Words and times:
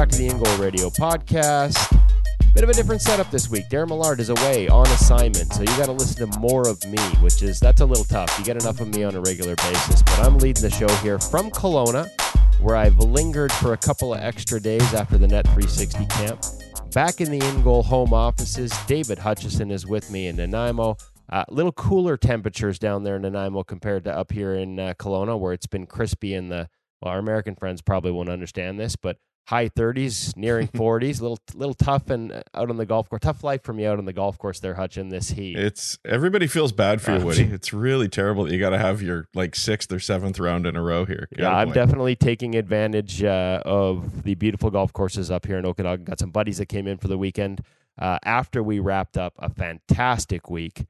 back 0.00 0.08
to 0.08 0.16
the 0.16 0.28
In 0.28 0.42
Goal 0.42 0.56
Radio 0.56 0.88
podcast. 0.88 1.94
Bit 2.54 2.64
of 2.64 2.70
a 2.70 2.72
different 2.72 3.02
setup 3.02 3.30
this 3.30 3.50
week. 3.50 3.68
Darren 3.68 3.88
Millard 3.88 4.18
is 4.18 4.30
away 4.30 4.66
on 4.66 4.86
assignment, 4.86 5.52
so 5.52 5.60
you 5.60 5.66
got 5.76 5.86
to 5.86 5.92
listen 5.92 6.26
to 6.26 6.38
more 6.38 6.66
of 6.66 6.82
me, 6.86 6.98
which 7.20 7.42
is 7.42 7.60
that's 7.60 7.82
a 7.82 7.84
little 7.84 8.04
tough. 8.04 8.34
You 8.38 8.44
get 8.46 8.56
enough 8.56 8.80
of 8.80 8.88
me 8.88 9.04
on 9.04 9.14
a 9.14 9.20
regular 9.20 9.56
basis, 9.56 10.02
but 10.02 10.20
I'm 10.20 10.38
leading 10.38 10.62
the 10.62 10.70
show 10.70 10.88
here 11.02 11.18
from 11.18 11.50
Kelowna, 11.50 12.08
where 12.60 12.76
I've 12.76 12.96
lingered 12.96 13.52
for 13.52 13.74
a 13.74 13.76
couple 13.76 14.14
of 14.14 14.20
extra 14.20 14.58
days 14.58 14.94
after 14.94 15.18
the 15.18 15.28
Net 15.28 15.44
360 15.48 16.06
camp. 16.06 16.46
Back 16.94 17.20
in 17.20 17.30
the 17.30 17.46
In 17.46 17.62
Goal 17.62 17.82
home 17.82 18.14
offices, 18.14 18.72
David 18.86 19.18
Hutchison 19.18 19.70
is 19.70 19.86
with 19.86 20.10
me 20.10 20.28
in 20.28 20.36
Nanaimo. 20.36 20.96
A 21.28 21.34
uh, 21.34 21.44
little 21.50 21.72
cooler 21.72 22.16
temperatures 22.16 22.78
down 22.78 23.04
there 23.04 23.16
in 23.16 23.22
Nanaimo 23.22 23.64
compared 23.64 24.04
to 24.04 24.16
up 24.16 24.32
here 24.32 24.54
in 24.54 24.78
uh, 24.78 24.94
Kelowna, 24.98 25.38
where 25.38 25.52
it's 25.52 25.66
been 25.66 25.86
crispy 25.86 26.32
in 26.32 26.48
the 26.48 26.70
well, 27.02 27.12
our 27.12 27.18
American 27.18 27.54
friends 27.54 27.82
probably 27.82 28.12
won't 28.12 28.28
understand 28.28 28.78
this, 28.78 28.96
but 28.96 29.18
high 29.46 29.68
30s, 29.68 30.36
nearing 30.36 30.68
40s, 30.74 31.20
little 31.20 31.38
little 31.54 31.74
tough 31.74 32.10
and 32.10 32.32
uh, 32.32 32.42
out 32.54 32.70
on 32.70 32.76
the 32.76 32.86
golf 32.86 33.08
course. 33.08 33.20
Tough 33.20 33.44
life 33.44 33.62
for 33.62 33.72
me 33.72 33.86
out 33.86 33.98
on 33.98 34.04
the 34.04 34.12
golf 34.12 34.38
course 34.38 34.60
there, 34.60 34.74
Hutch, 34.74 34.96
in 34.96 35.08
this 35.08 35.30
heat. 35.30 35.58
It's 35.58 35.98
everybody 36.04 36.46
feels 36.46 36.72
bad 36.72 37.00
for 37.00 37.16
you, 37.16 37.24
Woody. 37.24 37.50
It's 37.60 37.72
really 37.72 38.08
terrible 38.08 38.44
that 38.44 38.52
you 38.52 38.60
got 38.60 38.70
to 38.70 38.78
have 38.78 39.02
your 39.02 39.26
like 39.34 39.54
sixth 39.54 39.92
or 39.92 40.00
seventh 40.00 40.38
round 40.38 40.66
in 40.66 40.76
a 40.76 40.82
row 40.82 41.04
here. 41.04 41.28
Yeah, 41.36 41.54
I'm 41.54 41.72
definitely 41.72 42.16
taking 42.16 42.54
advantage 42.54 43.22
uh, 43.22 43.62
of 43.64 44.22
the 44.22 44.34
beautiful 44.34 44.70
golf 44.70 44.92
courses 44.92 45.30
up 45.30 45.46
here 45.46 45.58
in 45.58 45.66
Okanagan. 45.66 46.04
Got 46.04 46.18
some 46.18 46.30
buddies 46.30 46.58
that 46.58 46.66
came 46.66 46.86
in 46.86 46.98
for 46.98 47.08
the 47.08 47.18
weekend 47.18 47.62
uh, 47.98 48.18
after 48.24 48.62
we 48.62 48.78
wrapped 48.78 49.16
up 49.18 49.34
a 49.38 49.50
fantastic 49.50 50.48
week 50.48 50.86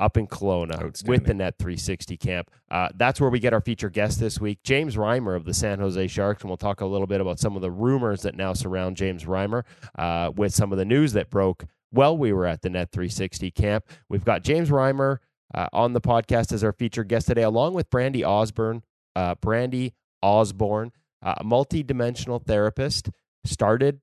up 0.00 0.16
in 0.16 0.26
Kelowna 0.26 1.06
with 1.06 1.24
the 1.24 1.34
Net 1.34 1.54
360 1.58 2.16
camp. 2.16 2.50
Uh, 2.70 2.88
that's 2.94 3.20
where 3.20 3.30
we 3.30 3.40
get 3.40 3.52
our 3.52 3.60
feature 3.60 3.90
guest 3.90 4.20
this 4.20 4.40
week, 4.40 4.60
James 4.62 4.96
Reimer 4.96 5.36
of 5.36 5.44
the 5.44 5.54
San 5.54 5.78
Jose 5.78 6.06
Sharks. 6.06 6.42
And 6.42 6.50
we'll 6.50 6.56
talk 6.56 6.80
a 6.80 6.86
little 6.86 7.06
bit 7.06 7.20
about 7.20 7.38
some 7.38 7.56
of 7.56 7.62
the 7.62 7.70
rumors 7.70 8.22
that 8.22 8.34
now 8.34 8.52
surround 8.52 8.96
James 8.96 9.24
Reimer 9.24 9.64
uh, 9.98 10.30
with 10.34 10.54
some 10.54 10.72
of 10.72 10.78
the 10.78 10.84
news 10.84 11.12
that 11.14 11.30
broke 11.30 11.64
while 11.90 12.16
we 12.16 12.32
were 12.32 12.46
at 12.46 12.62
the 12.62 12.70
Net 12.70 12.90
360 12.92 13.50
camp. 13.50 13.84
We've 14.08 14.24
got 14.24 14.42
James 14.42 14.70
Reimer 14.70 15.18
uh, 15.54 15.68
on 15.72 15.92
the 15.92 16.00
podcast 16.00 16.52
as 16.52 16.62
our 16.62 16.72
feature 16.72 17.04
guest 17.04 17.26
today, 17.26 17.42
along 17.42 17.74
with 17.74 17.90
Brandy 17.90 18.24
Osborne. 18.24 18.82
Uh, 19.16 19.34
Brandy 19.34 19.94
Osborne, 20.22 20.92
uh, 21.22 21.34
a 21.38 21.44
multi-dimensional 21.44 22.38
therapist, 22.38 23.10
started 23.44 24.00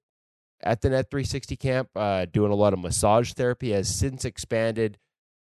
at 0.64 0.82
the 0.82 0.90
Net 0.90 1.10
360 1.10 1.56
camp, 1.56 1.90
uh, 1.96 2.26
doing 2.26 2.52
a 2.52 2.56
lot 2.56 2.74
of 2.74 2.80
massage 2.80 3.34
therapy, 3.34 3.72
has 3.72 3.88
since 3.88 4.26
expanded 4.26 4.98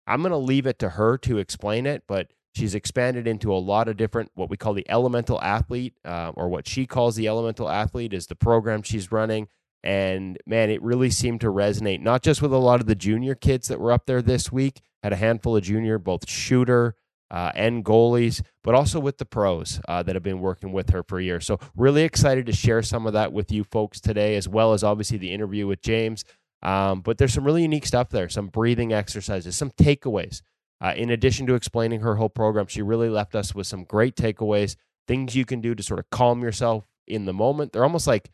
I'm 0.07 0.21
going 0.21 0.31
to 0.31 0.37
leave 0.37 0.65
it 0.65 0.79
to 0.79 0.89
her 0.89 1.17
to 1.19 1.37
explain 1.37 1.85
it, 1.85 2.03
but 2.07 2.31
she's 2.55 2.75
expanded 2.75 3.27
into 3.27 3.53
a 3.53 3.57
lot 3.57 3.87
of 3.87 3.97
different 3.97 4.31
what 4.35 4.49
we 4.49 4.57
call 4.57 4.73
the 4.73 4.89
elemental 4.89 5.41
athlete, 5.41 5.95
uh, 6.05 6.31
or 6.35 6.49
what 6.49 6.67
she 6.67 6.85
calls 6.85 7.15
the 7.15 7.27
elemental 7.27 7.69
athlete 7.69 8.13
is 8.13 8.27
the 8.27 8.35
program 8.35 8.81
she's 8.81 9.11
running. 9.11 9.47
And 9.83 10.37
man, 10.45 10.69
it 10.69 10.81
really 10.81 11.09
seemed 11.09 11.41
to 11.41 11.47
resonate 11.47 12.01
not 12.01 12.23
just 12.23 12.41
with 12.41 12.53
a 12.53 12.57
lot 12.57 12.79
of 12.79 12.87
the 12.87 12.95
junior 12.95 13.35
kids 13.35 13.67
that 13.67 13.79
were 13.79 13.91
up 13.91 14.05
there 14.05 14.21
this 14.21 14.51
week, 14.51 14.81
had 15.01 15.13
a 15.13 15.17
handful 15.17 15.57
of 15.57 15.63
junior, 15.63 15.99
both 15.99 16.29
shooter 16.29 16.95
uh, 17.33 17.51
and 17.55 17.83
goalies, 17.83 18.41
but 18.63 18.75
also 18.75 18.99
with 18.99 19.17
the 19.17 19.25
pros 19.25 19.81
uh, 19.87 20.03
that 20.03 20.15
have 20.15 20.23
been 20.23 20.39
working 20.39 20.71
with 20.71 20.91
her 20.91 21.03
for 21.03 21.19
years. 21.19 21.45
So, 21.45 21.59
really 21.75 22.03
excited 22.03 22.45
to 22.45 22.53
share 22.53 22.83
some 22.83 23.07
of 23.07 23.13
that 23.13 23.33
with 23.33 23.51
you 23.51 23.63
folks 23.63 23.99
today, 23.99 24.37
as 24.37 24.47
well 24.47 24.71
as 24.71 24.83
obviously 24.83 25.17
the 25.17 25.33
interview 25.33 25.65
with 25.65 25.81
James. 25.81 26.23
Um, 26.63 27.01
but 27.01 27.17
there's 27.17 27.33
some 27.33 27.43
really 27.43 27.61
unique 27.61 27.85
stuff 27.85 28.09
there, 28.09 28.29
some 28.29 28.47
breathing 28.47 28.93
exercises, 28.93 29.55
some 29.55 29.71
takeaways. 29.71 30.41
Uh, 30.81 30.93
in 30.95 31.09
addition 31.09 31.45
to 31.47 31.55
explaining 31.55 32.01
her 32.01 32.15
whole 32.15 32.29
program, 32.29 32.67
she 32.67 32.81
really 32.81 33.09
left 33.09 33.35
us 33.35 33.53
with 33.53 33.67
some 33.67 33.83
great 33.83 34.15
takeaways, 34.15 34.75
things 35.07 35.35
you 35.35 35.45
can 35.45 35.61
do 35.61 35.75
to 35.75 35.83
sort 35.83 35.99
of 35.99 36.09
calm 36.09 36.41
yourself 36.41 36.87
in 37.07 37.25
the 37.25 37.33
moment. 37.33 37.73
They're 37.73 37.83
almost 37.83 38.07
like 38.07 38.31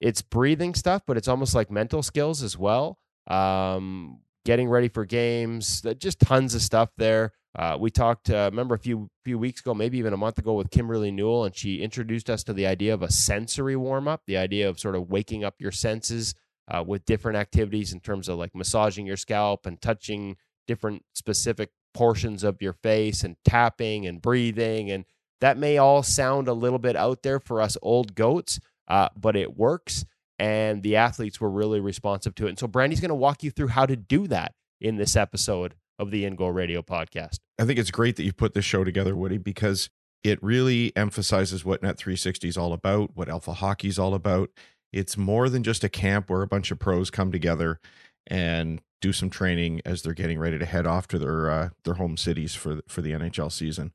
it's 0.00 0.22
breathing 0.22 0.74
stuff, 0.74 1.02
but 1.06 1.16
it's 1.16 1.28
almost 1.28 1.54
like 1.54 1.70
mental 1.70 2.02
skills 2.02 2.42
as 2.42 2.58
well. 2.58 2.98
Um, 3.28 4.20
getting 4.44 4.68
ready 4.68 4.88
for 4.88 5.04
games, 5.04 5.84
just 5.98 6.20
tons 6.20 6.54
of 6.54 6.62
stuff 6.62 6.90
there. 6.96 7.32
Uh, 7.56 7.76
we 7.78 7.90
talked, 7.90 8.30
uh, 8.30 8.48
remember 8.50 8.74
a 8.74 8.78
few 8.78 9.10
few 9.24 9.38
weeks 9.38 9.60
ago, 9.60 9.74
maybe 9.74 9.98
even 9.98 10.12
a 10.12 10.16
month 10.16 10.38
ago, 10.38 10.54
with 10.54 10.70
Kimberly 10.70 11.10
Newell, 11.10 11.44
and 11.44 11.56
she 11.56 11.82
introduced 11.82 12.30
us 12.30 12.44
to 12.44 12.52
the 12.52 12.66
idea 12.66 12.94
of 12.94 13.02
a 13.02 13.10
sensory 13.10 13.74
warm 13.74 14.06
up, 14.06 14.22
the 14.26 14.36
idea 14.36 14.68
of 14.68 14.78
sort 14.78 14.94
of 14.94 15.10
waking 15.10 15.44
up 15.44 15.56
your 15.58 15.72
senses 15.72 16.34
uh, 16.68 16.84
with 16.86 17.04
different 17.04 17.36
activities 17.36 17.92
in 17.92 18.00
terms 18.00 18.28
of 18.28 18.38
like 18.38 18.54
massaging 18.54 19.06
your 19.06 19.16
scalp 19.16 19.66
and 19.66 19.80
touching 19.80 20.36
different 20.66 21.02
specific 21.14 21.70
portions 21.94 22.44
of 22.44 22.60
your 22.60 22.74
face 22.74 23.24
and 23.24 23.36
tapping 23.44 24.06
and 24.06 24.20
breathing. 24.20 24.90
And 24.90 25.04
that 25.40 25.56
may 25.56 25.78
all 25.78 26.02
sound 26.02 26.48
a 26.48 26.52
little 26.52 26.78
bit 26.78 26.96
out 26.96 27.22
there 27.22 27.40
for 27.40 27.60
us 27.60 27.76
old 27.82 28.14
goats, 28.14 28.60
uh, 28.86 29.08
but 29.16 29.36
it 29.36 29.56
works. 29.56 30.04
And 30.38 30.82
the 30.82 30.96
athletes 30.96 31.40
were 31.40 31.50
really 31.50 31.80
responsive 31.80 32.34
to 32.36 32.46
it. 32.46 32.50
And 32.50 32.58
so 32.58 32.68
Brandy's 32.68 33.00
going 33.00 33.08
to 33.08 33.14
walk 33.14 33.42
you 33.42 33.50
through 33.50 33.68
how 33.68 33.86
to 33.86 33.96
do 33.96 34.28
that 34.28 34.54
in 34.80 34.96
this 34.96 35.16
episode 35.16 35.74
of 35.98 36.12
the 36.12 36.24
In 36.24 36.36
Goal 36.36 36.52
Radio 36.52 36.82
podcast. 36.82 37.38
I 37.58 37.64
think 37.64 37.78
it's 37.78 37.90
great 37.90 38.14
that 38.16 38.22
you 38.22 38.32
put 38.32 38.54
this 38.54 38.64
show 38.64 38.84
together, 38.84 39.16
Woody, 39.16 39.38
because 39.38 39.90
it 40.22 40.40
really 40.42 40.92
emphasizes 40.96 41.64
what 41.64 41.82
Net 41.82 41.96
360 41.96 42.48
is 42.48 42.56
all 42.56 42.72
about, 42.72 43.16
what 43.16 43.28
Alpha 43.28 43.54
Hockey 43.54 43.88
is 43.88 43.98
all 43.98 44.14
about. 44.14 44.50
It's 44.92 45.16
more 45.16 45.48
than 45.48 45.62
just 45.62 45.84
a 45.84 45.88
camp 45.88 46.30
where 46.30 46.42
a 46.42 46.46
bunch 46.46 46.70
of 46.70 46.78
pros 46.78 47.10
come 47.10 47.30
together 47.30 47.80
and 48.26 48.80
do 49.00 49.12
some 49.12 49.30
training 49.30 49.80
as 49.84 50.02
they're 50.02 50.14
getting 50.14 50.38
ready 50.38 50.58
to 50.58 50.64
head 50.64 50.86
off 50.86 51.06
to 51.08 51.18
their 51.18 51.50
uh, 51.50 51.68
their 51.84 51.94
home 51.94 52.16
cities 52.16 52.54
for 52.54 52.80
for 52.88 53.02
the 53.02 53.12
NHL 53.12 53.52
season. 53.52 53.92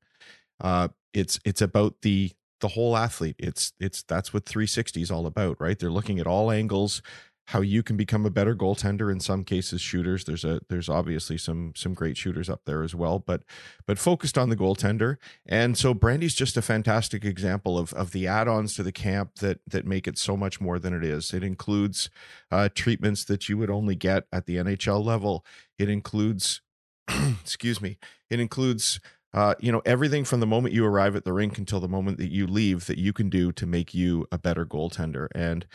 Uh, 0.61 0.89
it's 1.13 1.39
it's 1.45 1.61
about 1.61 2.01
the 2.01 2.31
the 2.61 2.69
whole 2.69 2.95
athlete. 2.95 3.35
It's 3.39 3.73
it's 3.79 4.03
that's 4.03 4.33
what 4.33 4.45
360 4.45 5.01
is 5.01 5.11
all 5.11 5.25
about, 5.25 5.59
right? 5.59 5.77
They're 5.77 5.89
looking 5.91 6.19
at 6.19 6.27
all 6.27 6.51
angles 6.51 7.01
how 7.47 7.61
you 7.61 7.83
can 7.83 7.97
become 7.97 8.25
a 8.25 8.29
better 8.29 8.55
goaltender 8.55 9.11
in 9.11 9.19
some 9.19 9.43
cases 9.43 9.81
shooters. 9.81 10.23
There's 10.23 10.45
a 10.45 10.61
there's 10.69 10.89
obviously 10.89 11.37
some 11.37 11.73
some 11.75 11.93
great 11.93 12.17
shooters 12.17 12.49
up 12.49 12.61
there 12.65 12.83
as 12.83 12.95
well 12.95 13.19
but 13.19 13.43
but 13.85 13.99
focused 13.99 14.37
on 14.37 14.49
the 14.49 14.55
goaltender. 14.55 15.17
And 15.45 15.77
so 15.77 15.93
brandy's 15.93 16.35
just 16.35 16.57
a 16.57 16.61
fantastic 16.61 17.25
example 17.25 17.77
of 17.77 17.93
of 17.93 18.11
the 18.11 18.27
add-ons 18.27 18.75
to 18.75 18.83
the 18.83 18.91
camp 18.91 19.35
that 19.35 19.59
that 19.67 19.85
make 19.85 20.07
it 20.07 20.17
so 20.17 20.37
much 20.37 20.61
more 20.61 20.79
than 20.79 20.93
it 20.93 21.03
is. 21.03 21.33
It 21.33 21.43
includes 21.43 22.09
uh, 22.51 22.69
treatments 22.73 23.25
that 23.25 23.49
you 23.49 23.57
would 23.57 23.69
only 23.69 23.95
get 23.95 24.25
at 24.31 24.45
the 24.45 24.57
nhl 24.57 25.03
level. 25.03 25.45
It 25.77 25.89
includes 25.89 26.61
excuse 27.41 27.81
me 27.81 27.97
it 28.29 28.39
includes 28.39 28.99
uh, 29.33 29.55
you 29.59 29.71
know 29.71 29.81
everything 29.85 30.23
from 30.23 30.39
the 30.39 30.47
moment 30.47 30.73
you 30.73 30.85
arrive 30.85 31.15
at 31.15 31.25
the 31.25 31.33
rink 31.33 31.57
until 31.57 31.79
the 31.79 31.87
moment 31.87 32.17
that 32.19 32.31
you 32.31 32.45
leave 32.45 32.85
that 32.85 32.97
you 32.97 33.11
can 33.11 33.29
do 33.29 33.51
to 33.51 33.65
make 33.65 33.93
you 33.93 34.27
a 34.31 34.37
better 34.37 34.65
goaltender. 34.65 35.27
And 35.33 35.65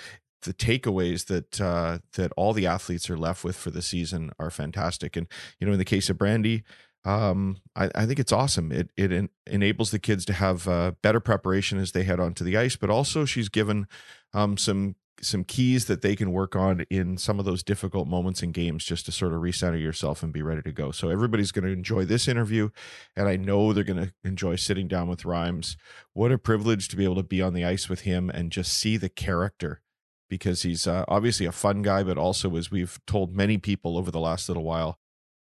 the 0.42 0.54
takeaways 0.54 1.26
that 1.26 1.60
uh, 1.60 1.98
that 2.14 2.32
all 2.36 2.52
the 2.52 2.66
athletes 2.66 3.10
are 3.10 3.16
left 3.16 3.44
with 3.44 3.56
for 3.56 3.70
the 3.70 3.82
season 3.82 4.30
are 4.38 4.50
fantastic. 4.50 5.16
And 5.16 5.26
you 5.58 5.66
know, 5.66 5.72
in 5.72 5.78
the 5.78 5.84
case 5.84 6.10
of 6.10 6.18
Brandy, 6.18 6.64
um, 7.04 7.58
I, 7.76 7.90
I, 7.94 8.06
think 8.06 8.18
it's 8.18 8.32
awesome. 8.32 8.72
It 8.72 8.90
it 8.96 9.12
en- 9.12 9.30
enables 9.46 9.90
the 9.90 9.98
kids 9.98 10.24
to 10.26 10.32
have 10.32 10.68
uh, 10.68 10.92
better 11.02 11.20
preparation 11.20 11.78
as 11.78 11.92
they 11.92 12.04
head 12.04 12.20
onto 12.20 12.44
the 12.44 12.56
ice, 12.56 12.76
but 12.76 12.90
also 12.90 13.24
she's 13.24 13.48
given 13.48 13.86
um, 14.34 14.56
some 14.56 14.96
some 15.20 15.44
keys 15.44 15.86
that 15.86 16.02
they 16.02 16.14
can 16.14 16.32
work 16.32 16.54
on 16.54 16.84
in 16.90 17.16
some 17.16 17.38
of 17.38 17.44
those 17.44 17.62
difficult 17.62 18.06
moments 18.06 18.42
in 18.42 18.52
games 18.52 18.84
just 18.84 19.06
to 19.06 19.12
sort 19.12 19.32
of 19.32 19.40
recenter 19.40 19.80
yourself 19.80 20.22
and 20.22 20.32
be 20.32 20.42
ready 20.42 20.62
to 20.62 20.72
go. 20.72 20.90
So 20.90 21.08
everybody's 21.08 21.52
going 21.52 21.64
to 21.64 21.72
enjoy 21.72 22.04
this 22.04 22.28
interview 22.28 22.70
and 23.16 23.28
I 23.28 23.36
know 23.36 23.72
they're 23.72 23.84
going 23.84 24.06
to 24.06 24.12
enjoy 24.22 24.56
sitting 24.56 24.86
down 24.86 25.08
with 25.08 25.24
Rhymes. 25.24 25.76
What 26.12 26.30
a 26.30 26.38
privilege 26.38 26.88
to 26.88 26.96
be 26.96 27.04
able 27.04 27.16
to 27.16 27.22
be 27.22 27.42
on 27.42 27.54
the 27.54 27.64
ice 27.64 27.88
with 27.88 28.02
him 28.02 28.30
and 28.30 28.52
just 28.52 28.72
see 28.72 28.96
the 28.96 29.08
character 29.08 29.80
because 30.28 30.62
he's 30.62 30.86
uh, 30.86 31.04
obviously 31.08 31.46
a 31.46 31.52
fun 31.52 31.82
guy, 31.82 32.02
but 32.02 32.18
also, 32.18 32.56
as 32.56 32.70
we've 32.70 32.98
told 33.06 33.36
many 33.36 33.58
people 33.58 33.96
over 33.96 34.10
the 34.10 34.20
last 34.20 34.48
little 34.48 34.64
while, 34.64 34.98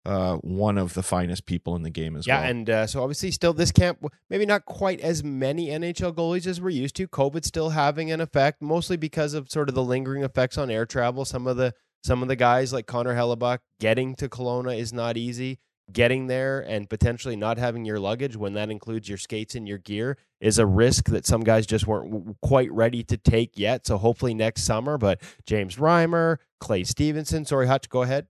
uh, 0.05 0.35
one 0.37 0.77
of 0.77 0.93
the 0.93 1.01
finest 1.01 1.45
people 1.45 1.75
in 1.75 1.81
the 1.81 1.89
game 1.89 2.15
as 2.15 2.27
yeah, 2.27 2.35
well. 2.35 2.43
Yeah, 2.43 2.49
and 2.49 2.69
uh, 2.69 2.87
so 2.87 3.01
obviously, 3.01 3.31
still 3.31 3.53
this 3.53 3.71
camp, 3.71 4.05
maybe 4.29 4.45
not 4.45 4.65
quite 4.65 4.99
as 5.01 5.23
many 5.23 5.67
NHL 5.67 6.13
goalies 6.13 6.45
as 6.47 6.61
we're 6.61 6.69
used 6.69 6.95
to. 6.97 7.07
COVID 7.07 7.43
still 7.43 7.69
having 7.69 8.11
an 8.11 8.21
effect, 8.21 8.61
mostly 8.61 8.97
because 8.97 9.33
of 9.33 9.49
sort 9.49 9.69
of 9.69 9.75
the 9.75 9.83
lingering 9.83 10.23
effects 10.23 10.57
on 10.57 10.69
air 10.69 10.85
travel. 10.85 11.25
Some 11.25 11.47
of 11.47 11.57
the 11.57 11.73
some 12.03 12.21
of 12.21 12.27
the 12.27 12.35
guys 12.35 12.71
like 12.71 12.85
Connor 12.85 13.15
Hellebuyck 13.15 13.59
getting 13.79 14.15
to 14.15 14.29
Kelowna 14.29 14.77
is 14.77 14.93
not 14.93 15.17
easy 15.17 15.59
getting 15.91 16.27
there 16.27 16.61
and 16.61 16.89
potentially 16.89 17.35
not 17.35 17.57
having 17.57 17.85
your 17.85 17.99
luggage 17.99 18.35
when 18.35 18.53
that 18.53 18.69
includes 18.69 19.07
your 19.07 19.17
skates 19.17 19.55
and 19.55 19.67
your 19.67 19.77
gear 19.77 20.17
is 20.39 20.57
a 20.57 20.65
risk 20.65 21.05
that 21.09 21.25
some 21.25 21.41
guys 21.41 21.65
just 21.65 21.87
weren't 21.87 22.37
quite 22.41 22.71
ready 22.71 23.03
to 23.03 23.17
take 23.17 23.57
yet. 23.57 23.85
So 23.85 23.97
hopefully 23.97 24.33
next 24.33 24.63
summer. 24.63 24.97
But 24.97 25.21
James 25.45 25.75
Reimer, 25.75 26.37
Clay 26.59 26.83
Stevenson, 26.83 27.45
sorry, 27.45 27.67
Hutch, 27.67 27.89
go 27.89 28.01
ahead. 28.01 28.27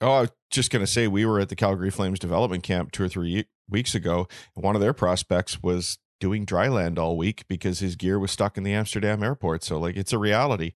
Oh, 0.00 0.12
I 0.12 0.20
was 0.22 0.32
just 0.50 0.70
going 0.70 0.84
to 0.84 0.90
say 0.90 1.08
we 1.08 1.24
were 1.24 1.40
at 1.40 1.48
the 1.48 1.56
Calgary 1.56 1.90
Flames 1.90 2.18
development 2.18 2.62
camp 2.62 2.92
two 2.92 3.04
or 3.04 3.08
three 3.08 3.46
weeks 3.68 3.94
ago. 3.94 4.28
And 4.54 4.64
one 4.64 4.74
of 4.74 4.82
their 4.82 4.92
prospects 4.92 5.62
was 5.62 5.98
doing 6.20 6.44
dry 6.44 6.68
land 6.68 6.98
all 6.98 7.16
week 7.16 7.44
because 7.48 7.78
his 7.78 7.96
gear 7.96 8.18
was 8.18 8.30
stuck 8.30 8.56
in 8.56 8.62
the 8.62 8.74
Amsterdam 8.74 9.22
airport. 9.22 9.64
So 9.64 9.78
like 9.78 9.96
it's 9.96 10.12
a 10.12 10.18
reality. 10.18 10.72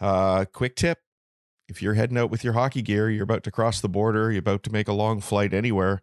Uh, 0.00 0.44
quick 0.52 0.76
tip 0.76 0.98
if 1.68 1.82
you're 1.82 1.94
heading 1.94 2.18
out 2.18 2.30
with 2.30 2.44
your 2.44 2.52
hockey 2.52 2.82
gear, 2.82 3.10
you're 3.10 3.24
about 3.24 3.44
to 3.44 3.50
cross 3.50 3.80
the 3.80 3.88
border, 3.88 4.30
you're 4.30 4.40
about 4.40 4.62
to 4.64 4.72
make 4.72 4.88
a 4.88 4.92
long 4.92 5.20
flight 5.20 5.52
anywhere, 5.52 6.02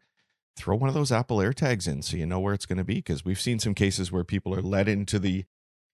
throw 0.58 0.76
one 0.76 0.90
of 0.90 0.96
those 0.96 1.12
Apple 1.12 1.38
AirTags 1.38 1.88
in 1.88 2.02
so 2.02 2.18
you 2.18 2.26
know 2.26 2.40
where 2.40 2.54
it's 2.54 2.66
going 2.66 2.78
to 2.78 2.84
be. 2.84 2.96
Because 2.96 3.24
we've 3.24 3.40
seen 3.40 3.60
some 3.60 3.74
cases 3.74 4.12
where 4.12 4.24
people 4.24 4.54
are 4.54 4.62
led 4.62 4.88
into 4.88 5.20
the 5.20 5.46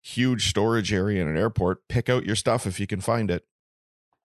huge 0.01 0.49
storage 0.49 0.93
area 0.93 1.21
in 1.21 1.27
an 1.27 1.37
airport. 1.37 1.87
Pick 1.87 2.09
out 2.09 2.25
your 2.25 2.35
stuff 2.35 2.65
if 2.65 2.79
you 2.79 2.87
can 2.87 3.01
find 3.01 3.29
it. 3.29 3.45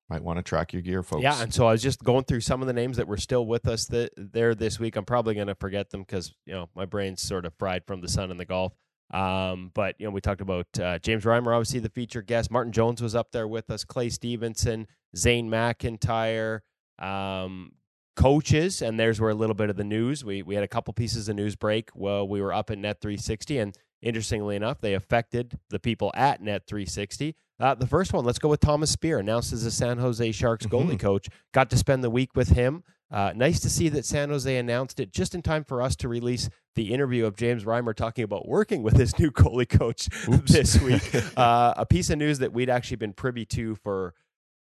Might 0.09 0.23
want 0.23 0.39
to 0.39 0.43
track 0.43 0.73
your 0.73 0.83
gear, 0.83 1.03
folks. 1.03 1.23
Yeah, 1.23 1.41
and 1.41 1.53
so 1.53 1.67
I 1.67 1.73
was 1.73 1.83
just 1.83 2.05
going 2.05 2.25
through 2.25 2.43
some 2.43 2.61
of 2.61 2.67
the 2.67 2.75
names 2.75 2.99
that 2.99 3.09
were 3.09 3.17
still 3.17 3.47
with 3.47 3.67
us 3.67 3.87
th- 3.87 4.11
there 4.17 4.55
this 4.55 4.79
week. 4.79 4.97
I'm 4.97 5.07
probably 5.07 5.35
going 5.35 5.47
to 5.47 5.55
forget 5.55 5.91
them 5.91 6.03
because 6.03 6.35
you 6.45 6.53
know 6.53 6.69
my 6.75 6.85
brain's 6.85 7.23
sort 7.23 7.47
of 7.47 7.55
fried 7.59 7.87
from 7.87 8.03
the 8.03 8.09
sun 8.09 8.31
and 8.31 8.39
the 8.39 8.45
golf. 8.45 8.75
Um, 9.13 9.71
but 9.75 9.95
you 9.99 10.07
know, 10.07 10.11
we 10.11 10.21
talked 10.21 10.41
about 10.41 10.67
uh, 10.79 10.99
James 10.99 11.25
Reimer, 11.25 11.55
obviously 11.55 11.81
the 11.81 11.89
featured 11.89 12.27
guest. 12.27 12.51
Martin 12.51 12.73
Jones 12.73 13.01
was 13.01 13.15
up 13.15 13.33
there 13.33 13.49
with 13.49 13.71
us. 13.71 13.85
Clay 13.85 14.11
Stevenson, 14.11 14.87
Zane 15.17 15.49
McIntyre, 15.51 16.61
um, 16.99 17.73
coaches, 18.17 18.83
and 18.83 18.99
there's 18.99 19.21
where 19.21 19.31
a 19.31 19.35
little 19.35 19.55
bit 19.55 19.71
of 19.71 19.77
the 19.77 19.85
news. 19.85 20.25
We 20.25 20.43
we 20.43 20.55
had 20.55 20.65
a 20.65 20.69
couple 20.69 20.93
pieces 20.95 21.29
of 21.29 21.37
news 21.37 21.57
break 21.57 21.91
while 21.91 22.27
we 22.27 22.41
were 22.41 22.53
up 22.53 22.71
at 22.71 22.79
Net 22.79 23.01
360, 23.01 23.59
and 23.59 23.77
interestingly 24.03 24.57
enough, 24.57 24.81
they 24.81 24.95
affected 24.95 25.59
the 25.71 25.79
people 25.79 26.13
at 26.15 26.41
Net 26.43 26.67
360. 26.67 27.35
Uh, 27.61 27.75
the 27.75 27.87
first 27.87 28.13
one, 28.13 28.25
let's 28.25 28.39
go 28.39 28.49
with 28.49 28.61
Thomas 28.61 28.91
Speer, 28.91 29.19
announced 29.19 29.53
as 29.53 29.65
a 29.65 29.71
San 29.71 29.99
Jose 29.99 30.33
Sharks 30.33 30.67
goalie 30.67 30.89
mm-hmm. 30.89 30.97
coach. 30.97 31.29
Got 31.53 31.71
to 31.71 31.77
spend 31.77 32.03
the 32.03 32.11
week 32.11 32.31
with 32.35 32.49
him. 32.49 32.83
Uh, 33.11 33.33
nice 33.37 33.61
to 33.61 33.71
see 33.71 33.89
that 33.91 34.05
San 34.05 34.31
Jose 34.31 34.57
announced 34.57 34.99
it 34.99 35.13
just 35.13 35.37
in 35.37 35.43
time 35.43 35.63
for 35.63 35.81
us 35.81 35.95
to 35.95 36.09
release 36.09 36.49
the 36.75 36.93
interview 36.93 37.27
of 37.27 37.37
James 37.37 37.65
Reimer 37.65 37.95
talking 37.95 38.25
about 38.25 38.49
working 38.49 38.83
with 38.83 38.97
his 38.97 39.17
new 39.21 39.31
goalie 39.31 39.69
coach 39.69 40.09
this 40.47 40.81
week. 40.81 41.15
uh, 41.37 41.75
a 41.77 41.87
piece 41.87 42.11
of 42.11 42.19
news 42.19 42.41
that 42.41 42.53
we'd 42.53 42.71
actually 42.71 42.97
been 42.97 43.13
privy 43.13 43.45
to 43.47 43.77
for, 43.77 44.15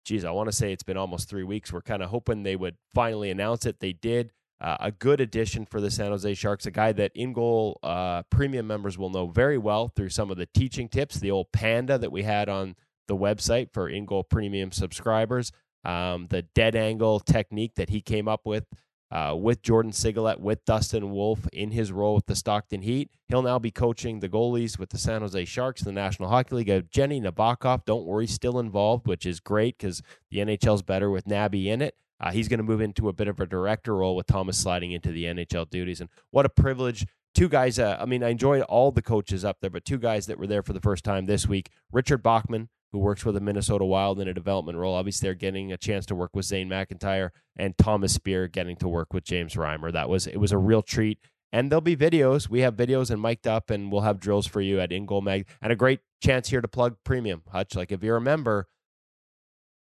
geez, 0.05 0.25
I 0.25 0.31
want 0.31 0.49
to 0.49 0.57
say 0.57 0.73
it's 0.73 0.83
been 0.83 0.97
almost 0.97 1.29
three 1.29 1.43
weeks. 1.43 1.73
We're 1.73 1.83
kind 1.83 2.03
of 2.03 2.11
hoping 2.11 2.43
they 2.43 2.57
would 2.57 2.77
finally 2.95 3.31
announce 3.31 3.67
it. 3.67 3.81
They 3.81 3.93
did. 3.93 4.33
Uh, 4.61 4.77
a 4.79 4.93
good 4.93 5.21
addition 5.21 5.67
for 5.67 5.81
the 5.81 5.91
San 5.91 6.13
Jose 6.13 6.35
Sharks, 6.35 6.67
a 6.67 6.71
guy 6.71 6.93
that 6.93 7.11
in 7.17 7.33
goal 7.33 7.81
uh, 7.83 8.23
premium 8.31 8.69
members 8.69 8.97
will 8.97 9.11
know 9.11 9.27
very 9.27 9.59
well 9.59 9.89
through 9.89 10.11
some 10.11 10.31
of 10.31 10.37
the 10.37 10.47
teaching 10.47 10.89
tips, 10.89 11.17
the 11.19 11.33
old 11.33 11.51
panda 11.53 11.99
that 11.99 12.13
we 12.13 12.23
had 12.23 12.49
on 12.49 12.77
the 13.09 13.17
website 13.17 13.73
for 13.73 13.89
in 13.89 14.07
goal 14.07 14.23
premium 14.23 14.71
subscribers, 14.71 15.51
um, 15.85 16.29
the 16.31 16.43
dead 16.55 16.77
angle 16.77 17.19
technique 17.19 17.75
that 17.75 17.89
he 17.89 18.01
came 18.01 18.29
up 18.29 18.43
with 18.45 18.65
uh, 19.13 19.37
with 19.39 19.63
Jordan 19.63 19.93
Sigalet, 19.93 20.41
with 20.41 20.65
Dustin 20.65 21.11
Wolf 21.11 21.47
in 21.53 21.71
his 21.71 21.93
role 21.93 22.15
with 22.15 22.25
the 22.27 22.35
Stockton 22.35 22.81
Heat. 22.81 23.11
He'll 23.29 23.43
now 23.43 23.59
be 23.59 23.71
coaching 23.71 24.21
the 24.21 24.29
goalies 24.29 24.79
with 24.79 24.89
the 24.89 24.99
San 24.99 25.21
Jose 25.21 25.45
Sharks 25.45 25.83
in 25.83 25.85
the 25.85 25.93
National 25.93 26.31
Hockey 26.31 26.57
League. 26.57 26.69
Evgeni 26.69 27.23
Nabokov, 27.23 27.85
don't 27.85 28.07
worry, 28.07 28.27
still 28.27 28.59
involved, 28.59 29.07
which 29.07 29.27
is 29.27 29.39
great 29.39 29.77
because 29.77 30.03
the 30.31 30.39
NHL's 30.39 30.81
better 30.81 31.11
with 31.11 31.27
Nabby 31.27 31.69
in 31.69 31.83
it. 31.83 31.95
Uh, 32.19 32.31
he's 32.31 32.49
going 32.49 32.59
to 32.59 32.65
move 32.65 32.81
into 32.81 33.09
a 33.09 33.13
bit 33.13 33.29
of 33.29 33.39
a 33.39 33.47
director 33.47 33.97
role 33.97 34.17
with 34.17 34.27
Thomas 34.27 34.57
sliding 34.57 34.93
into 34.93 35.13
the 35.13 35.25
NHL 35.25 35.69
duties. 35.69 36.01
And 36.01 36.09
what 36.31 36.47
a 36.47 36.49
privilege. 36.49 37.05
Two 37.35 37.49
guys, 37.49 37.79
uh, 37.79 37.99
I 38.01 38.07
mean, 38.07 38.23
I 38.23 38.31
enjoyed 38.31 38.63
all 38.63 38.93
the 38.93 39.03
coaches 39.03 39.45
up 39.45 39.59
there, 39.61 39.71
but 39.71 39.85
two 39.85 39.99
guys 39.99 40.27
that 40.27 40.39
were 40.39 40.47
there 40.47 40.63
for 40.63 40.73
the 40.73 40.81
first 40.81 41.05
time 41.05 41.27
this 41.27 41.47
week 41.47 41.71
Richard 41.91 42.23
Bachman, 42.23 42.69
who 42.93 42.99
works 42.99 43.25
with 43.25 43.35
the 43.35 43.41
Minnesota 43.41 43.85
Wild 43.85 44.21
in 44.21 44.29
a 44.29 44.35
development 44.35 44.79
role. 44.79 44.95
Obviously, 44.95 45.27
they're 45.27 45.35
getting 45.35 45.73
a 45.73 45.79
chance 45.79 46.07
to 46.07 46.15
work 46.15 46.31
with 46.35 46.45
Zane 46.45 46.69
McIntyre 46.69 47.31
and 47.57 47.77
Thomas 47.77 48.13
Speer 48.15 48.49
getting 48.49 48.77
to 48.77 48.89
work 48.89 49.13
with 49.13 49.25
James 49.25 49.55
Reimer. 49.55 49.93
That 49.93 50.09
was 50.09 50.27
it 50.27 50.37
was 50.37 50.53
a 50.53 50.59
real 50.59 50.83
treat. 50.83 51.19
And 51.55 51.71
there'll 51.71 51.83
be 51.83 51.97
videos. 51.97 52.49
We 52.49 52.61
have 52.61 52.75
videos 52.77 53.11
and 53.11 53.21
mic'd 53.21 53.47
up, 53.47 53.69
and 53.69 53.93
we'll 53.93 54.01
have 54.03 54.19
drills 54.19 54.47
for 54.47 54.63
you 54.63 54.81
at 54.81 54.91
InGoal 54.91 55.23
Mag. 55.23 55.47
And 55.61 55.71
a 55.71 55.77
great 55.77 56.01
chance 56.23 56.49
here 56.49 56.63
to 56.63 56.69
plug 56.69 56.97
premium, 57.05 57.43
Hutch. 57.51 57.75
Like 57.75 57.93
if 57.93 58.03
you 58.03 58.15
remember, 58.15 58.69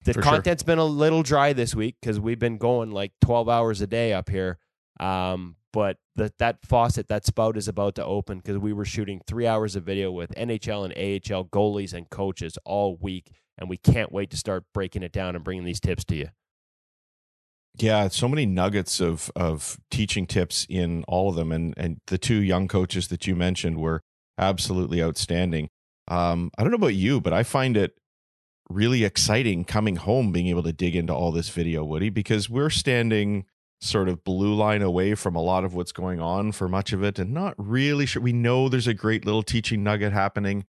the 0.04 0.14
For 0.14 0.22
content's 0.22 0.62
sure. 0.62 0.68
been 0.68 0.80
a 0.80 0.86
little 0.86 1.24
dry 1.24 1.54
this 1.54 1.74
week 1.74 1.96
because 2.00 2.20
we've 2.20 2.38
been 2.38 2.58
going 2.58 2.92
like 2.92 3.14
12 3.22 3.50
hours 3.50 3.82
a 3.82 3.88
day 3.88 4.14
up 4.14 4.30
here. 4.30 4.60
Um, 5.00 5.56
but 5.76 5.98
that 6.16 6.38
that 6.38 6.60
faucet, 6.64 7.10
that 7.10 7.26
spout 7.26 7.58
is 7.58 7.68
about 7.68 7.96
to 7.96 8.06
open 8.06 8.38
because 8.38 8.58
we 8.58 8.72
were 8.72 8.86
shooting 8.86 9.20
three 9.28 9.46
hours 9.46 9.76
of 9.76 9.84
video 9.84 10.10
with 10.10 10.34
NHL 10.36 10.86
and 10.86 10.94
AHL 10.94 11.44
goalies 11.44 11.92
and 11.92 12.10
coaches 12.10 12.58
all 12.64 12.96
week. 12.96 13.32
And 13.58 13.70
we 13.70 13.76
can't 13.76 14.10
wait 14.10 14.30
to 14.30 14.38
start 14.38 14.64
breaking 14.74 15.04
it 15.04 15.12
down 15.12 15.36
and 15.36 15.44
bringing 15.44 15.66
these 15.66 15.82
tips 15.82 16.06
to 16.06 16.16
you. 16.16 16.30
Yeah, 17.78 18.08
so 18.08 18.30
many 18.30 18.46
nuggets 18.46 19.02
of 19.02 19.30
of 19.36 19.78
teaching 19.92 20.26
tips 20.26 20.66
in 20.70 21.04
all 21.10 21.28
of 21.28 21.36
them, 21.36 21.52
and 21.52 21.74
and 21.76 21.98
the 22.08 22.18
two 22.18 22.42
young 22.42 22.70
coaches 22.70 23.10
that 23.10 23.28
you 23.28 23.36
mentioned 23.36 23.78
were 23.78 24.00
absolutely 24.38 25.04
outstanding. 25.04 25.68
Um, 26.08 26.52
I 26.58 26.64
don't 26.64 26.72
know 26.72 26.78
about 26.78 26.96
you, 26.96 27.20
but 27.20 27.34
I 27.34 27.44
find 27.44 27.76
it 27.76 27.98
really 28.70 29.04
exciting 29.04 29.66
coming 29.66 29.98
home 29.98 30.32
being 30.32 30.48
able 30.48 30.64
to 30.64 30.72
dig 30.72 30.96
into 30.96 31.14
all 31.14 31.34
this 31.34 31.50
video, 31.50 31.84
Woody, 31.84 32.10
because 32.10 32.50
we're 32.50 32.70
standing 32.70 33.44
sort 33.86 34.10
of 34.10 34.24
blue 34.24 34.54
line 34.54 34.82
away 34.82 35.16
from 35.16 35.36
a 35.36 35.42
lot 35.42 35.64
of 35.64 35.74
what's 35.74 35.92
going 35.92 36.20
on 36.20 36.52
for 36.52 36.68
much 36.68 36.94
of 36.94 37.04
it 37.04 37.20
and 37.20 37.34
not 37.34 37.54
really 37.58 38.06
sure. 38.06 38.22
We 38.22 38.34
know 38.34 38.68
there's 38.70 38.88
a 38.88 38.94
great 38.94 39.26
little 39.26 39.44
teaching 39.44 39.84
nugget 39.84 40.14
happening. 40.14 40.66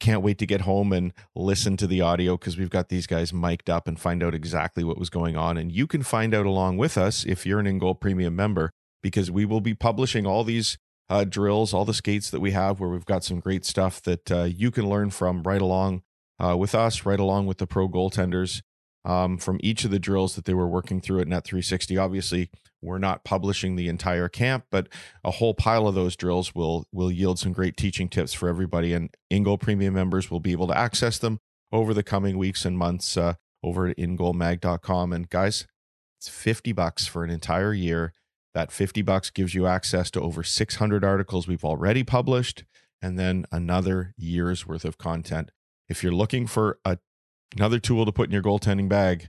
Can't 0.00 0.22
wait 0.22 0.38
to 0.38 0.46
get 0.46 0.62
home 0.62 0.92
and 0.92 1.12
listen 1.34 1.76
to 1.76 1.86
the 1.86 2.00
audio 2.00 2.36
because 2.36 2.56
we've 2.56 2.70
got 2.70 2.88
these 2.88 3.06
guys 3.06 3.32
mic'd 3.32 3.70
up 3.70 3.86
and 3.86 3.98
find 3.98 4.22
out 4.22 4.34
exactly 4.34 4.82
what 4.82 4.98
was 4.98 5.10
going 5.10 5.36
on. 5.36 5.56
And 5.56 5.70
you 5.70 5.86
can 5.86 6.02
find 6.02 6.34
out 6.34 6.46
along 6.46 6.78
with 6.78 6.98
us 6.98 7.24
if 7.24 7.46
you're 7.46 7.60
an 7.60 7.66
InGoal 7.66 8.00
Premium 8.00 8.34
member 8.34 8.72
because 9.02 9.30
we 9.30 9.44
will 9.44 9.60
be 9.60 9.74
publishing 9.74 10.26
all 10.26 10.44
these 10.44 10.78
uh, 11.08 11.24
drills, 11.24 11.74
all 11.74 11.84
the 11.84 11.94
skates 11.94 12.30
that 12.30 12.40
we 12.40 12.52
have 12.52 12.80
where 12.80 12.88
we've 12.88 13.04
got 13.04 13.22
some 13.22 13.38
great 13.38 13.64
stuff 13.64 14.00
that 14.02 14.30
uh, 14.32 14.44
you 14.44 14.70
can 14.70 14.88
learn 14.88 15.10
from 15.10 15.42
right 15.42 15.60
along 15.62 16.02
uh, 16.42 16.56
with 16.56 16.74
us, 16.74 17.04
right 17.04 17.20
along 17.20 17.46
with 17.46 17.58
the 17.58 17.66
pro 17.66 17.88
goaltenders 17.88 18.62
um, 19.04 19.38
from 19.38 19.58
each 19.62 19.84
of 19.84 19.90
the 19.90 19.98
drills 19.98 20.36
that 20.36 20.44
they 20.44 20.54
were 20.54 20.68
working 20.68 21.00
through 21.00 21.20
at 21.20 21.28
Net 21.28 21.44
360. 21.44 21.96
Obviously, 21.96 22.50
we're 22.80 22.98
not 22.98 23.24
publishing 23.24 23.76
the 23.76 23.88
entire 23.88 24.28
camp, 24.28 24.64
but 24.70 24.88
a 25.24 25.32
whole 25.32 25.54
pile 25.54 25.86
of 25.86 25.94
those 25.94 26.16
drills 26.16 26.54
will 26.54 26.86
will 26.92 27.10
yield 27.10 27.38
some 27.38 27.52
great 27.52 27.76
teaching 27.76 28.08
tips 28.08 28.32
for 28.32 28.48
everybody. 28.48 28.92
And 28.92 29.14
InGoal 29.30 29.60
Premium 29.60 29.94
members 29.94 30.30
will 30.30 30.40
be 30.40 30.52
able 30.52 30.68
to 30.68 30.76
access 30.76 31.18
them 31.18 31.38
over 31.70 31.94
the 31.94 32.02
coming 32.02 32.38
weeks 32.38 32.64
and 32.64 32.76
months 32.76 33.16
uh, 33.16 33.34
over 33.62 33.86
at 33.86 33.96
ingoalmag.com. 33.96 35.12
And 35.12 35.28
guys, 35.28 35.66
it's 36.18 36.28
50 36.28 36.72
bucks 36.72 37.06
for 37.06 37.24
an 37.24 37.30
entire 37.30 37.72
year. 37.72 38.12
That 38.54 38.70
50 38.70 39.00
bucks 39.02 39.30
gives 39.30 39.54
you 39.54 39.66
access 39.66 40.10
to 40.10 40.20
over 40.20 40.42
600 40.42 41.04
articles 41.04 41.48
we've 41.48 41.64
already 41.64 42.04
published 42.04 42.64
and 43.00 43.18
then 43.18 43.46
another 43.50 44.14
year's 44.18 44.66
worth 44.66 44.84
of 44.84 44.98
content 44.98 45.50
if 45.88 46.02
you're 46.02 46.12
looking 46.12 46.46
for 46.46 46.78
a, 46.84 46.98
another 47.56 47.78
tool 47.78 48.04
to 48.04 48.12
put 48.12 48.28
in 48.28 48.32
your 48.32 48.42
goaltending 48.42 48.88
bag, 48.88 49.28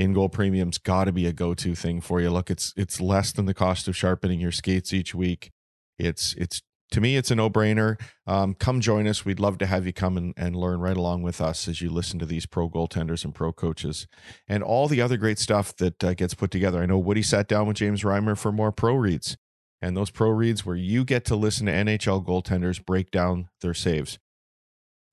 in 0.00 0.14
goal 0.14 0.28
premium's 0.28 0.78
got 0.78 1.04
to 1.04 1.12
be 1.12 1.26
a 1.26 1.32
go-to 1.32 1.74
thing 1.74 2.00
for 2.00 2.20
you. 2.20 2.30
Look, 2.30 2.50
it's 2.50 2.72
it's 2.76 3.00
less 3.00 3.32
than 3.32 3.44
the 3.44 3.54
cost 3.54 3.86
of 3.86 3.96
sharpening 3.96 4.40
your 4.40 4.52
skates 4.52 4.92
each 4.92 5.14
week. 5.14 5.50
It's 5.98 6.34
it's 6.34 6.62
to 6.92 7.00
me, 7.00 7.16
it's 7.16 7.30
a 7.30 7.36
no-brainer. 7.36 8.00
Um, 8.26 8.54
come 8.54 8.80
join 8.80 9.06
us. 9.06 9.24
We'd 9.24 9.38
love 9.38 9.58
to 9.58 9.66
have 9.66 9.86
you 9.86 9.92
come 9.92 10.16
and, 10.16 10.34
and 10.36 10.56
learn 10.56 10.80
right 10.80 10.96
along 10.96 11.22
with 11.22 11.40
us 11.40 11.68
as 11.68 11.80
you 11.80 11.88
listen 11.88 12.18
to 12.18 12.26
these 12.26 12.46
pro 12.46 12.68
goaltenders 12.68 13.24
and 13.24 13.32
pro 13.32 13.52
coaches 13.52 14.08
and 14.48 14.64
all 14.64 14.88
the 14.88 15.00
other 15.00 15.16
great 15.16 15.38
stuff 15.38 15.76
that 15.76 16.02
uh, 16.02 16.14
gets 16.14 16.34
put 16.34 16.50
together. 16.50 16.82
I 16.82 16.86
know 16.86 16.98
Woody 16.98 17.22
sat 17.22 17.46
down 17.46 17.68
with 17.68 17.76
James 17.76 18.02
Reimer 18.02 18.36
for 18.36 18.50
more 18.50 18.72
pro 18.72 18.94
reads, 18.94 19.36
and 19.80 19.96
those 19.96 20.10
pro 20.10 20.30
reads 20.30 20.66
where 20.66 20.74
you 20.74 21.04
get 21.04 21.24
to 21.26 21.36
listen 21.36 21.66
to 21.66 21.72
NHL 21.72 22.26
goaltenders 22.26 22.84
break 22.84 23.10
down 23.12 23.50
their 23.60 23.74
saves 23.74 24.18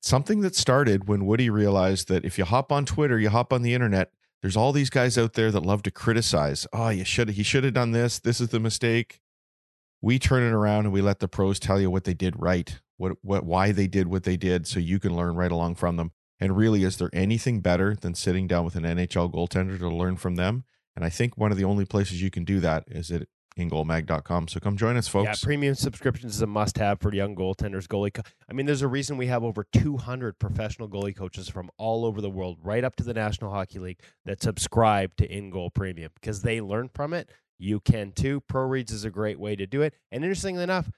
something 0.07 0.41
that 0.41 0.55
started 0.55 1.07
when 1.07 1.25
Woody 1.25 1.49
realized 1.49 2.07
that 2.07 2.25
if 2.25 2.37
you 2.37 2.45
hop 2.45 2.71
on 2.71 2.85
Twitter, 2.85 3.19
you 3.19 3.29
hop 3.29 3.51
on 3.51 3.61
the 3.61 3.73
internet, 3.73 4.11
there's 4.41 4.57
all 4.57 4.71
these 4.71 4.89
guys 4.89 5.17
out 5.17 5.33
there 5.33 5.51
that 5.51 5.65
love 5.65 5.83
to 5.83 5.91
criticize. 5.91 6.65
Oh, 6.71 6.89
you 6.89 7.03
should 7.03 7.29
he 7.31 7.43
should 7.43 7.63
have 7.63 7.73
done 7.73 7.91
this. 7.91 8.19
This 8.19 8.39
is 8.39 8.49
the 8.49 8.59
mistake. 8.59 9.19
We 10.01 10.19
turn 10.19 10.43
it 10.43 10.53
around 10.53 10.85
and 10.85 10.93
we 10.93 11.01
let 11.01 11.19
the 11.19 11.27
pros 11.27 11.59
tell 11.59 11.81
you 11.81 11.89
what 11.89 12.05
they 12.05 12.13
did 12.13 12.39
right, 12.39 12.79
what 12.97 13.17
what 13.21 13.43
why 13.43 13.71
they 13.71 13.87
did 13.87 14.07
what 14.07 14.23
they 14.23 14.37
did, 14.37 14.67
so 14.67 14.79
you 14.79 14.99
can 14.99 15.15
learn 15.15 15.35
right 15.35 15.51
along 15.51 15.75
from 15.75 15.97
them. 15.97 16.11
And 16.39 16.55
really, 16.55 16.83
is 16.83 16.97
there 16.97 17.09
anything 17.13 17.61
better 17.61 17.95
than 17.95 18.13
sitting 18.13 18.47
down 18.47 18.63
with 18.63 18.75
an 18.75 18.83
NHL 18.83 19.33
goaltender 19.33 19.79
to 19.79 19.89
learn 19.89 20.17
from 20.17 20.35
them? 20.35 20.65
And 20.95 21.03
I 21.03 21.09
think 21.09 21.35
one 21.35 21.51
of 21.51 21.57
the 21.57 21.63
only 21.63 21.85
places 21.85 22.21
you 22.21 22.29
can 22.29 22.43
do 22.43 22.59
that 22.59 22.83
is 22.87 23.11
at 23.11 23.27
ingoalmag.com. 23.57 24.47
So 24.47 24.59
come 24.59 24.77
join 24.77 24.97
us, 24.97 25.07
folks. 25.07 25.25
Yeah, 25.25 25.35
premium 25.41 25.75
subscriptions 25.75 26.35
is 26.35 26.41
a 26.41 26.47
must 26.47 26.77
have 26.77 26.99
for 26.99 27.13
young 27.13 27.35
goaltenders, 27.35 27.87
goalie. 27.87 28.13
Co- 28.13 28.23
I 28.49 28.53
mean, 28.53 28.65
there's 28.65 28.81
a 28.81 28.87
reason 28.87 29.17
we 29.17 29.27
have 29.27 29.43
over 29.43 29.65
200 29.73 30.39
professional 30.39 30.87
goalie 30.87 31.15
coaches 31.15 31.49
from 31.49 31.69
all 31.77 32.05
over 32.05 32.21
the 32.21 32.29
world, 32.29 32.57
right 32.63 32.83
up 32.83 32.95
to 32.97 33.03
the 33.03 33.13
National 33.13 33.51
Hockey 33.51 33.79
League, 33.79 33.99
that 34.25 34.41
subscribe 34.41 35.15
to 35.17 35.31
In 35.31 35.49
Goal 35.49 35.69
Premium 35.69 36.11
because 36.15 36.41
they 36.41 36.61
learn 36.61 36.89
from 36.93 37.13
it. 37.13 37.29
You 37.59 37.79
can 37.79 38.11
too. 38.11 38.41
Pro 38.41 38.63
Reads 38.63 38.91
is 38.91 39.03
a 39.03 39.09
great 39.09 39.39
way 39.39 39.55
to 39.55 39.65
do 39.65 39.81
it. 39.81 39.93
And 40.11 40.23
interestingly 40.23 40.63
enough, 40.63 40.89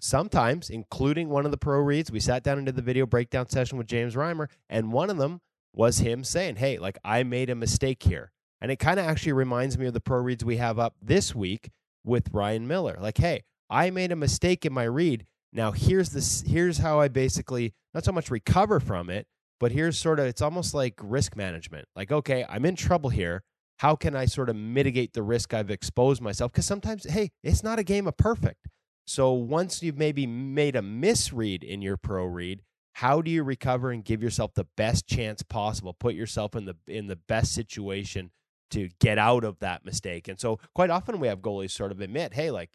sometimes, 0.00 0.70
including 0.70 1.28
one 1.28 1.44
of 1.44 1.50
the 1.50 1.58
Pro 1.58 1.78
Reads, 1.78 2.10
we 2.10 2.20
sat 2.20 2.42
down 2.42 2.58
into 2.58 2.72
the 2.72 2.82
video 2.82 3.06
breakdown 3.06 3.48
session 3.48 3.78
with 3.78 3.86
James 3.86 4.14
Reimer, 4.14 4.48
and 4.68 4.92
one 4.92 5.10
of 5.10 5.18
them 5.18 5.40
was 5.74 5.98
him 5.98 6.24
saying, 6.24 6.56
Hey, 6.56 6.78
like 6.78 6.98
I 7.04 7.22
made 7.22 7.50
a 7.50 7.54
mistake 7.54 8.02
here. 8.02 8.32
And 8.60 8.70
it 8.70 8.76
kind 8.76 9.00
of 9.00 9.06
actually 9.06 9.32
reminds 9.32 9.78
me 9.78 9.86
of 9.86 9.94
the 9.94 10.00
pro 10.00 10.18
reads 10.18 10.44
we 10.44 10.58
have 10.58 10.78
up 10.78 10.94
this 11.00 11.34
week 11.34 11.70
with 12.04 12.28
Ryan 12.32 12.66
Miller. 12.66 12.96
Like, 13.00 13.18
hey, 13.18 13.42
I 13.68 13.90
made 13.90 14.12
a 14.12 14.16
mistake 14.16 14.66
in 14.66 14.72
my 14.72 14.84
read. 14.84 15.26
Now 15.52 15.72
here's 15.72 16.10
this 16.10 16.42
here's 16.46 16.78
how 16.78 17.00
I 17.00 17.08
basically 17.08 17.74
not 17.92 18.04
so 18.04 18.12
much 18.12 18.30
recover 18.30 18.78
from 18.80 19.10
it, 19.10 19.26
but 19.58 19.72
here's 19.72 19.98
sort 19.98 20.20
of 20.20 20.26
it's 20.26 20.42
almost 20.42 20.74
like 20.74 20.94
risk 21.02 21.36
management. 21.36 21.86
Like, 21.96 22.12
okay, 22.12 22.44
I'm 22.48 22.64
in 22.64 22.76
trouble 22.76 23.10
here. 23.10 23.42
How 23.78 23.96
can 23.96 24.14
I 24.14 24.26
sort 24.26 24.50
of 24.50 24.56
mitigate 24.56 25.14
the 25.14 25.22
risk 25.22 25.54
I've 25.54 25.70
exposed 25.70 26.20
myself? 26.20 26.52
Because 26.52 26.66
sometimes, 26.66 27.04
hey, 27.04 27.30
it's 27.42 27.62
not 27.62 27.78
a 27.78 27.82
game 27.82 28.06
of 28.06 28.16
perfect. 28.16 28.66
So 29.06 29.32
once 29.32 29.82
you've 29.82 29.96
maybe 29.96 30.26
made 30.26 30.76
a 30.76 30.82
misread 30.82 31.64
in 31.64 31.80
your 31.80 31.96
pro 31.96 32.26
read, 32.26 32.62
how 32.94 33.22
do 33.22 33.30
you 33.30 33.42
recover 33.42 33.90
and 33.90 34.04
give 34.04 34.22
yourself 34.22 34.52
the 34.54 34.66
best 34.76 35.06
chance 35.06 35.42
possible? 35.42 35.94
Put 35.94 36.14
yourself 36.14 36.54
in 36.54 36.66
the 36.66 36.76
in 36.86 37.06
the 37.06 37.16
best 37.16 37.54
situation 37.54 38.30
to 38.70 38.88
get 39.00 39.18
out 39.18 39.44
of 39.44 39.58
that 39.60 39.84
mistake. 39.84 40.28
And 40.28 40.38
so 40.38 40.58
quite 40.74 40.90
often 40.90 41.20
we 41.20 41.28
have 41.28 41.40
goalies 41.40 41.70
sort 41.70 41.92
of 41.92 42.00
admit, 42.00 42.34
hey, 42.34 42.50
like, 42.50 42.70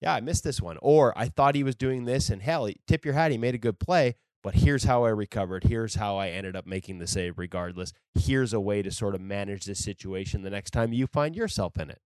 yeah, 0.00 0.14
I 0.14 0.20
missed 0.20 0.44
this 0.44 0.60
one. 0.60 0.78
Or 0.80 1.16
I 1.16 1.28
thought 1.28 1.54
he 1.54 1.64
was 1.64 1.74
doing 1.74 2.04
this 2.04 2.30
and 2.30 2.42
hell, 2.42 2.68
tip 2.86 3.04
your 3.04 3.14
hat, 3.14 3.30
he 3.30 3.38
made 3.38 3.54
a 3.54 3.58
good 3.58 3.78
play, 3.78 4.14
but 4.42 4.54
here's 4.54 4.84
how 4.84 5.04
I 5.04 5.10
recovered. 5.10 5.64
Here's 5.64 5.96
how 5.96 6.16
I 6.16 6.28
ended 6.28 6.54
up 6.54 6.66
making 6.66 6.98
the 6.98 7.06
save 7.06 7.38
regardless. 7.38 7.92
Here's 8.14 8.52
a 8.52 8.60
way 8.60 8.82
to 8.82 8.90
sort 8.90 9.14
of 9.14 9.20
manage 9.20 9.64
this 9.64 9.82
situation 9.82 10.42
the 10.42 10.50
next 10.50 10.70
time 10.70 10.92
you 10.92 11.06
find 11.06 11.34
yourself 11.34 11.76
in 11.78 11.90
it. 11.90 12.00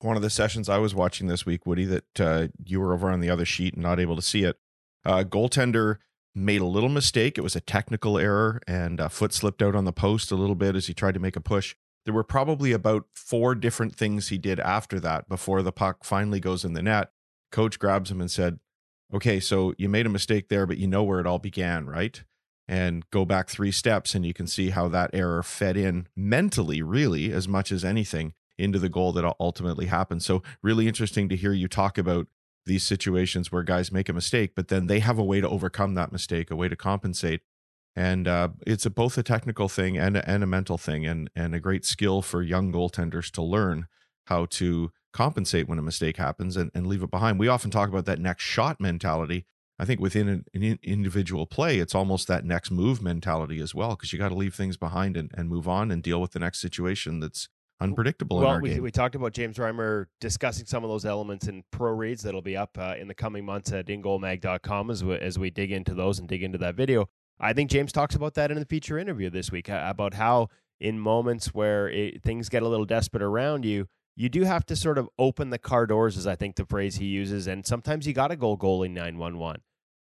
One 0.00 0.16
of 0.16 0.22
the 0.22 0.30
sessions 0.30 0.68
I 0.68 0.78
was 0.78 0.94
watching 0.94 1.26
this 1.26 1.44
week, 1.44 1.66
Woody, 1.66 1.84
that 1.86 2.20
uh, 2.20 2.48
you 2.64 2.80
were 2.80 2.92
over 2.92 3.10
on 3.10 3.20
the 3.20 3.30
other 3.30 3.44
sheet 3.44 3.74
and 3.74 3.82
not 3.82 3.98
able 3.98 4.14
to 4.16 4.22
see 4.22 4.44
it. 4.44 4.56
Uh, 5.04 5.24
goaltender 5.24 5.96
made 6.34 6.60
a 6.60 6.66
little 6.66 6.88
mistake. 6.88 7.36
It 7.36 7.40
was 7.42 7.56
a 7.56 7.60
technical 7.60 8.18
error, 8.18 8.60
and 8.68 9.00
a 9.00 9.08
foot 9.08 9.32
slipped 9.32 9.62
out 9.62 9.74
on 9.74 9.84
the 9.84 9.92
post 9.92 10.30
a 10.30 10.36
little 10.36 10.54
bit 10.54 10.76
as 10.76 10.86
he 10.86 10.94
tried 10.94 11.14
to 11.14 11.20
make 11.20 11.34
a 11.34 11.40
push. 11.40 11.74
There 12.08 12.14
were 12.14 12.24
probably 12.24 12.72
about 12.72 13.04
four 13.14 13.54
different 13.54 13.94
things 13.94 14.28
he 14.28 14.38
did 14.38 14.58
after 14.60 14.98
that 14.98 15.28
before 15.28 15.60
the 15.60 15.72
puck 15.72 16.04
finally 16.04 16.40
goes 16.40 16.64
in 16.64 16.72
the 16.72 16.80
net. 16.80 17.10
Coach 17.52 17.78
grabs 17.78 18.10
him 18.10 18.22
and 18.22 18.30
said, 18.30 18.60
Okay, 19.12 19.38
so 19.40 19.74
you 19.76 19.90
made 19.90 20.06
a 20.06 20.08
mistake 20.08 20.48
there, 20.48 20.64
but 20.64 20.78
you 20.78 20.86
know 20.86 21.02
where 21.02 21.20
it 21.20 21.26
all 21.26 21.38
began, 21.38 21.84
right? 21.84 22.24
And 22.66 23.04
go 23.10 23.26
back 23.26 23.50
three 23.50 23.70
steps, 23.70 24.14
and 24.14 24.24
you 24.24 24.32
can 24.32 24.46
see 24.46 24.70
how 24.70 24.88
that 24.88 25.10
error 25.12 25.42
fed 25.42 25.76
in 25.76 26.08
mentally, 26.16 26.80
really, 26.80 27.30
as 27.30 27.46
much 27.46 27.70
as 27.70 27.84
anything, 27.84 28.32
into 28.56 28.78
the 28.78 28.88
goal 28.88 29.12
that 29.12 29.36
ultimately 29.38 29.84
happened. 29.84 30.22
So, 30.22 30.42
really 30.62 30.88
interesting 30.88 31.28
to 31.28 31.36
hear 31.36 31.52
you 31.52 31.68
talk 31.68 31.98
about 31.98 32.26
these 32.64 32.84
situations 32.84 33.52
where 33.52 33.62
guys 33.62 33.92
make 33.92 34.08
a 34.08 34.14
mistake, 34.14 34.52
but 34.56 34.68
then 34.68 34.86
they 34.86 35.00
have 35.00 35.18
a 35.18 35.24
way 35.24 35.42
to 35.42 35.48
overcome 35.50 35.92
that 35.96 36.10
mistake, 36.10 36.50
a 36.50 36.56
way 36.56 36.70
to 36.70 36.76
compensate 36.76 37.42
and 37.98 38.28
uh, 38.28 38.50
it's 38.64 38.86
a, 38.86 38.90
both 38.90 39.18
a 39.18 39.24
technical 39.24 39.68
thing 39.68 39.98
and 39.98 40.16
a, 40.16 40.30
and 40.30 40.44
a 40.44 40.46
mental 40.46 40.78
thing, 40.78 41.04
and 41.04 41.28
and 41.34 41.52
a 41.52 41.58
great 41.58 41.84
skill 41.84 42.22
for 42.22 42.42
young 42.42 42.72
goaltenders 42.72 43.28
to 43.32 43.42
learn 43.42 43.88
how 44.26 44.46
to 44.46 44.92
compensate 45.12 45.68
when 45.68 45.80
a 45.80 45.82
mistake 45.82 46.16
happens 46.16 46.56
and, 46.56 46.70
and 46.74 46.86
leave 46.86 47.02
it 47.02 47.10
behind. 47.10 47.40
We 47.40 47.48
often 47.48 47.72
talk 47.72 47.88
about 47.88 48.04
that 48.04 48.20
next 48.20 48.44
shot 48.44 48.80
mentality. 48.80 49.46
I 49.80 49.84
think 49.84 50.00
within 50.00 50.28
an, 50.28 50.44
an 50.54 50.78
individual 50.80 51.44
play, 51.46 51.78
it's 51.80 51.94
almost 51.94 52.28
that 52.28 52.44
next 52.44 52.70
move 52.70 53.02
mentality 53.02 53.58
as 53.60 53.74
well, 53.74 53.90
because 53.90 54.12
you 54.12 54.18
got 54.18 54.28
to 54.28 54.34
leave 54.36 54.54
things 54.54 54.76
behind 54.76 55.16
and, 55.16 55.32
and 55.34 55.48
move 55.48 55.66
on 55.66 55.90
and 55.90 56.00
deal 56.00 56.20
with 56.20 56.32
the 56.32 56.38
next 56.38 56.60
situation 56.60 57.18
that's 57.18 57.48
unpredictable 57.80 58.40
well, 58.40 58.60
we, 58.60 58.80
we, 58.80 58.90
talked 58.90 59.14
about 59.14 59.32
James 59.32 59.56
Reimer 59.56 60.06
discussing 60.20 60.66
some 60.66 60.82
of 60.82 60.90
those 60.90 61.04
elements 61.04 61.46
in 61.46 61.62
pro 61.70 61.92
reads 61.92 62.22
that'll 62.22 62.42
be 62.42 62.56
up 62.56 62.76
uh, 62.76 62.94
in 62.98 63.06
the 63.06 63.14
coming 63.14 63.44
months 63.44 63.72
at 63.72 63.86
ingoalmag.com 63.86 64.90
as 64.90 65.04
we, 65.04 65.16
as 65.16 65.38
we 65.38 65.50
dig 65.50 65.70
into 65.70 65.94
those 65.94 66.18
and 66.18 66.28
dig 66.28 66.42
into 66.42 66.58
that 66.58 66.74
video. 66.74 67.08
I 67.40 67.52
think 67.52 67.70
James 67.70 67.92
talks 67.92 68.14
about 68.14 68.34
that 68.34 68.50
in 68.50 68.58
the 68.58 68.64
feature 68.64 68.98
interview 68.98 69.30
this 69.30 69.52
week 69.52 69.68
about 69.68 70.14
how 70.14 70.48
in 70.80 70.98
moments 70.98 71.54
where 71.54 71.88
it, 71.88 72.22
things 72.22 72.48
get 72.48 72.62
a 72.62 72.68
little 72.68 72.86
desperate 72.86 73.22
around 73.22 73.64
you, 73.64 73.86
you 74.16 74.28
do 74.28 74.42
have 74.42 74.66
to 74.66 74.76
sort 74.76 74.98
of 74.98 75.08
open 75.18 75.50
the 75.50 75.58
car 75.58 75.86
doors, 75.86 76.16
is 76.16 76.26
I 76.26 76.34
think 76.34 76.56
the 76.56 76.66
phrase 76.66 76.96
he 76.96 77.06
uses, 77.06 77.46
and 77.46 77.64
sometimes 77.64 78.06
you 78.06 78.12
got 78.12 78.28
to 78.28 78.36
go 78.36 78.56
goalie 78.56 78.90
nine 78.90 79.16
one 79.18 79.38
one. 79.38 79.60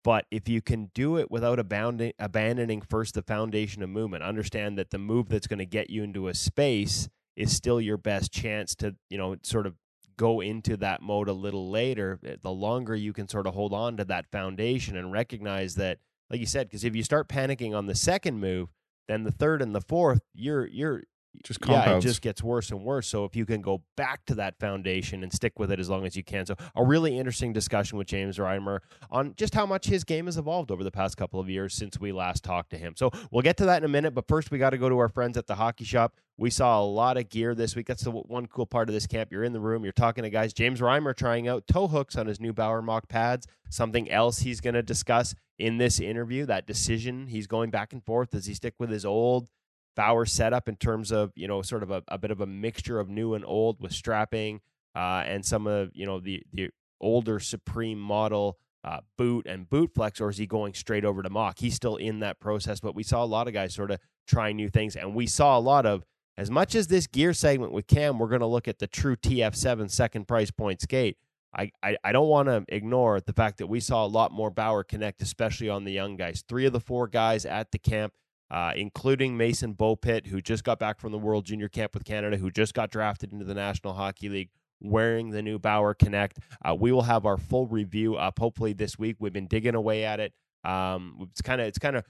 But 0.04 0.26
if 0.32 0.48
you 0.48 0.62
can 0.62 0.92
do 0.94 1.18
it 1.18 1.30
without 1.30 1.60
abounding, 1.60 2.14
abandoning 2.18 2.82
first 2.82 3.16
the 3.16 3.22
foundation 3.22 3.84
of 3.84 3.90
movement, 3.90 4.24
understand 4.24 4.78
that 4.78 4.92
the 4.92 4.98
move 4.98 5.28
that's 5.28 5.48
going 5.48 5.60
to 5.60 5.66
get 5.66 5.90
you 5.90 6.04
into 6.04 6.30
a 6.30 6.34
space 6.34 7.10
is 7.36 7.54
still 7.54 7.82
your 7.82 7.98
best 7.98 8.32
chance 8.32 8.76
to, 8.76 8.96
you 9.10 9.18
know, 9.18 9.36
sort 9.44 9.68
of 9.68 9.76
go 10.18 10.40
into 10.40 10.78
that 10.78 11.02
mode 11.02 11.28
a 11.28 11.34
little 11.34 11.70
later. 11.70 12.20
Eh, 12.26 12.36
the 12.42 12.52
longer 12.52 12.96
you 12.96 13.12
can 13.12 13.28
sort 13.28 13.48
of 13.48 13.54
hold 13.54 13.74
on 13.74 13.98
to 13.98 14.06
that 14.06 14.32
foundation 14.32 14.96
and 14.96 15.12
recognize 15.12 15.76
that 15.76 16.00
like 16.30 16.40
you 16.40 16.46
said, 16.46 16.68
because 16.68 16.84
if 16.84 16.96
you 16.96 17.04
start 17.04 17.28
panicking 17.28 17.76
on 17.76 17.88
the 17.88 17.96
second 17.96 18.40
move, 18.40 18.70
then 19.08 19.24
the 19.24 19.32
third 19.32 19.62
and 19.62 19.76
the 19.76 19.82
fourth, 19.82 20.22
you're 20.34 20.68
you're 20.68 21.04
just 21.44 21.62
compounds. 21.62 21.88
yeah, 21.88 21.98
it 21.98 22.02
just 22.02 22.22
gets 22.22 22.44
worse 22.44 22.72
and 22.72 22.84
worse. 22.84 23.08
So 23.08 23.24
if 23.24 23.36
you 23.36 23.46
can 23.46 23.62
go 23.62 23.82
back 23.96 24.26
to 24.26 24.36
that 24.36 24.60
foundation 24.60 25.24
and 25.24 25.32
stick 25.32 25.60
with 25.60 25.72
it 25.72 25.80
as 25.80 25.90
long 25.90 26.06
as 26.06 26.16
you 26.16 26.24
can, 26.24 26.46
so 26.46 26.56
a 26.76 26.84
really 26.84 27.18
interesting 27.18 27.54
discussion 27.54 27.98
with 27.98 28.08
James 28.08 28.38
Reimer 28.38 28.80
on 29.10 29.34
just 29.38 29.54
how 29.54 29.66
much 29.66 29.86
his 29.86 30.04
game 30.04 30.26
has 30.26 30.38
evolved 30.38 30.72
over 30.72 30.84
the 30.84 30.92
past 30.92 31.18
couple 31.18 31.40
of 31.40 31.50
years 31.50 31.74
since 31.74 32.00
we 32.00 32.12
last 32.12 32.44
talked 32.44 32.72
to 32.72 32.78
him. 32.78 32.94
So 32.98 33.12
we'll 33.32 33.44
get 33.44 33.58
to 33.58 33.66
that 33.66 33.78
in 33.78 33.86
a 33.86 33.90
minute, 33.90 34.14
but 34.14 34.28
first 34.28 34.52
we 34.52 34.58
got 34.58 34.72
to 34.72 34.78
go 34.78 34.90
to 34.90 34.98
our 34.98 35.10
friends 35.10 35.38
at 35.38 35.48
the 35.48 35.56
hockey 35.56 35.86
shop. 35.86 36.16
We 36.38 36.50
saw 36.50 36.82
a 36.82 36.86
lot 36.86 37.18
of 37.18 37.30
gear 37.30 37.54
this 37.54 37.76
week. 37.76 37.88
That's 37.88 38.04
the 38.04 38.12
one 38.12 38.48
cool 38.48 38.66
part 38.66 38.88
of 38.90 38.94
this 38.94 39.06
camp. 39.06 39.32
You're 39.32 39.44
in 39.44 39.54
the 39.54 39.60
room, 39.60 39.84
you're 39.84 39.92
talking 39.92 40.24
to 40.24 40.30
guys. 40.30 40.54
James 40.54 40.80
Reimer 40.80 41.16
trying 41.16 41.48
out 41.48 41.68
toe 41.68 41.88
hooks 41.88 42.16
on 42.16 42.28
his 42.28 42.40
new 42.40 42.54
Bauer 42.54 42.82
Mach 42.82 43.08
pads. 43.08 43.46
Something 43.70 44.10
else 44.10 44.40
he's 44.40 44.62
going 44.62 44.74
to 44.74 44.82
discuss 44.82 45.36
in 45.58 45.78
this 45.78 46.00
interview. 46.00 46.46
That 46.46 46.66
decision 46.66 47.28
he's 47.28 47.46
going 47.46 47.70
back 47.70 47.94
and 47.94 48.04
forth. 48.04 48.32
Does 48.32 48.46
he 48.46 48.54
stick 48.54 48.74
with 48.80 48.90
his 48.90 49.06
old? 49.06 49.50
Bauer 49.96 50.26
setup 50.26 50.70
in 50.70 50.76
terms 50.76 51.12
of 51.12 51.32
you 51.36 51.48
know 51.48 51.62
sort 51.62 51.84
of 51.84 51.92
a, 51.92 52.04
a 52.08 52.18
bit 52.18 52.32
of 52.32 52.42
a 52.42 52.48
mixture 52.48 53.00
of 53.00 53.10
new 53.10 53.34
and 53.34 53.44
old 53.46 53.82
with 53.82 53.92
strapping 53.92 54.62
uh, 54.96 55.24
and 55.26 55.46
some 55.46 55.68
of 55.68 55.92
you 55.94 56.06
know 56.06 56.20
the 56.20 56.44
the 56.54 56.70
older 57.02 57.40
Supreme 57.40 58.00
model 58.00 58.58
uh, 58.84 59.00
boot 59.18 59.46
and 59.46 59.70
boot 59.70 59.92
flex, 59.94 60.22
or 60.22 60.30
is 60.30 60.38
he 60.38 60.48
going 60.48 60.74
straight 60.74 61.06
over 61.06 61.22
to 61.22 61.30
Mach? 61.30 61.60
He's 61.60 61.76
still 61.76 61.98
in 61.98 62.20
that 62.20 62.40
process, 62.40 62.80
but 62.80 62.96
we 62.96 63.04
saw 63.04 63.24
a 63.24 63.26
lot 63.26 63.48
of 63.48 63.54
guys 63.54 63.74
sort 63.74 63.92
of 63.92 64.00
trying 64.28 64.56
new 64.56 64.70
things, 64.70 64.96
and 64.96 65.14
we 65.14 65.28
saw 65.28 65.58
a 65.58 65.60
lot 65.60 65.86
of 65.86 66.04
as 66.38 66.50
much 66.50 66.74
as 66.74 66.88
this 66.88 67.06
gear 67.06 67.34
segment 67.34 67.74
with 67.74 67.86
Cam, 67.88 68.18
we're 68.18 68.30
going 68.30 68.40
to 68.40 68.48
look 68.48 68.70
at 68.70 68.80
the 68.80 68.88
true 68.88 69.18
TF7 69.18 69.92
second 69.92 70.26
price 70.26 70.50
point 70.50 70.80
skate. 70.80 71.18
I, 71.54 71.70
I, 71.84 71.98
I 72.02 72.12
don't 72.14 72.30
want 72.30 72.48
to 72.48 72.64
ignore 72.70 73.20
the 73.20 73.34
fact 73.34 73.58
that 73.58 73.68
we 73.68 73.82
saw 73.82 74.06
a 74.06 74.08
lot 74.08 74.32
more 74.32 74.50
Bauer 74.50 74.86
connect, 74.86 75.22
especially 75.22 75.68
on 75.68 75.84
the 75.84 75.92
young 75.92 76.16
guys. 76.16 76.42
Three 76.48 76.66
of 76.66 76.72
the 76.72 76.80
four 76.80 77.10
guys 77.10 77.46
at 77.46 77.72
the 77.72 77.78
camp 77.78 78.14
uh, 78.52 78.74
including 78.76 79.38
Mason 79.38 79.74
Beaupit, 79.76 80.28
who 80.28 80.42
just 80.42 80.64
got 80.64 80.80
back 80.80 81.00
from 81.00 81.12
the 81.12 81.18
World 81.18 81.46
Junior 81.46 81.70
Camp 81.70 81.94
with 81.94 82.04
Canada, 82.04 82.38
who 82.38 82.50
just 82.50 82.74
got 82.74 82.90
drafted 82.90 83.32
into 83.32 83.46
the 83.46 83.54
National 83.54 83.94
Hockey 83.94 84.30
League, 84.30 84.50
wearing 84.82 85.30
the 85.30 85.42
new 85.42 85.60
Bauer 85.60 85.94
Connect. 85.94 86.40
Uh, 86.64 86.76
we 86.76 86.92
will 86.92 87.04
have 87.04 87.26
our 87.26 87.38
full 87.38 87.68
review 87.68 88.16
up 88.16 88.40
hopefully 88.40 88.74
this 88.74 88.98
week. 88.98 89.18
We've 89.20 89.34
been 89.34 89.48
digging 89.48 89.76
away 89.76 90.04
at 90.06 90.20
it. 90.20 90.34
Um, 90.64 91.28
it's 91.32 91.42
kind 91.42 91.62
of 91.62 91.68
it's 91.68 91.80
kind 91.80 91.96
of 91.96 92.04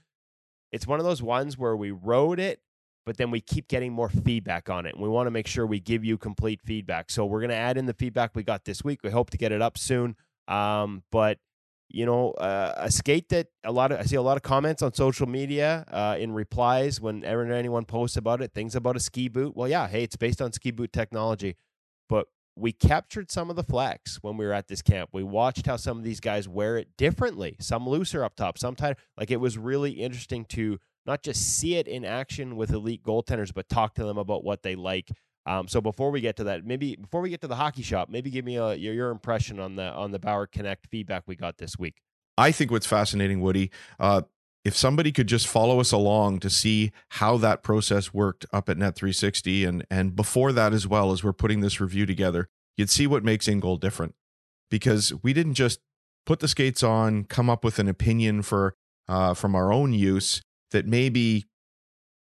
it's 0.72 0.88
one 0.88 1.00
of 1.00 1.06
those 1.06 1.22
ones 1.22 1.58
where 1.58 1.76
we 1.76 1.92
wrote 1.92 2.40
it, 2.40 2.62
but 3.06 3.18
then 3.18 3.32
we 3.32 3.42
keep 3.42 3.68
getting 3.68 3.92
more 3.92 4.10
feedback 4.10 4.70
on 4.70 4.86
it, 4.86 4.94
and 4.94 5.04
we 5.04 5.10
want 5.10 5.28
to 5.28 5.32
make 5.32 5.48
sure 5.48 5.66
we 5.66 5.80
give 5.80 6.06
you 6.06 6.18
complete 6.18 6.62
feedback. 6.62 7.10
So 7.10 7.26
we're 7.26 7.42
going 7.42 7.50
to 7.50 7.56
add 7.56 7.78
in 7.78 7.86
the 7.86 7.94
feedback 7.94 8.32
we 8.36 8.44
got 8.44 8.66
this 8.66 8.84
week. 8.84 9.02
We 9.04 9.10
hope 9.10 9.30
to 9.32 9.38
get 9.38 9.52
it 9.52 9.62
up 9.62 9.78
soon. 9.78 10.16
Um, 10.48 11.04
but 11.12 11.38
you 11.90 12.06
know, 12.06 12.32
uh, 12.32 12.74
a 12.78 12.92
skate 12.92 13.30
that 13.30 13.48
a 13.64 13.72
lot 13.72 13.92
of 13.92 14.00
I 14.00 14.04
see 14.04 14.16
a 14.16 14.22
lot 14.22 14.38
of 14.38 14.44
comments 14.44 14.82
on 14.82 14.94
social 14.94 15.28
media 15.28 15.86
uh, 15.92 16.16
in 16.20 16.32
replies 16.32 17.02
when 17.02 17.24
anyone 17.24 17.86
posts 17.86 18.16
about 18.16 18.42
it, 18.42 18.54
things 18.54 18.76
about 18.76 18.96
a 18.96 19.00
ski 19.00 19.28
boot. 19.28 19.56
Well, 19.56 19.68
yeah, 19.68 19.88
hey, 19.88 20.04
it's 20.04 20.16
based 20.16 20.42
on 20.42 20.54
ski 20.54 20.72
boot 20.72 20.94
technology, 20.94 21.56
but 22.08 22.28
we 22.56 22.72
captured 22.72 23.32
some 23.32 23.50
of 23.50 23.56
the 23.56 23.64
flex 23.64 24.18
when 24.22 24.38
we 24.38 24.46
were 24.46 24.54
at 24.54 24.68
this 24.68 24.82
camp. 24.82 25.10
We 25.14 25.24
watched 25.24 25.66
how 25.66 25.78
some 25.78 25.98
of 25.98 26.04
these 26.04 26.20
guys 26.20 26.48
wear 26.48 26.78
it 26.78 26.90
differently, 26.98 27.56
some 27.60 27.88
looser 27.88 28.24
up 28.24 28.36
top, 28.36 28.58
some 28.58 28.76
tighter. 28.76 29.00
Like 29.18 29.32
it 29.32 29.38
was 29.38 29.58
really 29.58 29.92
interesting 29.92 30.46
to 30.46 30.78
not 31.06 31.24
just 31.24 31.58
see 31.58 31.76
it 31.76 31.88
in 31.88 32.06
action 32.06 32.56
with 32.56 32.72
elite 32.72 33.04
goaltenders, 33.04 33.54
but 33.54 33.68
talk 33.68 33.96
to 33.96 34.04
them 34.04 34.18
about 34.18 34.44
what 34.44 34.62
they 34.62 34.76
like 34.76 35.10
um, 35.46 35.68
so 35.68 35.82
before 35.82 36.12
we 36.12 36.22
get 36.22 36.36
to 36.38 36.44
that, 36.46 36.66
maybe 36.66 36.96
before 36.96 37.22
we 37.22 37.30
get 37.30 37.42
to 37.42 37.48
the 37.48 37.56
hockey 37.56 37.82
shop, 37.82 38.10
maybe 38.10 38.30
give 38.30 38.46
me 38.46 38.58
a, 38.58 38.76
your, 38.76 38.94
your 38.94 39.10
impression 39.10 39.60
on 39.60 39.76
the 39.76 39.92
on 39.92 40.12
the 40.12 40.20
Bauer 40.20 40.48
Connect 40.48 40.88
feedback 40.88 41.24
we 41.26 41.36
got 41.36 41.58
this 41.58 41.78
week. 41.78 42.02
I 42.38 42.52
think 42.52 42.72
what's 42.72 42.86
fascinating, 42.86 43.42
Woody, 43.42 43.72
uh, 44.00 44.22
if 44.64 44.76
somebody 44.76 45.12
could 45.12 45.28
just 45.28 45.48
follow 45.48 45.80
us 45.80 45.92
along 45.92 46.40
to 46.40 46.50
see 46.50 46.92
how 47.10 47.38
that 47.38 47.64
process 47.64 48.14
worked 48.14 48.46
up 48.54 48.70
at 48.70 48.78
Net 48.78 48.96
360, 48.96 49.66
and 49.66 49.86
and 49.90 50.16
before 50.16 50.52
that 50.52 50.74
as 50.74 50.86
well 50.86 51.12
as 51.12 51.24
we're 51.24 51.34
putting 51.34 51.62
this 51.62 51.80
review 51.80 52.06
together, 52.06 52.50
you'd 52.78 52.90
see 52.90 53.08
what 53.08 53.24
makes 53.24 53.48
In 53.48 53.60
Goal 53.60 53.78
different, 53.78 54.16
because 54.70 55.14
we 55.24 55.34
didn't 55.34 55.56
just 55.56 55.80
put 56.26 56.40
the 56.40 56.48
skates 56.48 56.84
on, 56.84 57.24
come 57.24 57.50
up 57.50 57.64
with 57.64 57.80
an 57.80 57.88
opinion 57.88 58.42
for 58.42 58.76
uh, 59.08 59.34
from 59.34 59.56
our 59.56 59.74
own 59.74 59.94
use 59.94 60.42
that 60.72 60.86
maybe 60.86 61.46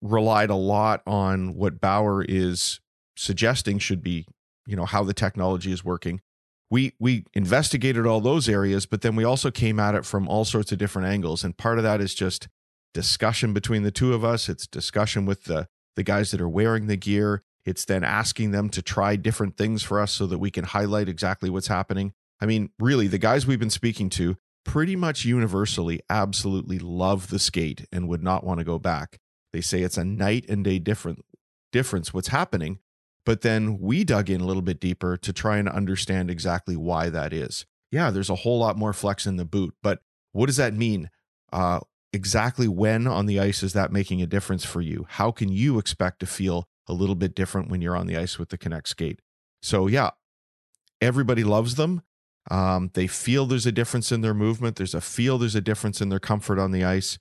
relied 0.01 0.49
a 0.49 0.55
lot 0.55 1.03
on 1.05 1.53
what 1.53 1.79
Bauer 1.79 2.25
is 2.27 2.79
suggesting 3.21 3.77
should 3.77 4.01
be, 4.01 4.25
you 4.65 4.75
know, 4.75 4.85
how 4.85 5.03
the 5.03 5.13
technology 5.13 5.71
is 5.71 5.85
working. 5.85 6.21
We 6.69 6.93
we 6.99 7.25
investigated 7.33 8.05
all 8.07 8.19
those 8.21 8.49
areas, 8.49 8.85
but 8.85 9.01
then 9.01 9.15
we 9.15 9.23
also 9.23 9.51
came 9.51 9.79
at 9.79 9.95
it 9.95 10.05
from 10.05 10.27
all 10.27 10.45
sorts 10.45 10.71
of 10.71 10.77
different 10.77 11.07
angles. 11.07 11.43
And 11.43 11.55
part 11.55 11.77
of 11.77 11.83
that 11.83 12.01
is 12.01 12.15
just 12.15 12.47
discussion 12.93 13.53
between 13.53 13.83
the 13.83 13.91
two 13.91 14.13
of 14.13 14.25
us. 14.25 14.49
It's 14.49 14.65
discussion 14.67 15.25
with 15.25 15.43
the 15.43 15.67
the 15.95 16.03
guys 16.03 16.31
that 16.31 16.41
are 16.41 16.49
wearing 16.49 16.87
the 16.87 16.97
gear. 16.97 17.43
It's 17.63 17.85
then 17.85 18.03
asking 18.03 18.51
them 18.51 18.69
to 18.69 18.81
try 18.81 19.15
different 19.17 19.55
things 19.55 19.83
for 19.83 19.99
us 19.99 20.11
so 20.11 20.25
that 20.25 20.39
we 20.39 20.49
can 20.49 20.63
highlight 20.63 21.07
exactly 21.07 21.49
what's 21.49 21.67
happening. 21.67 22.13
I 22.39 22.47
mean, 22.47 22.71
really, 22.79 23.07
the 23.07 23.19
guys 23.19 23.45
we've 23.45 23.59
been 23.59 23.69
speaking 23.69 24.09
to 24.11 24.37
pretty 24.65 24.95
much 24.95 25.25
universally 25.25 25.99
absolutely 26.09 26.79
love 26.79 27.29
the 27.29 27.37
skate 27.37 27.85
and 27.91 28.07
would 28.07 28.23
not 28.23 28.43
want 28.43 28.59
to 28.59 28.63
go 28.63 28.79
back. 28.79 29.19
They 29.53 29.61
say 29.61 29.83
it's 29.83 29.97
a 29.97 30.05
night 30.05 30.45
and 30.49 30.63
day 30.63 30.79
different 30.79 31.23
difference 31.71 32.13
what's 32.13 32.29
happening 32.29 32.79
but 33.25 33.41
then 33.41 33.79
we 33.79 34.03
dug 34.03 34.29
in 34.29 34.41
a 34.41 34.45
little 34.45 34.61
bit 34.61 34.79
deeper 34.79 35.17
to 35.17 35.33
try 35.33 35.57
and 35.57 35.69
understand 35.69 36.29
exactly 36.29 36.75
why 36.75 37.09
that 37.09 37.33
is. 37.33 37.65
Yeah, 37.91 38.09
there's 38.09 38.29
a 38.29 38.35
whole 38.35 38.59
lot 38.59 38.77
more 38.77 38.93
flex 38.93 39.25
in 39.25 39.35
the 39.35 39.45
boot, 39.45 39.75
but 39.83 39.99
what 40.31 40.47
does 40.47 40.57
that 40.57 40.73
mean? 40.73 41.09
Uh, 41.51 41.81
exactly 42.13 42.67
when 42.67 43.07
on 43.07 43.25
the 43.25 43.39
ice 43.39 43.63
is 43.63 43.73
that 43.73 43.91
making 43.91 44.21
a 44.21 44.27
difference 44.27 44.65
for 44.65 44.81
you? 44.81 45.05
How 45.09 45.31
can 45.31 45.49
you 45.49 45.77
expect 45.77 46.19
to 46.21 46.25
feel 46.25 46.67
a 46.87 46.93
little 46.93 47.15
bit 47.15 47.35
different 47.35 47.69
when 47.69 47.81
you're 47.81 47.95
on 47.95 48.07
the 48.07 48.17
ice 48.17 48.39
with 48.39 48.49
the 48.49 48.57
Connect 48.57 48.87
skate? 48.87 49.19
So, 49.61 49.87
yeah, 49.87 50.11
everybody 51.01 51.43
loves 51.43 51.75
them. 51.75 52.01
Um, 52.49 52.89
they 52.93 53.07
feel 53.07 53.45
there's 53.45 53.67
a 53.67 53.71
difference 53.71 54.11
in 54.11 54.21
their 54.21 54.33
movement. 54.33 54.77
There's 54.77 54.95
a 54.95 55.01
feel 55.01 55.37
there's 55.37 55.55
a 55.55 55.61
difference 55.61 56.01
in 56.01 56.09
their 56.09 56.19
comfort 56.19 56.57
on 56.59 56.71
the 56.71 56.83
ice. 56.83 57.19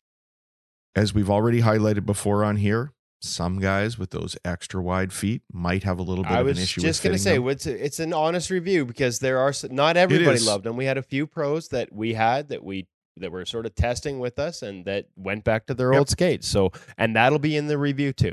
As 0.96 1.14
we've 1.14 1.30
already 1.30 1.60
highlighted 1.60 2.06
before 2.06 2.42
on 2.42 2.56
here, 2.56 2.92
some 3.22 3.58
guys 3.58 3.98
with 3.98 4.10
those 4.10 4.36
extra 4.44 4.80
wide 4.82 5.12
feet 5.12 5.42
might 5.52 5.82
have 5.82 5.98
a 5.98 6.02
little 6.02 6.24
bit 6.24 6.32
I 6.32 6.40
of 6.40 6.46
an 6.46 6.56
issue. 6.58 6.80
just 6.80 7.02
going 7.02 7.12
to 7.14 7.18
say 7.18 7.38
it's 7.38 7.66
it's 7.66 8.00
an 8.00 8.12
honest 8.12 8.48
review 8.50 8.84
because 8.86 9.18
there 9.18 9.38
are 9.38 9.52
not 9.70 9.96
everybody 9.96 10.38
loved 10.40 10.64
them. 10.64 10.76
We 10.76 10.86
had 10.86 10.96
a 10.98 11.02
few 11.02 11.26
pros 11.26 11.68
that 11.68 11.92
we 11.92 12.14
had 12.14 12.48
that 12.48 12.64
we 12.64 12.86
that 13.16 13.30
were 13.30 13.44
sort 13.44 13.66
of 13.66 13.74
testing 13.74 14.18
with 14.20 14.38
us 14.38 14.62
and 14.62 14.84
that 14.86 15.06
went 15.16 15.44
back 15.44 15.66
to 15.66 15.74
their 15.74 15.92
Yep. 15.92 15.98
old 15.98 16.08
skates. 16.08 16.46
So 16.48 16.72
and 16.96 17.14
that'll 17.14 17.38
be 17.38 17.56
in 17.56 17.66
the 17.66 17.76
review 17.76 18.12
too. 18.14 18.32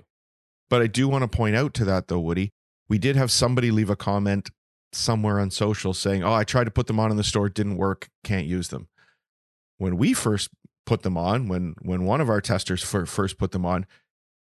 But 0.70 0.82
I 0.82 0.88
do 0.88 1.08
want 1.10 1.29
to 1.29 1.38
point 1.38 1.56
out 1.56 1.74
to 1.75 1.86
that 1.86 2.08
though, 2.08 2.20
Woody, 2.20 2.53
we 2.88 2.98
did 2.98 3.15
have 3.17 3.29
somebody 3.32 3.72
leave 3.72 3.89
a 3.89 3.96
comment 3.98 4.50
somewhere 4.94 5.39
on 5.39 5.51
social 5.51 5.94
saying, 5.94 6.24
"Oh, 6.24 6.34
I 6.34 6.46
tried 6.46 6.63
to 6.63 6.72
put 6.72 6.88
them 6.88 7.00
on 7.00 7.12
in 7.12 7.17
the 7.17 7.24
store, 7.24 7.50
didn't 7.50 7.75
work, 7.75 8.08
can't 8.24 8.48
use 8.48 8.70
them." 8.70 8.88
When 9.77 9.98
we 9.98 10.13
first 10.13 10.50
put 10.86 11.03
them 11.03 11.17
on, 11.17 11.50
when 11.50 11.75
when 11.82 12.06
one 12.06 12.22
of 12.22 12.29
our 12.29 12.39
testers 12.39 12.82
fir- 12.84 13.06
first 13.06 13.38
put 13.38 13.51
them 13.51 13.65
on, 13.65 13.86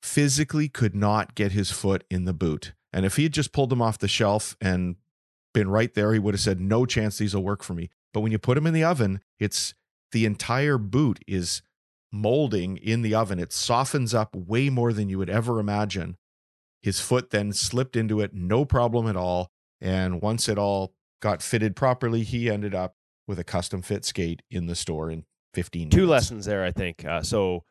physically 0.03 0.69
could 0.69 0.95
not 0.95 1.35
get 1.35 1.53
his 1.53 1.71
foot 1.71 2.05
in 2.11 2.25
the 2.25 2.33
boot. 2.33 2.73
And 2.93 3.05
if 3.07 3.17
he 3.17 3.25
had 3.25 3.33
just 3.33 3.53
pulled 3.53 3.71
them 3.71 3.83
off 3.83 3.99
the 3.99 4.09
shelf 4.09 4.57
and 4.61 4.97
been 5.55 5.69
right 5.69 5.93
there, 5.95 6.13
he 6.13 6.19
would 6.19 6.35
have 6.35 6.41
said, 6.41 6.61
"No 6.61 6.87
chance 6.87 7.19
these 7.19 7.35
will 7.35 7.45
work 7.45 7.63
for 7.63 7.75
me." 7.75 7.91
But 8.13 8.21
when 8.21 8.33
you 8.33 8.39
put 8.39 8.55
them 8.57 8.67
in 8.67 8.75
the 8.75 8.85
oven, 8.85 9.21
it's 9.39 9.75
the 10.13 10.25
entire 10.27 10.79
boot 10.79 11.21
is 11.29 11.63
molding 12.13 12.77
in 12.77 13.03
the 13.03 13.15
oven. 13.15 13.39
It 13.39 13.53
softens 13.53 14.13
up 14.15 14.35
way 14.35 14.69
more 14.69 14.93
than 14.93 15.09
you 15.09 15.19
would 15.19 15.31
ever 15.31 15.61
imagine. 15.61 16.17
His 16.83 16.99
foot 17.01 17.31
then 17.31 17.53
slipped 17.53 17.95
into 17.95 18.21
it, 18.21 18.35
no 18.35 18.65
problem 18.65 19.07
at 19.07 19.17
all. 19.17 19.53
And 19.81 20.21
once 20.21 20.49
it 20.49 20.59
all 20.59 20.95
got 21.21 21.43
fitted 21.43 21.77
properly, 21.77 22.23
he 22.23 22.51
ended 22.51 22.75
up 22.75 22.97
with 23.29 23.39
a 23.39 23.45
custom 23.45 23.83
fit 23.83 24.05
skate 24.05 24.43
in 24.51 24.67
the 24.67 24.75
store 24.75 25.11
in 25.11 25.25
15 25.55 25.91
Two 25.91 25.97
minutes. 25.99 26.11
lessons 26.11 26.47
there, 26.47 26.65
I 26.65 26.73
think. 26.73 27.05
Uh, 27.05 27.23
so 27.23 27.65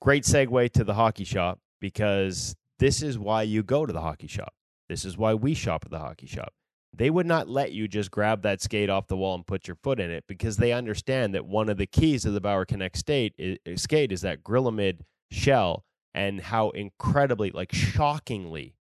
great 0.00 0.24
segue 0.24 0.72
to 0.72 0.84
the 0.84 0.94
hockey 0.94 1.24
shop 1.24 1.58
because 1.80 2.56
this 2.78 3.02
is 3.02 3.18
why 3.18 3.42
you 3.42 3.62
go 3.62 3.86
to 3.86 3.92
the 3.92 4.00
hockey 4.00 4.26
shop. 4.26 4.54
This 4.88 5.04
is 5.04 5.16
why 5.16 5.34
we 5.34 5.54
shop 5.54 5.84
at 5.84 5.90
the 5.90 5.98
hockey 5.98 6.26
shop. 6.26 6.52
They 6.92 7.10
would 7.10 7.26
not 7.26 7.48
let 7.48 7.72
you 7.72 7.86
just 7.86 8.10
grab 8.10 8.42
that 8.42 8.60
skate 8.60 8.90
off 8.90 9.06
the 9.06 9.16
wall 9.16 9.36
and 9.36 9.46
put 9.46 9.68
your 9.68 9.76
foot 9.76 10.00
in 10.00 10.10
it 10.10 10.24
because 10.26 10.56
they 10.56 10.72
understand 10.72 11.34
that 11.34 11.46
one 11.46 11.68
of 11.68 11.76
the 11.76 11.86
keys 11.86 12.24
of 12.24 12.34
the 12.34 12.40
Bauer 12.40 12.64
Connect 12.64 12.96
state 12.96 13.34
is, 13.38 13.58
skate 13.80 14.10
is 14.10 14.22
that 14.22 14.42
Grilamid 14.42 15.02
shell 15.30 15.84
and 16.12 16.40
how 16.40 16.70
incredibly, 16.70 17.52
like 17.52 17.72
shockingly, 17.72 18.74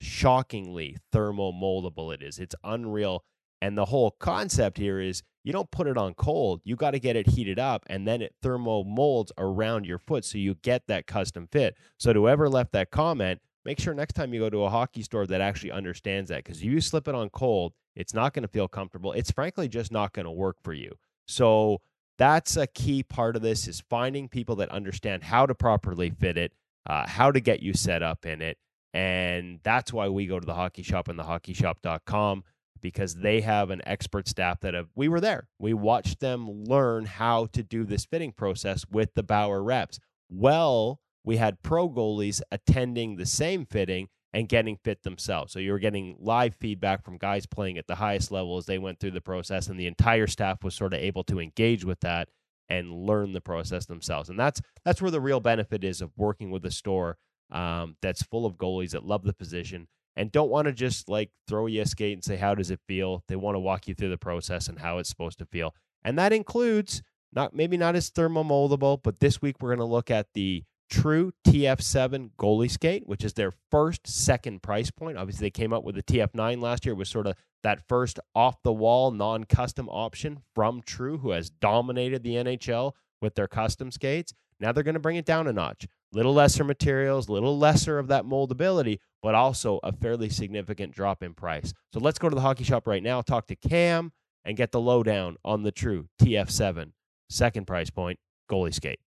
shockingly 0.00 0.96
thermo 1.12 1.52
moldable 1.52 2.12
it 2.12 2.22
is. 2.22 2.40
It's 2.40 2.56
unreal. 2.64 3.22
And 3.60 3.78
the 3.78 3.84
whole 3.84 4.16
concept 4.18 4.78
here 4.78 4.98
is 4.98 5.22
you 5.44 5.52
don't 5.52 5.70
put 5.70 5.86
it 5.86 5.96
on 5.96 6.14
cold. 6.14 6.60
You 6.64 6.76
got 6.76 6.92
to 6.92 7.00
get 7.00 7.16
it 7.16 7.26
heated 7.28 7.58
up 7.58 7.84
and 7.88 8.06
then 8.06 8.22
it 8.22 8.34
thermo 8.42 8.84
molds 8.84 9.32
around 9.38 9.86
your 9.86 9.98
foot 9.98 10.24
so 10.24 10.38
you 10.38 10.54
get 10.54 10.86
that 10.86 11.06
custom 11.06 11.48
fit. 11.50 11.76
So 11.98 12.12
to 12.12 12.20
whoever 12.20 12.48
left 12.48 12.72
that 12.72 12.90
comment, 12.90 13.40
make 13.64 13.80
sure 13.80 13.94
next 13.94 14.14
time 14.14 14.32
you 14.32 14.40
go 14.40 14.50
to 14.50 14.64
a 14.64 14.70
hockey 14.70 15.02
store 15.02 15.26
that 15.26 15.40
actually 15.40 15.72
understands 15.72 16.30
that 16.30 16.44
because 16.44 16.58
if 16.58 16.64
you 16.64 16.80
slip 16.80 17.08
it 17.08 17.14
on 17.14 17.30
cold, 17.30 17.72
it's 17.94 18.14
not 18.14 18.34
going 18.34 18.42
to 18.42 18.48
feel 18.48 18.68
comfortable. 18.68 19.12
It's 19.12 19.30
frankly 19.30 19.68
just 19.68 19.92
not 19.92 20.12
going 20.12 20.24
to 20.24 20.30
work 20.30 20.56
for 20.62 20.72
you. 20.72 20.92
So 21.26 21.80
that's 22.18 22.56
a 22.56 22.66
key 22.66 23.02
part 23.02 23.36
of 23.36 23.42
this 23.42 23.66
is 23.66 23.82
finding 23.88 24.28
people 24.28 24.56
that 24.56 24.68
understand 24.70 25.24
how 25.24 25.46
to 25.46 25.54
properly 25.54 26.10
fit 26.10 26.36
it, 26.36 26.52
uh, 26.86 27.06
how 27.06 27.32
to 27.32 27.40
get 27.40 27.62
you 27.62 27.74
set 27.74 28.02
up 28.02 28.24
in 28.26 28.40
it. 28.40 28.58
And 28.94 29.60
that's 29.62 29.92
why 29.92 30.08
we 30.08 30.26
go 30.26 30.38
to 30.38 30.46
the 30.46 30.54
hockey 30.54 30.82
shop 30.82 31.08
and 31.08 31.18
thehockeyshop.com 31.18 32.44
because 32.82 33.14
they 33.14 33.40
have 33.40 33.70
an 33.70 33.80
expert 33.86 34.28
staff 34.28 34.60
that 34.60 34.74
have 34.74 34.88
we 34.94 35.08
were 35.08 35.20
there. 35.20 35.48
We 35.58 35.72
watched 35.72 36.20
them 36.20 36.64
learn 36.64 37.06
how 37.06 37.46
to 37.46 37.62
do 37.62 37.84
this 37.84 38.04
fitting 38.04 38.32
process 38.32 38.84
with 38.90 39.14
the 39.14 39.22
Bauer 39.22 39.62
reps. 39.62 39.98
Well, 40.28 41.00
we 41.24 41.36
had 41.36 41.62
pro 41.62 41.88
goalies 41.88 42.42
attending 42.50 43.16
the 43.16 43.26
same 43.26 43.64
fitting 43.64 44.08
and 44.32 44.48
getting 44.48 44.78
fit 44.82 45.02
themselves. 45.02 45.52
So 45.52 45.58
you 45.58 45.72
were 45.72 45.78
getting 45.78 46.16
live 46.18 46.54
feedback 46.54 47.04
from 47.04 47.18
guys 47.18 47.46
playing 47.46 47.78
at 47.78 47.86
the 47.86 47.96
highest 47.96 48.32
level 48.32 48.56
as 48.56 48.66
they 48.66 48.78
went 48.78 48.98
through 48.98 49.10
the 49.12 49.20
process, 49.20 49.68
and 49.68 49.78
the 49.78 49.86
entire 49.86 50.26
staff 50.26 50.64
was 50.64 50.74
sort 50.74 50.94
of 50.94 51.00
able 51.00 51.24
to 51.24 51.38
engage 51.38 51.84
with 51.84 52.00
that 52.00 52.28
and 52.68 52.92
learn 52.92 53.32
the 53.32 53.40
process 53.40 53.86
themselves. 53.86 54.30
And 54.30 54.38
that's 54.38 54.60
that's 54.84 55.02
where 55.02 55.10
the 55.10 55.20
real 55.20 55.40
benefit 55.40 55.84
is 55.84 56.00
of 56.00 56.10
working 56.16 56.50
with 56.50 56.64
a 56.64 56.70
store 56.70 57.18
um, 57.50 57.96
that's 58.00 58.22
full 58.22 58.46
of 58.46 58.56
goalies 58.56 58.90
that 58.92 59.04
love 59.04 59.24
the 59.24 59.34
position 59.34 59.88
and 60.16 60.32
don't 60.32 60.50
want 60.50 60.66
to 60.66 60.72
just 60.72 61.08
like 61.08 61.30
throw 61.48 61.66
you 61.66 61.82
a 61.82 61.86
skate 61.86 62.14
and 62.14 62.24
say 62.24 62.36
how 62.36 62.54
does 62.54 62.70
it 62.70 62.80
feel. 62.86 63.24
They 63.28 63.36
want 63.36 63.54
to 63.54 63.60
walk 63.60 63.88
you 63.88 63.94
through 63.94 64.10
the 64.10 64.18
process 64.18 64.68
and 64.68 64.78
how 64.78 64.98
it's 64.98 65.08
supposed 65.08 65.38
to 65.38 65.46
feel, 65.46 65.74
and 66.04 66.18
that 66.18 66.32
includes 66.32 67.02
not 67.32 67.54
maybe 67.54 67.76
not 67.76 67.96
as 67.96 68.10
thermomoldable, 68.10 69.02
but 69.02 69.20
this 69.20 69.40
week 69.40 69.56
we're 69.60 69.70
going 69.70 69.78
to 69.78 69.84
look 69.84 70.10
at 70.10 70.28
the 70.34 70.64
True 70.90 71.32
TF7 71.46 72.32
goalie 72.38 72.70
skate, 72.70 73.08
which 73.08 73.24
is 73.24 73.32
their 73.32 73.54
first 73.70 74.06
second 74.06 74.62
price 74.62 74.90
point. 74.90 75.16
Obviously, 75.16 75.46
they 75.46 75.50
came 75.50 75.72
up 75.72 75.84
with 75.84 75.94
the 75.94 76.02
TF9 76.02 76.60
last 76.60 76.84
year. 76.84 76.92
It 76.92 76.98
was 76.98 77.08
sort 77.08 77.26
of 77.26 77.34
that 77.62 77.88
first 77.88 78.20
off 78.34 78.62
the 78.62 78.74
wall, 78.74 79.10
non 79.10 79.44
custom 79.44 79.88
option 79.88 80.42
from 80.54 80.82
True, 80.82 81.16
who 81.16 81.30
has 81.30 81.48
dominated 81.48 82.22
the 82.22 82.34
NHL 82.34 82.92
with 83.22 83.36
their 83.36 83.48
custom 83.48 83.90
skates. 83.90 84.34
Now 84.60 84.72
they're 84.72 84.84
going 84.84 84.92
to 84.94 85.00
bring 85.00 85.16
it 85.16 85.24
down 85.24 85.46
a 85.46 85.52
notch. 85.54 85.86
Little 86.12 86.34
lesser 86.34 86.62
materials, 86.62 87.28
little 87.28 87.58
lesser 87.58 87.98
of 87.98 88.08
that 88.08 88.24
moldability, 88.24 88.98
but 89.22 89.34
also 89.34 89.80
a 89.82 89.92
fairly 89.92 90.28
significant 90.28 90.94
drop 90.94 91.22
in 91.22 91.32
price. 91.32 91.72
So 91.94 92.00
let's 92.00 92.18
go 92.18 92.28
to 92.28 92.34
the 92.34 92.40
hockey 92.40 92.64
shop 92.64 92.86
right 92.86 93.02
now, 93.02 93.22
talk 93.22 93.46
to 93.46 93.56
Cam, 93.56 94.12
and 94.44 94.56
get 94.56 94.72
the 94.72 94.80
lowdown 94.80 95.36
on 95.44 95.62
the 95.62 95.72
True 95.72 96.08
TF7 96.20 96.92
second 97.30 97.66
price 97.66 97.88
point 97.88 98.18
goalie 98.50 98.74
skate. 98.74 99.00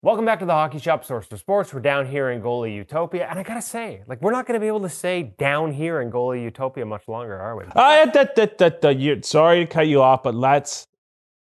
Welcome 0.00 0.24
back 0.24 0.38
to 0.38 0.44
the 0.44 0.52
Hockey 0.52 0.78
Shop 0.78 1.04
Source 1.04 1.26
for 1.26 1.36
Sports. 1.36 1.74
We're 1.74 1.80
down 1.80 2.06
here 2.06 2.30
in 2.30 2.40
goalie 2.40 2.72
Utopia, 2.72 3.26
and 3.28 3.36
I 3.36 3.42
gotta 3.42 3.60
say, 3.60 4.04
like, 4.06 4.22
we're 4.22 4.30
not 4.30 4.46
gonna 4.46 4.60
be 4.60 4.68
able 4.68 4.82
to 4.82 4.88
say 4.88 5.34
down 5.38 5.72
here 5.72 6.00
in 6.00 6.08
goalie 6.08 6.40
Utopia 6.44 6.86
much 6.86 7.08
longer, 7.08 7.36
are 7.36 7.56
we? 7.56 7.64
Uh, 7.74 8.06
that, 8.06 8.36
that, 8.36 8.58
that, 8.58 8.80
that, 8.80 8.96
you 9.00 9.20
sorry 9.22 9.64
to 9.64 9.66
cut 9.66 9.88
you 9.88 10.00
off, 10.00 10.22
but 10.22 10.36
let's. 10.36 10.86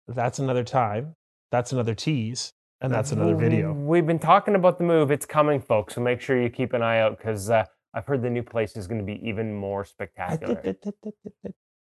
That's 0.08 0.40
another 0.40 0.64
time. 0.64 1.14
That's 1.52 1.72
another 1.72 1.94
tease, 1.94 2.52
and 2.82 2.92
that's 2.92 3.12
another 3.12 3.36
video. 3.36 3.74
We've 3.74 4.08
been 4.08 4.18
talking 4.18 4.56
about 4.56 4.80
the 4.80 4.86
move. 4.86 5.12
It's 5.12 5.28
coming, 5.28 5.62
folks. 5.62 5.94
So 5.94 6.02
make 6.02 6.20
sure 6.20 6.42
you 6.42 6.50
keep 6.50 6.74
an 6.74 6.82
eye 6.82 6.98
out 7.00 7.16
because 7.20 7.52
uh, 7.52 7.64
I've 7.94 8.08
heard 8.08 8.24
the 8.24 8.30
new 8.32 8.42
place 8.42 8.76
is 8.76 8.88
going 8.88 9.00
to 9.00 9.06
be 9.06 9.22
even 9.24 9.54
more 9.54 9.86
spectacular. 9.86 10.60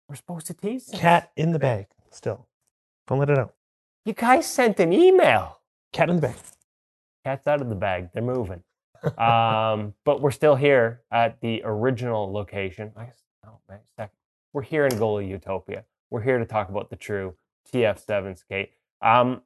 We're 0.09 0.15
supposed 0.15 0.47
to 0.47 0.55
tease. 0.55 0.87
this. 0.87 0.99
Cat 0.99 1.31
in 1.37 1.51
the 1.51 1.59
bag. 1.59 1.85
Still, 2.09 2.47
don't 3.07 3.19
let 3.19 3.29
it 3.29 3.37
out. 3.37 3.53
You 4.03 4.13
guys 4.13 4.47
sent 4.47 4.79
an 4.79 4.93
email. 4.93 5.59
Cat 5.93 6.09
in 6.09 6.15
the 6.15 6.23
bag. 6.23 6.35
Cat's 7.25 7.47
out 7.47 7.59
of 7.59 7.69
the 7.69 7.75
bag. 7.75 8.09
They're 8.13 8.21
moving. 8.21 8.61
um, 9.17 9.95
but 10.05 10.21
we're 10.21 10.31
still 10.31 10.55
here 10.55 11.01
at 11.11 11.41
the 11.41 11.61
original 11.65 12.31
location. 12.31 12.91
I 12.95 13.05
guess, 13.05 13.23
oh, 13.47 13.57
a 13.67 13.79
second. 13.97 14.11
We're 14.53 14.61
here 14.61 14.85
in 14.85 14.91
Goalie 14.93 15.27
Utopia. 15.27 15.85
We're 16.11 16.21
here 16.21 16.37
to 16.37 16.45
talk 16.45 16.69
about 16.69 16.91
the 16.91 16.95
true 16.95 17.35
TF7 17.73 18.37
skate. 18.37 18.69
Um, 19.01 19.41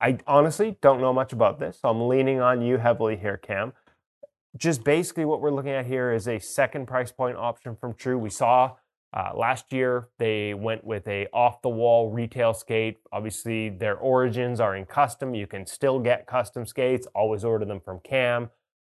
I 0.00 0.18
honestly 0.26 0.78
don't 0.80 1.02
know 1.02 1.12
much 1.12 1.34
about 1.34 1.60
this, 1.60 1.78
so 1.80 1.90
I'm 1.90 2.08
leaning 2.08 2.40
on 2.40 2.62
you 2.62 2.78
heavily 2.78 3.16
here, 3.16 3.36
Cam. 3.36 3.74
Just 4.56 4.84
basically 4.84 5.26
what 5.26 5.42
we're 5.42 5.52
looking 5.52 5.72
at 5.72 5.84
here 5.86 6.12
is 6.12 6.26
a 6.26 6.38
second 6.38 6.86
price 6.86 7.12
point 7.12 7.36
option 7.36 7.76
from 7.76 7.92
True. 7.92 8.18
We 8.18 8.30
saw 8.30 8.76
uh, 9.14 9.32
last 9.36 9.72
year 9.72 10.08
they 10.18 10.54
went 10.54 10.84
with 10.84 11.06
a 11.06 11.26
off-the-wall 11.32 12.10
retail 12.10 12.54
skate. 12.54 12.98
Obviously, 13.12 13.68
their 13.68 13.96
origins 13.96 14.60
are 14.60 14.74
in 14.74 14.86
custom. 14.86 15.34
You 15.34 15.46
can 15.46 15.66
still 15.66 15.98
get 15.98 16.26
custom 16.26 16.64
skates. 16.64 17.06
Always 17.14 17.44
order 17.44 17.64
them 17.64 17.80
from 17.80 18.00
Cam, 18.00 18.50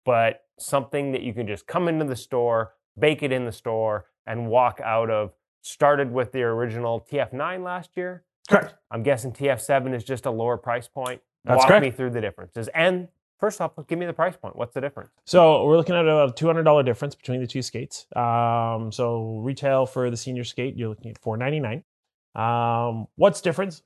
but 0.05 0.45
something 0.59 1.13
that 1.13 1.23
you 1.23 1.33
can 1.33 1.47
just 1.47 1.67
come 1.67 1.89
into 1.89 2.05
the 2.05 2.17
store, 2.17 2.75
bake 2.99 3.23
it 3.23 3.33
in 3.33 3.45
the 3.47 3.53
store, 3.53 4.07
and 4.27 4.49
walk 4.49 4.81
out 4.83 5.11
of. 5.11 5.33
Started 5.65 6.11
with 6.13 6.33
the 6.33 6.43
original 6.43 7.07
TF9 7.09 7.63
last 7.63 7.91
year. 7.97 8.25
Correct. 8.51 8.75
I'm 8.91 9.05
guessing 9.05 9.33
TF7 9.33 9.95
is 9.95 10.03
just 10.03 10.27
a 10.27 10.31
lower 10.31 10.57
price 10.57 10.89
point. 10.89 11.21
That's 11.45 11.59
Walk 11.59 11.69
correct. 11.69 11.83
me 11.85 11.91
through 11.93 12.11
the 12.11 12.21
differences. 12.21 12.69
And 12.75 13.09
first 13.43 13.61
off, 13.61 13.73
give 13.89 13.99
me 13.99 14.07
the 14.07 14.13
price 14.13 14.37
point. 14.37 14.55
What's 14.55 14.73
the 14.73 14.81
difference? 14.81 15.11
So 15.27 15.67
we're 15.67 15.77
looking 15.77 15.97
at 15.97 16.03
about 16.03 16.31
a 16.31 16.33
two 16.33 16.47
hundred 16.47 16.63
dollar 16.63 16.85
difference 16.85 17.17
between 17.17 17.41
the 17.41 17.47
two 17.47 17.61
skates. 17.61 18.07
Um, 18.15 18.93
so 18.93 19.41
retail 19.43 19.85
for 19.85 20.11
the 20.11 20.17
senior 20.17 20.45
skate, 20.45 20.77
you're 20.77 20.89
looking 20.89 21.11
at 21.11 21.19
four 21.19 21.37
ninety 21.37 21.59
nine. 21.59 21.83
Um, 22.37 23.09
what's 23.17 23.41
difference? 23.41 23.83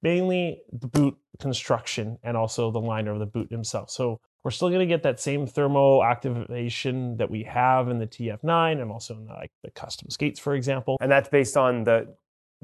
Mainly 0.00 0.62
the 0.72 0.86
boot 0.86 1.16
construction 1.40 2.18
and 2.22 2.36
also 2.36 2.70
the 2.70 2.80
liner 2.80 3.12
of 3.12 3.18
the 3.18 3.26
boot 3.26 3.50
himself. 3.50 3.90
So 3.90 4.20
we're 4.44 4.52
still 4.52 4.68
going 4.68 4.80
to 4.80 4.86
get 4.86 5.02
that 5.02 5.18
same 5.18 5.46
thermal 5.46 6.04
activation 6.04 7.16
that 7.16 7.30
we 7.30 7.42
have 7.44 7.88
in 7.88 7.98
the 7.98 8.06
TF9 8.06 8.80
and 8.80 8.92
also 8.92 9.14
in 9.16 9.24
the, 9.24 9.32
like 9.32 9.50
the 9.62 9.70
custom 9.70 10.10
skates, 10.10 10.38
for 10.38 10.54
example. 10.54 10.98
And 11.00 11.10
that's 11.10 11.30
based 11.30 11.56
on 11.56 11.84
the 11.84 12.14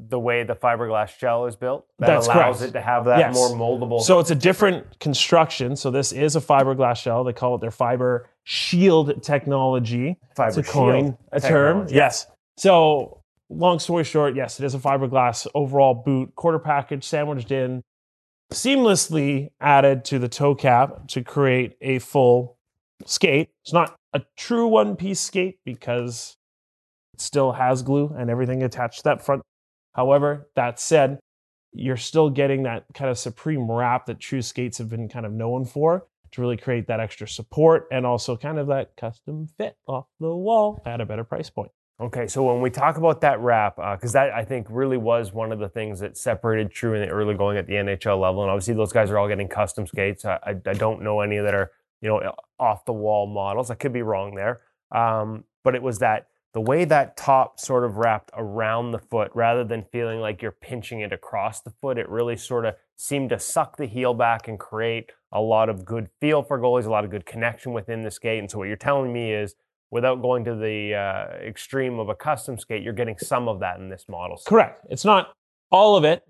the 0.09 0.19
way 0.19 0.43
the 0.45 0.55
fiberglass 0.55 1.09
shell 1.19 1.47
is 1.47 1.57
built. 1.57 1.87
That 1.99 2.07
That's 2.07 2.27
allows 2.27 2.59
correct. 2.59 2.71
it 2.71 2.79
to 2.79 2.81
have 2.81 3.05
that 3.05 3.19
Yes. 3.19 3.35
more 3.35 3.49
moldable. 3.51 4.01
So 4.01 4.19
it's 4.19 4.31
a 4.31 4.35
different 4.35 4.99
construction. 5.01 5.77
So 5.77 5.91
this 5.91 6.13
is 6.13 6.37
a 6.37 6.41
fiberglass 6.41 6.97
shell. 6.97 7.25
They 7.25 7.33
call 7.33 7.57
it 7.57 7.61
their 7.61 7.71
fiber 7.71 8.29
shield 8.45 9.23
technology. 9.23 10.17
fiber 10.35 10.63
to 10.63 10.63
coin 10.63 11.05
shield 11.05 11.17
a 11.33 11.41
term. 11.41 11.87
Yes. 11.91 12.27
So, 12.57 13.23
long 13.49 13.79
story 13.79 14.05
short, 14.05 14.35
yes, 14.37 14.59
it 14.61 14.65
is 14.67 14.75
a 14.75 14.79
fiberglass 14.79 15.47
overall 15.55 15.95
boot, 15.95 16.35
quarter 16.35 16.59
package 16.59 17.05
sandwiched 17.05 17.51
in, 17.51 17.83
seamlessly 18.53 19.51
added 19.61 20.05
to 20.07 20.19
the 20.19 20.29
toe 20.29 20.55
cap 20.55 21.07
to 21.09 21.23
create 21.23 21.77
a 21.81 21.99
full 22.01 22.57
skate. 23.07 23.49
It's 23.65 23.73
not 23.73 23.95
a 24.13 24.23
true 24.37 24.67
one 24.67 24.97
piece 24.97 25.21
skate 25.21 25.59
because 25.65 26.37
it 27.15 27.21
still 27.21 27.53
has 27.53 27.83
glue 27.83 28.15
and 28.19 28.29
everything 28.31 28.63
attached 28.63 28.99
to 28.99 29.05
that 29.05 29.25
front. 29.25 29.43
However, 30.01 30.49
that 30.57 30.81
said, 30.81 31.19
you're 31.75 31.99
still 31.99 32.31
getting 32.31 32.63
that 32.63 32.87
kind 32.95 33.11
of 33.11 33.19
supreme 33.19 33.71
wrap 33.71 34.07
that 34.07 34.19
true 34.19 34.41
skates 34.41 34.79
have 34.79 34.89
been 34.89 35.11
kind 35.11 35.27
of 35.27 35.33
known 35.33 35.67
for 35.67 36.07
to 36.31 36.41
really 36.41 36.57
create 36.57 36.87
that 36.87 37.01
extra 37.01 37.29
support 37.29 37.87
and 37.93 38.07
also 38.07 38.35
kind 38.35 38.59
of 38.59 38.69
that 38.69 38.97
custom 38.97 39.47
fit 39.59 39.77
off 39.87 40.07
the 40.19 40.35
wall 40.35 40.81
at 40.87 41.03
a 41.03 41.05
better 41.05 41.23
price 41.23 41.51
point. 41.51 41.71
Okay, 42.01 42.29
so 42.29 42.43
when 42.43 42.63
we 42.63 42.71
talk 42.71 42.97
about 42.97 43.21
that 43.21 43.41
wrap, 43.41 43.77
because 43.77 44.13
that 44.15 44.33
I 44.33 44.43
think 44.43 44.69
really 44.71 44.97
was 44.97 45.35
one 45.35 45.53
of 45.53 45.59
the 45.59 45.69
things 45.69 46.01
that 46.01 46.17
separated 46.17 46.71
True 46.71 46.95
in 46.95 47.03
the 47.03 47.09
early 47.09 47.35
going 47.35 47.59
at 47.59 47.67
the 47.67 47.75
NHL 47.75 48.19
level, 48.19 48.41
and 48.41 48.51
obviously 48.51 48.73
those 48.73 48.95
guys 48.95 49.11
are 49.11 49.19
all 49.19 49.29
getting 49.29 49.49
custom 49.49 49.87
skates. 49.87 50.25
I, 50.25 50.39
I, 50.43 50.57
I 50.65 50.73
don't 50.73 51.03
know 51.03 51.21
any 51.21 51.37
that 51.37 51.53
are 51.55 51.73
you 52.01 52.09
know 52.09 52.35
off 52.59 52.87
the 52.87 52.95
wall 52.95 53.27
models. 53.27 53.71
I 53.71 53.75
could 53.75 53.93
be 53.93 54.01
wrong 54.01 54.35
there, 54.35 54.63
um, 54.93 55.45
but 55.63 55.75
it 55.75 55.83
was 55.83 55.99
that 55.99 56.30
the 56.53 56.61
way 56.61 56.85
that 56.85 57.17
top 57.17 57.61
sort 57.61 57.85
of 57.85 57.97
wrapped 57.97 58.31
around 58.35 58.91
the 58.91 58.99
foot, 58.99 59.31
rather 59.35 59.63
than 59.63 59.85
feeling 59.93 60.21
like 60.21 60.43
you're 60.43 60.51
pinching 60.51 61.01
it 61.01 61.13
across 61.13 61.61
the 61.61 61.71
foot, 61.71 61.97
it 61.97 62.09
really 62.09 62.37
sort 62.37 62.67
of 62.67 62.75
seemed 62.97 63.31
to 63.31 63.39
suck 63.39 63.77
the 63.77 63.87
heel 63.87 64.15
back 64.15 64.49
and 64.49 64.59
create 64.59 65.11
a 65.33 65.41
lot 65.41 65.69
of 65.69 65.85
good 65.85 66.09
feel 66.21 66.43
for 66.43 66.59
goalies, 66.59 66.87
a 66.87 66.91
lot 66.91 67.05
of 67.05 67.11
good 67.11 67.25
connection 67.25 67.73
within 67.73 68.03
the 68.03 68.11
skate. 68.11 68.41
And 68.41 68.51
so 68.51 68.59
what 68.59 68.67
you're 68.67 68.77
telling 68.77 69.13
me 69.13 69.33
is 69.33 69.55
without 69.91 70.23
going 70.23 70.45
to 70.45 70.55
the 70.57 70.95
uh, 70.95 71.37
extreme 71.47 71.99
of 71.99 72.09
a 72.09 72.15
custom 72.15 72.59
skate, 72.59 72.83
you're 72.83 72.93
getting 72.93 73.19
some 73.19 73.49
of 73.49 73.61
that 73.61 73.79
in 73.79 73.89
this 73.89 74.07
model. 74.09 74.41
Correct. 74.45 74.85
It's 74.91 75.05
not 75.05 75.33
all 75.71 75.97
of 75.97 76.05
it, 76.05 76.25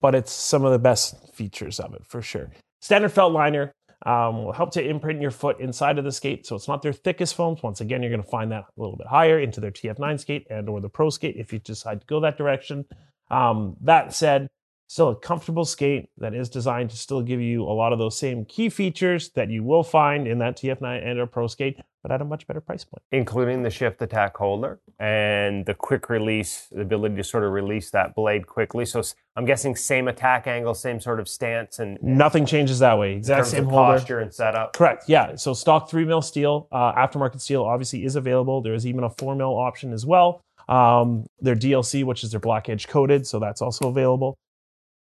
but 0.00 0.14
it's 0.14 0.32
some 0.32 0.64
of 0.64 0.72
the 0.72 0.78
best 0.78 1.34
features 1.34 1.78
of 1.78 1.92
it 1.94 2.02
for 2.06 2.22
sure. 2.22 2.50
Standard 2.80 3.10
felt 3.10 3.32
liner 3.32 3.72
um, 4.06 4.44
will 4.44 4.52
help 4.52 4.72
to 4.72 4.86
imprint 4.86 5.20
your 5.20 5.30
foot 5.30 5.60
inside 5.60 5.98
of 5.98 6.04
the 6.04 6.12
skate, 6.12 6.46
so 6.46 6.54
it's 6.54 6.68
not 6.68 6.82
their 6.82 6.92
thickest 6.92 7.34
foams. 7.34 7.62
Once 7.62 7.80
again, 7.80 8.02
you're 8.02 8.10
going 8.10 8.22
to 8.22 8.28
find 8.28 8.52
that 8.52 8.64
a 8.64 8.80
little 8.80 8.96
bit 8.96 9.08
higher 9.08 9.40
into 9.40 9.60
their 9.60 9.70
TF9 9.70 10.20
skate 10.20 10.46
and 10.50 10.68
or 10.68 10.80
the 10.80 10.88
Pro 10.88 11.10
skate 11.10 11.36
if 11.36 11.52
you 11.52 11.58
decide 11.58 12.00
to 12.00 12.06
go 12.06 12.20
that 12.20 12.38
direction. 12.38 12.84
Um, 13.30 13.76
that 13.82 14.14
said, 14.14 14.48
still 14.86 15.10
a 15.10 15.16
comfortable 15.16 15.64
skate 15.64 16.08
that 16.18 16.34
is 16.34 16.48
designed 16.48 16.90
to 16.90 16.96
still 16.96 17.22
give 17.22 17.40
you 17.40 17.62
a 17.64 17.74
lot 17.74 17.92
of 17.92 17.98
those 17.98 18.18
same 18.18 18.44
key 18.44 18.68
features 18.68 19.30
that 19.30 19.50
you 19.50 19.62
will 19.62 19.82
find 19.82 20.26
in 20.26 20.38
that 20.38 20.56
TF9 20.56 21.06
and 21.06 21.18
or 21.18 21.26
Pro 21.26 21.46
skate, 21.46 21.78
but 22.02 22.12
at 22.12 22.20
a 22.20 22.24
much 22.24 22.46
better 22.46 22.60
price 22.60 22.84
point. 22.84 23.02
including 23.12 23.62
the 23.62 23.70
shift 23.70 24.00
attack 24.02 24.36
holder 24.36 24.78
and 24.98 25.66
the 25.66 25.74
quick 25.74 26.08
release, 26.08 26.68
the 26.70 26.80
ability 26.80 27.16
to 27.16 27.24
sort 27.24 27.44
of 27.44 27.52
release 27.52 27.90
that 27.90 28.14
blade 28.14 28.46
quickly. 28.46 28.84
So 28.86 29.02
I'm 29.36 29.44
guessing 29.44 29.74
same 29.76 30.08
attack 30.08 30.46
angle, 30.46 30.74
same 30.74 31.00
sort 31.00 31.20
of 31.20 31.28
stance, 31.28 31.78
and 31.78 31.98
Nothing 32.02 32.46
changes 32.46 32.78
that 32.78 32.98
way. 32.98 33.14
Exact 33.14 33.46
same 33.48 33.64
holder. 33.64 33.98
posture 33.98 34.20
and 34.20 34.32
setup. 34.32 34.72
Correct. 34.74 35.04
Yeah. 35.08 35.36
So 35.36 35.54
stock 35.54 35.90
three 35.90 36.04
mil 36.04 36.22
steel, 36.22 36.68
uh, 36.72 36.92
aftermarket 36.94 37.40
steel 37.40 37.64
obviously 37.64 38.04
is 38.04 38.16
available. 38.16 38.60
There 38.60 38.74
is 38.74 38.86
even 38.86 39.04
a 39.04 39.10
four 39.10 39.34
mil 39.34 39.56
option 39.56 39.92
as 39.92 40.06
well. 40.06 40.40
Um, 40.68 41.26
their 41.40 41.56
DLC, 41.56 42.04
which 42.04 42.22
is 42.22 42.30
their 42.30 42.40
black 42.40 42.68
edge 42.68 42.88
coated, 42.88 43.26
so 43.26 43.38
that's 43.38 43.62
also 43.62 43.88
available. 43.88 44.36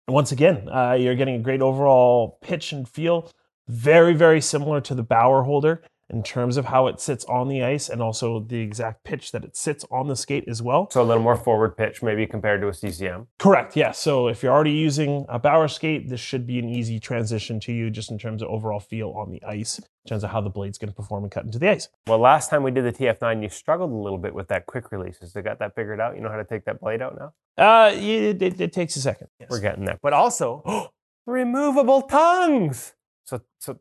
And 0.07 0.15
once 0.15 0.31
again, 0.33 0.69
uh, 0.69 0.93
you're 0.93 1.15
getting 1.15 1.37
a 1.37 1.39
great 1.39 1.63
overall 1.63 2.39
pitch 2.43 2.73
and 2.73 2.89
feel, 2.89 3.31
very 3.69 4.15
very 4.15 4.41
similar 4.41 4.81
to 4.83 4.95
the 4.95 5.03
Bauer 5.03 5.43
holder 5.43 5.83
in 6.11 6.23
terms 6.23 6.57
of 6.57 6.67
how 6.67 6.87
it 6.87 7.01
sits 7.01 7.25
on 7.27 7.49
the 7.49 7.63
ice 7.63 7.89
and 7.89 8.01
also 8.01 8.41
the 8.41 8.59
exact 8.59 9.05
pitch 9.05 9.33
that 9.33 9.45
it 9.45 9.57
sits 9.57 9.85
on 9.91 10.09
the 10.09 10.17
skate 10.17 10.45
as 10.49 10.63
well. 10.63 10.89
So 10.91 11.03
a 11.03 11.05
little 11.05 11.23
more 11.23 11.37
forward 11.37 11.77
pitch, 11.77 12.03
maybe 12.03 12.27
compared 12.27 12.61
to 12.63 12.69
a 12.69 12.75
CCM. 12.75 13.27
Correct. 13.39 13.77
Yeah. 13.77 13.93
So 13.93 14.29
if 14.29 14.43
you're 14.43 14.53
already 14.53 14.73
using 14.73 15.27
a 15.29 15.39
Bauer 15.39 15.69
skate, 15.69 16.09
this 16.09 16.21
should 16.21 16.47
be 16.47 16.59
an 16.59 16.69
easy 16.69 16.99
transition 16.99 17.61
to 17.61 17.73
you 17.73 17.91
just 17.91 18.11
in 18.11 18.19
terms 18.19 18.43
of 18.43 18.49
overall 18.49 18.81
feel 18.81 19.11
on 19.11 19.31
the 19.31 19.43
ice, 19.45 19.79
in 19.79 20.09
terms 20.09 20.25
of 20.25 20.31
how 20.31 20.41
the 20.41 20.51
blade's 20.51 20.79
going 20.79 20.89
to 20.89 20.95
perform 20.95 21.25
and 21.25 21.31
cut 21.31 21.45
into 21.45 21.59
the 21.59 21.69
ice. 21.69 21.89
Well, 22.07 22.19
last 22.19 22.49
time 22.49 22.63
we 22.63 22.71
did 22.71 22.85
the 22.85 22.93
TF9, 22.93 23.43
you 23.43 23.49
struggled 23.51 23.91
a 23.91 23.97
little 23.97 24.19
bit 24.19 24.35
with 24.35 24.49
that 24.49 24.67
quick 24.67 24.91
release. 24.93 25.19
Has 25.19 25.33
they 25.33 25.43
got 25.43 25.59
that 25.59 25.75
figured 25.75 26.01
out? 26.01 26.17
You 26.17 26.23
know 26.23 26.31
how 26.31 26.37
to 26.37 26.45
take 26.45 26.65
that 26.65 26.81
blade 26.81 27.03
out 27.03 27.19
now? 27.19 27.33
Uh, 27.63 27.91
it, 27.93 28.41
it, 28.41 28.61
it 28.61 28.73
takes 28.73 28.97
a 28.97 29.01
second. 29.01 29.29
Yes. 29.41 29.51
We're 29.51 29.61
getting 29.61 29.85
there. 29.85 29.99
But 30.01 30.13
also, 30.15 30.91
removable 31.27 32.03
tongues. 32.03 32.95
So, 33.25 33.43
so 33.59 33.79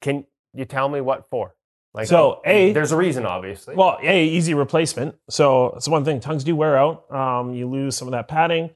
can 0.00 0.24
you 0.58 0.64
tell 0.64 0.88
me 0.88 1.00
what 1.00 1.28
for? 1.30 1.54
Like, 1.94 2.06
So, 2.06 2.40
A- 2.44 2.72
there's 2.72 2.92
a 2.92 2.96
reason, 2.96 3.24
obviously. 3.24 3.74
Well, 3.74 3.98
a 4.02 4.24
easy 4.24 4.52
replacement. 4.54 5.14
So 5.30 5.68
it's 5.76 5.88
one 5.88 6.04
thing. 6.04 6.20
Tongues 6.20 6.44
do 6.44 6.54
wear 6.54 6.76
out. 6.76 7.10
Um, 7.10 7.54
you 7.54 7.66
lose 7.68 7.96
some 7.96 8.06
of 8.08 8.12
that 8.12 8.28
padding. 8.28 8.70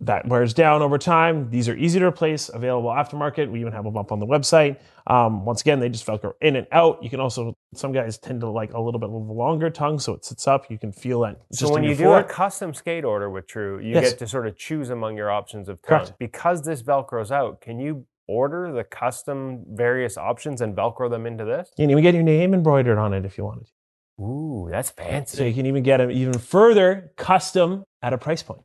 That 0.00 0.26
wears 0.26 0.52
down 0.52 0.82
over 0.82 0.98
time. 0.98 1.50
These 1.50 1.68
are 1.68 1.76
easy 1.76 1.98
to 2.00 2.04
replace. 2.06 2.48
Available 2.48 2.90
aftermarket. 2.90 3.50
We 3.50 3.60
even 3.60 3.72
have 3.72 3.84
them 3.84 3.96
up 3.96 4.10
on 4.10 4.18
the 4.18 4.26
website. 4.26 4.78
Um, 5.06 5.44
once 5.44 5.60
again, 5.60 5.78
they 5.78 5.88
just 5.88 6.04
Velcro 6.04 6.32
in 6.42 6.56
and 6.56 6.66
out. 6.72 7.02
You 7.02 7.08
can 7.08 7.20
also. 7.20 7.54
Some 7.74 7.92
guys 7.92 8.18
tend 8.18 8.40
to 8.40 8.48
like 8.50 8.72
a 8.74 8.80
little 8.80 8.98
bit 9.00 9.08
of 9.08 9.14
a 9.14 9.16
longer 9.32 9.70
tongue, 9.70 9.98
so 10.00 10.12
it 10.12 10.24
sits 10.24 10.46
up. 10.48 10.68
You 10.70 10.78
can 10.78 10.92
feel 10.92 11.20
that. 11.20 11.40
So 11.52 11.72
when 11.72 11.84
you 11.84 11.94
do 11.94 12.12
a 12.12 12.24
custom 12.24 12.74
skate 12.74 13.04
order 13.04 13.30
with 13.30 13.46
True, 13.46 13.78
you 13.78 13.94
Yes. 13.94 14.10
get 14.10 14.18
to 14.18 14.26
sort 14.26 14.46
of 14.48 14.56
choose 14.58 14.90
among 14.90 15.16
your 15.16 15.30
options 15.30 15.68
of 15.68 15.80
tongue. 15.80 16.00
Correct. 16.00 16.18
Because 16.18 16.64
this 16.64 16.82
Velcro's 16.82 17.30
out, 17.32 17.60
can 17.60 17.78
you 17.78 18.04
order 18.26 18.72
the 18.72 18.84
custom 18.84 19.64
various 19.68 20.16
options 20.16 20.60
and 20.60 20.74
Velcro 20.76 21.10
them 21.10 21.26
into 21.26 21.44
this? 21.44 21.70
you 21.76 21.84
can 21.84 21.90
even 21.90 22.02
get 22.02 22.14
your 22.14 22.22
name 22.22 22.54
embroidered 22.54 22.98
on 22.98 23.12
it 23.14 23.24
if 23.24 23.36
you 23.38 23.44
wanted. 23.44 23.66
To. 23.66 24.24
Ooh, 24.24 24.68
that's 24.70 24.90
fancy. 24.90 25.36
So 25.36 25.44
you 25.44 25.54
can 25.54 25.66
even 25.66 25.82
get 25.82 25.96
them 25.98 26.10
even 26.10 26.38
further 26.38 27.12
custom 27.16 27.84
at 28.02 28.12
a 28.12 28.18
price 28.18 28.42
point. 28.42 28.62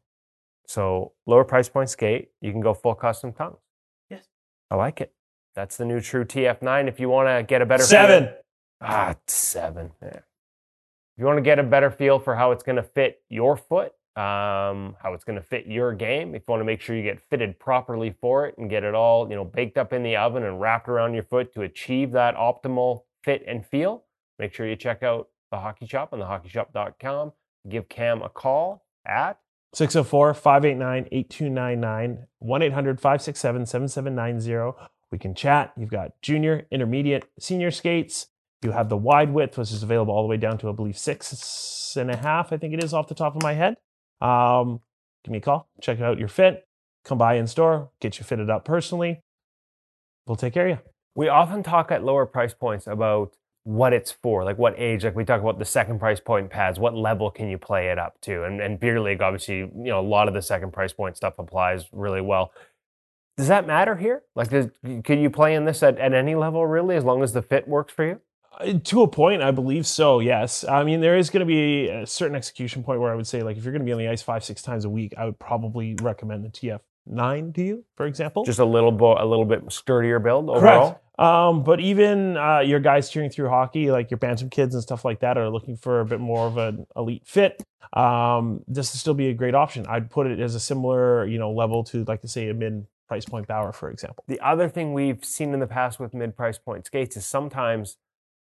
So 0.68 1.14
lower 1.26 1.44
price 1.44 1.68
point 1.70 1.90
skate, 1.90 2.30
you 2.42 2.52
can 2.52 2.62
go 2.62 2.74
full 2.74 2.94
custom 2.96 3.34
tongues. 3.34 3.58
Yes. 4.10 4.26
I 4.70 4.76
like 4.76 5.02
it. 5.02 5.12
That's 5.56 5.78
the 5.78 5.86
new 5.86 6.00
True 6.00 6.24
TF9. 6.26 6.88
If 6.88 7.00
you 7.00 7.10
want 7.10 7.28
to 7.28 7.44
get 7.44 7.62
a 7.62 7.66
better 7.66 7.84
Seven. 7.84 8.26
feel- 8.26 8.34
ah 8.82 9.16
seven. 9.28 9.92
Yeah. 10.02 10.10
If 10.10 10.24
you 11.18 11.26
want 11.26 11.38
to 11.38 11.42
get 11.42 11.60
a 11.60 11.64
better 11.64 11.90
feel 11.92 12.20
for 12.20 12.36
how 12.36 12.52
it's 12.52 12.64
going 12.64 12.76
to 12.78 12.84
fit 12.84 13.22
your 13.28 13.58
foot, 13.58 13.92
um, 14.20 14.98
how 15.02 15.14
it's 15.14 15.24
going 15.24 15.38
to 15.38 15.46
fit 15.46 15.66
your 15.66 15.94
game, 15.94 16.36
if 16.36 16.42
you 16.42 16.52
want 16.52 16.60
to 16.60 16.66
make 16.66 16.82
sure 16.82 16.94
you 16.94 17.04
get 17.04 17.22
fitted 17.30 17.58
properly 17.58 18.14
for 18.20 18.46
it 18.46 18.58
and 18.58 18.70
get 18.70 18.84
it 18.84 18.94
all 18.94 19.30
you 19.30 19.36
know 19.36 19.46
baked 19.46 19.78
up 19.78 19.94
in 19.94 20.04
the 20.04 20.18
oven 20.18 20.44
and 20.44 20.60
wrapped 20.60 20.90
around 20.90 21.14
your 21.14 21.24
foot 21.24 21.54
to 21.54 21.62
achieve 21.62 22.12
that 22.12 22.36
optimal 22.36 23.04
fit 23.24 23.44
and 23.48 23.66
feel, 23.66 24.04
make 24.38 24.54
sure 24.54 24.68
you 24.68 24.76
check 24.76 25.04
out 25.04 25.30
the 25.52 25.58
Hockey 25.58 25.88
Shop 25.88 26.12
on 26.12 26.20
thehockeyshop.com. 26.20 27.32
Give 27.70 27.88
Cam 27.88 28.22
a 28.22 28.30
call 28.30 28.84
at 29.06 29.40
604 29.74 30.34
589 30.34 31.08
8299 31.12 32.28
1 32.40 32.62
800 32.62 33.00
567 33.00 33.66
7790. 33.66 34.78
We 35.12 35.18
can 35.18 35.34
chat. 35.34 35.72
You've 35.78 35.90
got 35.90 36.22
junior, 36.22 36.68
intermediate, 36.72 37.30
senior 37.40 37.72
skates. 37.72 38.28
You 38.62 38.72
have 38.72 38.90
the 38.90 38.98
wide 38.98 39.32
width, 39.32 39.58
which 39.58 39.72
is 39.72 39.82
available 39.84 40.14
all 40.14 40.24
the 40.24 40.28
way 40.28 40.38
down 40.38 40.58
to, 40.60 40.70
I 40.70 40.74
believe, 40.74 40.98
six 40.98 41.96
and 41.96 42.12
a 42.12 42.18
half, 42.18 42.52
I 42.52 42.58
think 42.58 42.74
it 42.74 42.84
is 42.84 42.94
off 42.94 43.08
the 43.08 43.16
top 43.16 43.36
of 43.36 43.42
my 43.42 43.54
head. 43.54 43.78
Um, 44.22 44.82
give 45.24 45.32
me 45.32 45.38
a 45.40 45.42
call. 45.42 45.70
Check 45.82 46.02
out 46.02 46.20
your 46.20 46.28
fit. 46.28 46.68
Come 47.06 47.18
by 47.18 47.36
in 47.36 47.48
store, 47.48 47.90
get 48.02 48.20
you 48.20 48.26
fitted 48.26 48.50
up 48.50 48.66
personally. 48.66 49.22
We'll 50.26 50.36
take 50.36 50.54
care 50.54 50.68
of 50.68 50.78
you. 50.78 50.80
we 51.16 51.28
often 51.28 51.64
talk 51.64 51.92
at 51.92 52.04
lower 52.04 52.26
price 52.26 52.54
points 52.54 52.88
about 52.88 53.36
what 53.64 53.94
it's 53.94 54.12
for, 54.12 54.44
like 54.44 54.58
what 54.58 54.74
age. 54.78 55.04
Like 55.04 55.16
we 55.16 55.26
talk 55.26 55.42
about 55.42 55.60
the 55.60 55.66
second 55.66 56.00
price 56.00 56.20
point 56.20 56.50
pads, 56.50 56.80
what 56.80 56.96
level 56.96 57.30
can 57.32 57.50
you 57.50 57.58
play 57.58 57.90
it 57.90 57.98
up 58.00 58.20
to? 58.22 58.44
And 58.44 58.62
and 58.62 58.80
beer 58.80 59.00
league, 59.02 59.22
obviously, 59.22 59.58
you 59.58 59.72
know, 59.74 60.00
a 60.00 60.08
lot 60.08 60.28
of 60.28 60.34
the 60.34 60.42
second 60.42 60.72
price 60.72 60.94
point 60.94 61.18
stuff 61.18 61.36
applies 61.40 61.88
really 61.92 62.22
well. 62.22 62.52
Does 63.38 63.48
that 63.48 63.66
matter 63.66 63.96
here? 63.96 64.24
Like, 64.36 64.50
does, 64.50 64.68
can 65.04 65.20
you 65.20 65.30
play 65.30 65.56
in 65.56 65.66
this 65.66 65.82
at, 65.82 65.98
at 65.98 66.14
any 66.14 66.36
level 66.36 66.68
really, 66.68 66.96
as 66.98 67.06
long 67.06 67.24
as 67.24 67.32
the 67.32 67.42
fit 67.42 67.68
works 67.68 67.94
for 67.94 68.06
you? 68.06 68.22
To 68.84 69.04
a 69.04 69.08
point, 69.08 69.42
I 69.42 69.52
believe 69.52 69.88
so. 69.88 70.20
Yes, 70.20 70.66
I 70.66 70.84
mean 70.84 71.00
there 71.00 71.18
is 71.18 71.30
going 71.30 71.40
to 71.40 71.46
be 71.46 71.88
a 71.88 72.06
certain 72.06 72.36
execution 72.36 72.84
point 72.84 73.00
where 73.00 73.12
I 73.12 73.16
would 73.16 73.28
say, 73.28 73.42
like, 73.42 73.58
if 73.58 73.64
you're 73.64 73.72
going 73.72 73.82
to 73.82 73.86
be 73.86 73.94
on 73.94 74.00
the 74.00 74.10
ice 74.10 74.22
five, 74.22 74.44
six 74.44 74.62
times 74.62 74.84
a 74.84 74.90
week, 74.90 75.14
I 75.18 75.26
would 75.26 75.40
probably 75.40 75.96
recommend 76.02 76.44
the 76.44 76.50
TF 76.50 76.82
nine 77.06 77.54
to 77.54 77.64
you, 77.64 77.86
for 77.96 78.06
example. 78.06 78.44
Just 78.44 78.60
a 78.60 78.66
little 78.66 78.92
bo- 78.92 79.18
a 79.18 79.26
little 79.26 79.46
bit 79.46 79.72
sturdier 79.72 80.20
build 80.20 80.50
overall. 80.50 80.92
correct. 80.92 81.06
Um, 81.20 81.64
but 81.64 81.82
even 81.82 82.38
uh, 82.38 82.60
your 82.60 82.80
guys 82.80 83.10
cheering 83.10 83.30
through 83.30 83.50
hockey, 83.50 83.92
like 83.92 84.10
your 84.10 84.18
bantam 84.18 84.50
kids 84.50 84.74
and 84.74 84.82
stuff 84.82 85.04
like 85.04 85.20
that, 85.20 85.38
are 85.38 85.50
looking 85.50 85.76
for 85.76 86.00
a 86.00 86.06
bit 86.06 86.22
more 86.22 86.48
of 86.48 86.58
an 86.58 86.86
elite 86.96 87.24
fit. 87.26 87.62
Um, 87.92 88.64
this 88.68 88.94
would 88.94 89.00
still 89.00 89.14
be 89.14 89.28
a 89.28 89.34
great 89.34 89.54
option. 89.54 89.86
I'd 89.88 90.10
put 90.10 90.28
it 90.28 90.40
as 90.40 90.56
a 90.56 90.60
similar, 90.62 91.26
you 91.26 91.38
know, 91.38 91.52
level 91.52 91.84
to 91.86 92.06
like 92.06 92.22
to 92.22 92.30
say 92.30 92.48
a 92.50 92.54
mid 92.54 92.88
price 93.10 93.26
point 93.26 93.48
Bauer, 93.48 93.74
for 93.74 93.90
example. 93.90 94.24
The 94.28 94.40
other 94.40 94.70
thing 94.70 94.94
we've 94.94 95.26
seen 95.26 95.54
in 95.54 95.60
the 95.60 95.68
past 95.68 96.00
with 96.00 96.14
mid 96.14 96.38
price 96.38 96.58
point 96.58 96.86
skates 96.86 97.18
is 97.18 97.26
sometimes 97.26 97.98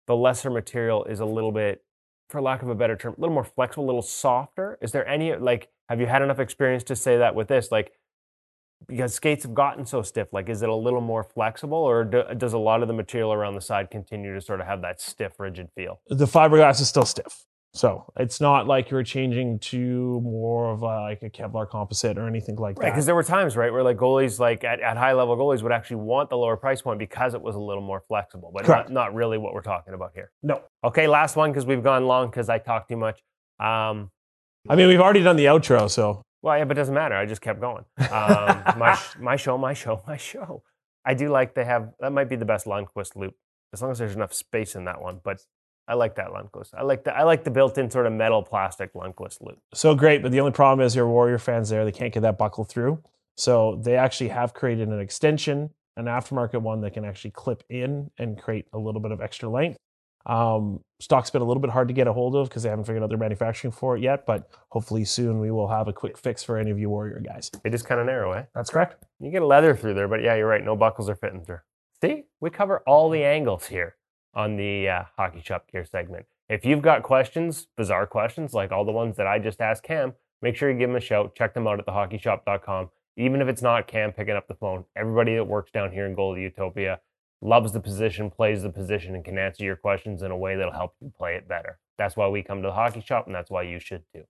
the 0.08 0.15
lesser 0.15 0.50
material 0.50 1.04
is 1.06 1.20
a 1.20 1.26
little 1.26 1.52
bit, 1.52 1.84
for 2.30 2.41
lack 2.41 2.62
of 2.62 2.70
a 2.70 2.76
better 2.76 2.96
term, 2.96 3.13
a 3.17 3.22
little 3.22 3.34
more 3.34 3.43
flexible, 3.43 3.86
a 3.86 3.88
little 3.88 4.02
softer. 4.02 4.78
Is 4.82 4.91
there 4.91 5.08
any, 5.08 5.36
like, 5.36 5.70
have 5.89 6.00
you 6.00 6.08
had 6.08 6.22
enough 6.22 6.39
experience 6.39 6.84
to 6.86 6.96
say 6.96 7.17
that 7.17 7.36
with 7.36 7.48
this? 7.48 7.72
Like, 7.72 7.93
because 8.88 9.13
skates 9.13 9.43
have 9.43 9.54
gotten 9.54 9.86
so 9.86 10.02
stiff, 10.02 10.34
like, 10.34 10.50
is 10.50 10.62
it 10.62 10.70
a 10.70 10.76
little 10.76 11.02
more 11.02 11.24
flexible 11.24 11.78
or 11.78 12.04
do, 12.04 12.24
does 12.38 12.54
a 12.54 12.58
lot 12.58 12.82
of 12.82 12.88
the 12.88 12.93
material 12.93 13.34
around 13.34 13.56
the 13.56 13.62
side 13.62 13.89
continue 13.89 14.34
to 14.34 14.41
sort 14.41 14.62
of 14.62 14.67
have 14.67 14.82
that 14.82 15.02
stiff, 15.02 15.39
rigid 15.39 15.70
feel? 15.74 16.02
The 16.08 16.26
fiberglass 16.26 16.80
is 16.82 16.88
still 16.88 17.06
stiff. 17.06 17.46
So 17.78 18.12
it's 18.18 18.42
not 18.42 18.66
like 18.68 18.90
you're 18.90 19.04
changing 19.04 19.60
to 19.60 20.20
more 20.22 20.72
of 20.72 20.82
a, 20.82 21.02
like 21.02 21.22
a 21.22 21.30
Kevlar 21.30 21.70
composite 21.70 22.18
or 22.18 22.28
anything 22.28 22.56
like 22.56 22.78
Right, 22.78 22.86
that. 22.88 22.92
because 22.92 23.06
there 23.06 23.16
were 23.16 23.24
times, 23.24 23.56
right, 23.56 23.72
where 23.72 23.84
like 23.84 23.98
goalies, 23.98 24.40
like 24.40 24.63
at, 24.63 24.80
at 24.80 24.98
high 24.98 25.13
level 25.13 25.38
goalies, 25.38 25.62
would 25.62 25.72
actually 25.72 25.98
want 25.98 26.30
the 26.30 26.38
lower 26.38 26.58
price 26.58 26.82
point 26.82 26.98
because 27.00 27.34
it 27.34 27.42
was 27.42 27.56
a 27.56 27.60
little 27.60 27.84
more 27.84 28.02
flexible, 28.08 28.52
but 28.54 28.68
not, 28.68 28.92
not 28.92 29.13
really 29.13 29.38
what 29.38 29.54
we're 29.54 29.62
talking 29.62 29.94
about 29.94 30.12
here. 30.16 30.32
No. 30.42 30.62
Okay, 30.84 31.08
last 31.08 31.36
one 31.36 31.52
because 31.52 31.66
we've 31.66 31.84
gone 31.84 32.06
long 32.08 32.30
because 32.30 32.50
I 32.50 32.58
talked 32.58 32.90
too 32.90 32.98
much. 32.98 33.22
Um, 33.60 34.12
I 34.70 34.76
mean, 34.76 34.88
we've 34.88 35.00
already 35.00 35.22
done 35.24 35.36
the 35.36 35.46
outro, 35.46 35.90
so 35.90 36.22
well, 36.42 36.58
yeah, 36.58 36.66
but 36.66 36.78
it 36.78 36.82
doesn't 36.82 36.94
matter. 36.96 37.16
I 37.16 37.26
just 37.26 37.42
kept 37.42 37.60
going. 37.62 37.86
Um, 38.12 38.63
my 38.78 38.98
my 39.20 39.36
show, 39.36 39.58
my 39.58 39.74
show, 39.74 40.02
my 40.08 40.18
show. 40.18 40.63
I 41.06 41.13
do 41.13 41.30
like 41.30 41.56
they 41.56 41.63
have 41.66 41.92
that 42.00 42.12
might 42.12 42.30
be 42.30 42.36
the 42.36 42.46
best 42.46 42.66
Lundqvist 42.66 43.16
loop 43.16 43.36
as 43.74 43.82
long 43.82 43.92
as 43.92 43.98
there's 44.00 44.16
enough 44.16 44.34
space 44.34 44.76
in 44.76 44.86
that 44.86 45.02
one. 45.02 45.20
But 45.24 45.40
I 45.88 45.93
like 45.93 46.15
that 46.15 46.28
Lundqvist. 46.28 46.73
I 46.78 46.84
like 46.84 47.04
the 47.04 47.15
I 47.15 47.23
like 47.23 47.43
the 47.43 47.52
built-in 47.52 47.89
sort 47.89 48.08
of 48.08 48.13
metal 48.13 48.43
plastic 48.43 48.93
Lundqvist 48.93 49.41
loop. 49.41 49.60
so 49.73 49.95
great. 49.95 50.21
But 50.21 50.32
the 50.32 50.39
only 50.39 50.52
problem 50.52 50.86
is 50.86 50.95
your 50.95 51.08
Warrior 51.08 51.38
fans 51.39 51.69
there, 51.69 51.86
they 51.86 51.91
can't 51.91 52.13
get 52.13 52.21
that 52.21 52.38
buckle 52.38 52.63
through. 52.65 53.02
So 53.36 53.80
they 53.84 53.95
actually 53.95 54.30
have 54.30 54.54
created 54.54 54.89
an 54.89 55.00
extension, 55.00 55.69
an 55.95 56.06
aftermarket 56.06 56.62
one 56.62 56.82
that 56.82 56.91
can 56.93 57.06
actually 57.06 57.32
clip 57.32 57.63
in 57.69 58.10
and 58.17 58.38
create 58.38 58.65
a 58.73 58.78
little 58.80 59.00
bit 59.00 59.12
of 59.12 59.21
extra 59.21 59.47
length. 59.47 59.78
Um, 60.26 60.82
stock's 61.00 61.30
been 61.30 61.41
a 61.41 61.45
little 61.45 61.62
bit 61.62 61.69
hard 61.69 61.88
to 61.88 61.93
get 61.93 62.08
a 62.08 62.13
hold 62.13 62.36
of 62.36 62.50
because 62.50 62.63
they 62.63 62.69
haven't 62.69 62.84
figured 62.86 63.02
out 63.02 63.10
their 63.10 63.17
manufacturing 63.17 63.71
for 63.71 63.95
it 63.95 64.04
yet. 64.04 64.26
But 64.26 64.50
hopefully 64.69 65.06
soon 65.06 65.39
we 65.39 65.52
will 65.52 65.69
have 65.69 65.88
a 65.88 65.93
quick 65.93 66.17
fix 66.17 66.43
for 66.43 66.58
any 66.58 66.71
of 66.71 66.80
you 66.80 66.89
Warrior 66.89 67.21
guys. 67.26 67.50
It 67.63 67.73
is 67.73 67.82
kind 67.82 68.02
of 68.02 68.08
narrow, 68.08 68.34
eh? 68.34 68.43
That's 68.54 68.69
correct. 68.69 69.06
You 69.21 69.32
get 69.32 69.43
leather 69.43 69.73
through 69.73 69.93
there, 69.93 70.10
but 70.10 70.21
yeah, 70.21 70.36
you're 70.36 70.47
right. 70.47 70.63
No 70.63 70.76
buckles 70.76 71.10
are 71.10 71.15
fitting 71.15 71.45
through. 71.45 71.60
See, 72.02 72.26
we 72.41 72.50
cover 72.50 72.80
all 72.86 73.10
the 73.10 73.23
angles 73.23 73.67
here 73.67 73.95
on 74.34 74.56
the 74.56 74.90
uh, 74.90 75.04
hockey 75.18 75.42
shop 75.42 75.72
gear 75.72 75.86
segment. 75.86 76.26
If 76.50 76.66
you've 76.66 76.82
got 76.82 77.04
questions, 77.04 77.68
bizarre 77.76 78.08
questions 78.08 78.54
like 78.54 78.72
all 78.72 78.86
the 78.86 78.92
ones 78.92 79.18
that 79.18 79.28
I 79.28 79.40
just 79.40 79.60
asked 79.60 79.84
Cam, 79.84 80.13
make 80.42 80.56
sure 80.56 80.72
you 80.72 80.78
give 80.78 80.90
him 80.90 80.96
a 80.96 81.02
shout. 81.02 81.36
Check 81.36 81.54
them 81.54 81.68
out 81.68 81.80
at 81.80 81.86
thehockeyshop.com. 81.86 82.90
Even 83.18 83.42
if 83.42 83.48
it's 83.48 83.62
not 83.62 83.88
Cam 83.88 84.13
picking 84.13 84.36
up 84.36 84.48
the 84.48 84.56
phone, 84.56 84.86
everybody 84.96 85.36
that 85.36 85.44
works 85.44 85.72
down 85.72 85.92
here 85.92 86.06
in 86.06 86.16
Goalie 86.16 86.42
Utopia 86.42 87.00
loves 87.42 87.72
the 87.72 87.80
position, 87.80 88.30
plays 88.30 88.63
the 88.63 88.70
position, 88.70 89.16
and 89.16 89.26
can 89.26 89.38
answer 89.38 89.63
your 89.63 89.76
questions 89.76 90.22
in 90.22 90.32
a 90.32 90.38
way 90.38 90.56
that'll 90.56 90.72
help 90.72 90.96
you 91.02 91.12
play 91.18 91.36
it 91.36 91.48
better. 91.48 91.80
That's 91.98 92.16
why 92.16 92.28
we 92.28 92.44
come 92.44 92.62
to 92.62 92.68
the 92.68 92.74
hockey 92.74 93.02
shop, 93.02 93.26
and 93.26 93.36
that's 93.36 93.52
why 93.52 93.63
you 93.63 93.80
should 93.80 94.04
too. 94.13 94.24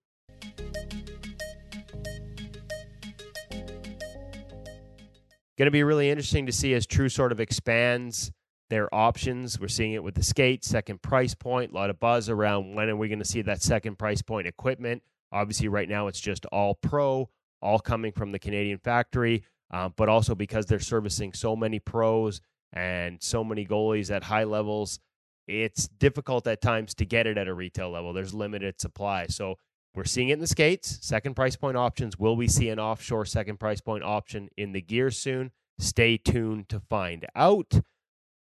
Going 5.57 5.65
to 5.65 5.71
be 5.71 5.83
really 5.83 6.09
interesting 6.09 6.45
to 6.45 6.51
see 6.51 6.73
as 6.75 6.85
True 6.85 7.09
sort 7.09 7.31
of 7.31 7.39
expands 7.39 8.31
their 8.69 8.93
options. 8.93 9.59
We're 9.59 9.67
seeing 9.67 9.93
it 9.93 10.03
with 10.03 10.15
the 10.15 10.23
skate, 10.23 10.63
second 10.63 11.01
price 11.01 11.33
point, 11.33 11.71
a 11.71 11.75
lot 11.75 11.89
of 11.89 11.99
buzz 11.99 12.29
around 12.29 12.75
when 12.75 12.89
are 12.89 12.95
we 12.95 13.07
going 13.07 13.19
to 13.19 13.25
see 13.25 13.41
that 13.43 13.61
second 13.61 13.97
price 13.97 14.21
point 14.21 14.47
equipment. 14.47 15.03
Obviously, 15.31 15.67
right 15.67 15.89
now 15.89 16.07
it's 16.07 16.19
just 16.19 16.45
all 16.47 16.75
pro, 16.75 17.29
all 17.61 17.79
coming 17.79 18.11
from 18.11 18.31
the 18.31 18.39
Canadian 18.39 18.77
factory, 18.77 19.43
um, 19.71 19.93
but 19.97 20.09
also 20.09 20.35
because 20.35 20.65
they're 20.65 20.79
servicing 20.79 21.33
so 21.33 21.55
many 21.55 21.79
pros 21.79 22.41
and 22.73 23.21
so 23.21 23.43
many 23.43 23.65
goalies 23.65 24.13
at 24.13 24.23
high 24.23 24.43
levels, 24.43 24.99
it's 25.47 25.87
difficult 25.87 26.45
at 26.47 26.61
times 26.61 26.93
to 26.95 27.05
get 27.05 27.27
it 27.27 27.37
at 27.37 27.47
a 27.47 27.53
retail 27.53 27.89
level. 27.89 28.13
There's 28.13 28.33
limited 28.33 28.79
supply. 28.79 29.27
So 29.27 29.55
we're 29.95 30.03
seeing 30.03 30.29
it 30.29 30.33
in 30.33 30.39
the 30.39 30.47
skates, 30.47 30.99
second 31.01 31.35
price 31.35 31.55
point 31.55 31.77
options. 31.77 32.19
Will 32.19 32.35
we 32.35 32.47
see 32.47 32.69
an 32.69 32.79
offshore 32.79 33.25
second 33.25 33.59
price 33.59 33.81
point 33.81 34.03
option 34.03 34.49
in 34.57 34.73
the 34.73 34.81
gear 34.81 35.09
soon? 35.09 35.51
Stay 35.79 36.17
tuned 36.17 36.69
to 36.69 36.79
find 36.79 37.25
out. 37.35 37.81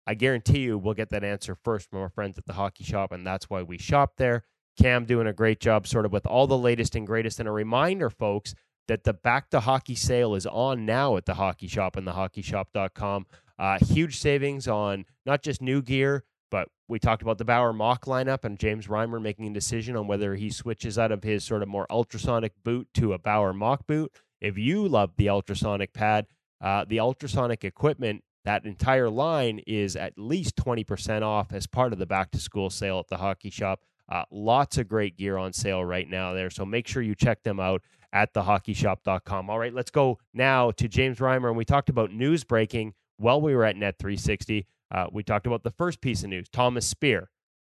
I 0.09 0.15
guarantee 0.15 0.61
you 0.61 0.79
we'll 0.79 0.95
get 0.95 1.11
that 1.11 1.23
answer 1.23 1.55
first 1.55 1.91
from 1.91 1.99
our 1.99 2.09
friends 2.09 2.39
at 2.39 2.47
the 2.47 2.55
hockey 2.55 2.83
shop, 2.83 3.13
and 3.13 3.27
that's 3.27 3.51
why 3.51 3.63
we 3.63 3.77
shop 3.77 4.15
there. 4.17 4.43
Cam 4.81 5.05
doing 5.05 5.27
a 5.27 5.35
great 5.35 5.61
job, 5.61 5.87
sort 5.87 6.07
of 6.07 6.13
with 6.13 6.25
all 6.25 6.47
the 6.47 6.57
latest 6.57 6.97
and 6.97 7.07
greatest. 7.07 7.41
And 7.41 7.49
a 7.49 7.53
reminder, 7.53 8.09
folks, 8.09 8.55
that 8.87 9.05
the 9.05 9.13
back 9.13 9.51
to 9.51 9.61
hockey 9.61 9.95
sale 9.95 10.35
is 10.35 10.47
on 10.47 10.87
now 10.87 11.19
at 11.19 11.27
the 11.27 11.35
hockey 11.35 11.69
shop 11.69 11.95
and 11.95 12.09
thehockeyshop.com. 12.09 13.27
Uh, 13.59 13.79
huge 13.85 14.19
savings 14.19 14.67
on 14.67 15.05
not 15.27 15.43
just 15.43 15.61
new 15.61 15.83
gear, 15.83 16.25
but 16.51 16.69
we 16.89 16.99
talked 16.99 17.21
about 17.21 17.37
the 17.37 17.45
Bauer 17.45 17.75
Mach 17.75 18.07
lineup 18.07 18.45
and 18.45 18.59
James 18.59 18.87
Reimer 18.87 19.21
making 19.21 19.49
a 19.49 19.53
decision 19.53 19.95
on 19.95 20.07
whether 20.07 20.37
he 20.37 20.49
switches 20.49 20.99
out 20.99 21.13
of 21.13 21.23
his 21.23 21.45
sort 21.45 21.63
of 21.63 21.69
more 21.69 21.87
ultrasonic 21.91 22.53
boot 22.65 22.89
to 22.95 23.13
a 23.13 23.19
Bauer 23.19 23.53
Mach 23.53 23.87
boot. 23.87 24.11
If 24.41 24.57
you 24.57 24.89
love 24.89 25.11
the 25.19 25.29
ultrasonic 25.29 25.93
pad, 25.93 26.27
uh, 26.63 26.87
the 26.89 27.01
ultrasonic 27.01 27.63
equipment, 27.63 28.23
that 28.49 28.65
entire 28.65 29.11
line 29.11 29.61
is 29.67 29.95
at 29.95 30.15
least 30.17 30.57
20% 30.57 31.21
off 31.21 31.53
as 31.53 31.67
part 31.67 31.93
of 31.93 31.99
the 31.99 32.07
back 32.07 32.31
to 32.31 32.39
school 32.39 32.71
sale 32.71 32.99
at 32.99 33.09
the 33.09 33.19
hockey 33.19 33.51
shop. 33.51 33.83
Uh, 34.09 34.23
lots 34.31 34.79
of 34.79 34.89
great 34.89 35.19
gear 35.19 35.37
on 35.37 35.53
sale 35.53 35.85
right 35.85 36.09
now 36.09 36.33
there. 36.33 36.49
So 36.49 36.65
make 36.65 36.89
sure 36.89 37.03
you 37.03 37.15
check 37.15 37.43
them 37.43 37.61
out 37.61 37.83
at 38.11 38.33
thehockeyshop.com. 38.33 39.51
All 39.51 39.59
right, 39.59 39.75
let's 39.75 39.91
go 39.91 40.19
now 40.33 40.71
to 40.71 40.89
James 40.89 41.19
Reimer. 41.19 41.49
And 41.49 41.59
we 41.59 41.67
talked 41.67 41.91
about 41.91 42.11
news 42.11 42.43
breaking 42.43 42.95
while 43.19 43.39
we 43.39 43.55
were 43.55 43.67
at 43.67 43.77
Net 43.77 43.97
360. 43.99 44.67
Uh, 44.91 45.09
we 45.13 45.23
talked 45.23 45.47
about 45.47 45.63
the 45.63 45.71
first 45.71 46.01
piece 46.01 46.23
of 46.23 46.31
news, 46.31 46.49
Thomas 46.49 46.87
Speer. 46.87 47.29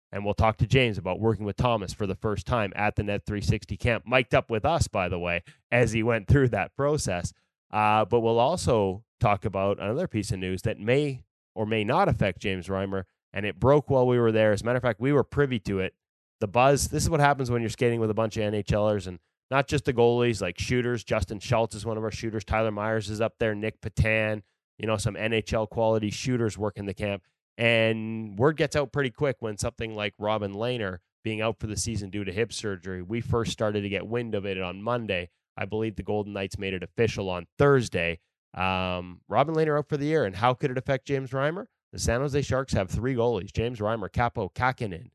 And 0.10 0.23
we'll 0.23 0.34
talk 0.34 0.55
to 0.60 0.67
James 0.67 0.97
about 0.97 1.19
working 1.19 1.43
with 1.43 1.57
Thomas 1.57 1.91
for 1.91 2.07
the 2.07 2.15
first 2.15 2.47
time 2.47 2.71
at 2.77 2.95
the 2.95 3.03
Net 3.03 3.25
360 3.25 3.75
camp, 3.75 4.05
mic'd 4.07 4.34
up 4.34 4.49
with 4.49 4.63
us, 4.63 4.88
by 4.88 5.10
the 5.10 5.19
way, 5.19 5.43
as 5.69 5.91
he 5.91 6.01
went 6.01 6.29
through 6.29 6.47
that 6.49 6.77
process. 6.77 7.34
Uh, 7.71 8.05
but 8.05 8.19
we'll 8.19 8.39
also 8.39 9.03
talk 9.19 9.45
about 9.45 9.79
another 9.79 10.07
piece 10.07 10.31
of 10.31 10.39
news 10.39 10.62
that 10.63 10.79
may 10.79 11.23
or 11.55 11.65
may 11.65 11.84
not 11.84 12.10
affect 12.10 12.39
James 12.39 12.67
Reimer. 12.67 13.03
And 13.34 13.45
it 13.45 13.60
broke 13.60 13.89
while 13.89 14.07
we 14.07 14.19
were 14.19 14.31
there. 14.31 14.51
As 14.51 14.62
a 14.62 14.65
matter 14.65 14.77
of 14.77 14.84
fact, 14.84 14.99
we 14.99 15.13
were 15.13 15.23
privy 15.23 15.60
to 15.60 15.79
it. 15.79 15.93
The 16.41 16.47
buzz 16.47 16.88
this 16.88 17.03
is 17.03 17.10
what 17.10 17.19
happens 17.19 17.51
when 17.51 17.62
you're 17.62 17.69
skating 17.69 17.99
with 17.99 18.10
a 18.10 18.15
bunch 18.15 18.36
of 18.36 18.51
NHLers 18.51 19.07
and 19.07 19.19
not 19.51 19.67
just 19.67 19.86
the 19.86 19.93
goalies, 19.93 20.41
like 20.41 20.57
shooters. 20.57 21.03
Justin 21.03 21.39
Schultz 21.39 21.75
is 21.75 21.86
one 21.86 21.97
of 21.97 22.03
our 22.03 22.12
shooters. 22.12 22.43
Tyler 22.43 22.71
Myers 22.71 23.10
is 23.10 23.21
up 23.21 23.34
there. 23.38 23.53
Nick 23.53 23.79
Patan, 23.81 24.43
you 24.77 24.88
know, 24.88 24.97
some 24.97 25.15
NHL 25.15 25.69
quality 25.69 26.10
shooters 26.10 26.57
working 26.57 26.86
the 26.86 26.93
camp. 26.93 27.23
And 27.57 28.39
word 28.39 28.57
gets 28.57 28.75
out 28.75 28.91
pretty 28.91 29.12
quick 29.12 29.38
when 29.39 29.57
something 29.57 29.95
like 29.95 30.13
Robin 30.17 30.53
Lehner 30.53 30.97
being 31.23 31.41
out 31.41 31.60
for 31.60 31.67
the 31.67 31.77
season 31.77 32.10
due 32.10 32.23
to 32.23 32.31
hip 32.31 32.51
surgery. 32.51 33.01
We 33.01 33.21
first 33.21 33.51
started 33.51 33.81
to 33.81 33.89
get 33.89 34.07
wind 34.07 34.36
of 34.36 34.45
it 34.45 34.60
on 34.60 34.81
Monday. 34.81 35.29
I 35.57 35.65
believe 35.65 35.95
the 35.95 36.03
Golden 36.03 36.33
Knights 36.33 36.57
made 36.57 36.73
it 36.73 36.83
official 36.83 37.29
on 37.29 37.47
Thursday. 37.57 38.19
Um, 38.53 39.21
Robin 39.27 39.55
Lehner 39.55 39.77
out 39.77 39.89
for 39.89 39.97
the 39.97 40.05
year. 40.05 40.25
And 40.25 40.35
how 40.35 40.53
could 40.53 40.71
it 40.71 40.77
affect 40.77 41.07
James 41.07 41.31
Reimer? 41.31 41.65
The 41.91 41.99
San 41.99 42.21
Jose 42.21 42.41
Sharks 42.41 42.73
have 42.73 42.89
three 42.89 43.15
goalies 43.15 43.53
James 43.53 43.79
Reimer, 43.79 44.09
Kaapo 44.09 44.53
Kahkonen, 44.53 45.11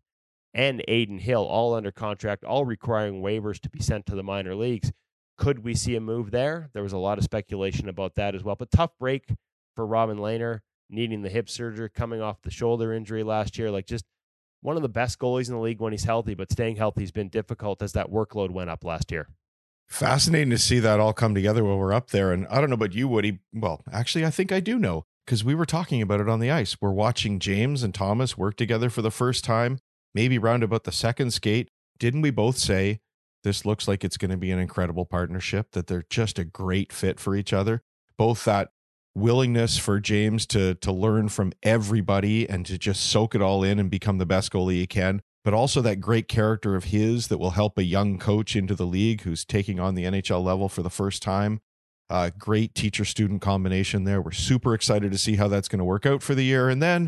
and 0.52 0.82
Adin 0.88 1.18
Hill, 1.18 1.42
all 1.42 1.74
under 1.74 1.90
contract, 1.90 2.44
all 2.44 2.64
requiring 2.64 3.22
waivers 3.22 3.58
to 3.60 3.70
be 3.70 3.80
sent 3.80 4.06
to 4.06 4.14
the 4.14 4.22
minor 4.22 4.54
leagues. 4.54 4.92
Could 5.38 5.64
we 5.64 5.74
see 5.74 5.96
a 5.96 6.00
move 6.00 6.30
there? 6.30 6.70
There 6.72 6.82
was 6.82 6.92
a 6.92 6.98
lot 6.98 7.18
of 7.18 7.24
speculation 7.24 7.88
about 7.88 8.14
that 8.14 8.34
as 8.34 8.42
well. 8.42 8.56
But 8.56 8.70
tough 8.70 8.92
break 8.98 9.34
for 9.74 9.86
Robin 9.86 10.18
Lehner, 10.18 10.60
needing 10.88 11.22
the 11.22 11.28
hip 11.28 11.48
surgery, 11.48 11.90
coming 11.90 12.20
off 12.22 12.42
the 12.42 12.50
shoulder 12.50 12.92
injury 12.92 13.22
last 13.22 13.58
year. 13.58 13.70
Like 13.70 13.86
just 13.86 14.04
one 14.62 14.76
of 14.76 14.82
the 14.82 14.88
best 14.88 15.18
goalies 15.18 15.48
in 15.48 15.54
the 15.54 15.60
league 15.60 15.80
when 15.80 15.92
he's 15.92 16.04
healthy, 16.04 16.34
but 16.34 16.50
staying 16.50 16.76
healthy 16.76 17.02
has 17.02 17.10
been 17.12 17.28
difficult 17.28 17.82
as 17.82 17.92
that 17.92 18.10
workload 18.10 18.50
went 18.50 18.70
up 18.70 18.84
last 18.84 19.10
year. 19.10 19.28
Fascinating 19.88 20.50
to 20.50 20.58
see 20.58 20.78
that 20.80 21.00
all 21.00 21.12
come 21.12 21.34
together 21.34 21.64
while 21.64 21.78
we're 21.78 21.92
up 21.92 22.10
there. 22.10 22.32
And 22.32 22.46
I 22.48 22.60
don't 22.60 22.70
know 22.70 22.74
about 22.74 22.94
you, 22.94 23.08
Woody. 23.08 23.38
Well, 23.52 23.82
actually, 23.92 24.26
I 24.26 24.30
think 24.30 24.52
I 24.52 24.60
do 24.60 24.78
know 24.78 25.04
because 25.24 25.44
we 25.44 25.54
were 25.54 25.66
talking 25.66 26.02
about 26.02 26.20
it 26.20 26.28
on 26.28 26.40
the 26.40 26.50
ice. 26.50 26.76
We're 26.80 26.90
watching 26.90 27.38
James 27.38 27.82
and 27.82 27.94
Thomas 27.94 28.36
work 28.36 28.56
together 28.56 28.90
for 28.90 29.02
the 29.02 29.10
first 29.10 29.44
time, 29.44 29.78
maybe 30.14 30.38
round 30.38 30.62
about 30.62 30.84
the 30.84 30.92
second 30.92 31.32
skate. 31.32 31.68
Didn't 31.98 32.22
we 32.22 32.30
both 32.30 32.58
say 32.58 33.00
this 33.42 33.64
looks 33.64 33.86
like 33.86 34.02
it's 34.02 34.16
going 34.16 34.30
to 34.30 34.36
be 34.36 34.50
an 34.50 34.58
incredible 34.58 35.04
partnership, 35.04 35.70
that 35.72 35.86
they're 35.86 36.04
just 36.10 36.38
a 36.38 36.44
great 36.44 36.92
fit 36.92 37.20
for 37.20 37.36
each 37.36 37.52
other? 37.52 37.82
Both 38.18 38.44
that 38.44 38.70
willingness 39.14 39.78
for 39.78 39.98
James 39.98 40.44
to 40.46 40.74
to 40.74 40.92
learn 40.92 41.28
from 41.28 41.52
everybody 41.62 42.48
and 42.48 42.66
to 42.66 42.76
just 42.76 43.02
soak 43.02 43.34
it 43.34 43.40
all 43.40 43.64
in 43.64 43.78
and 43.78 43.90
become 43.90 44.18
the 44.18 44.26
best 44.26 44.52
goalie 44.52 44.74
he 44.74 44.86
can, 44.86 45.22
but 45.46 45.54
also 45.54 45.80
that 45.80 46.00
great 46.00 46.26
character 46.26 46.74
of 46.74 46.86
his 46.86 47.28
that 47.28 47.38
will 47.38 47.52
help 47.52 47.78
a 47.78 47.84
young 47.84 48.18
coach 48.18 48.56
into 48.56 48.74
the 48.74 48.84
league 48.84 49.20
who's 49.20 49.44
taking 49.44 49.78
on 49.78 49.94
the 49.94 50.02
NHL 50.02 50.42
level 50.42 50.68
for 50.68 50.82
the 50.82 50.90
first 50.90 51.22
time. 51.22 51.60
Uh, 52.10 52.30
great 52.36 52.74
teacher 52.74 53.04
student 53.04 53.40
combination 53.40 54.02
there. 54.02 54.20
We're 54.20 54.32
super 54.32 54.74
excited 54.74 55.12
to 55.12 55.18
see 55.18 55.36
how 55.36 55.46
that's 55.46 55.68
going 55.68 55.78
to 55.78 55.84
work 55.84 56.04
out 56.04 56.20
for 56.20 56.34
the 56.34 56.42
year. 56.42 56.68
And 56.68 56.82
then 56.82 57.06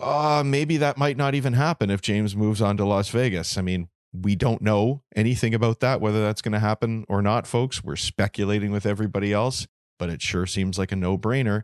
uh, 0.00 0.44
maybe 0.46 0.76
that 0.76 0.96
might 0.96 1.16
not 1.16 1.34
even 1.34 1.54
happen 1.54 1.90
if 1.90 2.00
James 2.00 2.36
moves 2.36 2.62
on 2.62 2.76
to 2.76 2.84
Las 2.84 3.08
Vegas. 3.08 3.58
I 3.58 3.62
mean, 3.62 3.88
we 4.12 4.36
don't 4.36 4.62
know 4.62 5.02
anything 5.16 5.52
about 5.52 5.80
that, 5.80 6.00
whether 6.00 6.22
that's 6.22 6.42
going 6.42 6.52
to 6.52 6.60
happen 6.60 7.04
or 7.08 7.22
not, 7.22 7.44
folks. 7.44 7.82
We're 7.82 7.96
speculating 7.96 8.70
with 8.70 8.86
everybody 8.86 9.32
else. 9.32 9.66
but 9.98 10.10
it 10.10 10.22
sure 10.22 10.46
seems 10.46 10.78
like 10.78 10.92
a 10.92 10.96
no 10.96 11.18
brainer. 11.18 11.62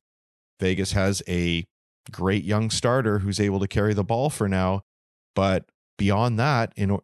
Vegas 0.59 0.91
has 0.91 1.23
a 1.29 1.67
great 2.11 2.43
young 2.43 2.69
starter 2.69 3.21
who's 3.21 3.39
able 3.39 3.61
to 3.61 3.69
carry 3.69 3.95
the 3.95 4.03
ball 4.03 4.29
for 4.29 4.49
now. 4.49 4.83
But 5.37 5.67
beyond 6.01 6.39
that, 6.39 6.73
in 6.77 6.99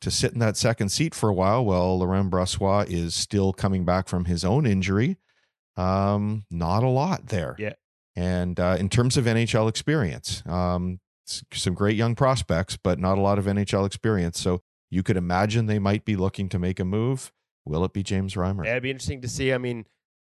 to 0.00 0.10
sit 0.10 0.32
in 0.32 0.38
that 0.38 0.56
second 0.56 0.90
seat 0.90 1.16
for 1.16 1.28
a 1.28 1.34
while, 1.34 1.64
while 1.64 1.98
Laurent 1.98 2.30
Brossoit 2.30 2.88
is 2.88 3.12
still 3.12 3.52
coming 3.52 3.84
back 3.84 4.06
from 4.06 4.26
his 4.26 4.44
own 4.44 4.66
injury, 4.66 5.16
um, 5.76 6.44
not 6.48 6.84
a 6.84 6.88
lot 6.88 7.26
there. 7.26 7.56
Yeah. 7.58 7.72
And 8.14 8.58
uh, 8.60 8.76
in 8.78 8.88
terms 8.88 9.16
of 9.16 9.24
NHL 9.24 9.68
experience, 9.68 10.44
um, 10.46 11.00
some 11.24 11.74
great 11.74 11.96
young 11.96 12.14
prospects, 12.14 12.76
but 12.76 13.00
not 13.00 13.18
a 13.18 13.20
lot 13.20 13.38
of 13.38 13.46
NHL 13.46 13.84
experience. 13.84 14.38
So 14.38 14.62
you 14.90 15.02
could 15.02 15.16
imagine 15.16 15.66
they 15.66 15.80
might 15.80 16.04
be 16.04 16.14
looking 16.14 16.48
to 16.50 16.58
make 16.58 16.78
a 16.78 16.84
move. 16.84 17.32
Will 17.64 17.84
it 17.84 17.92
be 17.92 18.04
James 18.04 18.34
Reimer? 18.34 18.64
Yeah, 18.64 18.72
it'd 18.72 18.84
be 18.84 18.90
interesting 18.90 19.22
to 19.22 19.28
see. 19.28 19.52
I 19.52 19.58
mean, 19.58 19.86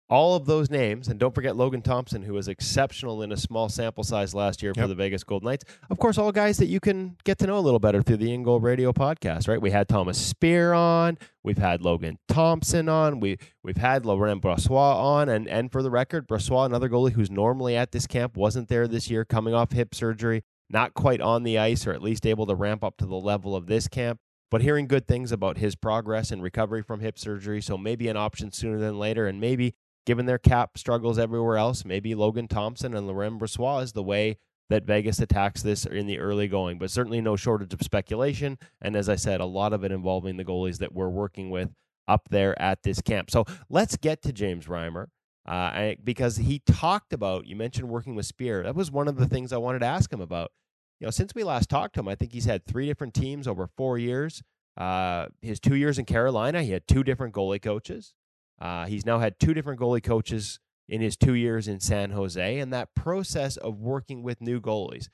all 0.07 0.35
of 0.35 0.45
those 0.45 0.69
names, 0.69 1.07
and 1.07 1.19
don't 1.19 1.33
forget 1.33 1.55
Logan 1.55 1.81
Thompson, 1.81 2.21
who 2.21 2.33
was 2.33 2.47
exceptional 2.47 3.23
in 3.23 3.31
a 3.31 3.37
small 3.37 3.69
sample 3.69 4.03
size 4.03 4.35
last 4.35 4.61
year 4.61 4.73
for 4.73 4.81
Yep. 4.81 4.89
the 4.89 4.95
Vegas 4.95 5.23
Golden 5.23 5.47
Knights. 5.47 5.65
Of 5.89 5.97
course, 5.97 6.17
all 6.19 6.31
guys 6.31 6.57
that 6.57 6.67
you 6.67 6.79
can 6.79 7.17
get 7.23 7.39
to 7.39 7.47
know 7.47 7.57
a 7.57 7.59
little 7.59 7.79
better 7.79 8.03
through 8.03 8.17
the 8.17 8.31
In 8.31 8.43
Goal 8.43 8.59
Radio 8.59 8.93
podcast, 8.93 9.47
right? 9.47 9.59
We 9.59 9.71
had 9.71 9.87
Thomas 9.89 10.17
Speer 10.19 10.73
on, 10.73 11.17
we've 11.43 11.57
had 11.57 11.81
Logan 11.81 12.19
Thompson 12.27 12.87
on, 12.87 13.19
we 13.19 13.37
we've 13.63 13.77
had 13.77 14.05
Laurent 14.05 14.41
Brossoit 14.43 14.95
on, 14.95 15.27
and 15.27 15.47
and 15.49 15.71
for 15.71 15.81
the 15.81 15.89
record, 15.89 16.27
Brossoit, 16.27 16.67
another 16.67 16.89
goalie 16.89 17.13
who's 17.13 17.31
normally 17.31 17.75
at 17.75 17.91
this 17.91 18.05
camp, 18.05 18.37
wasn't 18.37 18.67
there 18.69 18.87
this 18.87 19.09
year, 19.09 19.25
coming 19.25 19.55
off 19.55 19.71
hip 19.71 19.95
surgery, 19.95 20.43
not 20.69 20.93
quite 20.93 21.19
on 21.21 21.41
the 21.41 21.57
ice, 21.57 21.87
or 21.87 21.93
at 21.93 22.01
least 22.03 22.27
able 22.27 22.45
to 22.45 22.53
ramp 22.55 22.83
up 22.83 22.97
to 22.97 23.07
the 23.07 23.15
level 23.15 23.55
of 23.55 23.65
this 23.65 23.87
camp. 23.87 24.19
But 24.51 24.61
hearing 24.61 24.85
good 24.87 25.07
things 25.07 25.31
about 25.31 25.57
his 25.57 25.75
progress 25.75 26.29
and 26.29 26.43
recovery 26.43 26.83
from 26.83 26.99
hip 26.99 27.17
surgery, 27.17 27.59
so 27.61 27.75
maybe 27.79 28.07
an 28.07 28.15
option 28.15 28.51
sooner 28.51 28.77
than 28.77 28.99
later, 28.99 29.25
and 29.25 29.41
maybe 29.41 29.73
given 30.05 30.25
their 30.25 30.37
cap 30.37 30.77
struggles 30.77 31.17
everywhere 31.17 31.57
else, 31.57 31.85
maybe 31.85 32.15
Logan 32.15 32.47
Thompson 32.47 32.93
and 32.93 33.07
Laurent 33.07 33.39
Brossoit 33.39 33.83
is 33.83 33.93
the 33.93 34.03
way 34.03 34.37
that 34.69 34.83
Vegas 34.83 35.19
attacks 35.19 35.61
this 35.61 35.85
in 35.85 36.07
the 36.07 36.19
early 36.19 36.47
going. 36.47 36.79
But 36.79 36.91
certainly 36.91 37.21
no 37.21 37.35
shortage 37.35 37.73
of 37.73 37.81
speculation. 37.81 38.57
And 38.81 38.95
as 38.95 39.09
I 39.09 39.15
said, 39.15 39.41
a 39.41 39.45
lot 39.45 39.73
of 39.73 39.83
it 39.83 39.91
involving 39.91 40.37
the 40.37 40.45
goalies 40.45 40.79
that 40.79 40.93
we're 40.93 41.09
working 41.09 41.49
with 41.49 41.69
up 42.07 42.29
there 42.29 42.59
at 42.61 42.83
this 42.83 43.01
camp. 43.01 43.29
So 43.29 43.45
let's 43.69 43.97
get 43.97 44.21
to 44.23 44.33
James 44.33 44.65
Reimer. 44.65 45.07
Uh, 45.45 45.93
because 46.03 46.37
he 46.37 46.59
talked 46.65 47.13
about, 47.13 47.45
you 47.45 47.55
mentioned 47.55 47.87
working 47.87 48.15
with 48.15 48.25
Speer. 48.25 48.63
That 48.63 48.75
was 48.75 48.89
one 48.89 49.07
of 49.07 49.17
the 49.17 49.27
things 49.27 49.53
I 49.53 49.57
wanted 49.57 49.79
to 49.79 49.85
ask 49.85 50.11
him 50.11 50.21
about. 50.21 50.51
You 50.99 51.05
know, 51.05 51.11
since 51.11 51.35
we 51.35 51.43
last 51.43 51.69
talked 51.69 51.93
to 51.95 51.99
him, 51.99 52.07
I 52.07 52.15
think 52.15 52.31
he's 52.31 52.45
had 52.45 52.65
three 52.65 52.87
different 52.87 53.13
teams 53.13 53.47
over 53.47 53.67
four 53.67 53.99
years. 53.99 54.41
Uh, 54.75 55.27
his 55.41 55.59
two 55.59 55.75
years 55.75 55.99
in 55.99 56.05
Carolina, 56.05 56.63
he 56.63 56.71
had 56.71 56.87
two 56.87 57.03
different 57.03 57.35
goalie 57.35 57.61
coaches. 57.61 58.15
Uh, 58.59 58.85
he's 58.85 59.05
now 59.05 59.19
had 59.19 59.39
two 59.39 59.53
different 59.53 59.79
goalie 59.79 60.03
coaches 60.03 60.59
in 60.87 61.01
his 61.01 61.17
two 61.17 61.33
years 61.33 61.67
in 61.67 61.79
San 61.79 62.11
Jose, 62.11 62.59
and 62.59 62.71
that 62.71 62.93
process 62.95 63.57
of 63.57 63.79
working 63.79 64.23
with 64.23 64.41
new 64.41 64.61
goalies, 64.61 65.09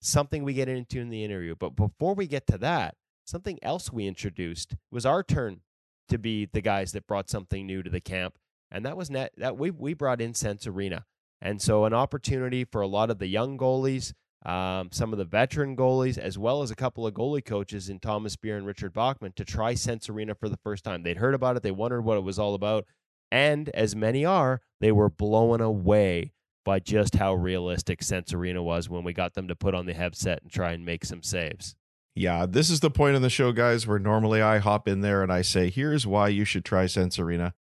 something 0.00 0.42
we 0.42 0.54
get 0.54 0.68
into 0.68 1.00
in 1.00 1.10
the 1.10 1.24
interview. 1.24 1.54
But 1.54 1.76
before 1.76 2.14
we 2.14 2.26
get 2.26 2.46
to 2.48 2.58
that, 2.58 2.96
something 3.24 3.58
else 3.62 3.92
we 3.92 4.06
introduced 4.06 4.76
was 4.90 5.06
our 5.06 5.22
turn 5.22 5.60
to 6.08 6.18
be 6.18 6.46
the 6.46 6.62
guys 6.62 6.92
that 6.92 7.06
brought 7.06 7.30
something 7.30 7.66
new 7.66 7.82
to 7.82 7.90
the 7.90 8.00
camp, 8.00 8.38
and 8.70 8.84
that 8.84 8.96
was 8.96 9.10
net 9.10 9.32
that 9.36 9.56
we 9.56 9.70
we 9.70 9.94
brought 9.94 10.20
in 10.20 10.34
Sense 10.34 10.66
Arena, 10.66 11.04
and 11.40 11.60
so 11.60 11.84
an 11.84 11.94
opportunity 11.94 12.64
for 12.64 12.80
a 12.80 12.88
lot 12.88 13.10
of 13.10 13.18
the 13.18 13.28
young 13.28 13.58
goalies. 13.58 14.12
Um, 14.44 14.88
some 14.90 15.12
of 15.12 15.18
the 15.18 15.24
veteran 15.24 15.76
goalies, 15.76 16.16
as 16.16 16.38
well 16.38 16.62
as 16.62 16.70
a 16.70 16.76
couple 16.76 17.06
of 17.06 17.12
goalie 17.12 17.44
coaches 17.44 17.90
in 17.90 18.00
Thomas 18.00 18.32
Speer 18.32 18.56
and 18.56 18.66
Richard 18.66 18.94
Bachman, 18.94 19.32
to 19.36 19.44
try 19.44 19.74
Sense 19.74 20.08
Arena 20.08 20.34
for 20.34 20.48
the 20.48 20.56
first 20.56 20.82
time. 20.82 21.02
They'd 21.02 21.18
heard 21.18 21.34
about 21.34 21.56
it, 21.56 21.62
they 21.62 21.70
wondered 21.70 22.02
what 22.02 22.16
it 22.16 22.24
was 22.24 22.38
all 22.38 22.54
about, 22.54 22.86
and 23.30 23.68
as 23.70 23.94
many 23.94 24.24
are, 24.24 24.62
they 24.80 24.92
were 24.92 25.10
blown 25.10 25.60
away 25.60 26.32
by 26.64 26.78
just 26.78 27.16
how 27.16 27.34
realistic 27.34 28.02
Sense 28.02 28.32
Arena 28.32 28.62
was 28.62 28.88
when 28.88 29.04
we 29.04 29.12
got 29.12 29.34
them 29.34 29.48
to 29.48 29.56
put 29.56 29.74
on 29.74 29.86
the 29.86 29.94
headset 29.94 30.42
and 30.42 30.50
try 30.50 30.72
and 30.72 30.84
make 30.84 31.04
some 31.04 31.22
saves. 31.22 31.74
Yeah, 32.14 32.46
this 32.46 32.70
is 32.70 32.80
the 32.80 32.90
point 32.90 33.16
of 33.16 33.22
the 33.22 33.30
show, 33.30 33.52
guys, 33.52 33.86
where 33.86 33.98
normally 33.98 34.42
I 34.42 34.58
hop 34.58 34.88
in 34.88 35.00
there 35.00 35.22
and 35.22 35.32
I 35.32 35.42
say, 35.42 35.70
here's 35.70 36.06
why 36.06 36.28
you 36.28 36.44
should 36.44 36.64
try 36.64 36.86
Sense 36.86 37.18
Arena. 37.18 37.54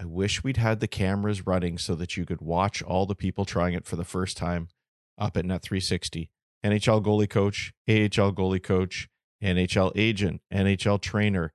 I 0.00 0.04
wish 0.04 0.42
we'd 0.42 0.56
had 0.56 0.80
the 0.80 0.88
cameras 0.88 1.46
running 1.46 1.78
so 1.78 1.94
that 1.96 2.16
you 2.16 2.24
could 2.24 2.40
watch 2.40 2.82
all 2.82 3.06
the 3.06 3.14
people 3.14 3.44
trying 3.44 3.74
it 3.74 3.84
for 3.84 3.96
the 3.96 4.04
first 4.04 4.36
time 4.36 4.68
up 5.18 5.36
at 5.36 5.44
Net 5.44 5.62
360. 5.62 6.30
NHL 6.64 7.02
goalie 7.02 7.28
coach, 7.28 7.72
AHL 7.88 8.32
goalie 8.32 8.62
coach, 8.62 9.08
NHL 9.42 9.92
agent, 9.94 10.40
NHL 10.52 11.00
trainer, 11.00 11.52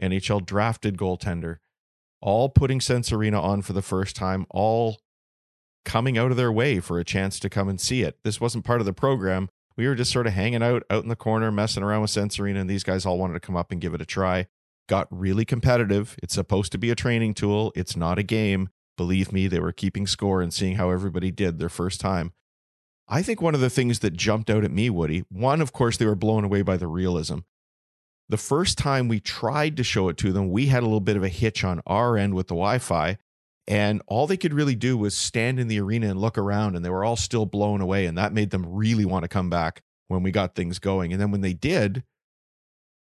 NHL 0.00 0.44
drafted 0.46 0.96
goaltender, 0.96 1.56
all 2.20 2.48
putting 2.48 2.80
Sense 2.80 3.12
Arena 3.12 3.40
on 3.40 3.62
for 3.62 3.72
the 3.72 3.82
first 3.82 4.14
time, 4.14 4.46
all 4.50 5.00
coming 5.84 6.16
out 6.16 6.30
of 6.30 6.36
their 6.36 6.52
way 6.52 6.78
for 6.78 6.98
a 6.98 7.04
chance 7.04 7.40
to 7.40 7.50
come 7.50 7.68
and 7.68 7.80
see 7.80 8.02
it. 8.02 8.18
This 8.22 8.40
wasn't 8.40 8.64
part 8.64 8.80
of 8.80 8.86
the 8.86 8.92
program 8.92 9.48
we 9.78 9.86
were 9.86 9.94
just 9.94 10.10
sort 10.10 10.26
of 10.26 10.32
hanging 10.32 10.62
out 10.62 10.82
out 10.90 11.04
in 11.04 11.08
the 11.08 11.16
corner, 11.16 11.52
messing 11.52 11.84
around 11.84 12.02
with 12.02 12.10
Sense 12.10 12.38
Arena, 12.38 12.60
and 12.60 12.68
these 12.68 12.82
guys 12.82 13.06
all 13.06 13.16
wanted 13.16 13.34
to 13.34 13.40
come 13.40 13.56
up 13.56 13.70
and 13.70 13.80
give 13.80 13.94
it 13.94 14.02
a 14.02 14.04
try. 14.04 14.48
Got 14.88 15.06
really 15.10 15.44
competitive. 15.44 16.16
It's 16.20 16.34
supposed 16.34 16.72
to 16.72 16.78
be 16.78 16.90
a 16.90 16.96
training 16.96 17.34
tool, 17.34 17.72
it's 17.76 17.96
not 17.96 18.18
a 18.18 18.24
game. 18.24 18.70
Believe 18.96 19.32
me, 19.32 19.46
they 19.46 19.60
were 19.60 19.72
keeping 19.72 20.08
score 20.08 20.42
and 20.42 20.52
seeing 20.52 20.74
how 20.74 20.90
everybody 20.90 21.30
did 21.30 21.60
their 21.60 21.68
first 21.68 22.00
time. 22.00 22.32
I 23.08 23.22
think 23.22 23.40
one 23.40 23.54
of 23.54 23.60
the 23.60 23.70
things 23.70 24.00
that 24.00 24.12
jumped 24.14 24.50
out 24.50 24.64
at 24.64 24.70
me, 24.70 24.90
Woody, 24.90 25.24
one, 25.30 25.60
of 25.60 25.72
course, 25.72 25.96
they 25.96 26.04
were 26.06 26.14
blown 26.14 26.44
away 26.44 26.62
by 26.62 26.76
the 26.76 26.86
realism. 26.86 27.38
The 28.28 28.36
first 28.36 28.76
time 28.76 29.08
we 29.08 29.20
tried 29.20 29.76
to 29.78 29.84
show 29.84 30.10
it 30.10 30.18
to 30.18 30.32
them, 30.32 30.50
we 30.50 30.66
had 30.66 30.82
a 30.82 30.86
little 30.86 31.00
bit 31.00 31.16
of 31.16 31.24
a 31.24 31.28
hitch 31.28 31.64
on 31.64 31.80
our 31.86 32.18
end 32.18 32.34
with 32.34 32.48
the 32.48 32.54
Wi 32.54 32.78
Fi. 32.78 33.16
And 33.66 34.02
all 34.06 34.26
they 34.26 34.36
could 34.36 34.54
really 34.54 34.74
do 34.74 34.96
was 34.96 35.16
stand 35.16 35.58
in 35.58 35.68
the 35.68 35.80
arena 35.80 36.08
and 36.08 36.20
look 36.20 36.38
around, 36.38 36.74
and 36.74 36.84
they 36.84 36.90
were 36.90 37.04
all 37.04 37.16
still 37.16 37.46
blown 37.46 37.80
away. 37.80 38.06
And 38.06 38.16
that 38.18 38.32
made 38.32 38.50
them 38.50 38.66
really 38.66 39.04
want 39.04 39.24
to 39.24 39.28
come 39.28 39.48
back 39.48 39.82
when 40.08 40.22
we 40.22 40.30
got 40.30 40.54
things 40.54 40.78
going. 40.78 41.12
And 41.12 41.20
then 41.20 41.30
when 41.30 41.42
they 41.42 41.52
did, 41.52 42.02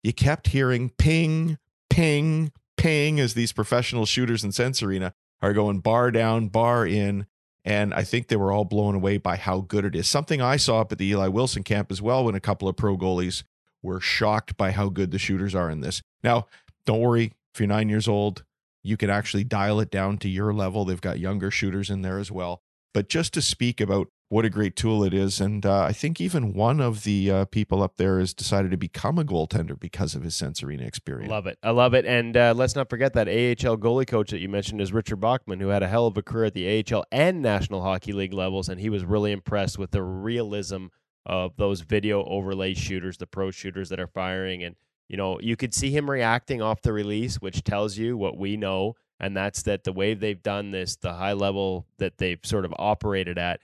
you 0.02 0.12
kept 0.12 0.48
hearing 0.48 0.90
ping, 0.98 1.58
ping, 1.88 2.52
ping 2.76 3.20
as 3.20 3.34
these 3.34 3.52
professional 3.52 4.06
shooters 4.06 4.44
in 4.44 4.52
Sense 4.52 4.82
Arena 4.82 5.14
are 5.40 5.52
going 5.52 5.80
bar 5.80 6.10
down, 6.10 6.48
bar 6.48 6.86
in. 6.86 7.26
And 7.64 7.94
I 7.94 8.02
think 8.02 8.28
they 8.28 8.36
were 8.36 8.52
all 8.52 8.64
blown 8.64 8.94
away 8.94 9.16
by 9.16 9.36
how 9.36 9.60
good 9.60 9.84
it 9.84 9.96
is. 9.96 10.06
Something 10.06 10.42
I 10.42 10.56
saw 10.56 10.80
up 10.80 10.92
at 10.92 10.98
the 10.98 11.06
Eli 11.06 11.28
Wilson 11.28 11.62
camp 11.62 11.90
as 11.90 12.02
well 12.02 12.24
when 12.24 12.34
a 12.34 12.40
couple 12.40 12.68
of 12.68 12.76
pro 12.76 12.96
goalies 12.96 13.42
were 13.82 14.00
shocked 14.00 14.56
by 14.56 14.70
how 14.70 14.88
good 14.88 15.10
the 15.10 15.18
shooters 15.18 15.54
are 15.54 15.70
in 15.70 15.80
this. 15.80 16.02
Now, 16.22 16.46
don't 16.84 17.00
worry, 17.00 17.32
if 17.54 17.60
you're 17.60 17.66
nine 17.66 17.88
years 17.88 18.06
old, 18.08 18.44
you 18.82 18.96
can 18.96 19.08
actually 19.08 19.44
dial 19.44 19.80
it 19.80 19.90
down 19.90 20.18
to 20.18 20.28
your 20.28 20.52
level. 20.52 20.84
They've 20.84 21.00
got 21.00 21.18
younger 21.18 21.50
shooters 21.50 21.88
in 21.88 22.02
there 22.02 22.18
as 22.18 22.30
well. 22.30 22.60
But 22.92 23.08
just 23.08 23.32
to 23.34 23.42
speak 23.42 23.80
about 23.80 24.08
what 24.28 24.44
a 24.44 24.50
great 24.50 24.74
tool 24.74 25.04
it 25.04 25.12
is, 25.12 25.40
and 25.40 25.64
uh, 25.66 25.82
I 25.82 25.92
think 25.92 26.20
even 26.20 26.54
one 26.54 26.80
of 26.80 27.04
the 27.04 27.30
uh, 27.30 27.44
people 27.44 27.82
up 27.82 27.96
there 27.96 28.18
has 28.18 28.32
decided 28.32 28.70
to 28.70 28.76
become 28.76 29.18
a 29.18 29.24
goaltender 29.24 29.78
because 29.78 30.14
of 30.14 30.22
his 30.22 30.34
Sense 30.34 30.62
Arena 30.62 30.84
experience. 30.84 31.30
Love 31.30 31.46
it. 31.46 31.58
I 31.62 31.70
love 31.70 31.94
it. 31.94 32.06
And 32.06 32.36
uh, 32.36 32.54
let's 32.56 32.74
not 32.74 32.88
forget 32.88 33.12
that 33.12 33.28
AHL 33.28 33.76
goalie 33.76 34.06
coach 34.06 34.30
that 34.30 34.38
you 34.38 34.48
mentioned 34.48 34.80
is 34.80 34.92
Richard 34.92 35.20
Bachman, 35.20 35.60
who 35.60 35.68
had 35.68 35.82
a 35.82 35.88
hell 35.88 36.06
of 36.06 36.16
a 36.16 36.22
career 36.22 36.46
at 36.46 36.54
the 36.54 36.84
AHL 36.90 37.04
and 37.12 37.42
National 37.42 37.82
Hockey 37.82 38.12
League 38.12 38.32
levels. 38.32 38.68
And 38.68 38.80
he 38.80 38.88
was 38.88 39.04
really 39.04 39.30
impressed 39.30 39.78
with 39.78 39.90
the 39.90 40.02
realism 40.02 40.86
of 41.26 41.56
those 41.56 41.82
video 41.82 42.24
overlay 42.24 42.74
shooters, 42.74 43.18
the 43.18 43.26
pro 43.26 43.50
shooters 43.50 43.88
that 43.90 44.00
are 44.00 44.08
firing. 44.08 44.64
And, 44.64 44.74
you 45.08 45.16
know, 45.16 45.38
you 45.40 45.56
could 45.56 45.74
see 45.74 45.90
him 45.90 46.10
reacting 46.10 46.62
off 46.62 46.82
the 46.82 46.92
release, 46.92 47.36
which 47.36 47.62
tells 47.62 47.98
you 47.98 48.16
what 48.16 48.38
we 48.38 48.56
know. 48.56 48.94
And 49.20 49.36
that's 49.36 49.62
that 49.62 49.84
the 49.84 49.92
way 49.92 50.14
they've 50.14 50.42
done 50.42 50.70
this, 50.70 50.96
the 50.96 51.14
high 51.14 51.34
level 51.34 51.86
that 51.98 52.18
they've 52.18 52.40
sort 52.42 52.64
of 52.64 52.74
operated 52.78 53.38
at, 53.38 53.60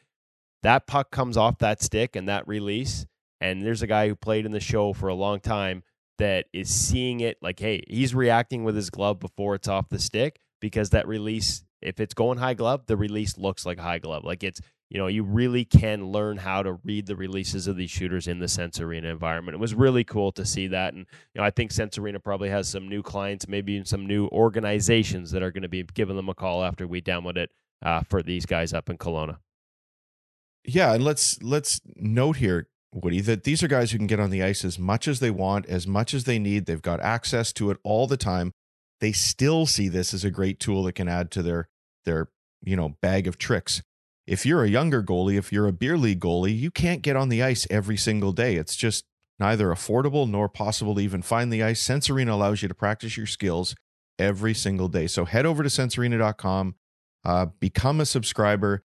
that 0.62 0.86
puck 0.86 1.10
comes 1.10 1.36
off 1.36 1.58
that 1.58 1.82
stick 1.82 2.16
and 2.16 2.28
that 2.28 2.46
release. 2.46 3.06
And 3.40 3.64
there's 3.64 3.82
a 3.82 3.86
guy 3.86 4.08
who 4.08 4.14
played 4.14 4.44
in 4.44 4.52
the 4.52 4.60
show 4.60 4.92
for 4.92 5.08
a 5.08 5.14
long 5.14 5.40
time 5.40 5.82
that 6.18 6.46
is 6.52 6.68
seeing 6.68 7.20
it 7.20 7.38
like, 7.40 7.58
hey, 7.58 7.82
he's 7.88 8.14
reacting 8.14 8.62
with 8.64 8.76
his 8.76 8.90
glove 8.90 9.18
before 9.18 9.54
it's 9.54 9.68
off 9.68 9.88
the 9.88 9.98
stick 9.98 10.38
because 10.60 10.90
that 10.90 11.08
release, 11.08 11.64
if 11.80 11.98
it's 11.98 12.12
going 12.12 12.38
high 12.38 12.52
glove, 12.52 12.84
the 12.86 12.96
release 12.96 13.38
looks 13.38 13.64
like 13.64 13.78
high 13.78 13.98
glove. 13.98 14.24
Like 14.24 14.44
it's, 14.44 14.61
you 14.90 14.98
know, 14.98 15.06
you 15.06 15.22
really 15.22 15.64
can 15.64 16.08
learn 16.08 16.36
how 16.36 16.62
to 16.62 16.74
read 16.84 17.06
the 17.06 17.16
releases 17.16 17.66
of 17.66 17.76
these 17.76 17.90
shooters 17.90 18.28
in 18.28 18.40
the 18.40 18.48
Sense 18.48 18.80
Arena 18.80 19.08
environment. 19.08 19.54
It 19.54 19.61
was 19.61 19.74
really 19.74 20.04
cool 20.04 20.32
to 20.32 20.44
see 20.44 20.66
that. 20.66 20.92
And, 20.92 21.06
you 21.32 21.40
know, 21.40 21.44
I 21.44 21.50
think 21.50 21.72
Sense 21.72 21.96
Arena 21.96 22.20
probably 22.20 22.50
has 22.50 22.68
some 22.68 22.88
new 22.88 23.02
clients, 23.02 23.48
maybe 23.48 23.82
some 23.84 24.06
new 24.06 24.26
organizations 24.28 25.30
that 25.30 25.42
are 25.42 25.52
going 25.52 25.62
to 25.62 25.68
be 25.68 25.84
giving 25.84 26.16
them 26.16 26.28
a 26.28 26.34
call 26.34 26.62
after 26.62 26.86
we 26.86 27.00
download 27.00 27.38
it 27.38 27.50
uh, 27.82 28.02
for 28.02 28.22
these 28.22 28.44
guys 28.44 28.74
up 28.74 28.90
in 28.90 28.98
Kelowna. 28.98 29.38
Yeah, 30.64 30.94
and 30.94 31.04
let's 31.04 31.42
let's 31.42 31.80
note 31.96 32.36
here, 32.36 32.68
Woody, 32.92 33.20
that 33.22 33.44
these 33.44 33.62
are 33.62 33.68
guys 33.68 33.92
who 33.92 33.98
can 33.98 34.06
get 34.06 34.20
on 34.20 34.30
the 34.30 34.42
ice 34.42 34.64
as 34.64 34.78
much 34.78 35.08
as 35.08 35.20
they 35.20 35.30
want, 35.30 35.66
as 35.66 35.86
much 35.86 36.12
as 36.14 36.24
they 36.24 36.38
need. 36.38 36.66
They've 36.66 36.82
got 36.82 37.00
access 37.00 37.52
to 37.54 37.70
it 37.70 37.78
all 37.82 38.06
the 38.06 38.16
time. 38.16 38.52
They 39.00 39.12
still 39.12 39.64
see 39.66 39.88
this 39.88 40.12
as 40.12 40.24
a 40.24 40.30
great 40.30 40.61
tool 40.61 40.82
that 40.84 40.92
can 40.92 41.08
add 41.08 41.30
to 41.32 41.42
their 41.42 41.68
their 42.04 42.28
you 42.62 42.76
know 42.76 42.96
bag 43.00 43.26
of 43.26 43.38
tricks. 43.38 43.82
If 44.26 44.44
you're 44.46 44.62
a 44.62 44.68
younger 44.68 45.02
goalie, 45.02 45.38
if 45.38 45.52
you're 45.52 45.66
a 45.66 45.72
beer 45.72 45.96
league 45.96 46.20
goalie, 46.20 46.56
you 46.56 46.70
can't 46.70 47.02
get 47.02 47.16
on 47.16 47.30
the 47.30 47.42
ice 47.42 47.66
every 47.70 47.96
single 47.96 48.32
day. 48.32 48.56
It's 48.56 48.76
just 48.76 49.04
neither 49.38 49.68
affordable 49.68 50.28
nor 50.28 50.48
possible 50.48 50.94
to 50.94 51.00
even 51.00 51.22
find 51.22 51.52
the 51.52 51.62
ice. 51.62 51.80
Sense 51.80 52.11
Arena 52.11 52.34
allows 52.34 52.61
you 52.62 52.68
to 52.68 52.74
practice 52.74 53.16
your 53.16 53.26
skills 53.26 53.74
every 54.18 54.52
single 54.54 54.88
day. 54.88 55.06
So 55.06 55.24
head 55.24 55.46
over 55.46 55.62
to 55.62 55.68
sensearena.com, 55.68 56.74
Uh, 57.24 57.46
become 57.58 58.00
a 58.00 58.06
subscriber. 58.06 58.84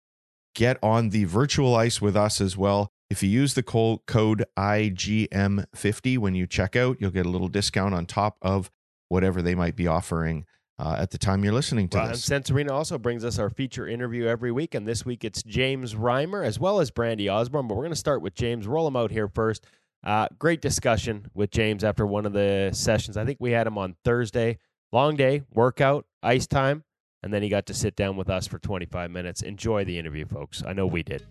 Get 0.59 0.77
on 0.83 1.11
the 1.11 1.23
virtual 1.23 1.77
ice 1.77 2.01
with 2.01 2.17
us 2.17 2.41
as 2.41 2.57
well. 2.57 2.91
If 3.09 3.23
you 3.23 3.29
use 3.29 3.55
the 3.55 3.63
code 3.63 4.45
IGM50 4.59 6.19
when 6.19 6.35
you 6.35 6.49
check 6.49 6.75
out, 6.75 6.97
you'll 6.99 7.13
get 7.13 7.27
a 7.27 7.29
little 7.29 7.47
discount 7.47 7.95
on 7.95 8.07
top 8.07 8.39
of 8.43 8.69
whatever 9.09 9.41
they 9.41 9.55
might 9.55 9.77
be 9.77 9.87
offering 9.87 10.47
uh, 10.77 10.97
at 10.99 11.13
the 11.13 11.19
time 11.19 11.45
you're 11.45 11.53
listening 11.53 11.87
to 11.91 11.99
Well, 11.99 12.07
and 12.07 12.15
this. 12.15 12.25
Sense 12.25 12.51
Arena 12.51 12.73
also 12.73 12.99
brings 12.99 13.25
us 13.25 13.39
our 13.39 13.51
feature 13.51 13.87
interview 13.87 14.27
every 14.27 14.51
week, 14.51 14.75
and 14.75 14.85
this 14.85 15.07
week 15.07 15.23
it's 15.23 15.45
James 15.45 15.95
Reimer 15.95 16.45
as 16.45 16.59
well 16.59 16.81
as 16.81 16.91
Brandy 16.91 17.29
Osborne. 17.29 17.69
But 17.69 17.77
we're 17.77 17.85
going 17.85 17.93
to 17.93 17.97
start 17.97 18.21
with 18.21 18.35
James. 18.35 18.67
Roll 18.67 18.89
him 18.89 18.97
out 18.97 19.13
here 19.13 19.29
first. 19.29 19.65
Uh, 20.03 20.27
great 20.41 20.61
discussion 20.61 21.27
with 21.35 21.53
James 21.53 21.85
after 21.85 22.05
one 22.05 22.27
of 22.27 22.33
the 22.33 22.71
sessions. 22.73 23.17
I 23.17 23.25
think 23.25 23.39
we 23.39 23.53
had 23.53 23.69
him 23.69 23.79
on 23.79 23.95
Thursday. 24.05 24.59
Long 24.91 25.15
day, 25.15 25.43
workout, 25.53 26.05
ice 26.21 26.49
time, 26.49 26.83
and 27.23 27.33
then 27.33 27.43
he 27.43 27.49
got 27.49 27.67
to 27.67 27.75
sit 27.75 27.97
down 27.97 28.17
with 28.17 28.31
us 28.31 28.47
for 28.47 28.59
25 28.59 29.11
minutes. 29.11 29.43
Enjoy 29.43 29.85
the 29.85 29.99
interview, 29.99 30.27
folks. 30.27 30.63
I 30.67 30.73
know 30.73 30.87
we 30.87 31.03
did. 31.03 31.27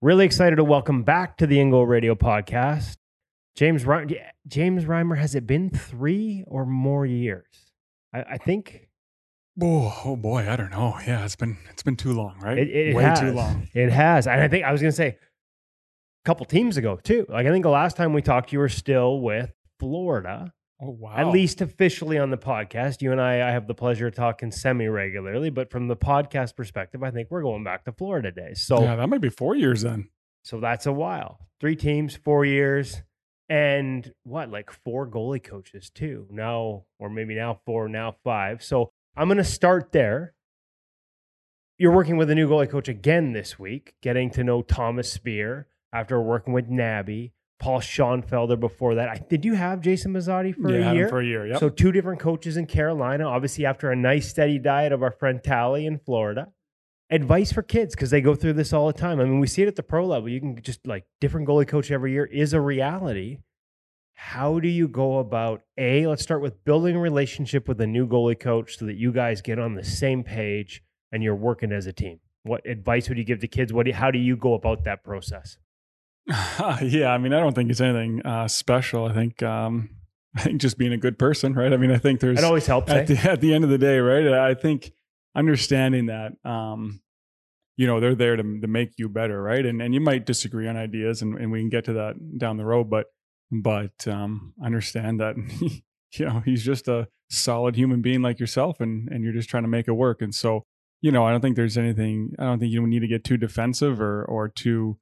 Really 0.00 0.24
excited 0.24 0.56
to 0.56 0.64
welcome 0.64 1.02
back 1.02 1.36
to 1.38 1.46
the 1.46 1.56
InGoal 1.58 1.88
Radio 1.88 2.14
podcast. 2.14 2.96
James 3.56 3.82
Reimer, 3.84 4.20
James 4.46 4.84
Reimer, 4.84 5.18
has 5.18 5.34
it 5.34 5.44
been 5.46 5.70
three 5.70 6.44
or 6.46 6.64
more 6.64 7.04
years? 7.04 7.72
I, 8.14 8.22
I 8.22 8.38
think 8.38 8.88
Oh, 9.60 10.02
oh 10.04 10.14
boy, 10.16 10.48
I 10.48 10.54
don't 10.54 10.70
know. 10.70 10.96
Yeah, 11.04 11.24
it's 11.24 11.34
been 11.34 11.56
it's 11.70 11.82
been 11.82 11.96
too 11.96 12.12
long, 12.12 12.38
right? 12.40 12.58
it, 12.58 12.68
it 12.68 12.94
Way 12.94 13.02
has. 13.02 13.18
too 13.18 13.32
long. 13.32 13.68
It 13.74 13.90
has. 13.90 14.28
And 14.28 14.40
I 14.40 14.46
think 14.46 14.64
I 14.64 14.70
was 14.70 14.80
going 14.80 14.92
to 14.92 14.96
say 14.96 15.08
a 15.08 15.16
couple 16.28 16.44
teams 16.44 16.76
ago, 16.76 16.96
too. 17.02 17.24
Like, 17.26 17.46
I 17.46 17.50
think 17.50 17.62
the 17.62 17.70
last 17.70 17.96
time 17.96 18.12
we 18.12 18.20
talked, 18.20 18.52
you 18.52 18.58
were 18.58 18.68
still 18.68 19.20
with 19.20 19.50
Florida, 19.80 20.52
Oh 20.78 20.90
wow. 20.90 21.14
at 21.16 21.28
least 21.28 21.62
officially 21.62 22.18
on 22.18 22.28
the 22.28 22.36
podcast. 22.36 23.00
You 23.00 23.12
and 23.12 23.20
I, 23.20 23.48
I 23.48 23.50
have 23.50 23.66
the 23.66 23.72
pleasure 23.74 24.08
of 24.08 24.14
talking 24.14 24.50
semi 24.50 24.88
regularly, 24.88 25.48
but 25.48 25.70
from 25.70 25.88
the 25.88 25.96
podcast 25.96 26.54
perspective, 26.54 27.02
I 27.02 27.10
think 27.10 27.28
we're 27.30 27.40
going 27.40 27.64
back 27.64 27.86
to 27.86 27.92
Florida 27.92 28.30
days. 28.30 28.60
So, 28.60 28.82
yeah, 28.82 28.94
that 28.96 29.08
might 29.08 29.22
be 29.22 29.30
four 29.30 29.56
years 29.56 29.80
then. 29.80 30.10
So 30.44 30.60
that's 30.60 30.84
a 30.84 30.92
while. 30.92 31.38
Three 31.60 31.76
teams, 31.76 32.14
four 32.14 32.44
years, 32.44 33.00
and 33.48 34.12
what, 34.24 34.50
like 34.50 34.70
four 34.70 35.08
goalie 35.08 35.42
coaches 35.42 35.88
too. 35.88 36.26
Now, 36.30 36.84
or 36.98 37.08
maybe 37.08 37.36
now 37.36 37.58
four, 37.64 37.88
now 37.88 38.16
five. 38.22 38.62
So 38.62 38.90
I'm 39.16 39.28
going 39.28 39.38
to 39.38 39.44
start 39.44 39.92
there. 39.92 40.34
You're 41.78 41.92
working 41.92 42.18
with 42.18 42.28
a 42.28 42.34
new 42.34 42.48
goalie 42.50 42.68
coach 42.68 42.88
again 42.88 43.32
this 43.32 43.58
week, 43.58 43.94
getting 44.02 44.30
to 44.32 44.44
know 44.44 44.60
Thomas 44.60 45.10
Speer 45.10 45.68
after 45.92 46.20
working 46.20 46.52
with 46.52 46.68
Nabby, 46.68 47.32
Paul 47.58 47.80
Schoenfelder 47.80 48.58
before 48.58 48.96
that. 48.96 49.08
I, 49.08 49.20
did 49.28 49.44
you 49.44 49.54
have 49.54 49.80
Jason 49.80 50.12
Muzzatti 50.12 50.54
for 50.54 50.70
yeah, 50.70 50.90
a 50.90 50.94
year? 50.94 51.08
for 51.08 51.20
a 51.20 51.24
year. 51.24 51.46
Yep. 51.46 51.60
So 51.60 51.68
two 51.68 51.92
different 51.92 52.20
coaches 52.20 52.56
in 52.56 52.66
Carolina, 52.66 53.24
obviously 53.24 53.66
after 53.66 53.90
a 53.90 53.96
nice 53.96 54.28
steady 54.28 54.58
diet 54.58 54.92
of 54.92 55.02
our 55.02 55.10
friend 55.10 55.42
Tally 55.42 55.86
in 55.86 55.98
Florida. 55.98 56.48
Advice 57.10 57.52
for 57.52 57.62
kids 57.62 57.94
because 57.94 58.10
they 58.10 58.20
go 58.20 58.34
through 58.34 58.52
this 58.52 58.72
all 58.72 58.86
the 58.86 58.92
time. 58.92 59.18
I 59.18 59.24
mean, 59.24 59.40
we 59.40 59.46
see 59.46 59.62
it 59.62 59.68
at 59.68 59.76
the 59.76 59.82
pro 59.82 60.06
level. 60.06 60.28
You 60.28 60.40
can 60.40 60.60
just 60.60 60.86
like 60.86 61.06
different 61.20 61.48
goalie 61.48 61.66
coach 61.66 61.90
every 61.90 62.12
year 62.12 62.26
is 62.26 62.52
a 62.52 62.60
reality. 62.60 63.38
How 64.12 64.60
do 64.60 64.68
you 64.68 64.88
go 64.88 65.18
about 65.18 65.62
a? 65.78 66.06
Let's 66.06 66.22
start 66.22 66.42
with 66.42 66.64
building 66.64 66.96
a 66.96 67.00
relationship 67.00 67.66
with 67.66 67.80
a 67.80 67.86
new 67.86 68.06
goalie 68.06 68.38
coach 68.38 68.76
so 68.76 68.84
that 68.84 68.96
you 68.96 69.10
guys 69.10 69.40
get 69.40 69.58
on 69.58 69.74
the 69.74 69.84
same 69.84 70.22
page 70.22 70.82
and 71.10 71.22
you're 71.22 71.34
working 71.34 71.72
as 71.72 71.86
a 71.86 71.92
team. 71.94 72.20
What 72.42 72.66
advice 72.66 73.08
would 73.08 73.16
you 73.16 73.24
give 73.24 73.40
to 73.40 73.48
kids? 73.48 73.72
What? 73.72 73.86
Do, 73.86 73.92
how 73.92 74.10
do 74.10 74.18
you 74.18 74.36
go 74.36 74.52
about 74.52 74.84
that 74.84 75.02
process? 75.02 75.56
yeah, 76.82 77.08
I 77.08 77.18
mean, 77.18 77.32
I 77.32 77.40
don't 77.40 77.54
think 77.54 77.70
it's 77.70 77.80
anything 77.80 78.20
uh, 78.24 78.48
special. 78.48 79.06
I 79.06 79.14
think 79.14 79.42
um, 79.42 79.90
I 80.36 80.42
think 80.42 80.60
just 80.60 80.78
being 80.78 80.92
a 80.92 80.98
good 80.98 81.18
person, 81.18 81.54
right? 81.54 81.72
I 81.72 81.76
mean, 81.76 81.90
I 81.90 81.98
think 81.98 82.20
there's 82.20 82.38
It 82.38 82.44
always 82.44 82.66
helps. 82.66 82.90
at 82.90 83.10
eh? 83.10 83.14
the 83.14 83.16
at 83.30 83.40
the 83.40 83.54
end 83.54 83.64
of 83.64 83.70
the 83.70 83.78
day, 83.78 83.98
right? 83.98 84.26
I 84.28 84.54
think 84.54 84.92
understanding 85.34 86.06
that 86.06 86.32
um, 86.44 87.00
you 87.76 87.86
know 87.86 88.00
they're 88.00 88.14
there 88.14 88.36
to 88.36 88.60
to 88.60 88.66
make 88.66 88.98
you 88.98 89.08
better, 89.08 89.42
right? 89.42 89.64
And 89.64 89.80
and 89.80 89.94
you 89.94 90.00
might 90.00 90.26
disagree 90.26 90.68
on 90.68 90.76
ideas, 90.76 91.22
and, 91.22 91.38
and 91.38 91.50
we 91.50 91.60
can 91.60 91.70
get 91.70 91.84
to 91.86 91.94
that 91.94 92.38
down 92.38 92.56
the 92.56 92.66
road, 92.66 92.90
but 92.90 93.06
but 93.50 94.06
um, 94.06 94.52
understand 94.62 95.20
that 95.20 95.36
you 96.12 96.26
know 96.26 96.42
he's 96.44 96.62
just 96.62 96.88
a 96.88 97.08
solid 97.30 97.76
human 97.76 98.02
being 98.02 98.20
like 98.20 98.38
yourself, 98.38 98.80
and 98.80 99.08
and 99.08 99.24
you're 99.24 99.32
just 99.32 99.48
trying 99.48 99.64
to 99.64 99.68
make 99.68 99.88
it 99.88 99.92
work. 99.92 100.20
And 100.20 100.34
so 100.34 100.64
you 101.00 101.12
know, 101.12 101.24
I 101.24 101.30
don't 101.30 101.40
think 101.40 101.56
there's 101.56 101.78
anything. 101.78 102.34
I 102.38 102.44
don't 102.44 102.58
think 102.58 102.72
you 102.72 102.86
need 102.86 103.00
to 103.00 103.08
get 103.08 103.24
too 103.24 103.36
defensive 103.36 104.00
or 104.00 104.24
or 104.24 104.48
too 104.48 104.98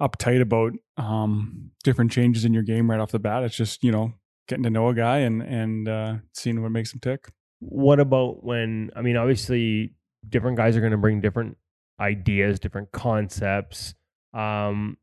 uptight 0.00 0.40
about 0.40 0.72
um, 0.96 1.70
different 1.84 2.12
changes 2.12 2.44
in 2.44 2.52
your 2.54 2.62
game 2.62 2.90
right 2.90 3.00
off 3.00 3.10
the 3.10 3.18
bat. 3.18 3.42
It's 3.42 3.56
just 3.56 3.82
you 3.82 3.92
know 3.92 4.12
getting 4.48 4.64
to 4.64 4.70
know 4.70 4.88
a 4.88 4.94
guy 4.94 5.18
and 5.18 5.42
and 5.42 5.88
uh, 5.88 6.14
seeing 6.34 6.62
what 6.62 6.70
makes 6.72 6.92
him 6.92 7.00
tick. 7.00 7.28
what 7.60 8.00
about 8.00 8.44
when 8.44 8.90
i 8.96 9.02
mean 9.02 9.16
obviously 9.16 9.92
different 10.28 10.56
guys 10.56 10.76
are 10.76 10.80
going 10.80 10.92
to 10.92 10.98
bring 10.98 11.20
different 11.20 11.56
ideas 12.00 12.60
different 12.60 12.90
concepts 12.92 13.94
um 14.32 14.96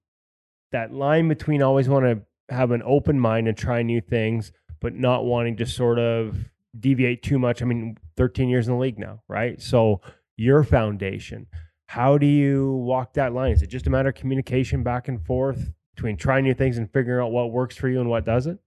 that 0.71 0.93
line 0.93 1.27
between 1.27 1.61
always 1.61 1.89
want 1.89 2.05
to 2.05 2.21
have 2.53 2.71
an 2.71 2.81
open 2.85 3.19
mind 3.19 3.47
and 3.47 3.57
try 3.57 3.81
new 3.81 3.99
things 4.01 4.51
but 4.81 4.93
not 4.95 5.25
wanting 5.25 5.57
to 5.57 5.65
sort 5.65 5.99
of 5.99 6.37
deviate 6.79 7.21
too 7.21 7.37
much 7.37 7.61
i 7.61 7.65
mean 7.65 7.97
13 8.17 8.47
years 8.49 8.67
in 8.67 8.73
the 8.73 8.79
league 8.79 8.99
now 8.99 9.21
right 9.27 9.61
so 9.61 9.99
your 10.37 10.63
foundation 10.63 11.45
how 11.87 12.17
do 12.17 12.25
you 12.25 12.73
walk 12.73 13.13
that 13.13 13.33
line 13.33 13.51
is 13.51 13.61
it 13.61 13.67
just 13.67 13.87
a 13.87 13.89
matter 13.89 14.09
of 14.09 14.15
communication 14.15 14.83
back 14.83 15.07
and 15.07 15.25
forth 15.25 15.71
between 15.95 16.17
trying 16.17 16.43
new 16.43 16.53
things 16.53 16.77
and 16.77 16.91
figuring 16.91 17.25
out 17.25 17.31
what 17.31 17.51
works 17.51 17.77
for 17.77 17.87
you 17.87 17.99
and 17.99 18.09
what 18.09 18.25
doesn't 18.25 18.59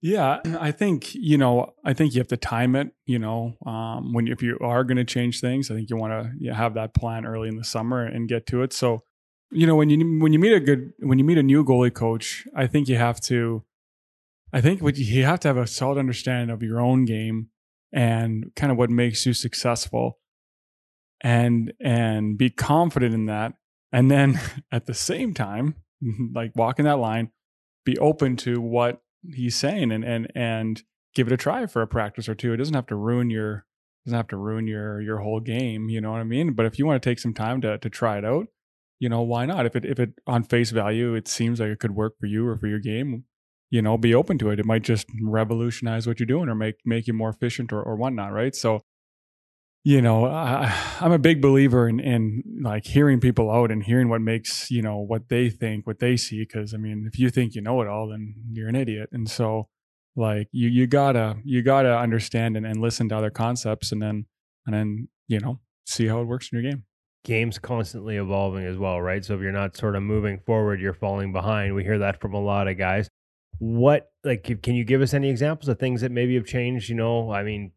Yeah, 0.00 0.38
I 0.60 0.70
think 0.70 1.12
you 1.14 1.36
know. 1.38 1.74
I 1.84 1.92
think 1.92 2.14
you 2.14 2.20
have 2.20 2.28
to 2.28 2.36
time 2.36 2.76
it. 2.76 2.92
You 3.04 3.18
know, 3.18 3.56
um, 3.66 4.12
when 4.12 4.28
if 4.28 4.42
you 4.42 4.56
are 4.60 4.84
going 4.84 4.96
to 4.96 5.04
change 5.04 5.40
things, 5.40 5.70
I 5.70 5.74
think 5.74 5.90
you 5.90 5.96
want 5.96 6.12
to 6.12 6.32
you 6.38 6.52
have 6.52 6.74
that 6.74 6.94
plan 6.94 7.26
early 7.26 7.48
in 7.48 7.56
the 7.56 7.64
summer 7.64 8.04
and 8.04 8.28
get 8.28 8.46
to 8.46 8.62
it. 8.62 8.72
So, 8.72 9.02
you 9.50 9.66
know, 9.66 9.74
when 9.74 9.90
you 9.90 10.20
when 10.20 10.32
you 10.32 10.38
meet 10.38 10.52
a 10.52 10.60
good 10.60 10.92
when 11.00 11.18
you 11.18 11.24
meet 11.24 11.38
a 11.38 11.42
new 11.42 11.64
goalie 11.64 11.92
coach, 11.92 12.46
I 12.54 12.68
think 12.68 12.88
you 12.88 12.96
have 12.96 13.20
to. 13.22 13.64
I 14.52 14.60
think 14.60 14.80
what 14.80 14.96
you 14.96 15.24
have 15.24 15.40
to 15.40 15.48
have 15.48 15.56
a 15.56 15.66
solid 15.66 15.98
understanding 15.98 16.50
of 16.50 16.62
your 16.62 16.80
own 16.80 17.04
game 17.04 17.48
and 17.92 18.52
kind 18.54 18.70
of 18.70 18.78
what 18.78 18.90
makes 18.90 19.26
you 19.26 19.34
successful, 19.34 20.18
and 21.20 21.72
and 21.80 22.38
be 22.38 22.50
confident 22.50 23.14
in 23.14 23.26
that. 23.26 23.54
And 23.92 24.10
then 24.10 24.40
at 24.72 24.86
the 24.86 24.94
same 24.94 25.34
time, 25.34 25.76
like 26.34 26.52
walking 26.54 26.84
that 26.84 26.98
line, 26.98 27.30
be 27.84 27.98
open 27.98 28.36
to 28.38 28.60
what 28.60 29.02
he's 29.34 29.56
saying 29.56 29.92
and 29.92 30.04
and 30.04 30.30
and 30.34 30.82
give 31.14 31.26
it 31.26 31.32
a 31.32 31.36
try 31.36 31.66
for 31.66 31.82
a 31.82 31.86
practice 31.86 32.28
or 32.28 32.34
two. 32.34 32.52
It 32.52 32.58
doesn't 32.58 32.74
have 32.74 32.86
to 32.86 32.96
ruin 32.96 33.30
your 33.30 33.66
doesn't 34.04 34.16
have 34.16 34.28
to 34.28 34.36
ruin 34.36 34.66
your 34.66 35.00
your 35.00 35.18
whole 35.18 35.40
game. 35.40 35.88
You 35.88 36.00
know 36.00 36.12
what 36.12 36.20
I 36.20 36.24
mean? 36.24 36.52
But 36.52 36.66
if 36.66 36.78
you 36.78 36.86
want 36.86 37.02
to 37.02 37.08
take 37.08 37.18
some 37.18 37.34
time 37.34 37.60
to 37.62 37.78
to 37.78 37.90
try 37.90 38.18
it 38.18 38.24
out, 38.24 38.46
you 38.98 39.08
know 39.08 39.22
why 39.22 39.46
not? 39.46 39.66
If 39.66 39.76
it 39.76 39.84
if 39.84 39.98
it 39.98 40.10
on 40.26 40.44
face 40.44 40.70
value 40.70 41.14
it 41.14 41.28
seems 41.28 41.60
like 41.60 41.70
it 41.70 41.80
could 41.80 41.94
work 41.94 42.14
for 42.18 42.26
you 42.26 42.46
or 42.46 42.56
for 42.56 42.66
your 42.66 42.78
game, 42.78 43.24
you 43.70 43.82
know, 43.82 43.98
be 43.98 44.14
open 44.14 44.38
to 44.38 44.50
it. 44.50 44.60
It 44.60 44.66
might 44.66 44.82
just 44.82 45.06
revolutionize 45.22 46.06
what 46.06 46.20
you're 46.20 46.26
doing 46.26 46.48
or 46.48 46.54
make 46.54 46.76
make 46.84 47.06
you 47.06 47.12
more 47.12 47.30
efficient 47.30 47.72
or 47.72 47.82
or 47.82 47.96
whatnot, 47.96 48.32
right? 48.32 48.54
So. 48.54 48.82
You 49.84 50.02
know, 50.02 50.26
I, 50.26 50.74
I'm 51.00 51.12
a 51.12 51.18
big 51.18 51.40
believer 51.40 51.88
in, 51.88 52.00
in 52.00 52.42
like 52.62 52.84
hearing 52.84 53.20
people 53.20 53.50
out 53.50 53.70
and 53.70 53.82
hearing 53.82 54.08
what 54.08 54.20
makes 54.20 54.70
you 54.70 54.82
know 54.82 54.98
what 54.98 55.28
they 55.28 55.48
think, 55.50 55.86
what 55.86 55.98
they 55.98 56.16
see. 56.16 56.40
Because 56.40 56.74
I 56.74 56.76
mean, 56.76 57.08
if 57.10 57.18
you 57.18 57.30
think 57.30 57.54
you 57.54 57.62
know 57.62 57.80
it 57.80 57.88
all, 57.88 58.08
then 58.08 58.34
you're 58.52 58.68
an 58.68 58.76
idiot. 58.76 59.08
And 59.12 59.30
so, 59.30 59.68
like 60.16 60.48
you 60.52 60.68
you 60.68 60.86
gotta 60.86 61.36
you 61.44 61.62
gotta 61.62 61.96
understand 61.96 62.56
and, 62.56 62.66
and 62.66 62.80
listen 62.80 63.08
to 63.08 63.16
other 63.16 63.30
concepts 63.30 63.92
and 63.92 64.02
then 64.02 64.26
and 64.66 64.74
then 64.74 65.08
you 65.28 65.40
know 65.40 65.60
see 65.86 66.06
how 66.06 66.20
it 66.20 66.26
works 66.26 66.50
in 66.52 66.60
your 66.60 66.70
game 66.70 66.84
game's 67.28 67.58
constantly 67.58 68.16
evolving 68.16 68.64
as 68.64 68.78
well, 68.78 69.00
right? 69.02 69.22
So 69.22 69.34
if 69.34 69.42
you're 69.42 69.52
not 69.52 69.76
sort 69.76 69.96
of 69.96 70.02
moving 70.02 70.38
forward, 70.38 70.80
you're 70.80 70.94
falling 70.94 71.30
behind. 71.30 71.74
We 71.74 71.84
hear 71.84 71.98
that 71.98 72.20
from 72.20 72.32
a 72.32 72.40
lot 72.40 72.68
of 72.68 72.78
guys. 72.78 73.08
What 73.58 74.10
like 74.24 74.62
can 74.62 74.74
you 74.74 74.84
give 74.84 75.02
us 75.02 75.12
any 75.12 75.28
examples 75.28 75.68
of 75.68 75.78
things 75.78 76.00
that 76.00 76.10
maybe 76.10 76.36
have 76.36 76.46
changed? 76.46 76.88
You 76.88 76.94
know, 76.94 77.30
I 77.30 77.42
mean, 77.42 77.72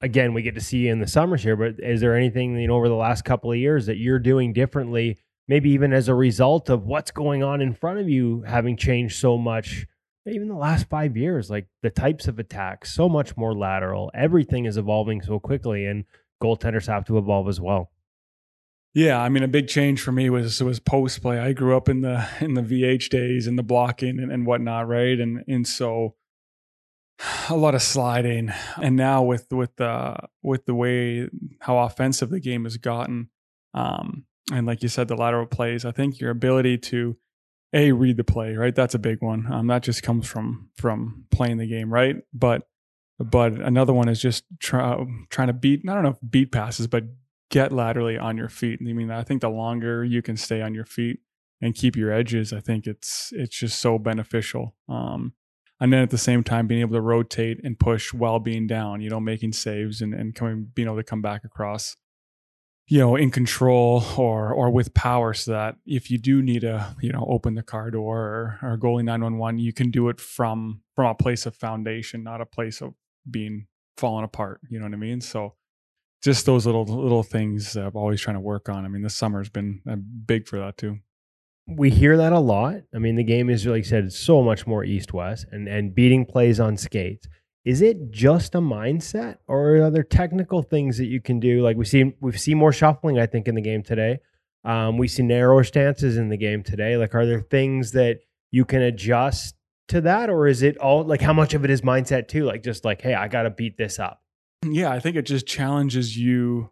again, 0.00 0.34
we 0.34 0.42
get 0.42 0.54
to 0.54 0.60
see 0.60 0.78
you 0.78 0.92
in 0.92 1.00
the 1.00 1.06
summers 1.06 1.42
here, 1.42 1.56
but 1.56 1.74
is 1.78 2.00
there 2.00 2.16
anything 2.16 2.58
you 2.58 2.68
know 2.68 2.76
over 2.76 2.88
the 2.88 2.94
last 2.94 3.24
couple 3.24 3.52
of 3.52 3.58
years 3.58 3.86
that 3.86 3.98
you're 3.98 4.18
doing 4.18 4.52
differently? 4.52 5.18
Maybe 5.48 5.70
even 5.70 5.92
as 5.92 6.08
a 6.08 6.14
result 6.14 6.70
of 6.70 6.86
what's 6.86 7.10
going 7.10 7.42
on 7.42 7.60
in 7.60 7.74
front 7.74 7.98
of 7.98 8.08
you 8.08 8.42
having 8.46 8.76
changed 8.76 9.16
so 9.16 9.36
much. 9.36 9.86
Even 10.26 10.48
the 10.48 10.54
last 10.54 10.88
five 10.88 11.16
years, 11.16 11.50
like 11.50 11.66
the 11.82 11.90
types 11.90 12.28
of 12.28 12.38
attacks, 12.38 12.94
so 12.94 13.08
much 13.08 13.36
more 13.36 13.54
lateral. 13.54 14.10
Everything 14.14 14.66
is 14.66 14.76
evolving 14.76 15.22
so 15.22 15.40
quickly, 15.40 15.86
and 15.86 16.04
goaltenders 16.42 16.86
have 16.86 17.04
to 17.06 17.18
evolve 17.18 17.48
as 17.48 17.60
well. 17.60 17.90
Yeah, 18.92 19.20
I 19.20 19.28
mean, 19.28 19.42
a 19.42 19.48
big 19.48 19.68
change 19.68 20.00
for 20.00 20.12
me 20.12 20.30
was 20.30 20.62
was 20.62 20.78
post 20.78 21.22
play. 21.22 21.38
I 21.38 21.52
grew 21.52 21.76
up 21.76 21.88
in 21.88 22.02
the 22.02 22.28
in 22.40 22.54
the 22.54 22.62
VH 22.62 23.08
days 23.08 23.46
and 23.46 23.58
the 23.58 23.62
blocking 23.62 24.18
and, 24.18 24.30
and 24.30 24.46
whatnot, 24.46 24.88
right? 24.88 25.18
And 25.18 25.42
and 25.48 25.66
so 25.66 26.14
a 27.48 27.56
lot 27.56 27.74
of 27.74 27.82
sliding. 27.82 28.50
And 28.80 28.96
now 28.96 29.22
with 29.22 29.52
with 29.52 29.76
the 29.76 30.16
with 30.42 30.66
the 30.66 30.74
way 30.74 31.28
how 31.60 31.78
offensive 31.78 32.30
the 32.30 32.40
game 32.40 32.64
has 32.64 32.76
gotten, 32.76 33.30
um, 33.74 34.24
and 34.52 34.66
like 34.66 34.82
you 34.82 34.88
said, 34.88 35.08
the 35.08 35.16
lateral 35.16 35.46
plays, 35.46 35.84
I 35.84 35.92
think 35.92 36.20
your 36.20 36.30
ability 36.30 36.78
to 36.78 37.16
a 37.72 37.92
read 37.92 38.16
the 38.16 38.24
play, 38.24 38.54
right? 38.56 38.74
That's 38.74 38.94
a 38.94 38.98
big 38.98 39.22
one. 39.22 39.50
Um, 39.52 39.66
that 39.68 39.82
just 39.82 40.02
comes 40.02 40.26
from 40.26 40.70
from 40.76 41.26
playing 41.30 41.58
the 41.58 41.66
game, 41.66 41.92
right? 41.92 42.16
But 42.32 42.66
but 43.18 43.52
another 43.52 43.92
one 43.92 44.08
is 44.08 44.20
just 44.20 44.44
try, 44.58 45.04
trying 45.28 45.48
to 45.48 45.52
beat. 45.52 45.82
I 45.88 45.94
don't 45.94 46.02
know 46.02 46.10
if 46.10 46.30
beat 46.30 46.52
passes, 46.52 46.86
but 46.86 47.04
get 47.50 47.72
laterally 47.72 48.16
on 48.16 48.36
your 48.36 48.48
feet. 48.48 48.80
I 48.80 48.92
mean, 48.92 49.10
I 49.10 49.22
think 49.22 49.42
the 49.42 49.50
longer 49.50 50.04
you 50.04 50.22
can 50.22 50.36
stay 50.36 50.62
on 50.62 50.74
your 50.74 50.86
feet 50.86 51.20
and 51.60 51.74
keep 51.74 51.96
your 51.96 52.12
edges, 52.12 52.52
I 52.52 52.60
think 52.60 52.86
it's 52.86 53.32
it's 53.36 53.56
just 53.56 53.78
so 53.78 53.98
beneficial. 53.98 54.74
Um, 54.88 55.34
and 55.80 55.92
then 55.92 56.02
at 56.02 56.10
the 56.10 56.18
same 56.18 56.44
time, 56.44 56.66
being 56.66 56.82
able 56.82 56.94
to 56.94 57.00
rotate 57.00 57.60
and 57.64 57.78
push 57.78 58.12
while 58.12 58.38
being 58.38 58.66
down, 58.66 59.00
you 59.00 59.10
know, 59.10 59.20
making 59.20 59.52
saves 59.52 60.00
and 60.00 60.14
and 60.14 60.34
coming, 60.34 60.68
being 60.74 60.88
able 60.88 60.98
to 60.98 61.04
come 61.04 61.22
back 61.22 61.44
across 61.44 61.96
you 62.90 62.98
know 62.98 63.14
in 63.14 63.30
control 63.30 64.04
or 64.18 64.52
or 64.52 64.68
with 64.68 64.92
power 64.92 65.32
so 65.32 65.52
that 65.52 65.76
if 65.86 66.10
you 66.10 66.18
do 66.18 66.42
need 66.42 66.60
to 66.62 66.94
you 67.00 67.10
know 67.10 67.24
open 67.30 67.54
the 67.54 67.62
car 67.62 67.90
door 67.90 68.18
or, 68.18 68.58
or 68.62 68.76
goalie 68.76 69.04
911 69.04 69.60
you 69.60 69.72
can 69.72 69.90
do 69.90 70.08
it 70.08 70.20
from 70.20 70.82
from 70.96 71.06
a 71.06 71.14
place 71.14 71.46
of 71.46 71.54
foundation 71.54 72.24
not 72.24 72.40
a 72.40 72.46
place 72.46 72.82
of 72.82 72.92
being 73.30 73.66
falling 73.96 74.24
apart 74.24 74.60
you 74.68 74.78
know 74.78 74.84
what 74.84 74.92
i 74.92 74.96
mean? 74.96 75.20
So 75.20 75.54
just 76.22 76.44
those 76.44 76.66
little 76.66 76.84
little 76.84 77.22
things 77.22 77.76
i'm 77.76 77.94
always 77.94 78.20
trying 78.20 78.36
to 78.36 78.40
work 78.40 78.68
on. 78.68 78.84
I 78.84 78.88
mean 78.88 79.02
this 79.02 79.14
summer's 79.14 79.48
been 79.48 79.80
big 80.26 80.48
for 80.48 80.58
that 80.58 80.76
too 80.76 80.98
we 81.76 81.90
hear 81.90 82.16
that 82.16 82.32
a 82.32 82.38
lot. 82.38 82.76
I 82.94 82.98
mean 82.98 83.16
the 83.16 83.24
game 83.24 83.50
is 83.50 83.66
like 83.66 83.78
you 83.78 83.84
said 83.84 84.12
so 84.12 84.42
much 84.42 84.66
more 84.66 84.84
east 84.84 85.12
west 85.12 85.46
and 85.50 85.68
and 85.68 85.94
beating 85.94 86.24
plays 86.24 86.60
on 86.60 86.76
skates. 86.76 87.28
Is 87.64 87.82
it 87.82 88.10
just 88.10 88.54
a 88.54 88.60
mindset 88.60 89.36
or 89.46 89.76
are 89.76 89.90
there 89.90 90.02
technical 90.02 90.62
things 90.62 90.98
that 90.98 91.06
you 91.06 91.20
can 91.20 91.40
do? 91.40 91.62
Like 91.62 91.76
we 91.76 91.84
see 91.84 92.14
we've 92.20 92.40
seen 92.40 92.58
more 92.58 92.72
shuffling 92.72 93.18
i 93.18 93.26
think 93.26 93.48
in 93.48 93.54
the 93.54 93.60
game 93.60 93.82
today. 93.82 94.20
Um, 94.64 94.98
we 94.98 95.08
see 95.08 95.22
narrower 95.22 95.64
stances 95.64 96.16
in 96.16 96.28
the 96.28 96.36
game 96.36 96.62
today. 96.62 96.96
Like 96.96 97.14
are 97.14 97.26
there 97.26 97.40
things 97.40 97.92
that 97.92 98.20
you 98.50 98.64
can 98.64 98.82
adjust 98.82 99.54
to 99.88 100.00
that 100.02 100.30
or 100.30 100.46
is 100.46 100.62
it 100.62 100.76
all 100.78 101.04
like 101.04 101.20
how 101.20 101.32
much 101.32 101.54
of 101.54 101.64
it 101.64 101.70
is 101.70 101.82
mindset 101.82 102.28
too? 102.28 102.44
Like 102.44 102.62
just 102.62 102.84
like 102.84 103.02
hey 103.02 103.14
i 103.14 103.28
gotta 103.28 103.50
beat 103.50 103.76
this 103.76 103.98
up. 103.98 104.22
Yeah 104.64 104.90
i 104.90 105.00
think 105.00 105.16
it 105.16 105.26
just 105.26 105.46
challenges 105.46 106.16
you 106.16 106.70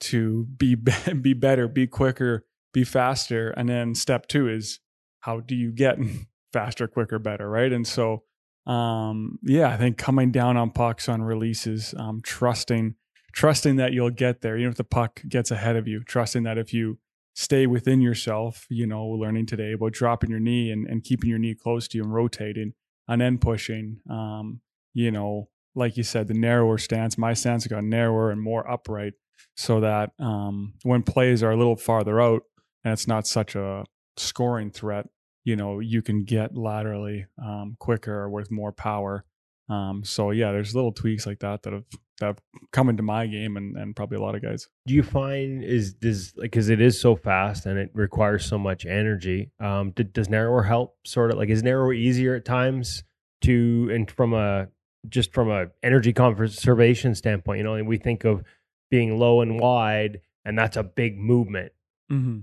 to 0.00 0.44
be 0.44 0.74
be 0.74 1.32
better 1.32 1.68
be 1.68 1.86
quicker 1.86 2.44
be 2.74 2.84
faster. 2.84 3.50
And 3.50 3.68
then 3.68 3.94
step 3.94 4.26
two 4.26 4.48
is 4.48 4.80
how 5.20 5.40
do 5.40 5.54
you 5.54 5.72
get 5.72 5.96
faster 6.52 6.86
quicker 6.86 7.18
better 7.18 7.48
right? 7.48 7.72
And 7.72 7.86
so 7.86 8.24
um, 8.66 9.38
yeah, 9.42 9.68
I 9.68 9.76
think 9.76 9.98
coming 9.98 10.30
down 10.30 10.56
on 10.56 10.70
pucks 10.70 11.08
on 11.08 11.22
releases, 11.22 11.94
um, 11.98 12.20
trusting 12.22 12.96
trusting 13.34 13.76
that 13.76 13.92
you'll 13.92 14.10
get 14.10 14.42
there, 14.42 14.56
You 14.56 14.64
know, 14.64 14.70
if 14.70 14.76
the 14.76 14.84
puck 14.84 15.20
gets 15.28 15.50
ahead 15.50 15.74
of 15.76 15.88
you, 15.88 16.04
trusting 16.04 16.44
that 16.44 16.56
if 16.56 16.72
you 16.72 16.98
stay 17.34 17.66
within 17.66 18.00
yourself, 18.00 18.64
you 18.70 18.86
know, 18.86 19.04
learning 19.06 19.46
today 19.46 19.72
about 19.72 19.92
dropping 19.92 20.30
your 20.30 20.38
knee 20.38 20.70
and, 20.70 20.86
and 20.86 21.02
keeping 21.02 21.28
your 21.28 21.40
knee 21.40 21.54
close 21.54 21.88
to 21.88 21.98
you 21.98 22.04
and 22.04 22.14
rotating 22.14 22.74
and 23.08 23.20
then 23.20 23.38
pushing. 23.38 23.98
Um, 24.08 24.60
you 24.92 25.10
know, 25.10 25.48
like 25.74 25.96
you 25.96 26.04
said, 26.04 26.28
the 26.28 26.34
narrower 26.34 26.78
stance, 26.78 27.18
my 27.18 27.34
stance 27.34 27.66
got 27.66 27.82
narrower 27.82 28.30
and 28.30 28.40
more 28.40 28.70
upright 28.70 29.14
so 29.56 29.80
that 29.80 30.12
um, 30.20 30.74
when 30.84 31.02
plays 31.02 31.42
are 31.42 31.50
a 31.50 31.56
little 31.56 31.76
farther 31.76 32.20
out 32.20 32.42
and 32.84 32.92
it's 32.92 33.08
not 33.08 33.26
such 33.26 33.54
a 33.56 33.84
scoring 34.16 34.70
threat, 34.70 35.08
you 35.44 35.56
know 35.56 35.80
you 35.80 36.02
can 36.02 36.24
get 36.24 36.56
laterally 36.56 37.26
um, 37.42 37.76
quicker 37.78 38.14
or 38.14 38.30
with 38.30 38.50
more 38.50 38.72
power. 38.72 39.24
Um, 39.68 40.02
so 40.04 40.30
yeah, 40.30 40.52
there's 40.52 40.74
little 40.74 40.92
tweaks 40.92 41.26
like 41.26 41.40
that 41.40 41.62
that 41.62 41.72
have 41.72 41.84
that 42.20 42.26
have 42.26 42.38
come 42.72 42.88
into 42.88 43.02
my 43.02 43.26
game 43.26 43.56
and, 43.56 43.76
and 43.76 43.96
probably 43.96 44.16
a 44.16 44.20
lot 44.20 44.34
of 44.34 44.42
guys. 44.42 44.68
Do 44.86 44.94
you 44.94 45.02
find 45.02 45.64
is 45.64 45.94
does 45.94 46.32
like 46.36 46.50
because 46.50 46.68
it 46.68 46.80
is 46.80 47.00
so 47.00 47.16
fast 47.16 47.66
and 47.66 47.78
it 47.78 47.90
requires 47.94 48.44
so 48.44 48.58
much 48.58 48.86
energy? 48.86 49.50
Um, 49.60 49.90
did, 49.90 50.12
does 50.12 50.28
narrower 50.28 50.62
help 50.62 50.96
sort 51.04 51.30
of 51.30 51.38
like 51.38 51.48
is 51.48 51.62
narrower 51.62 51.92
easier 51.92 52.34
at 52.34 52.44
times 52.44 53.04
to 53.42 53.90
and 53.92 54.10
from 54.10 54.32
a 54.32 54.68
just 55.08 55.32
from 55.32 55.50
a 55.50 55.66
energy 55.82 56.12
conservation 56.12 57.14
standpoint? 57.14 57.58
You 57.58 57.64
know, 57.64 57.82
we 57.84 57.98
think 57.98 58.24
of 58.24 58.42
being 58.90 59.18
low 59.18 59.40
and 59.40 59.58
wide, 59.58 60.20
and 60.44 60.58
that's 60.58 60.76
a 60.76 60.82
big 60.82 61.18
movement. 61.18 61.72
Mm-hmm. 62.12 62.40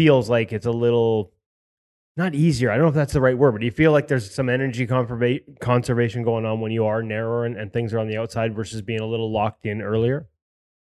Feels 0.00 0.30
like 0.30 0.50
it's 0.54 0.64
a 0.64 0.70
little 0.70 1.30
not 2.16 2.34
easier. 2.34 2.70
I 2.70 2.76
don't 2.76 2.84
know 2.84 2.88
if 2.88 2.94
that's 2.94 3.12
the 3.12 3.20
right 3.20 3.36
word, 3.36 3.52
but 3.52 3.58
do 3.58 3.66
you 3.66 3.70
feel 3.70 3.92
like 3.92 4.08
there's 4.08 4.34
some 4.34 4.48
energy 4.48 4.86
conservation 4.86 6.22
going 6.22 6.46
on 6.46 6.58
when 6.60 6.72
you 6.72 6.86
are 6.86 7.02
narrower 7.02 7.44
and, 7.44 7.54
and, 7.54 7.70
things 7.70 7.92
are 7.92 7.98
on 7.98 8.08
the 8.08 8.16
outside 8.16 8.56
versus 8.56 8.80
being 8.80 9.00
a 9.00 9.06
little 9.06 9.30
locked 9.30 9.66
in 9.66 9.82
earlier? 9.82 10.26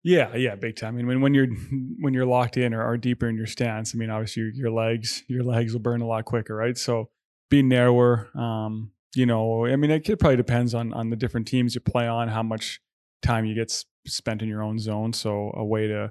Yeah, 0.03 0.35
yeah, 0.35 0.55
big 0.55 0.77
time. 0.77 0.95
I 0.95 0.97
mean, 0.97 1.07
when, 1.07 1.21
when 1.21 1.35
you're 1.35 1.49
when 2.01 2.15
you're 2.15 2.25
locked 2.25 2.57
in 2.57 2.73
or 2.73 2.83
are 2.83 2.97
deeper 2.97 3.29
in 3.29 3.37
your 3.37 3.47
stance, 3.47 3.95
I 3.95 3.99
mean, 3.99 4.09
obviously 4.09 4.45
your, 4.45 4.53
your 4.53 4.71
legs 4.71 5.23
your 5.29 5.45
legs 5.45 5.75
will 5.75 5.81
burn 5.81 6.01
a 6.01 6.07
lot 6.07 6.25
quicker, 6.25 6.57
right? 6.57 6.79
So 6.79 7.11
being 7.51 7.69
narrower, 7.69 8.31
um, 8.35 8.91
you 9.15 9.27
know, 9.27 9.67
I 9.67 9.77
mean, 9.77 9.91
it 9.91 10.19
probably 10.19 10.37
depends 10.37 10.73
on 10.73 10.95
on 10.95 11.11
the 11.11 11.17
different 11.17 11.47
teams 11.47 11.75
you 11.75 11.83
play 11.83 12.09
on, 12.09 12.29
how 12.29 12.43
much 12.43 12.81
time 13.21 13.45
you 13.45 13.55
get 13.55 13.71
spent 14.07 14.41
in 14.41 14.49
your 14.49 14.63
own 14.63 14.79
zone. 14.79 15.13
So 15.13 15.53
a 15.55 15.63
way 15.63 15.89
to 15.89 16.09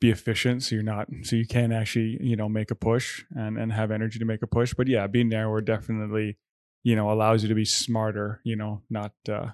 be 0.00 0.10
efficient 0.10 0.62
so 0.62 0.74
you're 0.74 0.84
not 0.84 1.08
so 1.22 1.36
you 1.36 1.46
can 1.46 1.72
actually 1.72 2.18
you 2.20 2.36
know 2.36 2.48
make 2.48 2.70
a 2.70 2.74
push 2.74 3.24
and 3.36 3.58
and 3.58 3.72
have 3.72 3.90
energy 3.90 4.18
to 4.18 4.24
make 4.24 4.42
a 4.42 4.46
push. 4.46 4.74
But 4.74 4.88
yeah 4.88 5.06
being 5.06 5.28
narrower 5.28 5.60
definitely 5.60 6.36
you 6.82 6.96
know 6.96 7.10
allows 7.10 7.42
you 7.42 7.48
to 7.48 7.54
be 7.54 7.64
smarter 7.64 8.40
you 8.44 8.56
know 8.56 8.82
not 8.90 9.12
uh 9.28 9.48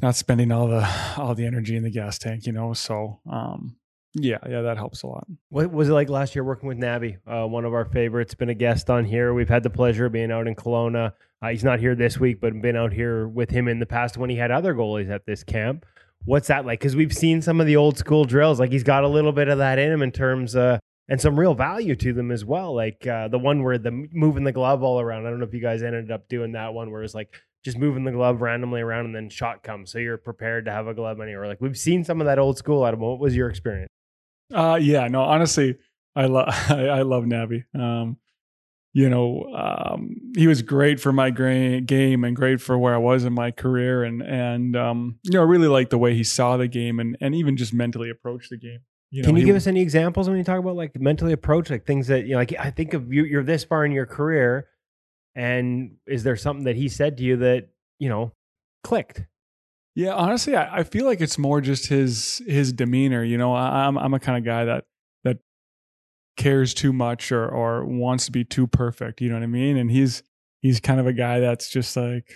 not 0.00 0.16
spending 0.16 0.50
all 0.50 0.68
the 0.68 0.88
all 1.16 1.34
the 1.34 1.46
energy 1.46 1.76
in 1.76 1.82
the 1.82 1.90
gas 1.90 2.18
tank 2.18 2.46
you 2.46 2.52
know? 2.52 2.72
So 2.72 3.20
um 3.30 3.76
yeah 4.14 4.38
yeah 4.48 4.62
that 4.62 4.76
helps 4.76 5.02
a 5.02 5.06
lot. 5.06 5.26
What 5.48 5.72
was 5.72 5.88
it 5.88 5.92
like 5.92 6.08
last 6.08 6.34
year 6.34 6.44
working 6.44 6.68
with 6.68 6.78
Nabby 6.78 7.18
uh, 7.26 7.46
one 7.46 7.64
of 7.64 7.74
our 7.74 7.84
favorites? 7.84 8.34
Been 8.34 8.50
a 8.50 8.54
guest 8.54 8.90
on 8.90 9.04
here. 9.04 9.32
We've 9.32 9.48
had 9.48 9.62
the 9.62 9.70
pleasure 9.70 10.06
of 10.06 10.12
being 10.12 10.30
out 10.30 10.46
in 10.46 10.54
Kelowna. 10.54 11.12
Uh, 11.40 11.48
he's 11.48 11.64
not 11.64 11.80
here 11.80 11.94
this 11.94 12.18
week 12.18 12.40
but 12.40 12.60
been 12.60 12.76
out 12.76 12.92
here 12.92 13.26
with 13.26 13.50
him 13.50 13.68
in 13.68 13.78
the 13.78 13.86
past 13.86 14.16
when 14.16 14.30
he 14.30 14.36
had 14.36 14.50
other 14.50 14.74
goalies 14.74 15.10
at 15.10 15.26
this 15.26 15.42
camp 15.42 15.84
what's 16.24 16.48
that 16.48 16.66
like? 16.66 16.80
Because 16.80 16.96
we've 16.96 17.12
seen 17.12 17.42
some 17.42 17.60
of 17.60 17.66
the 17.66 17.76
old 17.76 17.98
school 17.98 18.24
drills. 18.24 18.60
Like 18.60 18.72
he's 18.72 18.84
got 18.84 19.04
a 19.04 19.08
little 19.08 19.32
bit 19.32 19.48
of 19.48 19.58
that 19.58 19.78
in 19.78 19.92
him 19.92 20.02
in 20.02 20.12
terms 20.12 20.54
of 20.54 20.80
and 21.08 21.20
some 21.20 21.38
real 21.38 21.54
value 21.54 21.96
to 21.96 22.12
them 22.12 22.30
as 22.30 22.44
well. 22.44 22.74
Like 22.74 23.06
uh, 23.06 23.28
the 23.28 23.38
one 23.38 23.62
where 23.62 23.78
the 23.78 23.90
moving 24.12 24.44
the 24.44 24.52
glove 24.52 24.82
all 24.82 25.00
around. 25.00 25.26
I 25.26 25.30
don't 25.30 25.40
know 25.40 25.46
if 25.46 25.54
you 25.54 25.60
guys 25.60 25.82
ended 25.82 26.10
up 26.10 26.28
doing 26.28 26.52
that 26.52 26.74
one 26.74 26.90
where 26.90 27.02
it's 27.02 27.14
like 27.14 27.34
just 27.64 27.78
moving 27.78 28.04
the 28.04 28.12
glove 28.12 28.40
randomly 28.40 28.80
around 28.80 29.06
and 29.06 29.14
then 29.14 29.28
shot 29.28 29.62
comes, 29.62 29.90
so 29.92 29.98
you're 29.98 30.16
prepared 30.16 30.64
to 30.64 30.72
have 30.72 30.86
a 30.86 30.94
glove 30.94 31.20
anywhere. 31.20 31.46
Like 31.46 31.60
we've 31.60 31.78
seen 31.78 32.04
some 32.04 32.20
of 32.20 32.26
that 32.26 32.38
old 32.38 32.58
school 32.58 32.84
out 32.84 32.94
of. 32.94 33.00
What 33.00 33.18
was 33.18 33.36
your 33.36 33.48
experience? 33.48 33.90
Uh, 34.52 34.78
yeah, 34.80 35.06
no, 35.08 35.22
honestly, 35.22 35.76
I 36.14 36.26
love 36.26 36.48
I, 36.70 36.88
I 36.88 37.02
love 37.02 37.24
Nabby. 37.24 37.64
Um, 37.74 38.16
you 38.92 39.08
know, 39.08 39.44
um, 39.54 40.16
he 40.36 40.46
was 40.46 40.62
great 40.62 41.00
for 41.00 41.12
my 41.12 41.30
gra- 41.30 41.80
game 41.80 42.24
and 42.24 42.36
great 42.36 42.60
for 42.60 42.76
where 42.76 42.94
I 42.94 42.98
was 42.98 43.24
in 43.24 43.32
my 43.32 43.50
career. 43.50 44.04
And, 44.04 44.22
and, 44.22 44.76
um, 44.76 45.18
you 45.22 45.32
know, 45.32 45.40
I 45.40 45.44
really 45.44 45.68
liked 45.68 45.90
the 45.90 45.98
way 45.98 46.14
he 46.14 46.24
saw 46.24 46.56
the 46.56 46.68
game 46.68 47.00
and, 47.00 47.16
and 47.20 47.34
even 47.34 47.56
just 47.56 47.72
mentally 47.72 48.10
approached 48.10 48.50
the 48.50 48.58
game. 48.58 48.80
You 49.10 49.22
know, 49.22 49.26
Can 49.26 49.36
you 49.36 49.42
he, 49.42 49.46
give 49.46 49.56
us 49.56 49.66
any 49.66 49.80
examples 49.80 50.28
when 50.28 50.38
you 50.38 50.44
talk 50.44 50.58
about 50.58 50.76
like 50.76 50.98
mentally 50.98 51.32
approach, 51.32 51.70
like 51.70 51.86
things 51.86 52.06
that, 52.08 52.24
you 52.24 52.32
know, 52.32 52.38
like 52.38 52.54
I 52.58 52.70
think 52.70 52.94
of 52.94 53.12
you, 53.12 53.24
you're 53.24 53.44
this 53.44 53.64
far 53.64 53.84
in 53.84 53.92
your 53.92 54.06
career. 54.06 54.68
And 55.34 55.96
is 56.06 56.22
there 56.22 56.36
something 56.36 56.64
that 56.64 56.76
he 56.76 56.88
said 56.88 57.16
to 57.16 57.22
you 57.22 57.36
that, 57.38 57.68
you 57.98 58.08
know, 58.08 58.32
clicked? 58.84 59.22
Yeah, 59.94 60.14
honestly, 60.14 60.56
I, 60.56 60.78
I 60.78 60.82
feel 60.84 61.04
like 61.04 61.20
it's 61.20 61.36
more 61.36 61.60
just 61.60 61.88
his 61.88 62.40
his 62.46 62.72
demeanor. 62.72 63.22
You 63.22 63.36
know, 63.36 63.54
I, 63.54 63.86
I'm 63.86 63.98
I'm 63.98 64.14
a 64.14 64.18
kind 64.18 64.38
of 64.38 64.44
guy 64.44 64.64
that 64.64 64.84
cares 66.36 66.74
too 66.74 66.92
much 66.92 67.30
or 67.30 67.48
or 67.48 67.84
wants 67.84 68.26
to 68.26 68.32
be 68.32 68.44
too 68.44 68.66
perfect. 68.66 69.20
You 69.20 69.28
know 69.28 69.36
what 69.36 69.42
I 69.42 69.46
mean? 69.46 69.76
And 69.76 69.90
he's 69.90 70.22
he's 70.60 70.80
kind 70.80 71.00
of 71.00 71.06
a 71.06 71.12
guy 71.12 71.40
that's 71.40 71.68
just 71.68 71.96
like 71.96 72.32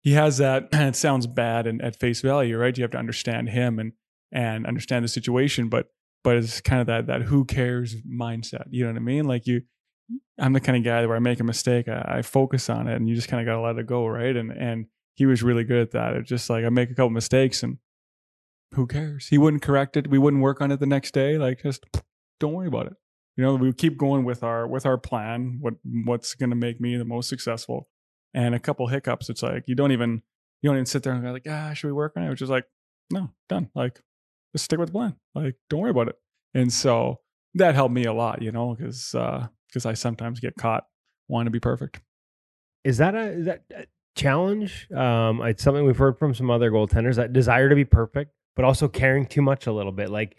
he 0.00 0.12
has 0.12 0.38
that. 0.38 0.68
And 0.72 0.82
it 0.88 0.96
sounds 0.96 1.26
bad 1.26 1.66
and 1.66 1.80
at 1.82 1.96
face 1.96 2.20
value, 2.20 2.58
right? 2.58 2.76
You 2.76 2.82
have 2.82 2.90
to 2.92 2.98
understand 2.98 3.50
him 3.50 3.78
and 3.78 3.92
and 4.32 4.66
understand 4.66 5.04
the 5.04 5.08
situation, 5.08 5.68
but 5.68 5.88
but 6.22 6.36
it's 6.36 6.60
kind 6.60 6.80
of 6.80 6.86
that 6.88 7.06
that 7.06 7.22
who 7.22 7.44
cares 7.44 7.96
mindset. 8.02 8.64
You 8.70 8.84
know 8.84 8.92
what 8.92 8.98
I 8.98 9.02
mean? 9.02 9.24
Like 9.24 9.46
you, 9.46 9.62
I'm 10.38 10.52
the 10.52 10.60
kind 10.60 10.76
of 10.76 10.84
guy 10.84 11.04
where 11.06 11.16
I 11.16 11.20
make 11.20 11.40
a 11.40 11.44
mistake, 11.44 11.88
I, 11.88 12.16
I 12.18 12.22
focus 12.22 12.68
on 12.68 12.88
it, 12.88 12.96
and 12.96 13.08
you 13.08 13.14
just 13.14 13.28
kind 13.28 13.40
of 13.40 13.46
got 13.46 13.56
to 13.56 13.62
let 13.62 13.78
it 13.78 13.86
go, 13.86 14.06
right? 14.06 14.36
And 14.36 14.50
and 14.50 14.86
he 15.14 15.26
was 15.26 15.42
really 15.42 15.64
good 15.64 15.80
at 15.80 15.90
that. 15.92 16.14
It's 16.14 16.28
just 16.28 16.50
like 16.50 16.64
I 16.64 16.68
make 16.68 16.90
a 16.90 16.94
couple 16.94 17.10
mistakes 17.10 17.62
and 17.62 17.78
who 18.72 18.88
cares? 18.88 19.28
He 19.28 19.38
wouldn't 19.38 19.62
correct 19.62 19.96
it. 19.96 20.08
We 20.08 20.18
wouldn't 20.18 20.42
work 20.42 20.60
on 20.60 20.72
it 20.72 20.80
the 20.80 20.86
next 20.86 21.14
day. 21.14 21.38
Like 21.38 21.62
just 21.62 21.86
don't 22.40 22.52
worry 22.52 22.66
about 22.66 22.86
it 22.86 22.94
you 23.36 23.44
know 23.44 23.54
we 23.54 23.72
keep 23.72 23.96
going 23.96 24.24
with 24.24 24.42
our 24.42 24.66
with 24.66 24.86
our 24.86 24.98
plan 24.98 25.58
what 25.60 25.74
what's 26.04 26.34
going 26.34 26.50
to 26.50 26.56
make 26.56 26.80
me 26.80 26.96
the 26.96 27.04
most 27.04 27.28
successful. 27.28 27.88
And 28.36 28.54
a 28.54 28.58
couple 28.58 28.86
hiccups 28.88 29.30
it's 29.30 29.42
like 29.42 29.64
you 29.66 29.74
don't 29.74 29.92
even 29.92 30.22
you 30.62 30.68
don't 30.68 30.76
even 30.76 30.86
sit 30.86 31.02
there 31.02 31.12
and 31.12 31.22
go 31.22 31.32
like 31.32 31.46
ah 31.48 31.72
should 31.72 31.88
we 31.88 31.92
work 31.92 32.12
on 32.16 32.24
it? 32.24 32.30
Which 32.30 32.42
is 32.42 32.50
like 32.50 32.64
no 33.10 33.30
done. 33.48 33.70
Like 33.74 34.00
just 34.52 34.64
stick 34.66 34.78
with 34.78 34.88
the 34.88 34.92
plan. 34.92 35.16
Like 35.34 35.56
don't 35.70 35.80
worry 35.80 35.90
about 35.90 36.08
it. 36.08 36.16
And 36.54 36.72
so 36.72 37.20
that 37.54 37.74
helped 37.74 37.94
me 37.94 38.04
a 38.04 38.12
lot 38.12 38.42
you 38.42 38.50
know 38.50 38.74
because 38.74 39.14
uh 39.14 39.46
because 39.68 39.86
i 39.86 39.94
sometimes 39.94 40.40
get 40.40 40.56
caught 40.56 40.84
wanting 41.28 41.46
to 41.46 41.50
be 41.50 41.60
perfect. 41.60 42.00
Is 42.84 42.98
that 42.98 43.14
a 43.14 43.30
is 43.30 43.46
that 43.46 43.64
a 43.74 43.86
challenge? 44.16 44.88
Um 44.92 45.40
it's 45.42 45.62
something 45.62 45.84
we've 45.84 45.96
heard 45.96 46.18
from 46.18 46.34
some 46.34 46.50
other 46.50 46.70
goaltenders 46.70 47.16
that 47.16 47.32
desire 47.32 47.68
to 47.68 47.74
be 47.74 47.84
perfect 47.84 48.32
but 48.56 48.64
also 48.64 48.88
caring 48.88 49.26
too 49.26 49.42
much 49.42 49.66
a 49.66 49.72
little 49.72 49.92
bit. 49.92 50.10
Like 50.10 50.36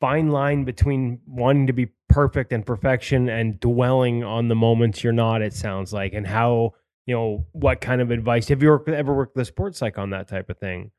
fine 0.00 0.30
line 0.30 0.64
between 0.64 1.20
wanting 1.26 1.66
to 1.68 1.72
be 1.72 1.88
perfect 2.12 2.52
and 2.52 2.64
perfection 2.64 3.28
and 3.28 3.58
dwelling 3.58 4.22
on 4.22 4.48
the 4.48 4.54
moments 4.54 5.02
you're 5.02 5.12
not. 5.12 5.40
It 5.42 5.54
sounds 5.54 5.92
like, 5.92 6.12
and 6.12 6.26
how 6.26 6.74
you 7.06 7.14
know 7.14 7.46
what 7.52 7.80
kind 7.80 8.00
of 8.00 8.10
advice 8.10 8.48
have 8.48 8.62
you 8.62 8.80
ever 8.86 9.14
worked 9.14 9.34
with 9.34 9.42
a 9.42 9.46
sports 9.46 9.78
psych 9.78 9.98
on 9.98 10.10
that 10.10 10.28
type 10.28 10.50
of 10.50 10.58
thing? 10.58 10.90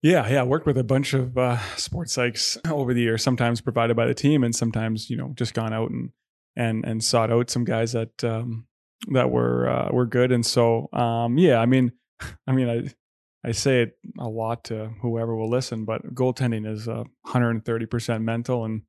Yeah, 0.00 0.28
yeah. 0.28 0.40
I 0.40 0.44
worked 0.44 0.66
with 0.66 0.78
a 0.78 0.84
bunch 0.84 1.12
of 1.12 1.36
uh, 1.36 1.58
sports 1.76 2.16
psychs 2.16 2.58
over 2.70 2.94
the 2.94 3.00
years, 3.00 3.22
sometimes 3.22 3.60
provided 3.60 3.96
by 3.96 4.06
the 4.06 4.14
team, 4.14 4.44
and 4.44 4.54
sometimes 4.54 5.10
you 5.10 5.16
know 5.16 5.32
just 5.34 5.54
gone 5.54 5.72
out 5.72 5.90
and 5.90 6.10
and 6.56 6.84
and 6.84 7.02
sought 7.02 7.32
out 7.32 7.50
some 7.50 7.64
guys 7.64 7.92
that 7.92 8.22
um, 8.22 8.66
that 9.08 9.30
were 9.30 9.68
uh, 9.68 9.88
were 9.90 10.06
good. 10.06 10.30
And 10.30 10.46
so, 10.46 10.88
um, 10.92 11.36
yeah, 11.36 11.58
I 11.58 11.66
mean, 11.66 11.92
I 12.46 12.52
mean, 12.52 12.68
I 12.68 13.48
I 13.48 13.52
say 13.52 13.82
it 13.82 13.98
a 14.18 14.28
lot 14.28 14.64
to 14.64 14.92
whoever 15.02 15.34
will 15.34 15.50
listen, 15.50 15.84
but 15.84 16.14
goaltending 16.14 16.70
is 16.70 16.88
uh, 16.88 17.04
130 17.22 17.86
percent 17.86 18.22
mental, 18.22 18.64
and 18.64 18.82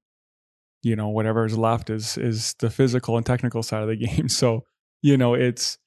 you 0.86 0.96
know 0.96 1.10
whatever 1.10 1.46
is 1.46 1.58
left 1.58 1.90
is 1.90 2.16
is 2.16 2.54
the 2.60 2.70
physical 2.70 3.18
and 3.18 3.26
technical 3.26 3.64
side 3.64 3.82
of 3.82 3.90
the 3.90 3.96
game. 4.08 4.30
So 4.30 4.66
you 5.02 5.18
know 5.18 5.34
it's 5.34 5.80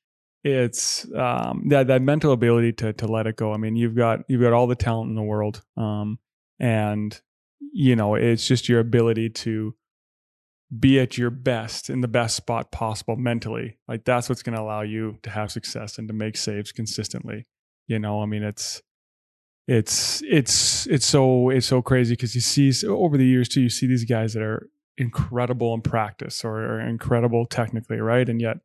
it's 0.42 1.06
um, 1.14 1.68
that 1.68 1.86
that 1.86 2.02
mental 2.02 2.32
ability 2.32 2.72
to 2.74 2.92
to 2.94 3.06
let 3.06 3.28
it 3.28 3.36
go. 3.36 3.52
I 3.52 3.58
mean, 3.58 3.76
you've 3.76 3.94
got 3.94 4.20
you've 4.28 4.42
got 4.42 4.52
all 4.52 4.66
the 4.66 4.74
talent 4.74 5.10
in 5.10 5.14
the 5.14 5.22
world, 5.22 5.62
um, 5.76 6.18
and 6.58 7.18
you 7.60 7.94
know 7.94 8.16
it's 8.16 8.46
just 8.46 8.68
your 8.68 8.80
ability 8.80 9.30
to 9.30 9.76
be 10.76 10.98
at 10.98 11.16
your 11.16 11.30
best 11.30 11.88
in 11.88 12.00
the 12.00 12.08
best 12.08 12.34
spot 12.34 12.72
possible 12.72 13.14
mentally. 13.14 13.78
Like 13.86 14.04
that's 14.04 14.28
what's 14.28 14.42
going 14.42 14.56
to 14.56 14.62
allow 14.62 14.82
you 14.82 15.18
to 15.22 15.30
have 15.30 15.52
success 15.52 15.98
and 15.98 16.08
to 16.08 16.14
make 16.14 16.36
saves 16.36 16.72
consistently. 16.72 17.46
You 17.86 18.00
know, 18.00 18.20
I 18.20 18.26
mean, 18.26 18.42
it's 18.42 18.82
it's 19.68 20.22
it's 20.26 20.88
it's 20.88 21.06
so 21.06 21.50
it's 21.50 21.66
so 21.66 21.82
crazy 21.82 22.14
because 22.14 22.34
you 22.34 22.40
see 22.40 22.72
over 22.84 23.16
the 23.16 23.26
years 23.26 23.48
too. 23.48 23.60
You 23.60 23.70
see 23.70 23.86
these 23.86 24.04
guys 24.04 24.34
that 24.34 24.42
are 24.42 24.68
incredible 24.98 25.72
in 25.74 25.80
practice 25.80 26.44
or, 26.44 26.80
incredible 26.80 27.46
technically, 27.46 27.98
right? 27.98 28.28
And 28.28 28.40
yet, 28.40 28.58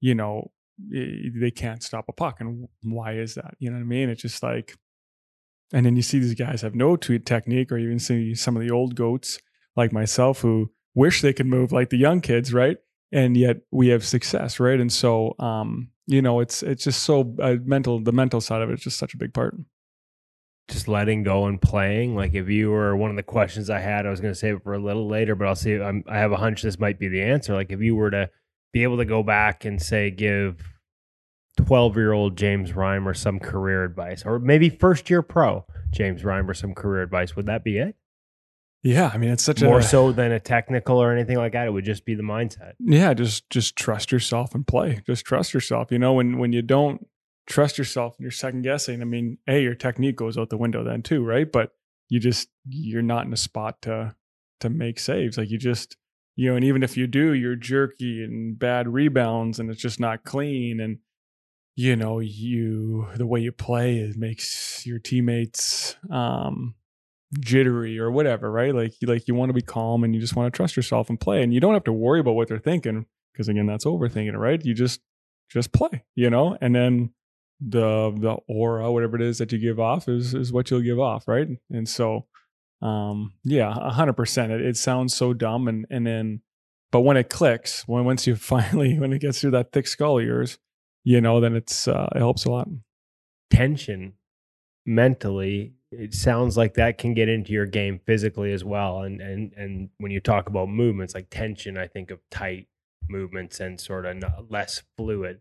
you 0.00 0.14
know, 0.14 0.50
they 0.78 1.50
can't 1.50 1.82
stop 1.82 2.06
a 2.08 2.12
puck. 2.12 2.40
And 2.40 2.68
why 2.82 3.14
is 3.14 3.34
that? 3.34 3.54
You 3.58 3.70
know 3.70 3.76
what 3.76 3.82
I 3.82 3.86
mean? 3.86 4.08
It's 4.08 4.22
just 4.22 4.42
like, 4.42 4.76
and 5.72 5.84
then 5.84 5.96
you 5.96 6.02
see 6.02 6.18
these 6.18 6.34
guys 6.34 6.62
have 6.62 6.74
no 6.74 6.96
tweet 6.96 7.26
technique, 7.26 7.70
or 7.70 7.78
even 7.78 7.98
see 7.98 8.34
some 8.34 8.56
of 8.56 8.62
the 8.62 8.70
old 8.70 8.94
goats 8.94 9.38
like 9.76 9.92
myself 9.92 10.40
who 10.40 10.70
wish 10.94 11.20
they 11.20 11.32
could 11.32 11.46
move 11.46 11.70
like 11.70 11.90
the 11.90 11.98
young 11.98 12.20
kids, 12.20 12.52
right? 12.52 12.78
And 13.12 13.36
yet 13.36 13.58
we 13.70 13.88
have 13.88 14.04
success, 14.04 14.58
right? 14.58 14.80
And 14.80 14.92
so, 14.92 15.34
um, 15.38 15.90
you 16.06 16.22
know, 16.22 16.40
it's 16.40 16.62
it's 16.62 16.84
just 16.84 17.02
so 17.02 17.36
uh, 17.40 17.56
mental. 17.64 18.02
The 18.02 18.12
mental 18.12 18.40
side 18.40 18.62
of 18.62 18.70
it 18.70 18.74
is 18.74 18.80
just 18.80 18.98
such 18.98 19.14
a 19.14 19.18
big 19.18 19.32
part. 19.32 19.56
Just 20.70 20.88
letting 20.88 21.22
go 21.22 21.46
and 21.46 21.60
playing. 21.60 22.14
Like 22.14 22.34
if 22.34 22.48
you 22.48 22.70
were 22.70 22.96
one 22.96 23.10
of 23.10 23.16
the 23.16 23.22
questions 23.22 23.70
I 23.70 23.80
had, 23.80 24.06
I 24.06 24.10
was 24.10 24.20
going 24.20 24.32
to 24.32 24.38
save 24.38 24.56
it 24.56 24.62
for 24.62 24.74
a 24.74 24.78
little 24.78 25.08
later, 25.08 25.34
but 25.34 25.46
I'll 25.46 25.56
see. 25.56 25.74
I'm, 25.74 26.04
I 26.08 26.18
have 26.18 26.32
a 26.32 26.36
hunch 26.36 26.62
this 26.62 26.78
might 26.78 26.98
be 26.98 27.08
the 27.08 27.22
answer. 27.22 27.54
Like 27.54 27.72
if 27.72 27.80
you 27.80 27.96
were 27.96 28.10
to 28.10 28.30
be 28.72 28.82
able 28.82 28.98
to 28.98 29.04
go 29.04 29.22
back 29.22 29.64
and 29.64 29.80
say 29.80 30.10
give 30.10 30.62
12 31.56 31.96
year 31.96 32.12
old 32.12 32.36
James 32.36 32.72
Reimer 32.72 33.16
some 33.16 33.38
career 33.38 33.84
advice, 33.84 34.24
or 34.24 34.38
maybe 34.38 34.70
first 34.70 35.10
year 35.10 35.22
pro 35.22 35.64
James 35.90 36.22
Reimer 36.22 36.56
some 36.56 36.74
career 36.74 37.02
advice, 37.02 37.34
would 37.36 37.46
that 37.46 37.64
be 37.64 37.78
it? 37.78 37.96
Yeah, 38.82 39.10
I 39.12 39.18
mean 39.18 39.30
it's 39.30 39.44
such 39.44 39.60
more 39.60 39.68
a, 39.68 39.72
more 39.74 39.82
so 39.82 40.12
than 40.12 40.32
a 40.32 40.40
technical 40.40 41.02
or 41.02 41.12
anything 41.12 41.36
like 41.36 41.52
that. 41.52 41.66
It 41.66 41.70
would 41.70 41.84
just 41.84 42.06
be 42.06 42.14
the 42.14 42.22
mindset. 42.22 42.72
Yeah, 42.78 43.12
just 43.12 43.50
just 43.50 43.76
trust 43.76 44.10
yourself 44.10 44.54
and 44.54 44.66
play. 44.66 45.02
Just 45.06 45.26
trust 45.26 45.52
yourself. 45.52 45.92
You 45.92 45.98
know, 45.98 46.14
when 46.14 46.38
when 46.38 46.52
you 46.52 46.62
don't 46.62 47.06
trust 47.50 47.76
yourself 47.76 48.16
and 48.16 48.22
you're 48.22 48.30
second 48.30 48.62
guessing, 48.62 49.02
I 49.02 49.04
mean, 49.04 49.36
a 49.46 49.60
your 49.60 49.74
technique 49.74 50.16
goes 50.16 50.38
out 50.38 50.48
the 50.48 50.56
window 50.56 50.84
then 50.84 51.02
too, 51.02 51.22
right? 51.24 51.50
But 51.50 51.72
you 52.08 52.20
just 52.20 52.48
you're 52.66 53.02
not 53.02 53.26
in 53.26 53.32
a 53.32 53.36
spot 53.36 53.82
to 53.82 54.14
to 54.60 54.70
make 54.70 54.98
saves. 54.98 55.36
Like 55.36 55.50
you 55.50 55.58
just 55.58 55.96
you 56.36 56.48
know, 56.48 56.56
and 56.56 56.64
even 56.64 56.82
if 56.82 56.96
you 56.96 57.06
do, 57.06 57.34
you're 57.34 57.56
jerky 57.56 58.22
and 58.24 58.58
bad 58.58 58.88
rebounds, 58.88 59.58
and 59.58 59.68
it's 59.68 59.82
just 59.82 60.00
not 60.00 60.24
clean. 60.24 60.80
And 60.80 60.98
you 61.76 61.96
know 61.96 62.20
you 62.20 63.08
the 63.16 63.26
way 63.26 63.40
you 63.40 63.52
play 63.52 63.98
it 63.98 64.16
makes 64.16 64.84
your 64.84 64.98
teammates 64.98 65.96
um 66.10 66.74
jittery 67.38 67.98
or 67.98 68.10
whatever 68.10 68.50
right? 68.50 68.74
Like 68.74 69.00
you 69.00 69.08
like 69.08 69.28
you 69.28 69.34
want 69.34 69.50
to 69.50 69.54
be 69.54 69.62
calm 69.62 70.04
and 70.04 70.14
you 70.14 70.20
just 70.20 70.36
want 70.36 70.52
to 70.52 70.56
trust 70.56 70.76
yourself 70.76 71.10
and 71.10 71.18
play. 71.18 71.42
And 71.42 71.52
you 71.52 71.60
don't 71.60 71.74
have 71.74 71.84
to 71.84 71.92
worry 71.92 72.20
about 72.20 72.34
what 72.34 72.48
they're 72.48 72.58
thinking 72.58 73.06
because 73.32 73.48
again 73.48 73.66
that's 73.66 73.84
overthinking 73.84 74.34
it 74.34 74.38
right? 74.38 74.64
You 74.64 74.74
just 74.74 75.00
just 75.50 75.72
play 75.72 76.04
you 76.14 76.30
know? 76.30 76.56
And 76.60 76.74
then 76.74 77.12
the 77.60 78.12
the 78.18 78.36
aura 78.48 78.90
whatever 78.90 79.16
it 79.16 79.22
is 79.22 79.38
that 79.38 79.52
you 79.52 79.58
give 79.58 79.78
off 79.78 80.08
is 80.08 80.34
is 80.34 80.52
what 80.52 80.70
you'll 80.70 80.80
give 80.80 80.98
off 80.98 81.28
right 81.28 81.48
and 81.70 81.88
so 81.88 82.26
um 82.80 83.34
yeah 83.44 83.70
100% 83.70 84.50
it, 84.50 84.60
it 84.62 84.76
sounds 84.76 85.14
so 85.14 85.34
dumb 85.34 85.68
and 85.68 85.86
and 85.90 86.06
then 86.06 86.40
but 86.90 87.00
when 87.00 87.18
it 87.18 87.28
clicks 87.28 87.86
when 87.86 88.04
once 88.04 88.26
you 88.26 88.34
finally 88.54 88.98
when 88.98 89.12
it 89.12 89.20
gets 89.20 89.40
through 89.40 89.50
that 89.50 89.72
thick 89.72 89.86
skull 89.86 90.18
of 90.18 90.24
yours 90.24 90.58
you 91.04 91.20
know, 91.20 91.40
then 91.40 91.56
it's 91.56 91.88
uh, 91.88 92.08
it 92.14 92.18
helps 92.18 92.44
a 92.44 92.50
lot. 92.50 92.68
Tension 93.50 94.14
mentally, 94.86 95.74
it 95.90 96.14
sounds 96.14 96.56
like 96.56 96.74
that 96.74 96.98
can 96.98 97.14
get 97.14 97.28
into 97.28 97.52
your 97.52 97.66
game 97.66 98.00
physically 98.06 98.52
as 98.52 98.64
well. 98.64 99.02
And 99.02 99.20
and 99.20 99.52
and 99.56 99.90
when 99.98 100.12
you 100.12 100.20
talk 100.20 100.48
about 100.48 100.68
movements 100.68 101.14
like 101.14 101.28
tension, 101.30 101.76
I 101.76 101.86
think 101.86 102.10
of 102.10 102.20
tight 102.30 102.68
movements 103.08 103.60
and 103.60 103.80
sort 103.80 104.06
of 104.06 104.22
less 104.50 104.82
fluid. 104.96 105.40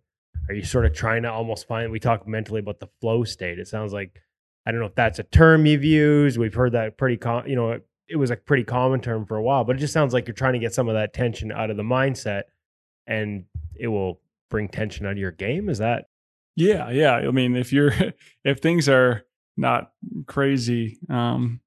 Are 0.49 0.55
you 0.55 0.63
sort 0.63 0.85
of 0.85 0.93
trying 0.93 1.23
to 1.23 1.31
almost 1.31 1.67
find? 1.67 1.91
We 1.91 1.99
talk 1.99 2.27
mentally 2.27 2.59
about 2.59 2.79
the 2.79 2.89
flow 2.99 3.23
state. 3.23 3.59
It 3.59 3.67
sounds 3.67 3.93
like 3.93 4.19
I 4.65 4.71
don't 4.71 4.81
know 4.81 4.87
if 4.87 4.95
that's 4.95 5.19
a 5.19 5.23
term 5.23 5.65
you've 5.65 5.83
used. 5.83 6.37
We've 6.37 6.53
heard 6.53 6.73
that 6.73 6.97
pretty, 6.97 7.17
com- 7.17 7.47
you 7.47 7.55
know, 7.55 7.71
it, 7.71 7.87
it 8.09 8.15
was 8.15 8.31
a 8.31 8.35
pretty 8.35 8.63
common 8.63 8.99
term 8.99 9.25
for 9.25 9.37
a 9.37 9.43
while, 9.43 9.63
but 9.63 9.75
it 9.75 9.79
just 9.79 9.93
sounds 9.93 10.13
like 10.13 10.27
you're 10.27 10.33
trying 10.33 10.53
to 10.53 10.59
get 10.59 10.73
some 10.73 10.89
of 10.89 10.95
that 10.95 11.13
tension 11.13 11.51
out 11.51 11.69
of 11.69 11.77
the 11.77 11.83
mindset, 11.83 12.43
and 13.05 13.45
it 13.75 13.87
will 13.87 14.19
bring 14.49 14.67
tension 14.67 15.05
out 15.05 15.13
of 15.13 15.17
your 15.17 15.31
game? 15.31 15.69
Is 15.69 15.77
that? 15.77 16.05
Yeah, 16.55 16.89
yeah. 16.89 17.13
I 17.13 17.31
mean, 17.31 17.55
if 17.55 17.71
you're 17.71 17.93
if 18.43 18.59
things 18.59 18.89
are 18.89 19.23
not 19.55 19.91
crazy 20.25 20.97
um 21.09 21.61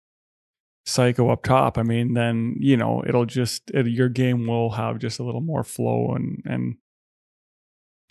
psycho 0.84 1.30
up 1.30 1.44
top, 1.44 1.78
I 1.78 1.84
mean, 1.84 2.14
then 2.14 2.56
you 2.58 2.76
know 2.76 3.04
it'll 3.06 3.26
just 3.26 3.70
it, 3.70 3.86
your 3.86 4.08
game 4.08 4.46
will 4.46 4.70
have 4.70 4.98
just 4.98 5.20
a 5.20 5.24
little 5.24 5.40
more 5.40 5.62
flow 5.62 6.14
and 6.14 6.42
and 6.44 6.76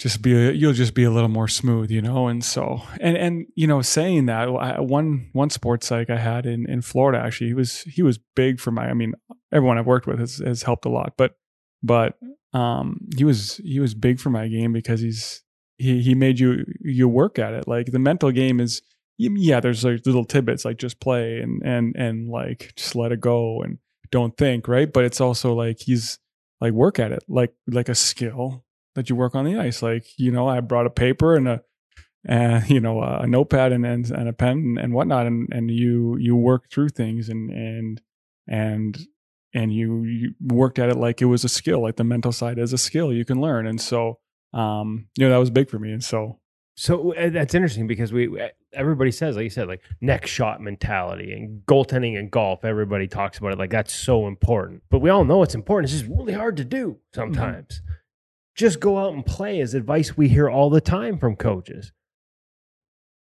just 0.02 0.24
be 0.24 0.34
a, 0.34 0.52
you'll 0.52 0.74
just 0.74 0.96
be 0.96 1.04
a 1.04 1.12
little 1.12 1.30
more 1.30 1.48
smooth, 1.48 1.92
you 1.92 2.02
know. 2.02 2.28
And 2.28 2.44
so 2.44 2.82
and 3.00 3.16
and 3.16 3.46
you 3.54 3.68
know, 3.68 3.84
saying 3.84 4.26
that 4.26 4.48
I, 4.48 4.80
one 4.80 5.30
one 5.34 5.52
sports 5.52 5.86
psych 5.88 6.10
I 6.10 6.18
had 6.18 6.48
in 6.48 6.68
in 6.68 6.82
Florida 6.82 7.20
actually 7.20 7.48
he 7.48 7.54
was 7.54 7.82
he 7.82 8.02
was 8.02 8.18
big 8.36 8.60
for 8.60 8.72
my. 8.72 8.90
I 8.90 8.96
mean, 8.96 9.14
everyone 9.54 9.78
I've 9.78 9.86
worked 9.86 10.08
with 10.08 10.18
has 10.18 10.38
has 10.38 10.64
helped 10.64 10.86
a 10.86 10.90
lot, 10.90 11.14
but 11.18 11.36
but 11.84 12.18
um, 12.52 12.98
he 13.16 13.24
was 13.24 13.58
he 13.64 13.80
was 13.80 13.94
big 13.94 14.20
for 14.20 14.32
my 14.32 14.48
game 14.48 14.74
because 14.74 15.02
he's 15.02 15.44
he 15.78 16.02
he 16.02 16.16
made 16.16 16.40
you 16.40 16.66
you 16.80 17.08
work 17.08 17.38
at 17.38 17.54
it. 17.54 17.68
Like 17.68 17.92
the 17.92 18.00
mental 18.00 18.32
game 18.32 18.60
is 18.60 18.82
yeah, 19.20 19.60
there's 19.60 19.84
like 19.86 20.04
little 20.08 20.26
tidbits 20.26 20.66
like 20.66 20.78
just 20.78 21.00
play 21.00 21.42
and 21.42 21.62
and 21.64 21.96
and 21.96 22.28
like 22.28 22.74
just 22.76 22.96
let 22.96 23.12
it 23.12 23.22
go 23.22 23.62
and 23.62 23.78
don't 24.10 24.36
think, 24.36 24.68
right? 24.68 24.92
But 24.92 25.04
it's 25.04 25.22
also 25.22 25.54
like 25.54 25.80
he's 25.80 26.18
like 26.60 26.74
work 26.74 26.98
at 26.98 27.12
it, 27.12 27.24
like 27.28 27.54
like 27.68 27.88
a 27.88 27.94
skill 27.94 28.66
that 28.96 29.10
you 29.10 29.16
work 29.16 29.36
on 29.36 29.46
the 29.46 29.58
ice. 29.58 29.82
Like 29.82 30.06
you 30.18 30.32
know, 30.32 30.48
I 30.48 30.60
brought 30.60 30.86
a 30.86 30.92
paper 30.92 31.36
and 31.36 31.48
a 31.48 31.64
and 32.26 32.70
you 32.70 32.80
know 32.80 33.02
a 33.02 33.28
notepad 33.28 33.72
and 33.72 33.86
and, 33.86 34.10
and 34.10 34.30
a 34.30 34.34
pen 34.34 34.78
and 34.80 34.94
whatnot, 34.94 35.28
and 35.28 35.48
and 35.52 35.72
you 35.72 36.18
you 36.18 36.36
work 36.36 36.70
through 36.72 36.90
things 36.90 37.30
and 37.30 37.50
and 37.50 38.02
and 38.48 39.08
and 39.54 39.74
you, 39.74 40.04
you 40.04 40.34
worked 40.42 40.80
at 40.80 40.90
it 40.90 40.98
like 40.98 41.22
it 41.22 41.26
was 41.26 41.44
a 41.44 41.50
skill, 41.50 41.82
like 41.82 41.98
the 41.98 42.04
mental 42.04 42.32
side 42.32 42.58
as 42.58 42.74
a 42.74 42.78
skill 42.78 43.12
you 43.12 43.26
can 43.26 43.42
learn. 43.42 43.68
And 43.68 43.82
so, 43.82 44.20
um, 44.54 45.08
you 45.18 45.26
know, 45.26 45.32
that 45.32 45.40
was 45.40 45.50
big 45.50 45.70
for 45.70 45.80
me. 45.80 45.92
And 45.92 46.04
so, 46.04 46.40
so 46.76 47.14
uh, 47.14 47.30
that's 47.30 47.54
interesting 47.54 47.86
because 47.86 48.14
we 48.14 48.40
uh, 48.40 48.48
everybody 48.74 49.12
says, 49.12 49.36
like 49.36 49.44
you 49.44 49.50
said, 49.50 49.68
like 49.68 49.82
next 50.00 50.30
shot 50.30 50.62
mentality 50.62 51.34
and 51.34 51.66
goaltending 51.66 52.18
and 52.18 52.32
golf. 52.32 52.64
Everybody 52.64 53.08
talks 53.08 53.38
about 53.38 53.52
it 53.52 53.60
like 53.60 53.72
that's 53.72 53.94
so 53.94 54.26
important, 54.26 54.84
but 54.90 55.00
we 55.00 55.10
all 55.10 55.26
know 55.26 55.44
it's 55.44 55.56
important. 55.56 55.92
It's 55.92 56.02
just 56.02 56.12
really 56.12 56.34
hard 56.34 56.58
to 56.58 56.64
do 56.64 56.98
sometimes. 57.14 57.82
Mm-hmm. 57.82 57.92
Just 58.56 58.80
go 58.80 58.98
out 58.98 59.14
and 59.14 59.26
play 59.26 59.60
is 59.60 59.74
advice 59.74 60.18
we 60.18 60.28
hear 60.28 60.50
all 60.50 60.70
the 60.70 60.82
time 60.82 61.18
from 61.18 61.36
coaches. 61.36 61.92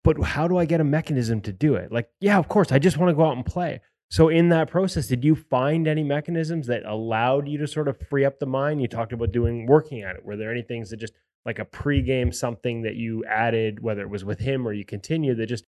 But 0.04 0.22
how 0.22 0.46
do 0.46 0.56
I 0.56 0.66
get 0.66 0.80
a 0.80 0.84
mechanism 0.84 1.40
to 1.42 1.52
do 1.52 1.74
it? 1.74 1.90
Like, 1.90 2.08
yeah, 2.20 2.38
of 2.38 2.48
course, 2.48 2.70
I 2.70 2.78
just 2.78 2.96
want 2.96 3.10
to 3.10 3.14
go 3.14 3.24
out 3.24 3.36
and 3.36 3.44
play. 3.44 3.80
So, 4.08 4.28
in 4.28 4.50
that 4.50 4.70
process, 4.70 5.08
did 5.08 5.24
you 5.24 5.34
find 5.34 5.88
any 5.88 6.04
mechanisms 6.04 6.68
that 6.68 6.84
allowed 6.84 7.48
you 7.48 7.58
to 7.58 7.66
sort 7.66 7.88
of 7.88 7.98
free 8.08 8.24
up 8.24 8.38
the 8.38 8.46
mind? 8.46 8.80
You 8.80 8.86
talked 8.86 9.12
about 9.12 9.32
doing 9.32 9.66
working 9.66 10.02
at 10.02 10.14
it. 10.14 10.24
Were 10.24 10.36
there 10.36 10.52
any 10.52 10.62
things 10.62 10.90
that 10.90 10.98
just 10.98 11.14
like 11.44 11.58
a 11.58 11.64
pregame 11.64 12.32
something 12.32 12.82
that 12.82 12.94
you 12.94 13.24
added, 13.24 13.82
whether 13.82 14.02
it 14.02 14.10
was 14.10 14.24
with 14.24 14.38
him 14.38 14.66
or 14.66 14.72
you 14.72 14.84
continue, 14.84 15.34
that 15.34 15.46
just 15.46 15.64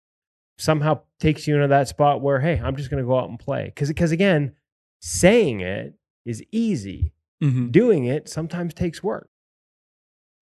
somehow 0.59 1.01
takes 1.19 1.47
you 1.47 1.55
into 1.55 1.69
that 1.69 1.89
spot 1.89 2.21
where, 2.21 2.41
hey, 2.41 2.61
I'm 2.63 2.77
just 2.77 2.91
going 2.91 3.03
to 3.03 3.07
go 3.07 3.19
out 3.19 3.31
and 3.31 3.39
play? 3.39 3.67
Because, 3.67 3.89
because 3.89 4.13
again, 4.13 4.53
saying 5.01 5.61
it 5.61 5.95
is 6.27 6.43
easy. 6.53 7.13
Mm-hmm. 7.43 7.71
Doing 7.71 8.05
it 8.05 8.29
sometimes 8.29 8.75
takes 8.75 9.03
work. 9.03 9.31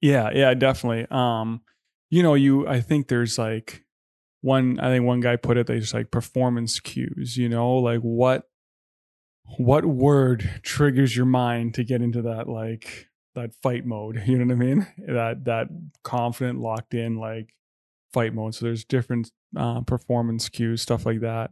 Yeah, 0.05 0.29
yeah, 0.35 0.53
definitely. 0.53 1.07
Um, 1.11 1.63
you 2.11 2.23
know, 2.23 2.35
you 2.35 2.69
I 2.69 2.81
think 2.81 3.09
there's 3.09 3.39
like 3.39 3.85
one 4.43 4.79
I 4.79 4.91
think 4.91 5.07
one 5.07 5.21
guy 5.21 5.37
put 5.37 5.57
it 5.57 5.67
they 5.67 5.81
just 5.81 5.95
like 5.95 6.11
performance 6.11 6.79
cues, 6.79 7.39
you 7.39 7.49
know, 7.49 7.77
like 7.77 8.01
what 8.01 8.43
what 9.59 9.85
word 9.85 10.61
triggers 10.63 11.17
your 11.17 11.27
mind 11.27 11.75
to 11.75 11.85
get 11.85 12.03
into 12.03 12.23
that 12.23 12.49
like 12.49 13.09
that 13.35 13.55
fight 13.63 13.85
mode. 13.87 14.23
You 14.27 14.39
know 14.39 14.45
what 14.45 14.53
I 14.53 14.67
mean? 14.67 14.87
That 15.09 15.45
that 15.47 15.69
confident, 16.03 16.61
locked 16.61 16.95
in 16.95 17.17
like 17.17 17.55
fight 18.13 18.35
mode. 18.35 18.55
So 18.55 18.67
there's 18.67 18.85
different 18.85 19.31
uh, 19.57 19.81
performance 19.81 20.49
cues, 20.49 20.83
stuff 20.83 21.07
like 21.07 21.21
that. 21.21 21.51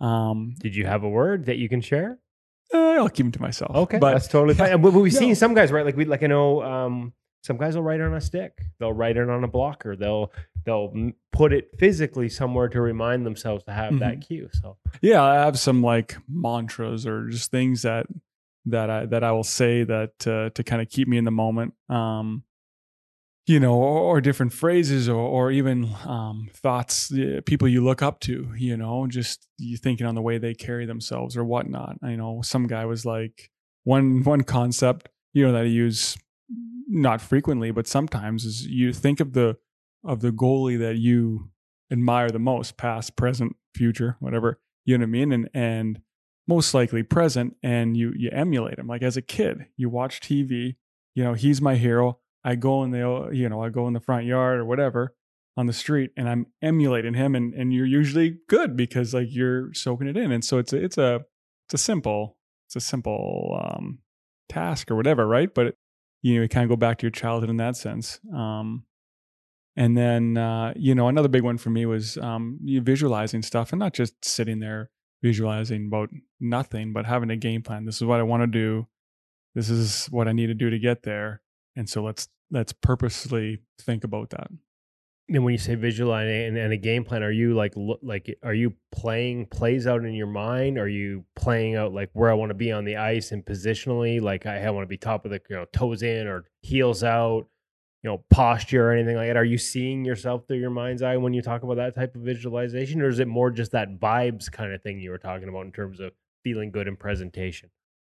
Um, 0.00 0.54
Did 0.58 0.74
you 0.74 0.86
have 0.86 1.02
a 1.02 1.08
word 1.08 1.46
that 1.46 1.58
you 1.58 1.68
can 1.68 1.80
share? 1.82 2.18
eh, 2.72 2.78
I'll 2.96 3.08
keep 3.10 3.26
them 3.26 3.32
to 3.32 3.42
myself. 3.42 3.74
Okay, 3.76 3.98
but 3.98 4.12
that's 4.12 4.28
totally 4.28 4.54
fine. 4.54 4.70
And 4.72 4.82
we- 4.82 4.90
we've 4.90 5.12
No. 5.12 5.18
seen 5.18 5.34
some 5.34 5.52
guys, 5.54 5.70
right? 5.70 5.84
Like 5.84 5.96
we, 5.96 6.04
like 6.06 6.22
I 6.22 6.26
know, 6.28 6.62
um, 6.62 7.12
some 7.42 7.56
guys 7.56 7.74
will 7.74 7.82
write 7.82 8.00
it 8.00 8.04
on 8.04 8.14
a 8.14 8.20
stick. 8.20 8.60
They'll 8.78 8.92
write 8.92 9.16
it 9.16 9.28
on 9.28 9.44
a 9.44 9.48
blocker. 9.48 9.96
They'll 9.96 10.32
they'll 10.64 11.12
put 11.32 11.52
it 11.52 11.70
physically 11.78 12.28
somewhere 12.28 12.68
to 12.68 12.80
remind 12.80 13.24
themselves 13.24 13.64
to 13.64 13.72
have 13.72 13.98
that 14.00 14.20
cue. 14.20 14.48
So 14.52 14.76
yeah, 15.00 15.22
I 15.22 15.36
have 15.36 15.58
some 15.58 15.82
like 15.82 16.16
mantras 16.28 17.06
or 17.06 17.28
just 17.28 17.50
things 17.50 17.82
that 17.82 18.06
that 18.66 18.90
I 18.90 19.06
that 19.06 19.24
I 19.24 19.32
will 19.32 19.44
say 19.44 19.84
that 19.84 20.26
uh, 20.26 20.50
to 20.50 20.62
kind 20.62 20.82
of 20.82 20.88
keep 20.88 21.08
me 21.08 21.16
in 21.16 21.24
the 21.24 21.30
moment. 21.30 21.74
Um, 21.88 22.44
you 23.46 23.58
know, 23.58 23.74
or, 23.74 23.98
or 23.98 24.20
different 24.20 24.52
phrases, 24.52 25.08
or 25.08 25.16
or 25.16 25.50
even 25.50 25.88
um, 26.04 26.50
thoughts, 26.52 27.12
uh, 27.12 27.40
people 27.46 27.66
you 27.66 27.82
look 27.82 28.02
up 28.02 28.20
to. 28.20 28.52
You 28.56 28.76
know, 28.76 29.06
just 29.06 29.48
you 29.58 29.76
thinking 29.76 30.06
on 30.06 30.14
the 30.14 30.22
way 30.22 30.38
they 30.38 30.54
carry 30.54 30.86
themselves 30.86 31.36
or 31.36 31.44
whatnot. 31.44 31.96
I 32.02 32.16
know 32.16 32.42
some 32.42 32.66
guy 32.66 32.84
was 32.84 33.06
like 33.06 33.50
one 33.84 34.22
one 34.24 34.42
concept, 34.42 35.08
you 35.32 35.46
know, 35.46 35.52
that 35.52 35.64
he 35.64 35.72
use 35.72 36.16
not 36.88 37.20
frequently, 37.20 37.70
but 37.70 37.86
sometimes 37.86 38.44
is 38.44 38.66
you 38.66 38.92
think 38.92 39.20
of 39.20 39.32
the 39.32 39.56
of 40.04 40.20
the 40.20 40.32
goalie 40.32 40.78
that 40.78 40.96
you 40.96 41.50
admire 41.90 42.30
the 42.30 42.38
most, 42.38 42.76
past, 42.76 43.16
present, 43.16 43.56
future, 43.74 44.16
whatever. 44.20 44.60
You 44.84 44.98
know 44.98 45.02
what 45.02 45.08
I 45.08 45.10
mean? 45.10 45.32
And 45.32 45.50
and 45.54 46.00
most 46.48 46.74
likely 46.74 47.02
present, 47.02 47.56
and 47.62 47.96
you 47.96 48.12
you 48.16 48.30
emulate 48.32 48.78
him. 48.78 48.86
Like 48.86 49.02
as 49.02 49.16
a 49.16 49.22
kid, 49.22 49.66
you 49.76 49.88
watch 49.88 50.20
TV. 50.20 50.76
You 51.14 51.24
know, 51.24 51.34
he's 51.34 51.60
my 51.60 51.76
hero. 51.76 52.18
I 52.42 52.54
go 52.54 52.82
in 52.82 52.90
the 52.90 53.30
you 53.32 53.48
know 53.48 53.62
I 53.62 53.68
go 53.68 53.86
in 53.86 53.92
the 53.92 54.00
front 54.00 54.26
yard 54.26 54.58
or 54.58 54.64
whatever 54.64 55.14
on 55.56 55.66
the 55.66 55.72
street, 55.72 56.10
and 56.16 56.28
I'm 56.28 56.46
emulating 56.62 57.14
him, 57.14 57.34
and 57.34 57.54
and 57.54 57.72
you're 57.72 57.86
usually 57.86 58.38
good 58.48 58.76
because 58.76 59.14
like 59.14 59.28
you're 59.30 59.72
soaking 59.74 60.08
it 60.08 60.16
in, 60.16 60.32
and 60.32 60.44
so 60.44 60.58
it's 60.58 60.72
a, 60.72 60.82
it's 60.82 60.98
a 60.98 61.20
it's 61.66 61.74
a 61.74 61.78
simple 61.78 62.36
it's 62.66 62.76
a 62.76 62.80
simple 62.80 63.60
um, 63.62 63.98
task 64.48 64.90
or 64.90 64.96
whatever, 64.96 65.26
right? 65.26 65.52
But 65.54 65.74
you 66.22 66.36
know, 66.36 66.42
you 66.42 66.48
kind 66.48 66.64
of 66.64 66.70
go 66.70 66.76
back 66.76 66.98
to 66.98 67.06
your 67.06 67.10
childhood 67.10 67.50
in 67.50 67.56
that 67.56 67.76
sense. 67.76 68.20
Um, 68.34 68.84
and 69.76 69.96
then, 69.96 70.36
uh, 70.36 70.72
you 70.76 70.94
know, 70.94 71.08
another 71.08 71.28
big 71.28 71.42
one 71.42 71.58
for 71.58 71.70
me 71.70 71.86
was 71.86 72.18
um, 72.18 72.58
visualizing 72.62 73.42
stuff 73.42 73.72
and 73.72 73.78
not 73.78 73.94
just 73.94 74.24
sitting 74.24 74.60
there 74.60 74.90
visualizing 75.22 75.86
about 75.86 76.10
nothing, 76.40 76.92
but 76.92 77.06
having 77.06 77.30
a 77.30 77.36
game 77.36 77.62
plan. 77.62 77.84
This 77.84 77.96
is 77.96 78.04
what 78.04 78.20
I 78.20 78.24
want 78.24 78.42
to 78.42 78.46
do. 78.46 78.86
This 79.54 79.68
is 79.68 80.06
what 80.06 80.28
I 80.28 80.32
need 80.32 80.46
to 80.46 80.54
do 80.54 80.70
to 80.70 80.78
get 80.78 81.02
there. 81.02 81.42
And 81.76 81.88
so 81.88 82.02
let's 82.02 82.28
let's 82.50 82.72
purposely 82.72 83.58
think 83.80 84.04
about 84.04 84.30
that. 84.30 84.48
And 85.32 85.44
when 85.44 85.52
you 85.52 85.58
say 85.58 85.76
visualizing 85.76 86.48
and, 86.48 86.58
and 86.58 86.72
a 86.72 86.76
game 86.76 87.04
plan, 87.04 87.22
are 87.22 87.30
you 87.30 87.54
like 87.54 87.74
like 88.02 88.36
are 88.42 88.54
you 88.54 88.74
playing 88.90 89.46
plays 89.46 89.86
out 89.86 90.04
in 90.04 90.14
your 90.14 90.26
mind? 90.26 90.78
Are 90.78 90.88
you 90.88 91.24
playing 91.36 91.76
out 91.76 91.92
like 91.92 92.10
where 92.14 92.30
I 92.30 92.34
want 92.34 92.50
to 92.50 92.54
be 92.54 92.72
on 92.72 92.84
the 92.84 92.96
ice 92.96 93.30
and 93.30 93.44
positionally? 93.44 94.20
Like 94.20 94.46
I, 94.46 94.64
I 94.64 94.70
want 94.70 94.82
to 94.84 94.88
be 94.88 94.96
top 94.96 95.24
of 95.24 95.30
the 95.30 95.40
you 95.48 95.56
know 95.56 95.66
toes 95.72 96.02
in 96.02 96.26
or 96.26 96.46
heels 96.62 97.04
out, 97.04 97.46
you 98.02 98.10
know 98.10 98.24
posture 98.30 98.88
or 98.88 98.92
anything 98.92 99.16
like 99.16 99.28
that. 99.28 99.36
Are 99.36 99.44
you 99.44 99.58
seeing 99.58 100.04
yourself 100.04 100.46
through 100.46 100.58
your 100.58 100.70
mind's 100.70 101.02
eye 101.02 101.16
when 101.16 101.32
you 101.32 101.42
talk 101.42 101.62
about 101.62 101.76
that 101.76 101.94
type 101.94 102.14
of 102.14 102.22
visualization, 102.22 103.00
or 103.00 103.08
is 103.08 103.18
it 103.18 103.28
more 103.28 103.50
just 103.50 103.72
that 103.72 104.00
vibes 104.00 104.50
kind 104.50 104.72
of 104.72 104.82
thing 104.82 104.98
you 104.98 105.10
were 105.10 105.18
talking 105.18 105.48
about 105.48 105.66
in 105.66 105.72
terms 105.72 106.00
of 106.00 106.12
feeling 106.42 106.70
good 106.70 106.88
in 106.88 106.96
presentation? 106.96 107.70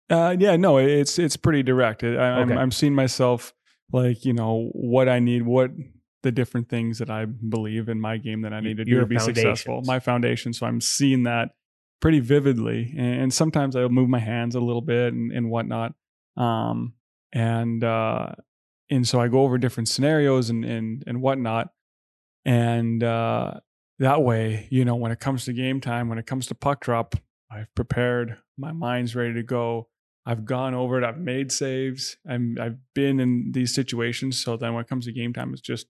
Uh, 0.09 0.36
yeah, 0.39 0.55
no, 0.55 0.78
it's 0.78 1.20
it's 1.20 1.36
pretty 1.36 1.63
direct. 1.63 2.03
I, 2.03 2.15
I'm 2.15 2.51
I'm 2.51 2.72
seeing 2.72 2.95
myself 2.95 3.53
like 3.91 4.26
you 4.26 4.34
know 4.34 4.70
what 4.74 5.09
I 5.09 5.20
need, 5.20 5.43
what 5.43 5.72
the 6.24 6.32
different 6.32 6.70
things 6.70 6.99
that 6.99 7.09
I 7.09 7.26
believe 7.26 7.89
in 7.89 7.99
my 7.99 8.17
game 8.17 8.41
that 8.41 8.53
I 8.53 8.59
need 8.59 8.78
to 8.78 8.86
do 8.86 8.91
Your 8.91 9.01
to 9.01 9.07
be 9.07 9.20
successful. 9.20 9.82
My 9.86 9.99
foundation. 9.99 10.53
So 10.53 10.65
I'm 10.65 10.82
seeing 10.82 11.24
that 11.24 11.51
pretty 12.01 12.20
vividly, 12.20 12.93
and, 12.97 13.22
and 13.22 13.34
sometimes 13.34 13.76
I'll 13.76 13.89
move 13.89 14.09
my 14.09 14.20
hands 14.20 14.55
a 14.55 14.59
little 14.59 14.82
bit 14.82 15.13
and, 15.13 15.32
and 15.32 15.49
whatnot. 15.49 15.93
Um, 16.38 16.93
and 17.34 17.84
uh, 17.84 18.34
and 18.89 19.07
so 19.07 19.20
I 19.22 19.28
go 19.28 19.41
over 19.41 19.57
different 19.57 19.88
scenarios 19.88 20.49
and 20.49 20.65
and 20.65 21.03
and 21.05 21.22
whatnot, 21.22 21.70
and 22.45 23.03
uh, 23.03 23.53
that 23.99 24.22
way, 24.22 24.67
you 24.72 24.86
know, 24.86 24.95
when 24.95 25.11
it 25.11 25.20
comes 25.20 25.45
to 25.45 25.53
game 25.53 25.82
time, 25.82 26.09
when 26.09 26.17
it 26.17 26.26
comes 26.26 26.47
to 26.47 26.55
puck 26.55 26.82
drop, 26.82 27.15
I've 27.51 27.74
prepared. 27.76 28.38
My 28.57 28.72
mind's 28.72 29.15
ready 29.15 29.34
to 29.36 29.43
go. 29.43 29.89
I've 30.26 30.45
gone 30.45 30.74
over 30.74 31.01
it. 31.01 31.03
I've 31.03 31.17
made 31.17 31.51
saves. 31.51 32.17
I'm, 32.28 32.57
I've 32.61 32.78
been 32.93 33.20
in 33.20 33.51
these 33.51 33.74
situations. 33.74 34.41
So 34.41 34.57
then 34.57 34.74
when 34.74 34.84
it 34.84 34.88
comes 34.88 35.05
to 35.05 35.11
game 35.11 35.34
time, 35.34 35.53
it's 35.53 35.61
just 35.61 35.88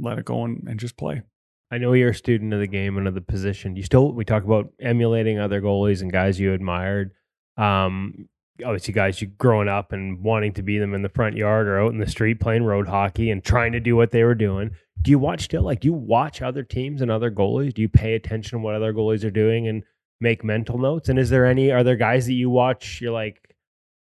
let 0.00 0.18
it 0.18 0.24
go 0.24 0.44
and, 0.44 0.66
and 0.68 0.80
just 0.80 0.96
play. 0.96 1.22
I 1.70 1.78
know 1.78 1.92
you're 1.92 2.10
a 2.10 2.14
student 2.14 2.52
of 2.52 2.60
the 2.60 2.66
game 2.66 2.98
and 2.98 3.06
of 3.06 3.14
the 3.14 3.20
position. 3.20 3.76
You 3.76 3.82
still 3.82 4.12
we 4.12 4.24
talk 4.24 4.44
about 4.44 4.72
emulating 4.80 5.38
other 5.38 5.60
goalies 5.60 6.02
and 6.02 6.12
guys 6.12 6.40
you 6.40 6.52
admired. 6.52 7.12
Um, 7.56 8.28
obviously, 8.64 8.94
guys 8.94 9.20
you 9.20 9.28
growing 9.28 9.68
up 9.68 9.92
and 9.92 10.22
wanting 10.22 10.52
to 10.54 10.62
be 10.62 10.78
them 10.78 10.94
in 10.94 11.02
the 11.02 11.08
front 11.08 11.36
yard 11.36 11.68
or 11.68 11.80
out 11.80 11.92
in 11.92 11.98
the 11.98 12.08
street 12.08 12.40
playing 12.40 12.64
road 12.64 12.88
hockey 12.88 13.30
and 13.30 13.44
trying 13.44 13.72
to 13.72 13.80
do 13.80 13.96
what 13.96 14.10
they 14.10 14.24
were 14.24 14.34
doing. 14.34 14.70
Do 15.02 15.10
you 15.10 15.18
watch 15.18 15.44
still? 15.44 15.62
Like, 15.62 15.80
do 15.80 15.88
you 15.88 15.94
watch 15.94 16.42
other 16.42 16.62
teams 16.62 17.00
and 17.00 17.10
other 17.10 17.30
goalies? 17.30 17.72
Do 17.72 17.82
you 17.82 17.88
pay 17.88 18.14
attention 18.14 18.58
to 18.58 18.62
what 18.62 18.74
other 18.74 18.92
goalies 18.92 19.24
are 19.24 19.30
doing 19.30 19.68
and 19.68 19.84
make 20.20 20.44
mental 20.44 20.78
notes? 20.78 21.08
And 21.08 21.18
is 21.18 21.30
there 21.30 21.46
any 21.46 21.70
are 21.70 21.84
there 21.84 21.96
guys 21.96 22.26
that 22.26 22.34
you 22.34 22.50
watch? 22.50 23.00
You're 23.00 23.12
like, 23.12 23.54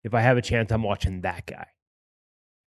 if 0.05 0.15
I 0.15 0.21
have 0.21 0.37
a 0.37 0.43
chance, 0.43 0.73
I'm 0.73 0.83
watching 0.83 1.23
that 1.23 1.47
guy. 1.47 1.67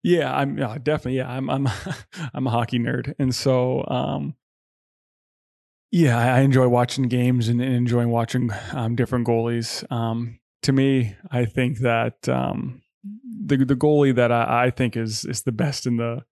Yeah, 0.04 0.36
I'm 0.36 0.58
yeah, 0.58 0.78
definitely. 0.82 1.18
Yeah, 1.18 1.30
I'm 1.30 1.49
I'm 1.49 1.68
I'm 2.34 2.45
a 2.45 2.49
hockey 2.49 2.78
nerd, 2.78 3.16
and 3.18 3.34
so 3.34 3.86
um, 3.88 4.36
yeah, 5.91 6.36
I 6.36 6.41
enjoy 6.41 6.68
watching 6.68 7.08
games 7.08 7.47
and, 7.47 7.62
and 7.62 7.74
enjoying 7.74 8.10
watching 8.10 8.51
um, 8.74 8.95
different 8.95 9.28
goalies. 9.28 9.89
Um, 9.91 10.39
to 10.64 10.72
me, 10.72 11.16
I 11.32 11.45
think 11.45 11.80
that 11.80 12.28
um, 12.28 12.82
the 13.45 13.58
the 13.58 13.76
goalie 13.76 14.16
that 14.16 14.32
I, 14.32 14.66
I 14.66 14.70
think 14.72 14.97
is 14.97 15.24
is 15.24 15.43
the 15.43 15.51
best 15.51 15.86
in 15.86 15.97
the 15.97 16.24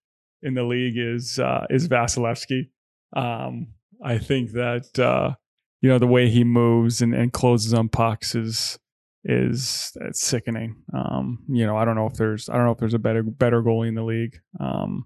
in 0.42 0.56
the 0.56 0.64
league 0.64 0.98
is 0.98 1.40
uh, 1.40 1.66
is 1.70 1.88
Vasilevskiy. 1.88 2.70
Um, 3.16 3.68
I 4.04 4.18
think 4.18 4.52
that 4.52 4.98
uh, 5.00 5.36
you 5.82 5.90
know 5.90 6.00
the 6.00 6.08
way 6.08 6.30
he 6.30 6.44
moves 6.44 7.02
and, 7.02 7.14
and 7.14 7.32
closes 7.32 7.74
on 7.74 7.88
pucks 7.88 8.36
is 8.36 8.80
is 9.24 9.96
it's 10.02 10.22
sickening. 10.22 10.78
Um, 10.94 11.40
you 11.50 11.66
know, 11.66 11.78
I 11.78 11.86
don't 11.86 11.96
know 11.96 12.08
if 12.08 12.14
there's 12.14 12.50
I 12.50 12.56
don't 12.56 12.66
know 12.66 12.72
if 12.72 12.78
there's 12.80 12.94
a 12.94 13.00
better 13.00 13.24
better 13.24 13.62
goalie 13.62 13.88
in 13.88 13.96
the 13.96 14.04
league. 14.04 14.40
Um, 14.60 15.06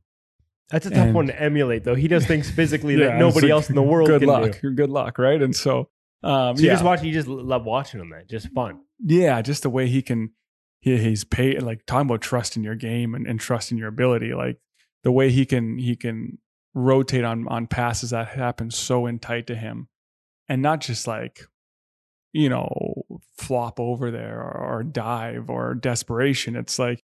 That's 0.70 0.86
a 0.86 0.90
tough 0.90 1.00
And- 1.08 1.14
one 1.16 1.28
to 1.28 1.42
emulate, 1.42 1.84
though. 1.84 1.96
He 1.96 2.08
does 2.08 2.26
things 2.32 2.50
physically 2.50 2.96
yeah, 2.98 3.08
that 3.08 3.18
nobody 3.20 3.48
it's 3.48 3.52
else 3.52 3.70
in 3.70 3.76
the 3.76 3.84
world 3.84 4.08
Good 4.08 4.22
can 4.22 4.30
luck. 4.30 4.60
do. 4.62 4.72
Good 4.72 4.90
luck, 4.90 5.18
right? 5.20 5.42
And 5.42 5.56
so, 5.56 5.90
um, 6.24 6.56
So 6.56 6.62
you 6.64 6.68
yeah, 6.70 6.74
just 6.74 6.84
watch. 6.86 7.04
You 7.04 7.12
just 7.14 7.28
love 7.28 7.66
watching 7.66 8.00
him. 8.00 8.10
That 8.12 8.30
just 8.30 8.50
fun. 8.54 8.80
yeah, 9.04 9.42
just 9.42 9.64
the 9.64 9.70
way 9.70 9.88
he 9.88 10.02
can, 10.02 10.32
he, 10.80 10.98
he's 10.98 11.24
paid 11.24 11.62
like 11.62 11.86
talking 11.86 12.08
about 12.10 12.22
trust 12.22 12.56
in 12.58 12.64
your 12.64 12.76
game 12.76 13.14
and, 13.16 13.28
and 13.28 13.40
trust 13.40 13.72
in 13.72 13.78
your 13.78 13.90
ability, 13.90 14.34
like 14.34 14.58
the 15.04 15.12
way 15.12 15.30
he 15.32 15.46
can 15.46 15.78
he 15.78 15.96
can 15.96 16.38
rotate 16.74 17.24
on 17.24 17.48
on 17.48 17.68
passes 17.68 18.10
that 18.12 18.30
happen 18.30 18.72
so 18.72 19.06
in 19.06 19.20
tight 19.20 19.48
to 19.48 19.56
him, 19.56 19.88
and 20.50 20.62
not 20.62 20.80
just 20.82 21.06
like 21.06 21.42
you 22.34 22.50
know 22.50 23.05
flop 23.38 23.80
over 23.80 24.12
there 24.12 24.40
or, 24.42 24.78
or 24.80 24.84
dive 24.84 25.50
or 25.50 25.76
desperation. 25.76 26.56
It's 26.56 26.78
like 26.80 27.04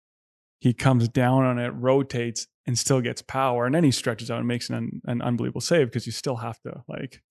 he 0.60 0.74
comes 0.74 1.08
down 1.10 1.44
on 1.44 1.60
it, 1.60 1.70
rotates, 1.70 2.48
and 2.66 2.78
still 2.80 3.02
gets 3.02 3.22
power, 3.22 3.66
and 3.66 3.76
then 3.76 3.84
he 3.84 3.92
stretches 3.92 4.32
out 4.32 4.40
and 4.40 4.48
makes 4.48 4.70
an 4.70 5.02
an 5.06 5.22
unbelievable 5.22 5.62
save 5.62 5.88
because 5.88 6.06
you 6.06 6.12
still 6.12 6.38
have 6.38 6.60
to 6.62 6.84
like 6.88 7.22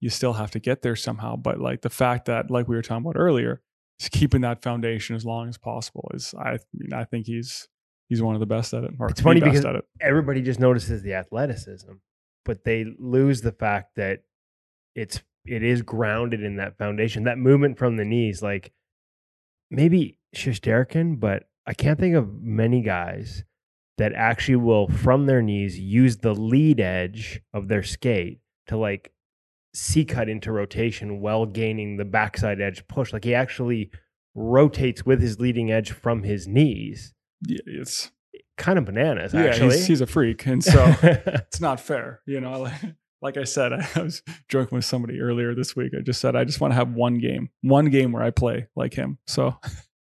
you 0.00 0.10
still 0.10 0.34
have 0.34 0.50
to 0.50 0.58
get 0.58 0.82
there 0.82 0.96
somehow. 0.96 1.36
But 1.36 1.60
like 1.60 1.82
the 1.82 1.90
fact 1.90 2.26
that 2.26 2.50
like 2.50 2.68
we 2.68 2.76
were 2.76 2.82
talking 2.82 3.04
about 3.06 3.18
earlier 3.18 3.62
is 4.00 4.08
keeping 4.08 4.40
that 4.42 4.62
foundation 4.62 5.16
as 5.16 5.24
long 5.24 5.48
as 5.48 5.56
possible 5.58 6.10
is 6.12 6.34
I 6.38 6.58
mean 6.74 6.92
I 6.92 7.04
think 7.04 7.26
he's 7.26 7.68
he's 8.08 8.20
one 8.20 8.34
of 8.34 8.40
the 8.40 8.46
best 8.46 8.74
at 8.74 8.84
it 8.84 8.90
It's 9.08 9.20
funny 9.20 9.40
best 9.40 9.52
because 9.52 9.64
at 9.64 9.76
it. 9.76 9.84
everybody 10.00 10.42
just 10.42 10.60
notices 10.60 11.02
the 11.02 11.14
athleticism, 11.14 11.92
but 12.44 12.64
they 12.64 12.84
lose 12.98 13.40
the 13.40 13.52
fact 13.52 13.94
that 13.96 14.20
it's 14.94 15.22
it 15.44 15.62
is 15.62 15.82
grounded 15.82 16.42
in 16.42 16.56
that 16.56 16.78
foundation, 16.78 17.24
that 17.24 17.38
movement 17.38 17.78
from 17.78 17.96
the 17.96 18.04
knees. 18.04 18.42
Like 18.42 18.72
maybe 19.70 20.18
Shesterkin, 20.34 21.18
but 21.20 21.44
I 21.66 21.74
can't 21.74 21.98
think 21.98 22.14
of 22.14 22.42
many 22.42 22.82
guys 22.82 23.44
that 23.98 24.12
actually 24.14 24.56
will 24.56 24.88
from 24.88 25.26
their 25.26 25.42
knees 25.42 25.78
use 25.78 26.18
the 26.18 26.34
lead 26.34 26.80
edge 26.80 27.40
of 27.52 27.68
their 27.68 27.82
skate 27.82 28.40
to 28.66 28.76
like 28.76 29.12
C 29.74 30.04
cut 30.04 30.28
into 30.28 30.52
rotation 30.52 31.20
while 31.20 31.46
gaining 31.46 31.96
the 31.96 32.04
backside 32.04 32.60
edge 32.60 32.86
push. 32.88 33.12
Like 33.12 33.24
he 33.24 33.34
actually 33.34 33.90
rotates 34.34 35.04
with 35.04 35.20
his 35.20 35.40
leading 35.40 35.70
edge 35.70 35.92
from 35.92 36.22
his 36.22 36.48
knees. 36.48 37.12
Yeah, 37.46 37.60
it's 37.66 38.10
Kind 38.58 38.78
of 38.78 38.84
bananas, 38.84 39.32
yeah, 39.32 39.44
actually. 39.46 39.76
he's, 39.76 39.86
he's 39.86 40.00
a 40.02 40.06
freak, 40.06 40.46
and 40.46 40.62
so 40.64 40.94
it's 41.02 41.60
not 41.60 41.80
fair, 41.80 42.20
you 42.26 42.40
know. 42.40 42.70
Like, 43.22 43.36
I 43.36 43.44
said, 43.44 43.72
I 43.94 44.02
was 44.02 44.22
joking 44.48 44.76
with 44.76 44.84
somebody 44.84 45.20
earlier 45.20 45.54
this 45.54 45.74
week. 45.76 45.92
I 45.96 46.02
just 46.02 46.20
said 46.20 46.36
I 46.36 46.44
just 46.44 46.60
want 46.60 46.72
to 46.72 46.76
have 46.76 46.92
one 46.92 47.18
game, 47.18 47.50
one 47.62 47.86
game 47.86 48.12
where 48.12 48.22
I 48.22 48.30
play 48.30 48.66
like 48.76 48.92
him. 48.92 49.18
So, 49.26 49.56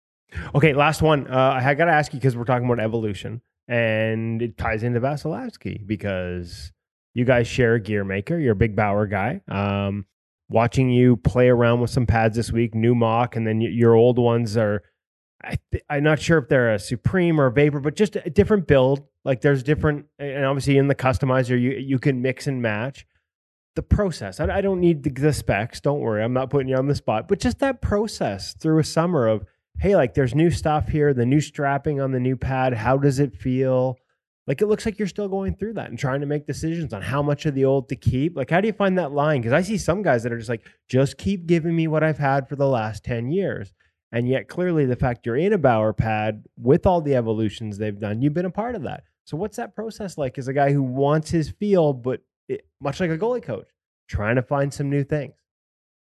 okay, 0.55 0.73
last 0.73 1.03
one. 1.03 1.29
Uh, 1.29 1.61
I 1.63 1.75
got 1.75 1.85
to 1.85 1.93
ask 1.93 2.13
you 2.13 2.19
because 2.19 2.37
we're 2.37 2.45
talking 2.45 2.67
about 2.67 2.81
evolution, 2.81 3.43
and 3.69 4.41
it 4.43 4.57
ties 4.57 4.83
into 4.83 5.01
Vasilevskiy 5.01 5.87
because 5.87 6.73
you 7.15 7.25
guys 7.25 7.47
share 7.47 7.75
a 7.75 7.81
gear 7.81 8.05
maker. 8.05 8.39
You're 8.39 8.53
a 8.53 8.57
big 8.57 8.75
Bauer 8.75 9.07
guy. 9.07 9.43
Um, 9.49 10.07
watching 10.49 10.91
you 10.91 11.17
play 11.17 11.49
around 11.49 11.81
with 11.81 11.91
some 11.91 12.07
pads 12.07 12.37
this 12.37 12.51
week, 12.51 12.75
new 12.75 12.95
Mach, 12.95 13.37
and 13.37 13.47
then 13.47 13.61
your 13.61 13.95
old 13.95 14.19
ones 14.19 14.57
are. 14.57 14.83
I 15.43 15.57
th- 15.73 15.83
I'm 15.89 16.03
not 16.03 16.21
sure 16.21 16.37
if 16.37 16.49
they're 16.49 16.75
a 16.75 16.79
Supreme 16.79 17.41
or 17.41 17.47
a 17.47 17.53
Vapor, 17.53 17.81
but 17.81 17.97
just 17.97 18.17
a 18.17 18.29
different 18.29 18.67
build. 18.67 19.07
Like 19.25 19.41
there's 19.41 19.63
different, 19.63 20.07
and 20.19 20.45
obviously 20.45 20.77
in 20.77 20.89
the 20.89 20.95
customizer, 20.95 21.61
you 21.61 21.73
you 21.73 21.99
can 21.99 22.21
mix 22.23 22.47
and 22.47 22.61
match 22.61 23.07
the 23.77 23.83
process. 23.83 24.41
I, 24.41 24.59
I 24.59 24.61
don't 24.61 24.81
need 24.81 25.03
the, 25.03 25.11
the, 25.11 25.33
specs. 25.33 25.81
Don't 25.81 26.01
worry, 26.01 26.23
I'm 26.23 26.33
not 26.33 26.51
putting 26.51 26.69
you 26.69 26.77
on 26.77 26.87
the 26.87 26.95
spot. 26.95 27.29
But 27.29 27.41
just 27.41 27.59
that 27.61 27.81
process 27.81 28.55
through 28.55 28.79
a 28.79 28.85
summer 28.85 29.27
of, 29.27 29.45
hey, 29.79 29.97
like 29.97 30.15
there's 30.15 30.35
new 30.35 30.51
stuff 30.51 30.89
here, 30.89 31.15
the 31.15 31.27
new 31.27 31.41
strapping 31.41 32.01
on 32.01 32.13
the 32.13 32.21
new 32.21 32.37
pad. 32.37 32.75
How 32.75 32.97
does 32.97 33.19
it 33.19 33.35
feel? 33.35 33.99
Like 34.47 34.61
it 34.63 34.67
looks 34.67 34.85
like 34.85 34.99
you're 34.99 35.09
still 35.09 35.29
going 35.29 35.55
through 35.55 35.75
that 35.75 35.91
and 35.91 35.99
trying 35.99 36.21
to 36.21 36.27
make 36.27 36.47
decisions 36.47 36.93
on 36.93 37.03
how 37.03 37.23
much 37.23 37.47
of 37.47 37.55
the 37.55 37.65
old 37.65 37.89
to 37.91 37.97
keep. 37.97 38.37
Like, 38.37 38.51
how 38.51 38.61
do 38.61 38.67
you 38.67 38.73
find 38.73 38.99
that 38.99 39.13
line? 39.13 39.41
Because 39.41 39.53
I 39.53 39.63
see 39.63 39.79
some 39.79 40.03
guys 40.03 40.25
that 40.25 40.33
are 40.33 40.39
just 40.39 40.49
like, 40.49 40.67
just 40.89 41.19
keep 41.19 41.47
giving 41.47 41.77
me 41.77 41.87
what 41.87 42.03
I've 42.03 42.19
had 42.19 42.49
for 42.49 42.57
the 42.57 42.67
last 42.67 43.05
10 43.05 43.31
years. 43.31 43.73
And 44.13 44.29
yet, 44.29 44.49
clearly, 44.49 44.87
the 44.87 44.97
fact 44.97 45.25
you're 45.25 45.37
in 45.37 45.53
a 45.53 45.59
Bauer 45.59 45.93
pad 45.93 46.45
with 46.57 46.85
all 46.85 47.01
the 47.01 47.15
evolutions 47.15 47.79
they've 47.79 47.99
done, 47.99 48.23
you've 48.23 48.35
been 48.35 48.45
a 48.45 48.51
part 48.51 48.75
of 48.75 48.83
that. 48.83 49.05
So, 49.25 49.37
what's 49.37 49.57
that 49.57 49.77
process 49.77 50.19
like 50.19 50.37
as 50.37 50.49
a 50.49 50.53
guy 50.53 50.73
who 50.73 50.83
wants 50.83 51.31
his 51.31 51.51
feel, 51.51 51.93
but 51.93 52.21
it, 52.51 52.67
much 52.81 53.01
like 53.01 53.11
a 53.11 53.19
goalie 53.19 53.43
coach, 53.43 53.69
trying 54.09 54.37
to 54.37 54.43
find 54.43 54.73
some 54.73 54.91
new 54.91 55.05
things. 55.05 55.35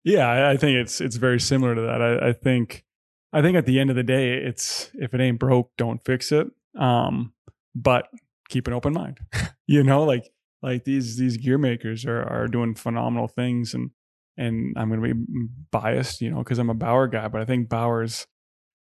Yeah, 0.03 0.49
I 0.49 0.57
think 0.57 0.77
it's 0.77 1.01
it's 1.01 1.17
very 1.17 1.39
similar 1.39 1.75
to 1.75 1.81
that. 1.81 2.01
I, 2.01 2.29
I 2.29 2.33
think 2.33 2.85
I 3.33 3.41
think 3.41 3.57
at 3.57 3.65
the 3.65 3.79
end 3.79 3.89
of 3.89 3.95
the 3.95 4.03
day, 4.03 4.33
it's 4.33 4.91
if 4.93 5.13
it 5.13 5.19
ain't 5.19 5.39
broke, 5.39 5.71
don't 5.77 6.03
fix 6.03 6.31
it. 6.31 6.47
Um, 6.77 7.33
but 7.75 8.07
keep 8.47 8.67
an 8.67 8.73
open 8.73 8.93
mind. 8.93 9.19
you 9.67 9.83
know, 9.83 10.03
like 10.03 10.31
like 10.61 10.85
these 10.85 11.17
these 11.17 11.37
gear 11.37 11.57
makers 11.57 12.05
are 12.05 12.23
are 12.23 12.47
doing 12.47 12.75
phenomenal 12.75 13.27
things, 13.27 13.73
and 13.73 13.91
and 14.37 14.73
I'm 14.77 14.89
going 14.89 15.01
to 15.01 15.13
be 15.13 15.47
biased, 15.69 16.21
you 16.21 16.31
know, 16.31 16.39
because 16.39 16.59
I'm 16.59 16.69
a 16.69 16.73
Bauer 16.73 17.07
guy, 17.07 17.27
but 17.27 17.41
I 17.41 17.45
think 17.45 17.67
Bauer's 17.67 18.25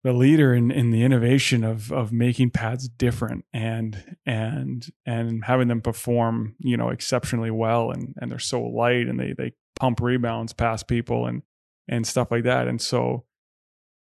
the 0.05 0.13
leader 0.13 0.53
in, 0.53 0.69
in 0.69 0.91
the 0.91 1.01
innovation 1.01 1.63
of 1.63 1.91
of 1.91 2.11
making 2.11 2.51
pads 2.51 2.87
different 2.87 3.43
and 3.51 4.15
and 4.23 4.91
and 5.03 5.43
having 5.45 5.67
them 5.67 5.81
perform 5.81 6.55
you 6.59 6.77
know 6.77 6.89
exceptionally 6.89 7.49
well 7.49 7.89
and 7.89 8.13
and 8.21 8.29
they're 8.29 8.37
so 8.37 8.61
light 8.61 9.07
and 9.07 9.19
they 9.19 9.33
they 9.35 9.51
pump 9.79 9.99
rebounds 9.99 10.53
past 10.53 10.87
people 10.87 11.25
and 11.25 11.41
and 11.87 12.05
stuff 12.05 12.29
like 12.29 12.43
that. 12.43 12.67
And 12.67 12.79
so 12.79 13.25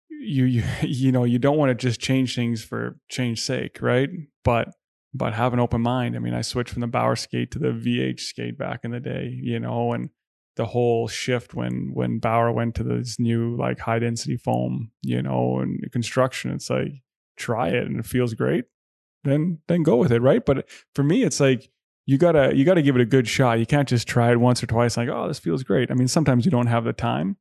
you 0.10 0.46
you 0.46 0.64
you 0.84 1.12
know 1.12 1.26
you 1.26 1.38
don't 1.38 1.58
want 1.58 1.70
to 1.70 1.76
just 1.76 2.00
change 2.00 2.34
things 2.34 2.64
for 2.64 2.98
change 3.10 3.42
sake 3.42 3.82
right? 3.82 4.10
But 4.46 4.70
but 5.14 5.34
have 5.34 5.52
an 5.52 5.60
open 5.60 5.82
mind. 5.82 6.16
I 6.16 6.20
mean 6.20 6.34
i 6.34 6.42
switched 6.42 6.72
from 6.72 6.80
the 6.80 6.88
bauer 6.88 7.18
skate 7.18 7.52
to 7.52 7.60
the 7.60 7.74
vh 7.74 8.22
skate 8.22 8.58
back 8.58 8.82
in 8.86 8.92
the 8.92 9.02
day 9.02 9.38
you 9.42 9.60
know 9.60 9.92
and 9.92 10.12
the 10.56 10.66
whole 10.66 11.08
shift 11.08 11.54
when 11.54 11.92
when 11.94 12.20
Bauer 12.20 12.52
went 12.52 12.76
to 12.76 12.84
this 12.84 13.20
new 13.20 13.56
like 13.56 13.80
high 13.80 14.00
density 14.00 14.38
foam, 14.38 14.92
you 15.02 15.22
know, 15.22 15.60
and 15.60 15.90
construction. 15.92 16.52
It's 16.52 16.70
like 16.70 17.02
try 17.38 17.70
it 17.70 17.86
and 17.86 18.00
it 18.00 18.06
feels 18.06 18.34
great, 18.34 18.66
then 19.24 19.60
then 19.68 19.84
go 19.84 19.96
with 19.96 20.12
it, 20.12 20.22
right? 20.22 20.46
But 20.46 20.68
for 20.94 21.04
me, 21.04 21.24
it's 21.24 21.40
like 21.40 21.70
you 22.06 22.18
gotta 22.18 22.56
you 22.56 22.66
gotta 22.66 22.82
give 22.82 22.96
it 22.96 23.02
a 23.02 23.06
good 23.06 23.28
shot. 23.28 23.60
You 23.60 23.66
can't 23.66 23.88
just 23.88 24.08
try 24.08 24.32
it 24.32 24.40
once 24.40 24.64
or 24.64 24.68
twice, 24.68 24.98
like 24.98 25.10
oh 25.10 25.28
this 25.28 25.40
feels 25.40 25.64
great. 25.64 25.92
I 25.92 25.94
mean, 25.94 26.08
sometimes 26.08 26.46
you 26.46 26.52
don't 26.52 26.68
have 26.68 26.84
the 26.84 26.94
time, 26.94 27.38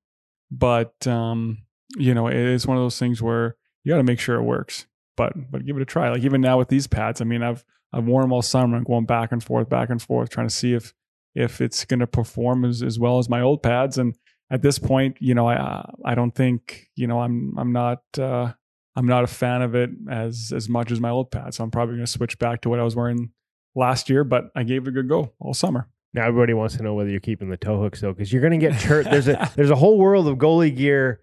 but 0.50 1.06
um, 1.06 1.58
you 1.96 2.14
know, 2.14 2.28
it 2.28 2.36
is 2.36 2.66
one 2.66 2.76
of 2.76 2.82
those 2.82 2.98
things 2.98 3.22
where 3.22 3.56
you 3.82 3.92
got 3.92 3.98
to 3.98 4.04
make 4.04 4.20
sure 4.20 4.36
it 4.36 4.42
works. 4.42 4.86
But 5.16 5.50
but 5.50 5.64
give 5.66 5.76
it 5.76 5.82
a 5.82 5.86
try. 5.86 6.10
Like 6.10 6.22
even 6.22 6.40
now 6.40 6.58
with 6.58 6.68
these 6.68 6.86
pads, 6.86 7.20
I 7.20 7.24
mean, 7.24 7.42
I've 7.42 7.64
I've 7.92 8.04
worn 8.04 8.22
them 8.22 8.32
all 8.32 8.42
summer 8.42 8.76
and 8.76 8.86
going 8.86 9.06
back 9.06 9.32
and 9.32 9.42
forth, 9.42 9.68
back 9.68 9.90
and 9.90 10.00
forth, 10.00 10.30
trying 10.30 10.48
to 10.48 10.54
see 10.54 10.74
if 10.74 10.92
if 11.34 11.60
it's 11.60 11.84
going 11.84 12.00
to 12.00 12.06
perform 12.06 12.64
as, 12.64 12.82
as 12.82 12.98
well 12.98 13.18
as 13.18 13.28
my 13.28 13.40
old 13.40 13.62
pads. 13.62 13.98
And 13.98 14.14
at 14.50 14.62
this 14.62 14.78
point, 14.78 15.16
you 15.20 15.34
know, 15.34 15.48
I 15.48 15.88
I 16.04 16.14
don't 16.14 16.34
think 16.34 16.88
you 16.94 17.06
know 17.06 17.20
I'm 17.20 17.54
I'm 17.58 17.72
not 17.72 18.02
uh, 18.18 18.52
I'm 18.96 19.06
not 19.06 19.24
a 19.24 19.28
fan 19.28 19.62
of 19.62 19.74
it 19.74 19.90
as 20.10 20.52
as 20.54 20.68
much 20.68 20.90
as 20.90 21.00
my 21.00 21.10
old 21.10 21.30
pads. 21.30 21.56
So 21.56 21.64
I'm 21.64 21.70
probably 21.70 21.96
going 21.96 22.06
to 22.06 22.12
switch 22.12 22.38
back 22.38 22.62
to 22.62 22.68
what 22.68 22.80
I 22.80 22.82
was 22.82 22.96
wearing 22.96 23.30
last 23.74 24.08
year. 24.08 24.24
But 24.24 24.44
I 24.56 24.62
gave 24.62 24.82
it 24.82 24.88
a 24.88 24.92
good 24.92 25.08
go 25.08 25.32
all 25.40 25.54
summer. 25.54 25.88
Now 26.14 26.26
everybody 26.26 26.54
wants 26.54 26.76
to 26.76 26.82
know 26.82 26.94
whether 26.94 27.10
you're 27.10 27.20
keeping 27.20 27.50
the 27.50 27.56
toe 27.56 27.80
hooks 27.80 28.00
though, 28.00 28.12
because 28.12 28.32
you're 28.32 28.42
going 28.42 28.58
to 28.58 28.66
get 28.66 28.74
hurt. 28.74 29.04
There's 29.04 29.28
a 29.28 29.50
there's 29.56 29.70
a 29.70 29.76
whole 29.76 29.98
world 29.98 30.26
of 30.26 30.38
goalie 30.38 30.74
gear. 30.74 31.20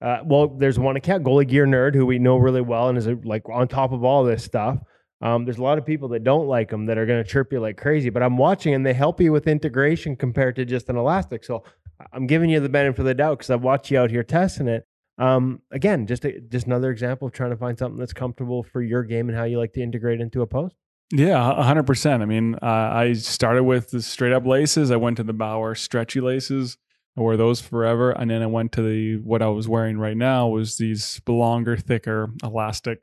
Uh, 0.00 0.20
well, 0.24 0.46
there's 0.46 0.78
one 0.78 0.96
account, 0.96 1.24
goalie 1.24 1.48
gear 1.48 1.66
nerd, 1.66 1.94
who 1.94 2.06
we 2.06 2.20
know 2.20 2.36
really 2.36 2.60
well 2.60 2.88
and 2.88 2.96
is 2.96 3.08
like 3.24 3.48
on 3.48 3.66
top 3.66 3.90
of 3.92 4.04
all 4.04 4.22
this 4.22 4.44
stuff. 4.44 4.78
Um, 5.20 5.44
there's 5.44 5.58
a 5.58 5.62
lot 5.62 5.78
of 5.78 5.86
people 5.86 6.08
that 6.08 6.22
don't 6.22 6.46
like 6.46 6.70
them 6.70 6.86
that 6.86 6.96
are 6.96 7.06
going 7.06 7.22
to 7.22 7.28
chirp 7.28 7.52
you 7.52 7.60
like 7.60 7.76
crazy, 7.76 8.08
but 8.10 8.22
I'm 8.22 8.36
watching 8.36 8.74
and 8.74 8.86
they 8.86 8.94
help 8.94 9.20
you 9.20 9.32
with 9.32 9.48
integration 9.48 10.14
compared 10.14 10.56
to 10.56 10.64
just 10.64 10.88
an 10.88 10.96
elastic. 10.96 11.44
So 11.44 11.64
I'm 12.12 12.26
giving 12.26 12.50
you 12.50 12.60
the 12.60 12.68
benefit 12.68 13.00
of 13.00 13.06
the 13.06 13.14
doubt 13.14 13.38
because 13.38 13.50
I've 13.50 13.62
watched 13.62 13.90
you 13.90 13.98
out 13.98 14.10
here 14.10 14.22
testing 14.22 14.68
it. 14.68 14.86
Um, 15.18 15.62
again, 15.72 16.06
just 16.06 16.24
a, 16.24 16.40
just 16.40 16.66
another 16.66 16.92
example 16.92 17.26
of 17.26 17.34
trying 17.34 17.50
to 17.50 17.56
find 17.56 17.76
something 17.76 17.98
that's 17.98 18.12
comfortable 18.12 18.62
for 18.62 18.80
your 18.80 19.02
game 19.02 19.28
and 19.28 19.36
how 19.36 19.44
you 19.44 19.58
like 19.58 19.72
to 19.72 19.82
integrate 19.82 20.20
into 20.20 20.42
a 20.42 20.46
post. 20.46 20.76
Yeah, 21.10 21.62
hundred 21.62 21.84
percent. 21.84 22.22
I 22.22 22.26
mean, 22.26 22.54
uh, 22.56 22.66
I 22.66 23.14
started 23.14 23.64
with 23.64 23.90
the 23.90 24.02
straight 24.02 24.32
up 24.32 24.46
laces. 24.46 24.90
I 24.90 24.96
went 24.96 25.16
to 25.16 25.24
the 25.24 25.32
Bauer 25.32 25.74
stretchy 25.74 26.20
laces. 26.20 26.76
I 27.16 27.22
wore 27.22 27.36
those 27.36 27.60
forever, 27.60 28.10
and 28.10 28.30
then 28.30 28.42
I 28.42 28.46
went 28.46 28.72
to 28.72 28.82
the 28.82 29.16
what 29.16 29.42
I 29.42 29.48
was 29.48 29.66
wearing 29.66 29.98
right 29.98 30.16
now 30.16 30.48
was 30.48 30.76
these 30.76 31.20
longer, 31.26 31.76
thicker 31.76 32.28
elastic 32.42 33.00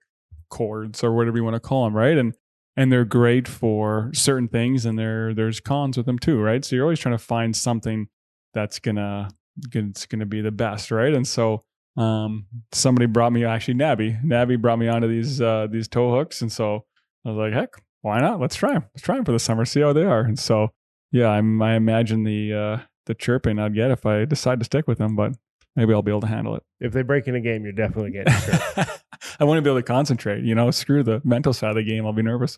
cords 0.55 1.03
or 1.03 1.13
whatever 1.13 1.37
you 1.37 1.43
want 1.43 1.55
to 1.55 1.59
call 1.59 1.83
them, 1.83 1.95
right? 1.95 2.17
And 2.17 2.33
and 2.77 2.91
they're 2.91 3.05
great 3.05 3.47
for 3.47 4.11
certain 4.13 4.47
things, 4.47 4.85
and 4.85 4.97
there 4.97 5.33
there's 5.33 5.59
cons 5.59 5.97
with 5.97 6.05
them 6.05 6.17
too, 6.17 6.39
right? 6.39 6.63
So 6.63 6.75
you're 6.75 6.85
always 6.85 6.99
trying 6.99 7.17
to 7.17 7.23
find 7.23 7.55
something 7.55 8.07
that's 8.53 8.79
gonna 8.79 9.29
it's 9.73 10.05
gonna 10.05 10.25
be 10.25 10.41
the 10.41 10.51
best, 10.51 10.91
right? 10.91 11.13
And 11.13 11.27
so 11.27 11.63
um, 11.97 12.45
somebody 12.71 13.05
brought 13.05 13.33
me 13.33 13.45
actually 13.45 13.75
Nabby 13.75 14.17
Nabby 14.23 14.55
brought 14.55 14.79
me 14.79 14.87
onto 14.87 15.07
these 15.07 15.41
uh, 15.41 15.67
these 15.69 15.87
toe 15.87 16.11
hooks, 16.15 16.41
and 16.41 16.51
so 16.51 16.85
I 17.25 17.29
was 17.29 17.37
like, 17.37 17.53
heck, 17.53 17.69
why 18.01 18.19
not? 18.21 18.39
Let's 18.39 18.55
try 18.55 18.73
them. 18.73 18.85
Let's 18.93 19.03
try 19.03 19.15
them 19.15 19.25
for 19.25 19.31
the 19.31 19.39
summer, 19.39 19.65
see 19.65 19.81
how 19.81 19.93
they 19.93 20.03
are. 20.03 20.21
And 20.21 20.39
so 20.39 20.69
yeah, 21.11 21.29
I'm, 21.29 21.61
I 21.61 21.75
imagine 21.75 22.23
the 22.23 22.53
uh, 22.53 22.77
the 23.05 23.15
chirping 23.15 23.59
I'd 23.59 23.75
get 23.75 23.91
if 23.91 24.05
I 24.05 24.25
decide 24.25 24.59
to 24.59 24.65
stick 24.65 24.87
with 24.87 24.97
them, 24.97 25.15
but 25.15 25.33
maybe 25.75 25.93
I'll 25.93 26.01
be 26.01 26.11
able 26.11 26.21
to 26.21 26.27
handle 26.27 26.55
it. 26.55 26.63
If 26.79 26.93
they 26.93 27.01
break 27.01 27.27
in 27.27 27.35
a 27.35 27.41
game, 27.41 27.63
you're 27.63 27.73
definitely 27.73 28.11
getting 28.11 28.33
I 29.39 29.43
want 29.43 29.57
to 29.57 29.61
be 29.61 29.69
able 29.69 29.79
to 29.79 29.83
concentrate. 29.83 30.43
You 30.43 30.55
know, 30.55 30.71
screw 30.71 31.03
the 31.03 31.21
mental 31.23 31.53
side 31.53 31.71
of 31.71 31.75
the 31.75 31.83
game. 31.83 32.05
I'll 32.05 32.13
be 32.13 32.21
nervous. 32.21 32.57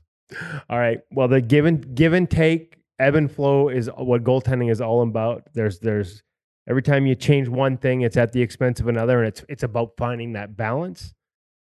All 0.69 0.77
right. 0.77 0.99
Well, 1.11 1.27
the 1.27 1.41
give 1.41 1.65
and 1.65 1.95
give 1.95 2.13
and 2.13 2.29
take, 2.29 2.77
ebb 2.99 3.15
and 3.15 3.31
flow 3.31 3.69
is 3.69 3.89
what 3.95 4.23
goaltending 4.23 4.71
is 4.71 4.81
all 4.81 5.01
about. 5.01 5.43
There's 5.53 5.79
there's 5.79 6.23
every 6.67 6.81
time 6.81 7.05
you 7.05 7.15
change 7.15 7.47
one 7.47 7.77
thing, 7.77 8.01
it's 8.01 8.17
at 8.17 8.33
the 8.33 8.41
expense 8.41 8.79
of 8.79 8.87
another, 8.87 9.19
and 9.19 9.27
it's 9.27 9.45
it's 9.49 9.63
about 9.63 9.93
finding 9.97 10.33
that 10.33 10.57
balance 10.57 11.13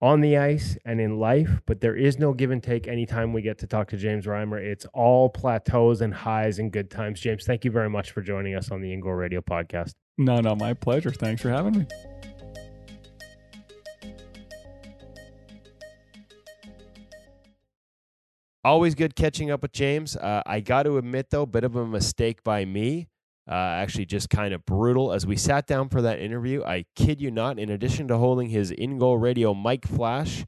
on 0.04 0.20
the 0.20 0.36
ice 0.36 0.76
and 0.84 1.00
in 1.00 1.18
life. 1.18 1.62
But 1.64 1.80
there 1.80 1.96
is 1.96 2.18
no 2.18 2.34
give 2.34 2.50
and 2.50 2.62
take 2.62 2.86
anytime 2.86 3.32
we 3.32 3.40
get 3.40 3.56
to 3.60 3.66
talk 3.66 3.88
to 3.88 3.96
James 3.96 4.26
Reimer. 4.26 4.60
It's 4.60 4.84
all 4.92 5.30
plateaus 5.30 6.02
and 6.02 6.12
highs 6.12 6.58
and 6.58 6.70
good 6.70 6.90
times. 6.90 7.20
James, 7.20 7.46
thank 7.46 7.64
you 7.64 7.70
very 7.70 7.88
much 7.88 8.10
for 8.10 8.20
joining 8.20 8.54
us 8.54 8.70
on 8.70 8.82
the 8.82 8.94
InGoal 8.94 9.18
Radio 9.18 9.40
podcast. 9.40 9.94
No, 10.18 10.40
no, 10.40 10.54
my 10.56 10.74
pleasure. 10.74 11.10
Thanks 11.10 11.40
for 11.40 11.48
having 11.48 11.78
me. 11.78 11.86
Always 18.62 18.94
good 18.94 19.16
catching 19.16 19.50
up 19.50 19.62
with 19.62 19.72
James. 19.72 20.16
Uh, 20.16 20.42
I 20.44 20.60
got 20.60 20.82
to 20.82 20.98
admit, 20.98 21.30
though, 21.30 21.46
bit 21.46 21.64
of 21.64 21.76
a 21.76 21.86
mistake 21.86 22.44
by 22.44 22.66
me. 22.66 23.08
Uh, 23.46 23.52
actually, 23.54 24.06
just 24.06 24.30
kind 24.30 24.54
of 24.54 24.64
brutal. 24.64 25.12
As 25.12 25.26
we 25.26 25.36
sat 25.36 25.66
down 25.66 25.90
for 25.90 26.00
that 26.02 26.18
interview, 26.18 26.62
I 26.64 26.86
kid 26.96 27.20
you 27.20 27.30
not, 27.30 27.58
in 27.58 27.70
addition 27.70 28.08
to 28.08 28.16
holding 28.16 28.48
his 28.48 28.70
in 28.70 28.98
goal 28.98 29.18
radio 29.18 29.52
mic 29.52 29.86
flash, 29.86 30.46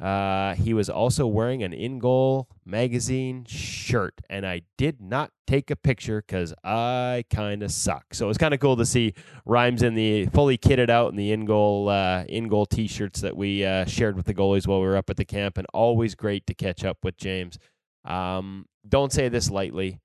uh, 0.00 0.54
he 0.54 0.72
was 0.72 0.88
also 0.88 1.26
wearing 1.26 1.64
an 1.64 1.72
in 1.72 1.98
goal 1.98 2.48
magazine 2.64 3.44
shirt, 3.48 4.20
and 4.30 4.46
I 4.46 4.62
did 4.76 5.00
not 5.00 5.32
take 5.48 5.72
a 5.72 5.76
picture 5.76 6.22
because 6.24 6.54
I 6.62 7.24
kind 7.30 7.64
of 7.64 7.72
suck. 7.72 8.14
So 8.14 8.26
it 8.26 8.28
was 8.28 8.38
kind 8.38 8.54
of 8.54 8.60
cool 8.60 8.76
to 8.76 8.86
see 8.86 9.14
Rhymes 9.44 9.82
in 9.82 9.94
the 9.94 10.26
fully 10.26 10.56
kitted 10.56 10.88
out 10.88 11.10
in 11.10 11.16
the 11.16 11.32
InGoal 11.36 11.88
uh, 11.88 12.24
InGoal 12.26 12.68
t-shirts 12.68 13.20
that 13.22 13.36
we 13.36 13.64
uh, 13.64 13.86
shared 13.86 14.14
with 14.14 14.26
the 14.26 14.34
goalies 14.34 14.68
while 14.68 14.80
we 14.80 14.86
were 14.86 14.96
up 14.96 15.10
at 15.10 15.16
the 15.16 15.24
camp, 15.24 15.58
and 15.58 15.66
always 15.74 16.14
great 16.14 16.46
to 16.46 16.54
catch 16.54 16.84
up 16.84 16.98
with 17.02 17.16
James. 17.16 17.58
Um, 18.04 18.66
don't 18.88 19.12
say 19.12 19.28
this 19.28 19.50
lightly, 19.50 19.98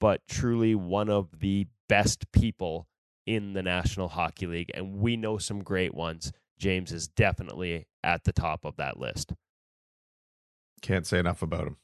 but 0.00 0.26
truly 0.28 0.74
one 0.74 1.08
of 1.08 1.40
the 1.40 1.66
best 1.88 2.30
people 2.32 2.88
in 3.26 3.54
the 3.54 3.62
National 3.62 4.08
Hockey 4.08 4.46
League, 4.46 4.70
and 4.74 5.00
we 5.00 5.16
know 5.16 5.38
some 5.38 5.62
great 5.62 5.94
ones. 5.94 6.32
James 6.58 6.92
is 6.92 7.08
definitely 7.08 7.86
at 8.02 8.24
the 8.24 8.32
top 8.32 8.64
of 8.64 8.76
that 8.76 8.98
list. 8.98 9.32
Can't 10.80 11.06
say 11.06 11.18
enough 11.18 11.42
about 11.42 11.66
him. 11.66 11.76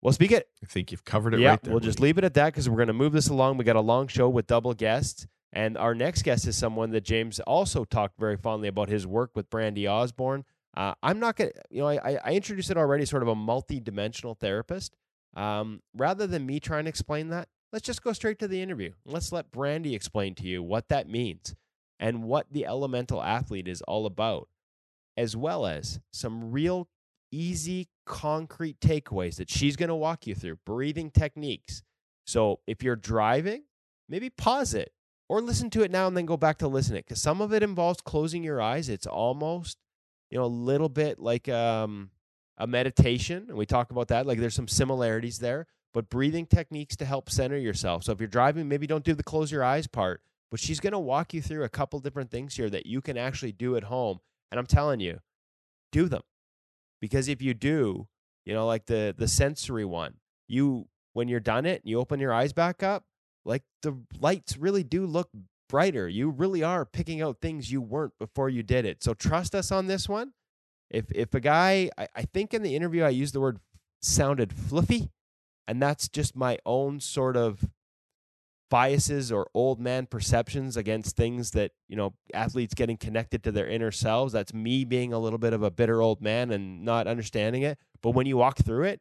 Well, 0.00 0.12
speak 0.12 0.30
it. 0.30 0.48
I 0.62 0.66
think 0.66 0.92
you've 0.92 1.04
covered 1.04 1.34
it 1.34 1.40
yeah, 1.40 1.50
right 1.50 1.62
there. 1.62 1.72
we'll 1.72 1.80
just 1.80 1.98
leave 1.98 2.18
it 2.18 2.24
at 2.24 2.34
that 2.34 2.46
because 2.46 2.68
we're 2.68 2.76
going 2.76 2.88
to 2.88 2.92
move 2.92 3.12
this 3.12 3.28
along. 3.28 3.56
We 3.56 3.64
got 3.64 3.76
a 3.76 3.80
long 3.80 4.06
show 4.06 4.28
with 4.28 4.46
double 4.46 4.74
guests. 4.74 5.26
And 5.52 5.76
our 5.76 5.94
next 5.94 6.22
guest 6.22 6.46
is 6.46 6.56
someone 6.56 6.90
that 6.90 7.02
James 7.02 7.40
also 7.40 7.84
talked 7.84 8.18
very 8.18 8.36
fondly 8.36 8.68
about 8.68 8.88
his 8.88 9.06
work 9.06 9.30
with 9.34 9.50
Brandy 9.50 9.88
Osborne. 9.88 10.44
Uh, 10.76 10.94
I'm 11.02 11.18
not 11.18 11.36
going 11.36 11.50
to, 11.50 11.62
you 11.70 11.80
know, 11.80 11.88
I, 11.88 12.18
I 12.22 12.32
introduced 12.32 12.70
it 12.70 12.76
already, 12.76 13.06
sort 13.06 13.22
of 13.22 13.28
a 13.28 13.34
multi-dimensional 13.34 14.34
therapist. 14.34 14.94
Um, 15.38 15.82
rather 15.96 16.26
than 16.26 16.46
me 16.46 16.58
trying 16.58 16.84
to 16.84 16.88
explain 16.88 17.28
that, 17.28 17.48
let's 17.72 17.86
just 17.86 18.02
go 18.02 18.12
straight 18.12 18.40
to 18.40 18.48
the 18.48 18.60
interview. 18.60 18.92
Let's 19.06 19.30
let 19.30 19.52
Brandy 19.52 19.94
explain 19.94 20.34
to 20.36 20.42
you 20.42 20.64
what 20.64 20.88
that 20.88 21.08
means 21.08 21.54
and 22.00 22.24
what 22.24 22.46
the 22.50 22.66
elemental 22.66 23.22
athlete 23.22 23.68
is 23.68 23.80
all 23.82 24.04
about, 24.04 24.48
as 25.16 25.36
well 25.36 25.64
as 25.64 26.00
some 26.12 26.50
real 26.50 26.88
easy, 27.30 27.88
concrete 28.04 28.80
takeaways 28.80 29.36
that 29.36 29.48
she's 29.48 29.76
going 29.76 29.90
to 29.90 29.94
walk 29.94 30.26
you 30.26 30.34
through, 30.34 30.58
breathing 30.66 31.10
techniques. 31.10 31.82
So 32.26 32.58
if 32.66 32.82
you're 32.82 32.96
driving, 32.96 33.62
maybe 34.08 34.30
pause 34.30 34.74
it 34.74 34.92
or 35.28 35.40
listen 35.40 35.70
to 35.70 35.82
it 35.82 35.90
now 35.92 36.08
and 36.08 36.16
then 36.16 36.26
go 36.26 36.36
back 36.36 36.58
to 36.58 36.68
listen 36.68 36.96
it 36.96 37.04
because 37.04 37.22
some 37.22 37.40
of 37.40 37.52
it 37.52 37.62
involves 37.62 38.00
closing 38.00 38.42
your 38.42 38.60
eyes. 38.60 38.88
It's 38.88 39.06
almost, 39.06 39.78
you 40.30 40.38
know, 40.38 40.44
a 40.44 40.46
little 40.46 40.88
bit 40.88 41.20
like 41.20 41.48
um, 41.48 42.10
a 42.58 42.66
meditation. 42.66 43.46
And 43.48 43.56
we 43.56 43.66
talk 43.66 43.90
about 43.90 44.08
that. 44.08 44.26
Like 44.26 44.38
there's 44.38 44.54
some 44.54 44.68
similarities 44.68 45.38
there, 45.38 45.66
but 45.94 46.10
breathing 46.10 46.46
techniques 46.46 46.96
to 46.96 47.04
help 47.04 47.30
center 47.30 47.56
yourself. 47.56 48.04
So 48.04 48.12
if 48.12 48.20
you're 48.20 48.28
driving, 48.28 48.68
maybe 48.68 48.86
don't 48.86 49.04
do 49.04 49.14
the 49.14 49.22
close 49.22 49.50
your 49.50 49.64
eyes 49.64 49.86
part, 49.86 50.22
but 50.50 50.60
she's 50.60 50.80
going 50.80 50.92
to 50.92 50.98
walk 50.98 51.32
you 51.32 51.40
through 51.40 51.64
a 51.64 51.68
couple 51.68 51.98
different 52.00 52.30
things 52.30 52.56
here 52.56 52.68
that 52.70 52.86
you 52.86 53.00
can 53.00 53.16
actually 53.16 53.52
do 53.52 53.76
at 53.76 53.84
home. 53.84 54.20
And 54.50 54.58
I'm 54.58 54.66
telling 54.66 55.00
you, 55.00 55.20
do 55.92 56.08
them 56.08 56.22
because 57.00 57.28
if 57.28 57.40
you 57.42 57.54
do, 57.54 58.08
you 58.44 58.54
know, 58.54 58.66
like 58.66 58.86
the 58.86 59.14
the 59.16 59.28
sensory 59.28 59.84
one, 59.84 60.14
you 60.46 60.88
when 61.12 61.28
you're 61.28 61.40
done 61.40 61.66
it, 61.66 61.82
you 61.84 61.98
open 61.98 62.20
your 62.20 62.32
eyes 62.32 62.52
back 62.52 62.82
up, 62.82 63.04
like 63.44 63.62
the 63.82 63.96
lights 64.20 64.56
really 64.56 64.82
do 64.82 65.06
look 65.06 65.30
brighter. 65.68 66.08
You 66.08 66.30
really 66.30 66.62
are 66.62 66.84
picking 66.84 67.20
out 67.22 67.40
things 67.40 67.70
you 67.70 67.80
weren't 67.80 68.12
before 68.18 68.48
you 68.48 68.62
did 68.62 68.84
it. 68.84 69.02
So 69.02 69.14
trust 69.14 69.54
us 69.54 69.70
on 69.70 69.86
this 69.86 70.08
one. 70.08 70.32
If 70.90 71.06
if 71.12 71.34
a 71.34 71.40
guy, 71.40 71.90
I, 71.98 72.08
I 72.14 72.22
think 72.22 72.54
in 72.54 72.62
the 72.62 72.74
interview 72.74 73.02
I 73.02 73.10
used 73.10 73.34
the 73.34 73.40
word 73.40 73.58
sounded 74.00 74.52
fluffy, 74.52 75.10
and 75.66 75.82
that's 75.82 76.08
just 76.08 76.36
my 76.36 76.58
own 76.64 77.00
sort 77.00 77.36
of 77.36 77.68
biases 78.70 79.32
or 79.32 79.48
old 79.54 79.80
man 79.80 80.04
perceptions 80.06 80.76
against 80.76 81.16
things 81.16 81.52
that 81.52 81.72
you 81.88 81.96
know 81.96 82.14
athletes 82.34 82.74
getting 82.74 82.96
connected 82.96 83.42
to 83.44 83.52
their 83.52 83.66
inner 83.66 83.90
selves. 83.90 84.32
That's 84.32 84.54
me 84.54 84.84
being 84.84 85.12
a 85.12 85.18
little 85.18 85.38
bit 85.38 85.52
of 85.52 85.62
a 85.62 85.70
bitter 85.70 86.00
old 86.00 86.20
man 86.20 86.50
and 86.50 86.84
not 86.84 87.06
understanding 87.06 87.62
it. 87.62 87.78
But 88.02 88.10
when 88.10 88.26
you 88.26 88.36
walk 88.36 88.58
through 88.58 88.84
it 88.84 89.00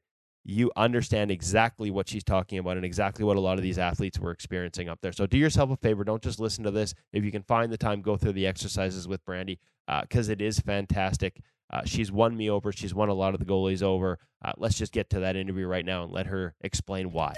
you 0.49 0.71
understand 0.77 1.29
exactly 1.29 1.91
what 1.91 2.07
she's 2.07 2.23
talking 2.23 2.57
about 2.57 2.77
and 2.77 2.85
exactly 2.85 3.25
what 3.25 3.35
a 3.35 3.39
lot 3.39 3.57
of 3.57 3.63
these 3.63 3.77
athletes 3.77 4.17
were 4.17 4.31
experiencing 4.31 4.87
up 4.87 4.97
there. 5.01 5.11
So 5.11 5.27
do 5.27 5.37
yourself 5.37 5.71
a 5.71 5.75
favor. 5.75 6.05
Don't 6.05 6.23
just 6.23 6.39
listen 6.39 6.63
to 6.63 6.71
this. 6.71 6.93
If 7.11 7.25
you 7.25 7.31
can 7.31 7.43
find 7.43 7.69
the 7.69 7.77
time 7.77 8.01
go 8.01 8.15
through 8.15 8.31
the 8.31 8.47
exercises 8.47 9.09
with 9.09 9.25
brandy 9.25 9.59
because 10.03 10.29
uh, 10.29 10.31
it 10.31 10.41
is 10.41 10.61
fantastic. 10.61 11.41
Uh, 11.69 11.81
she's 11.83 12.13
won 12.13 12.37
me 12.37 12.49
over. 12.49 12.71
She's 12.71 12.95
won 12.95 13.09
a 13.09 13.13
lot 13.13 13.33
of 13.33 13.41
the 13.41 13.45
goalies 13.45 13.83
over. 13.83 14.19
Uh, 14.43 14.53
let's 14.55 14.77
just 14.77 14.93
get 14.93 15.09
to 15.09 15.19
that 15.19 15.35
interview 15.35 15.67
right 15.67 15.85
now 15.85 16.03
and 16.03 16.13
let 16.13 16.27
her 16.27 16.55
explain 16.61 17.11
why 17.11 17.33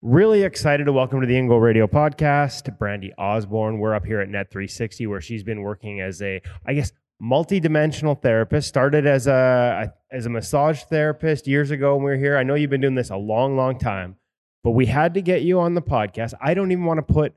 Really 0.00 0.44
excited 0.44 0.84
to 0.84 0.92
welcome 0.92 1.20
to 1.22 1.26
the 1.26 1.34
InGoal 1.34 1.60
Radio 1.60 1.88
podcast, 1.88 2.78
Brandy 2.78 3.12
Osborne. 3.18 3.80
We're 3.80 3.96
up 3.96 4.06
here 4.06 4.20
at 4.20 4.28
Net 4.28 4.48
360, 4.48 5.08
where 5.08 5.20
she's 5.20 5.42
been 5.42 5.62
working 5.62 6.00
as 6.00 6.22
a, 6.22 6.40
I 6.64 6.74
guess, 6.74 6.92
multi-dimensional 7.18 8.14
therapist. 8.14 8.68
Started 8.68 9.08
as 9.08 9.26
a 9.26 9.92
as 10.12 10.26
a 10.26 10.30
massage 10.30 10.84
therapist 10.84 11.48
years 11.48 11.72
ago 11.72 11.96
when 11.96 12.04
we 12.04 12.10
were 12.12 12.16
here. 12.16 12.36
I 12.36 12.44
know 12.44 12.54
you've 12.54 12.70
been 12.70 12.80
doing 12.80 12.94
this 12.94 13.10
a 13.10 13.16
long, 13.16 13.56
long 13.56 13.76
time, 13.76 14.14
but 14.62 14.70
we 14.70 14.86
had 14.86 15.14
to 15.14 15.20
get 15.20 15.42
you 15.42 15.58
on 15.58 15.74
the 15.74 15.82
podcast. 15.82 16.32
I 16.40 16.54
don't 16.54 16.70
even 16.70 16.84
want 16.84 16.98
to 16.98 17.12
put 17.12 17.34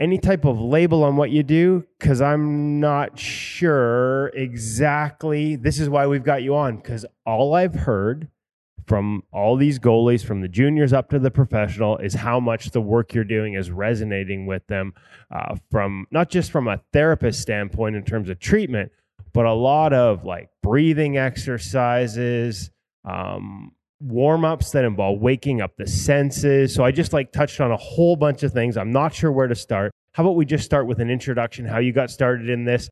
any 0.00 0.18
type 0.18 0.44
of 0.44 0.60
label 0.60 1.04
on 1.04 1.16
what 1.16 1.30
you 1.30 1.44
do 1.44 1.84
because 2.00 2.20
I'm 2.20 2.80
not 2.80 3.16
sure 3.16 4.32
exactly. 4.34 5.54
This 5.54 5.78
is 5.78 5.88
why 5.88 6.08
we've 6.08 6.24
got 6.24 6.42
you 6.42 6.56
on 6.56 6.78
because 6.78 7.06
all 7.24 7.54
I've 7.54 7.74
heard 7.74 8.26
from 8.90 9.22
all 9.32 9.56
these 9.56 9.78
goalies, 9.78 10.24
from 10.24 10.40
the 10.40 10.48
juniors 10.48 10.92
up 10.92 11.08
to 11.10 11.20
the 11.20 11.30
professional, 11.30 11.96
is 11.98 12.12
how 12.12 12.40
much 12.40 12.72
the 12.72 12.80
work 12.80 13.14
you're 13.14 13.22
doing 13.22 13.54
is 13.54 13.70
resonating 13.70 14.46
with 14.46 14.66
them 14.66 14.92
uh, 15.30 15.54
from 15.70 16.08
not 16.10 16.28
just 16.28 16.50
from 16.50 16.66
a 16.66 16.80
therapist 16.92 17.40
standpoint 17.40 17.94
in 17.94 18.04
terms 18.04 18.28
of 18.28 18.40
treatment, 18.40 18.90
but 19.32 19.46
a 19.46 19.52
lot 19.52 19.92
of 19.92 20.24
like 20.24 20.48
breathing 20.60 21.18
exercises, 21.18 22.72
um, 23.04 23.70
warm 24.00 24.44
ups 24.44 24.72
that 24.72 24.84
involve 24.84 25.20
waking 25.20 25.60
up 25.60 25.76
the 25.76 25.86
senses. 25.86 26.74
So 26.74 26.82
I 26.82 26.90
just 26.90 27.12
like 27.12 27.30
touched 27.30 27.60
on 27.60 27.70
a 27.70 27.76
whole 27.76 28.16
bunch 28.16 28.42
of 28.42 28.52
things. 28.52 28.76
I'm 28.76 28.90
not 28.90 29.14
sure 29.14 29.30
where 29.30 29.46
to 29.46 29.54
start. 29.54 29.92
How 30.14 30.24
about 30.24 30.34
we 30.34 30.44
just 30.44 30.64
start 30.64 30.88
with 30.88 30.98
an 30.98 31.10
introduction, 31.10 31.64
how 31.64 31.78
you 31.78 31.92
got 31.92 32.10
started 32.10 32.50
in 32.50 32.64
this? 32.64 32.88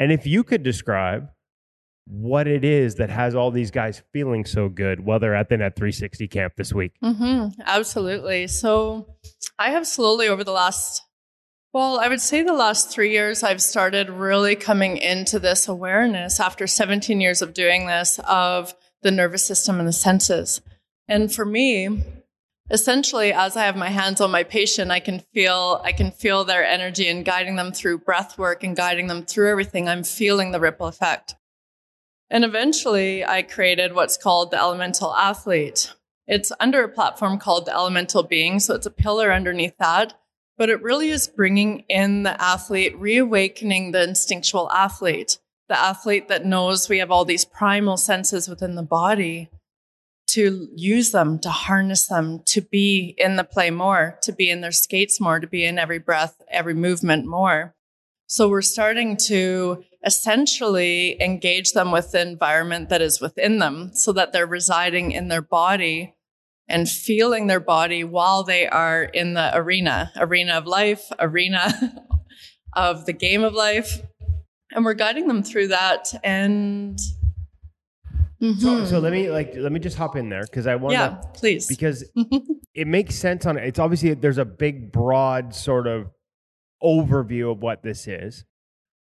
And 0.00 0.10
if 0.10 0.26
you 0.26 0.42
could 0.42 0.64
describe 0.64 1.28
what 2.06 2.46
it 2.46 2.64
is 2.64 2.96
that 2.96 3.10
has 3.10 3.34
all 3.34 3.50
these 3.50 3.70
guys 3.70 4.02
feeling 4.12 4.44
so 4.44 4.68
good 4.68 5.00
while 5.00 5.18
they're 5.18 5.34
at 5.34 5.48
the 5.48 5.56
Net 5.56 5.74
360 5.74 6.28
camp 6.28 6.54
this 6.56 6.72
week. 6.72 6.92
Mm-hmm, 7.02 7.60
absolutely. 7.64 8.46
So 8.46 9.16
I 9.58 9.70
have 9.70 9.86
slowly 9.86 10.28
over 10.28 10.44
the 10.44 10.52
last, 10.52 11.02
well, 11.72 11.98
I 11.98 12.08
would 12.08 12.20
say 12.20 12.42
the 12.42 12.52
last 12.52 12.90
three 12.90 13.10
years, 13.10 13.42
I've 13.42 13.62
started 13.62 14.08
really 14.08 14.54
coming 14.54 14.96
into 14.96 15.40
this 15.40 15.66
awareness 15.66 16.38
after 16.38 16.66
17 16.66 17.20
years 17.20 17.42
of 17.42 17.54
doing 17.54 17.86
this 17.86 18.20
of 18.20 18.74
the 19.02 19.10
nervous 19.10 19.44
system 19.44 19.80
and 19.80 19.88
the 19.88 19.92
senses. 19.92 20.60
And 21.08 21.32
for 21.32 21.44
me, 21.44 22.04
essentially 22.70 23.32
as 23.32 23.56
i 23.56 23.64
have 23.64 23.76
my 23.76 23.88
hands 23.88 24.20
on 24.20 24.30
my 24.30 24.42
patient 24.42 24.90
i 24.90 24.98
can 24.98 25.20
feel 25.32 25.80
i 25.84 25.92
can 25.92 26.10
feel 26.10 26.44
their 26.44 26.64
energy 26.64 27.08
and 27.08 27.24
guiding 27.24 27.56
them 27.56 27.70
through 27.70 27.98
breath 27.98 28.36
work 28.38 28.64
and 28.64 28.76
guiding 28.76 29.06
them 29.06 29.24
through 29.24 29.48
everything 29.50 29.88
i'm 29.88 30.02
feeling 30.02 30.50
the 30.50 30.58
ripple 30.60 30.86
effect 30.86 31.36
and 32.30 32.44
eventually, 32.44 33.24
I 33.24 33.42
created 33.42 33.94
what's 33.94 34.16
called 34.16 34.50
the 34.50 34.58
Elemental 34.58 35.14
Athlete. 35.14 35.92
It's 36.26 36.50
under 36.58 36.82
a 36.82 36.88
platform 36.88 37.38
called 37.38 37.66
the 37.66 37.74
Elemental 37.74 38.22
Being, 38.24 38.58
so 38.58 38.74
it's 38.74 38.86
a 38.86 38.90
pillar 38.90 39.32
underneath 39.32 39.76
that. 39.78 40.14
But 40.58 40.70
it 40.70 40.82
really 40.82 41.10
is 41.10 41.28
bringing 41.28 41.84
in 41.88 42.24
the 42.24 42.40
athlete, 42.42 42.98
reawakening 42.98 43.92
the 43.92 44.02
instinctual 44.02 44.70
athlete, 44.72 45.38
the 45.68 45.78
athlete 45.78 46.28
that 46.28 46.46
knows 46.46 46.88
we 46.88 46.98
have 46.98 47.10
all 47.10 47.24
these 47.24 47.44
primal 47.44 47.96
senses 47.96 48.48
within 48.48 48.74
the 48.74 48.82
body 48.82 49.50
to 50.28 50.68
use 50.74 51.12
them, 51.12 51.38
to 51.38 51.50
harness 51.50 52.08
them, 52.08 52.42
to 52.46 52.60
be 52.60 53.14
in 53.18 53.36
the 53.36 53.44
play 53.44 53.70
more, 53.70 54.18
to 54.22 54.32
be 54.32 54.50
in 54.50 54.60
their 54.60 54.72
skates 54.72 55.20
more, 55.20 55.38
to 55.38 55.46
be 55.46 55.64
in 55.64 55.78
every 55.78 55.98
breath, 55.98 56.42
every 56.50 56.74
movement 56.74 57.26
more. 57.26 57.75
So 58.26 58.48
we're 58.48 58.62
starting 58.62 59.16
to 59.28 59.84
essentially 60.04 61.20
engage 61.22 61.72
them 61.72 61.92
with 61.92 62.12
the 62.12 62.20
environment 62.20 62.88
that 62.88 63.00
is 63.00 63.20
within 63.20 63.58
them 63.58 63.92
so 63.94 64.12
that 64.12 64.32
they're 64.32 64.46
residing 64.46 65.12
in 65.12 65.28
their 65.28 65.42
body 65.42 66.14
and 66.68 66.88
feeling 66.88 67.46
their 67.46 67.60
body 67.60 68.02
while 68.02 68.42
they 68.42 68.66
are 68.66 69.04
in 69.04 69.34
the 69.34 69.56
arena, 69.56 70.10
arena 70.16 70.54
of 70.54 70.66
life, 70.66 71.10
arena 71.20 72.04
of 72.72 73.06
the 73.06 73.12
game 73.12 73.44
of 73.44 73.54
life. 73.54 74.00
And 74.72 74.84
we're 74.84 74.94
guiding 74.94 75.28
them 75.28 75.44
through 75.44 75.68
that. 75.68 76.12
And 76.24 76.98
mm-hmm. 78.42 78.58
so, 78.58 78.84
so, 78.84 78.98
let 78.98 79.12
me 79.12 79.30
like 79.30 79.54
let 79.56 79.70
me 79.70 79.78
just 79.78 79.96
hop 79.96 80.16
in 80.16 80.28
there 80.28 80.42
because 80.42 80.66
I 80.66 80.74
want 80.74 80.94
yeah, 80.94 81.20
please 81.34 81.68
because 81.68 82.04
it 82.74 82.88
makes 82.88 83.14
sense 83.14 83.46
on 83.46 83.56
it's 83.56 83.78
obviously 83.78 84.14
there's 84.14 84.38
a 84.38 84.44
big 84.44 84.90
broad 84.90 85.54
sort 85.54 85.86
of 85.86 86.08
overview 86.82 87.50
of 87.52 87.60
what 87.62 87.82
this 87.82 88.06
is. 88.06 88.44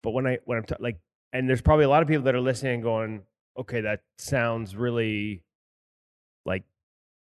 But 0.02 0.10
when 0.12 0.26
I 0.26 0.38
when 0.44 0.58
I'm 0.58 0.64
t- 0.64 0.74
like, 0.78 0.98
and 1.32 1.48
there's 1.48 1.62
probably 1.62 1.84
a 1.84 1.88
lot 1.88 2.02
of 2.02 2.08
people 2.08 2.24
that 2.24 2.34
are 2.34 2.40
listening 2.40 2.80
going, 2.80 3.22
okay, 3.58 3.80
that 3.82 4.00
sounds 4.18 4.76
really 4.76 5.42
like 6.46 6.62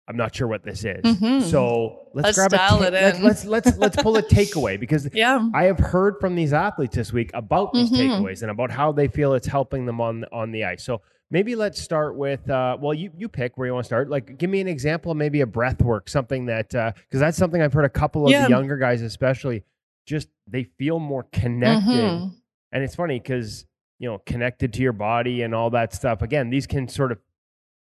I'm 0.07 0.17
not 0.17 0.33
sure 0.35 0.47
what 0.47 0.63
this 0.63 0.83
is. 0.83 1.03
Mm-hmm. 1.03 1.47
So 1.49 2.07
let's, 2.13 2.25
let's 2.25 2.37
grab 2.37 2.53
a 2.53 2.57
ta- 2.57 2.83
it 2.83 2.93
in. 2.93 3.23
Let's, 3.23 3.45
let's 3.45 3.45
let's 3.45 3.77
let's 3.77 4.01
pull 4.01 4.17
a 4.17 4.23
takeaway 4.37 4.79
because 4.79 5.07
yeah, 5.13 5.47
I 5.53 5.65
have 5.65 5.79
heard 5.79 6.15
from 6.19 6.35
these 6.35 6.53
athletes 6.53 6.95
this 6.95 7.13
week 7.13 7.31
about 7.33 7.73
these 7.73 7.91
Mhm. 7.91 7.97
takeaways 8.21 8.41
and 8.41 8.51
about 8.51 8.71
how 8.71 8.91
they 8.91 9.07
feel 9.07 9.33
it's 9.33 9.47
helping 9.47 9.85
them 9.85 10.01
on 10.01 10.25
on 10.31 10.51
the 10.51 10.63
ice. 10.65 10.83
So 10.83 11.01
maybe 11.29 11.55
let's 11.55 11.79
start 11.81 12.15
with 12.15 12.49
uh, 12.49 12.77
well, 12.81 12.93
you 12.93 13.11
you 13.15 13.29
pick 13.29 13.57
where 13.57 13.67
you 13.67 13.73
want 13.73 13.83
to 13.83 13.87
start. 13.87 14.09
Like, 14.09 14.37
give 14.37 14.49
me 14.49 14.59
an 14.61 14.67
example, 14.67 15.13
maybe 15.13 15.41
a 15.41 15.45
breath 15.45 15.81
work, 15.81 16.09
something 16.09 16.45
that 16.47 16.73
uh 16.73 16.93
because 16.95 17.19
that's 17.19 17.37
something 17.37 17.61
I've 17.61 17.73
heard 17.73 17.85
a 17.85 17.89
couple 17.89 18.25
of 18.25 18.31
Yeah. 18.31 18.45
the 18.45 18.49
younger 18.49 18.77
guys, 18.77 19.01
especially, 19.01 19.63
just 20.05 20.27
they 20.47 20.63
feel 20.63 20.99
more 20.99 21.23
connected. 21.31 21.89
Mhm. 21.91 22.35
And 22.71 22.83
it's 22.83 22.95
funny 22.95 23.19
because 23.19 23.65
you 23.99 24.09
know 24.09 24.17
connected 24.19 24.73
to 24.73 24.81
your 24.81 24.93
body 24.93 25.41
and 25.41 25.53
all 25.53 25.69
that 25.71 25.93
stuff. 25.93 26.21
Again, 26.21 26.49
these 26.49 26.65
can 26.67 26.87
sort 26.87 27.11
of, 27.11 27.19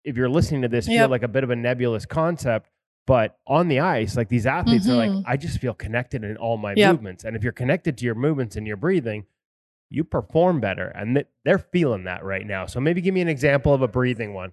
if 0.04 0.16
you're 0.16 0.28
listening 0.28 0.62
to 0.62 0.68
this, 0.68 0.86
feel 0.86 1.08
like 1.08 1.22
a 1.22 1.28
bit 1.28 1.44
of 1.44 1.50
a 1.50 1.56
nebulous 1.56 2.06
concept. 2.06 2.70
But 3.06 3.38
on 3.46 3.68
the 3.68 3.80
ice, 3.80 4.16
like 4.16 4.28
these 4.28 4.46
athletes 4.46 4.86
are 4.88 4.94
like, 4.94 5.10
Mhm. 5.10 5.22
I 5.26 5.36
just 5.36 5.58
feel 5.58 5.74
connected 5.74 6.22
in 6.22 6.36
all 6.36 6.56
my 6.58 6.74
Yep. 6.76 6.92
movements. 6.92 7.24
And 7.24 7.34
if 7.34 7.42
you're 7.42 7.52
connected 7.52 7.96
to 7.98 8.04
your 8.04 8.14
movements 8.14 8.54
and 8.56 8.66
your 8.66 8.76
breathing, 8.76 9.24
you 9.88 10.04
perform 10.04 10.60
better. 10.60 10.88
And 10.88 11.16
th- 11.16 11.26
they're 11.44 11.58
feeling 11.58 12.04
that 12.04 12.22
right 12.22 12.46
now. 12.46 12.66
So 12.66 12.78
maybe 12.78 13.00
give 13.00 13.14
me 13.14 13.20
an 13.22 13.28
example 13.28 13.74
of 13.74 13.82
a 13.82 13.88
breathing 13.88 14.32
one. 14.34 14.52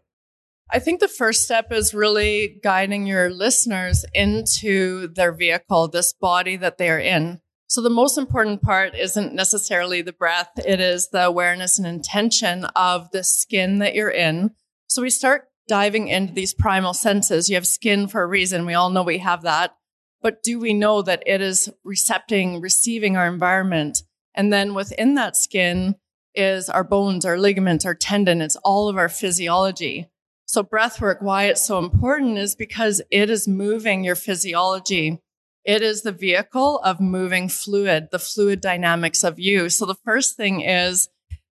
I 0.72 0.80
think 0.80 1.00
the 1.02 1.08
first 1.08 1.44
step 1.44 1.72
is 1.72 1.94
really 1.94 2.60
guiding 2.64 3.06
your 3.06 3.30
listeners 3.30 4.04
into 4.14 5.08
their 5.10 5.32
vehicle, 5.34 5.88
this 5.90 6.12
body 6.14 6.56
that 6.56 6.78
they 6.78 6.90
are 6.90 7.00
in. 7.00 7.42
So 7.68 7.82
the 7.82 7.90
most 7.90 8.18
important 8.18 8.62
part 8.62 8.96
isn't 8.96 9.34
necessarily 9.34 10.02
the 10.02 10.14
breath. 10.14 10.52
It 10.66 10.80
is 10.80 11.10
the 11.10 11.26
awareness 11.26 11.78
and 11.78 11.86
intention 11.86 12.64
of 12.76 13.12
the 13.12 13.24
skin 13.24 13.80
that 13.80 13.94
you're 13.94 14.10
in. 14.10 14.52
So 14.88 15.02
we 15.02 15.10
start 15.10 15.50
diving 15.68 16.08
into 16.08 16.34
these 16.34 16.54
primal 16.54 16.94
senses. 16.94 17.50
You 17.50 17.56
have 17.56 17.68
skin 17.68 18.08
for 18.08 18.24
a 18.24 18.28
reason. 18.28 18.66
We 18.66 18.74
all 18.74 18.90
know 18.90 19.04
we 19.04 19.18
have 19.18 19.42
that. 19.42 19.76
But 20.22 20.42
do 20.44 20.60
we 20.60 20.74
know 20.74 21.02
that 21.02 21.24
it 21.26 21.42
is 21.42 21.70
recepting, 21.84 22.62
receiving 22.62 23.18
our 23.18 23.28
environment? 23.28 24.02
And 24.34 24.52
then 24.52 24.74
within 24.74 25.16
that 25.16 25.36
skin 25.36 25.96
is 26.34 26.70
our 26.70 26.84
bones, 26.86 27.26
our 27.26 27.38
ligaments, 27.38 27.86
our 27.86 27.96
tendon. 27.96 28.42
It's 28.42 28.56
all 28.58 28.88
of 28.88 28.98
our 28.98 29.10
physiology. 29.10 30.10
So 30.46 30.64
breath 30.64 31.02
work, 31.02 31.22
why 31.22 31.46
it's 31.46 31.62
so 31.62 31.80
important 31.80 32.38
is 32.38 32.56
because 32.56 33.02
it 33.12 33.30
is 33.30 33.48
moving 33.48 34.06
your 34.06 34.16
physiology. 34.16 35.22
It 35.68 35.82
is 35.82 36.02
the 36.02 36.14
vehicle 36.14 36.80
of 36.80 37.02
moving 37.02 37.50
fluid, 37.50 38.08
the 38.10 38.20
fluid 38.20 38.62
dynamics 38.62 39.26
of 39.26 39.38
you. 39.38 39.70
So 39.70 39.86
the 39.86 39.98
first 40.06 40.38
thing 40.38 40.62
is, 40.62 41.10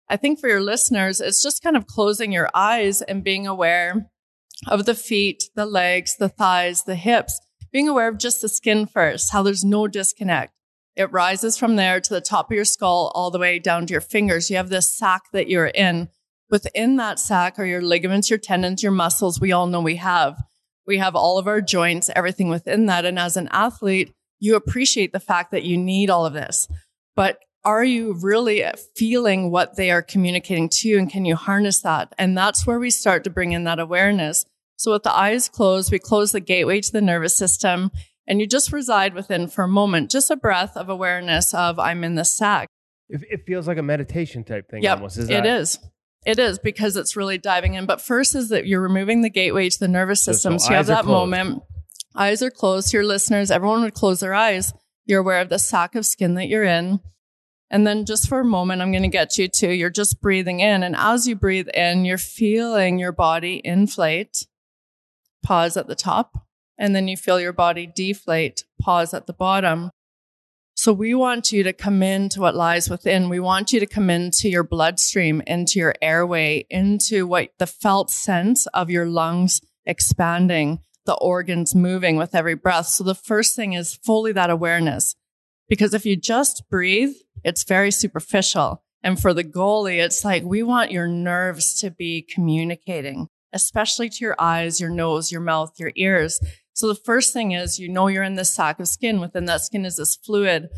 I 0.07 0.17
think 0.17 0.39
for 0.39 0.47
your 0.47 0.61
listeners, 0.61 1.19
it's 1.19 1.41
just 1.41 1.63
kind 1.63 1.75
of 1.75 1.87
closing 1.87 2.31
your 2.31 2.47
eyes 2.53 3.01
and 3.01 3.23
being 3.23 3.47
aware 3.47 4.11
of 4.67 4.85
the 4.85 4.93
feet, 4.93 5.45
the 5.55 5.65
legs, 5.65 6.15
the 6.15 6.29
thighs, 6.29 6.83
the 6.83 6.93
hips, 6.93 7.41
being 7.71 7.89
aware 7.89 8.07
of 8.07 8.19
just 8.19 8.39
the 8.43 8.49
skin 8.49 8.85
first, 8.85 9.33
how 9.33 9.41
there's 9.41 9.63
no 9.63 9.87
disconnect. 9.87 10.53
It 10.95 11.11
rises 11.11 11.57
from 11.57 11.75
there 11.75 11.99
to 11.99 12.13
the 12.13 12.21
top 12.21 12.51
of 12.51 12.55
your 12.55 12.65
skull, 12.65 13.11
all 13.15 13.31
the 13.31 13.39
way 13.39 13.57
down 13.57 13.87
to 13.87 13.91
your 13.91 13.99
fingers. 13.99 14.51
You 14.51 14.57
have 14.57 14.69
this 14.69 14.95
sac 14.95 15.23
that 15.31 15.49
you're 15.49 15.65
in. 15.65 16.09
Within 16.51 16.97
that 16.97 17.17
sac 17.17 17.57
are 17.57 17.65
your 17.65 17.81
ligaments, 17.81 18.29
your 18.29 18.37
tendons, 18.37 18.83
your 18.83 18.91
muscles. 18.91 19.41
We 19.41 19.51
all 19.51 19.65
know 19.65 19.81
we 19.81 19.95
have. 19.95 20.37
We 20.85 20.97
have 20.97 21.15
all 21.15 21.37
of 21.37 21.47
our 21.47 21.61
joints, 21.61 22.09
everything 22.15 22.49
within 22.49 22.87
that. 22.87 23.05
And 23.05 23.17
as 23.17 23.37
an 23.37 23.47
athlete, 23.51 24.13
you 24.39 24.55
appreciate 24.55 25.13
the 25.13 25.19
fact 25.19 25.51
that 25.51 25.63
you 25.63 25.77
need 25.77 26.09
all 26.09 26.25
of 26.25 26.33
this. 26.33 26.67
But 27.15 27.39
are 27.63 27.83
you 27.83 28.13
really 28.21 28.65
feeling 28.95 29.49
what 29.51 29.77
they 29.77 29.89
are 29.91 30.01
communicating 30.01 30.67
to 30.67 30.89
you? 30.89 30.97
And 30.97 31.09
can 31.09 31.23
you 31.25 31.35
harness 31.35 31.79
that? 31.81 32.13
And 32.17 32.37
that's 32.37 32.67
where 32.67 32.79
we 32.79 32.89
start 32.89 33.23
to 33.23 33.29
bring 33.29 33.53
in 33.53 33.63
that 33.63 33.79
awareness. 33.79 34.45
So 34.75 34.91
with 34.91 35.03
the 35.03 35.15
eyes 35.15 35.47
closed, 35.47 35.91
we 35.91 35.99
close 35.99 36.33
the 36.33 36.41
gateway 36.41 36.81
to 36.81 36.91
the 36.91 37.01
nervous 37.01 37.37
system 37.37 37.91
and 38.27 38.39
you 38.39 38.47
just 38.47 38.71
reside 38.71 39.13
within 39.13 39.47
for 39.47 39.63
a 39.63 39.67
moment, 39.67 40.11
just 40.11 40.31
a 40.31 40.35
breath 40.35 40.75
of 40.77 40.89
awareness 40.89 41.53
of 41.53 41.79
I'm 41.79 42.03
in 42.03 42.15
the 42.15 42.25
sac. 42.25 42.67
It, 43.09 43.21
it 43.29 43.41
feels 43.45 43.67
like 43.67 43.77
a 43.77 43.83
meditation 43.83 44.43
type 44.43 44.69
thing 44.69 44.83
Yep, 44.83 44.97
almost. 44.97 45.17
Is 45.17 45.29
it 45.29 45.43
that, 45.43 45.45
is. 45.45 45.79
It 46.25 46.39
is 46.39 46.59
because 46.59 46.95
it's 46.95 47.15
really 47.15 47.37
diving 47.37 47.73
in. 47.73 47.85
But 47.85 48.01
first 48.01 48.35
is 48.35 48.49
that 48.49 48.65
you're 48.65 48.81
removing 48.81 49.21
the 49.21 49.29
gateway 49.29 49.69
to 49.69 49.79
the 49.79 49.87
nervous 49.87 50.21
system. 50.21 50.59
so 50.59 50.65
So, 50.65 50.71
you 50.71 50.77
have 50.77 50.87
that 50.87 51.05
moment. 51.05 51.63
Eyes 52.15 52.41
are 52.41 52.51
closed. 52.51 52.93
Your 52.93 53.03
listeners, 53.03 53.51
everyone 53.51 53.81
would 53.81 53.93
close 53.93 54.19
their 54.19 54.33
eyes. 54.33 54.73
You're 55.05 55.21
aware 55.21 55.41
of 55.41 55.49
the 55.49 55.59
sack 55.59 55.95
of 55.95 56.05
skin 56.05 56.35
that 56.35 56.47
you're 56.47 56.63
in. 56.63 56.99
And 57.69 57.87
then 57.87 58.05
just 58.05 58.29
for 58.29 58.39
a 58.39 58.45
moment, 58.45 58.81
I'm 58.81 58.91
going 58.91 59.03
to 59.03 59.09
get 59.09 59.37
you 59.37 59.47
to, 59.47 59.73
you're 59.73 59.89
just 59.89 60.21
breathing 60.21 60.59
in. 60.59 60.83
And 60.83 60.95
as 60.95 61.27
you 61.27 61.35
breathe 61.35 61.69
in, 61.73 62.05
you're 62.05 62.19
feeling 62.19 62.99
your 62.99 63.11
body 63.11 63.61
inflate. 63.63 64.45
Pause 65.41 65.77
at 65.77 65.87
the 65.87 65.95
top. 65.95 66.45
And 66.77 66.95
then 66.95 67.07
you 67.07 67.17
feel 67.17 67.39
your 67.39 67.51
body 67.53 67.87
deflate. 67.87 68.63
Pause 68.79 69.15
at 69.15 69.25
the 69.25 69.33
bottom. 69.33 69.89
So 70.83 70.91
we 70.91 71.13
want 71.13 71.53
you 71.53 71.63
to 71.63 71.71
come 71.71 72.03
into 72.03 72.41
what 72.41 72.57
lies 72.57 72.89
within. 72.89 73.29
We 73.29 73.39
want 73.39 73.71
you 73.71 73.79
to 73.79 73.85
come 73.85 74.09
into 74.09 74.49
your 74.49 74.65
bloodstream, 74.65 75.41
into 75.47 75.79
your 75.79 75.95
airway, 76.01 76.65
into 76.69 77.25
what 77.25 77.51
the 77.57 77.67
felt 77.67 78.11
sense 78.11 78.65
of 78.73 78.89
your 78.89 79.05
lungs 79.05 79.61
expanding, 79.85 80.81
the 81.05 81.13
organs 81.13 81.73
moving 81.73 82.17
with 82.17 82.35
every 82.35 82.55
breath. 82.55 82.87
So 82.87 83.05
the 83.05 83.15
first 83.15 83.55
thing 83.55 83.71
is 83.71 83.95
fully 83.95 84.33
that 84.33 84.49
awareness. 84.49 85.15
Because 85.69 85.93
if 85.93 86.05
you 86.05 86.17
just 86.17 86.63
breathe, 86.69 87.15
it's 87.45 87.63
very 87.63 87.89
superficial. 87.89 88.83
And 89.01 89.17
for 89.17 89.33
the 89.33 89.45
goalie, 89.45 90.03
it's 90.03 90.25
like 90.25 90.43
we 90.43 90.63
want 90.63 90.91
your 90.91 91.07
nerves 91.07 91.79
to 91.79 91.91
be 91.91 92.21
communicating, 92.23 93.29
especially 93.53 94.09
to 94.09 94.17
your 94.19 94.35
eyes, 94.37 94.81
your 94.81 94.89
nose, 94.89 95.31
your 95.31 95.39
mouth, 95.39 95.79
your 95.79 95.93
ears. 95.95 96.41
So 96.73 96.87
the 96.87 96.95
first 96.95 97.33
thing 97.33 97.51
is 97.51 97.79
you 97.79 97.87
know 97.87 98.07
you're 98.07 98.23
in 98.23 98.35
this 98.35 98.49
sack 98.49 98.79
of 98.79 98.87
skin. 98.87 99.19
Within 99.19 99.45
that 99.45 99.61
skin 99.61 99.85
is 99.85 99.97
this 99.97 100.15
fluid. 100.15 100.69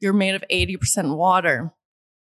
You're 0.00 0.12
made 0.12 0.34
of 0.34 0.44
80% 0.50 1.16
water. 1.16 1.72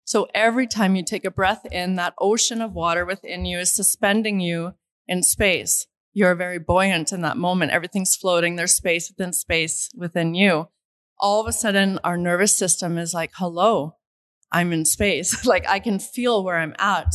So 0.06 0.28
every 0.34 0.66
time 0.66 0.96
you 0.96 1.04
take 1.04 1.26
a 1.26 1.32
breath 1.32 1.66
in, 1.72 1.96
that 1.96 2.16
ocean 2.20 2.62
of 2.62 2.74
water 2.74 3.06
within 3.06 3.46
you 3.46 3.60
is 3.60 3.76
suspending 3.76 4.40
you 4.40 4.74
in 5.08 5.22
space. 5.24 5.88
You're 6.14 6.36
very 6.36 6.58
buoyant 6.58 7.12
in 7.12 7.22
that 7.22 7.38
moment. 7.38 7.72
Everything's 7.72 8.16
floating. 8.16 8.56
There's 8.56 8.74
space 8.74 9.10
within 9.10 9.34
space 9.34 9.90
within 9.96 10.34
you. 10.34 10.70
All 11.20 11.42
of 11.42 11.48
a 11.48 11.54
sudden, 11.54 12.00
our 12.04 12.18
nervous 12.18 12.56
system 12.56 12.98
is 12.98 13.14
like, 13.14 13.32
hello, 13.36 13.98
I'm 14.52 14.74
in 14.74 14.86
space. 14.86 15.46
like 15.46 15.68
I 15.68 15.80
can 15.80 16.00
feel 16.00 16.44
where 16.44 16.58
I'm 16.58 16.76
at. 16.80 17.14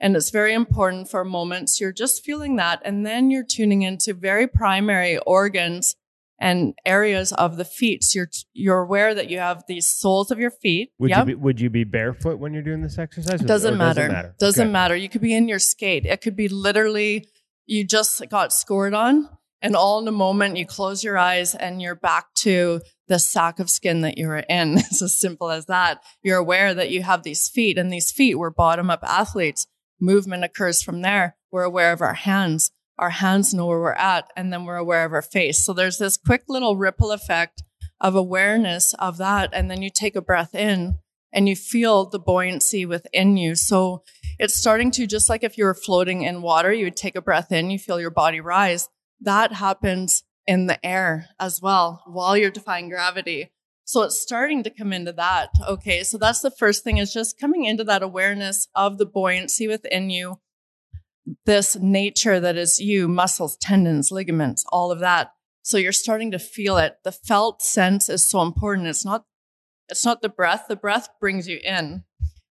And 0.00 0.16
it's 0.16 0.30
very 0.30 0.52
important 0.54 1.08
for 1.10 1.24
moments 1.24 1.80
you're 1.80 1.92
just 1.92 2.24
feeling 2.24 2.56
that. 2.56 2.82
And 2.84 3.06
then 3.06 3.30
you're 3.30 3.44
tuning 3.44 3.82
into 3.82 4.12
very 4.12 4.46
primary 4.46 5.18
organs 5.18 5.94
and 6.38 6.74
areas 6.84 7.32
of 7.32 7.56
the 7.56 7.64
feet. 7.64 8.02
So 8.02 8.18
you're, 8.18 8.30
you're 8.52 8.80
aware 8.80 9.14
that 9.14 9.30
you 9.30 9.38
have 9.38 9.62
these 9.68 9.86
soles 9.86 10.30
of 10.30 10.38
your 10.38 10.50
feet. 10.50 10.90
Would 10.98 11.10
Yep. 11.10 11.18
you 11.20 11.24
be, 11.24 11.34
would 11.36 11.60
you 11.60 11.70
be 11.70 11.84
barefoot 11.84 12.38
when 12.38 12.52
you're 12.52 12.62
doing 12.62 12.82
this 12.82 12.98
exercise? 12.98 13.40
Doesn't 13.40 13.74
or 13.74 13.76
matter. 13.76 14.34
Doesn't 14.38 14.66
Okay. 14.66 14.70
matter. 14.72 14.96
You 14.96 15.08
could 15.08 15.20
be 15.22 15.32
in 15.34 15.48
your 15.48 15.60
skate. 15.60 16.04
It 16.06 16.20
could 16.20 16.36
be 16.36 16.48
literally 16.48 17.28
you 17.66 17.84
just 17.86 18.28
got 18.28 18.52
scored 18.52 18.92
on, 18.92 19.26
and 19.62 19.74
all 19.74 19.98
in 20.00 20.06
a 20.08 20.12
moment 20.12 20.58
you 20.58 20.66
close 20.66 21.02
your 21.02 21.16
eyes 21.16 21.54
and 21.54 21.80
you're 21.80 21.94
back 21.94 22.26
to 22.34 22.82
the 23.08 23.18
sack 23.18 23.58
of 23.58 23.70
skin 23.70 24.02
that 24.02 24.18
you 24.18 24.26
were 24.26 24.40
in. 24.40 24.76
It's 24.78 25.00
as 25.00 25.16
simple 25.16 25.50
as 25.50 25.64
that. 25.66 26.02
You're 26.22 26.36
aware 26.38 26.74
that 26.74 26.90
you 26.90 27.02
have 27.04 27.22
these 27.22 27.48
feet, 27.48 27.78
and 27.78 27.90
these 27.92 28.10
feet 28.12 28.34
were 28.36 28.50
bottom 28.50 28.90
up 28.90 29.02
athletes. 29.04 29.66
Movement 30.04 30.44
occurs 30.44 30.82
from 30.82 31.00
there. 31.00 31.36
We're 31.50 31.62
aware 31.62 31.92
of 31.92 32.02
our 32.02 32.14
hands. 32.14 32.70
Our 32.98 33.10
hands 33.10 33.54
know 33.54 33.66
where 33.66 33.80
we're 33.80 33.92
at, 33.92 34.30
and 34.36 34.52
then 34.52 34.66
we're 34.66 34.76
aware 34.76 35.04
of 35.04 35.12
our 35.12 35.22
face. 35.22 35.64
So 35.64 35.72
there's 35.72 35.98
this 35.98 36.16
quick 36.16 36.44
little 36.46 36.76
ripple 36.76 37.10
effect 37.10 37.62
of 38.00 38.14
awareness 38.14 38.94
of 38.98 39.16
that. 39.16 39.50
And 39.54 39.70
then 39.70 39.80
you 39.80 39.88
take 39.88 40.14
a 40.14 40.20
breath 40.20 40.54
in 40.54 40.98
and 41.32 41.48
you 41.48 41.56
feel 41.56 42.04
the 42.04 42.18
buoyancy 42.18 42.84
within 42.84 43.38
you. 43.38 43.54
So 43.54 44.02
it's 44.38 44.54
starting 44.54 44.90
to 44.92 45.06
just 45.06 45.30
like 45.30 45.42
if 45.42 45.56
you 45.56 45.64
were 45.64 45.74
floating 45.74 46.22
in 46.22 46.42
water, 46.42 46.72
you 46.72 46.84
would 46.84 46.96
take 46.96 47.16
a 47.16 47.22
breath 47.22 47.50
in, 47.50 47.70
you 47.70 47.78
feel 47.78 47.98
your 47.98 48.10
body 48.10 48.40
rise. 48.40 48.88
That 49.20 49.54
happens 49.54 50.22
in 50.46 50.66
the 50.66 50.84
air 50.84 51.28
as 51.40 51.62
well 51.62 52.02
while 52.06 52.36
you're 52.36 52.50
defying 52.50 52.90
gravity. 52.90 53.53
So 53.84 54.02
it's 54.02 54.20
starting 54.20 54.62
to 54.62 54.70
come 54.70 54.92
into 54.92 55.12
that. 55.12 55.50
Okay. 55.66 56.02
So 56.02 56.16
that's 56.16 56.40
the 56.40 56.50
first 56.50 56.84
thing 56.84 56.98
is 56.98 57.12
just 57.12 57.38
coming 57.38 57.64
into 57.64 57.84
that 57.84 58.02
awareness 58.02 58.68
of 58.74 58.96
the 58.98 59.06
buoyancy 59.06 59.68
within 59.68 60.08
you, 60.08 60.40
this 61.44 61.76
nature 61.76 62.40
that 62.40 62.56
is 62.56 62.80
you, 62.80 63.08
muscles, 63.08 63.56
tendons, 63.58 64.10
ligaments, 64.10 64.64
all 64.70 64.90
of 64.90 65.00
that. 65.00 65.32
So 65.62 65.76
you're 65.76 65.92
starting 65.92 66.30
to 66.30 66.38
feel 66.38 66.78
it. 66.78 66.96
The 67.04 67.12
felt 67.12 67.62
sense 67.62 68.08
is 68.08 68.28
so 68.28 68.42
important. 68.42 68.88
It's 68.88 69.04
not, 69.04 69.24
it's 69.88 70.04
not 70.04 70.22
the 70.22 70.28
breath. 70.28 70.64
The 70.68 70.76
breath 70.76 71.08
brings 71.20 71.46
you 71.46 71.60
in. 71.62 72.04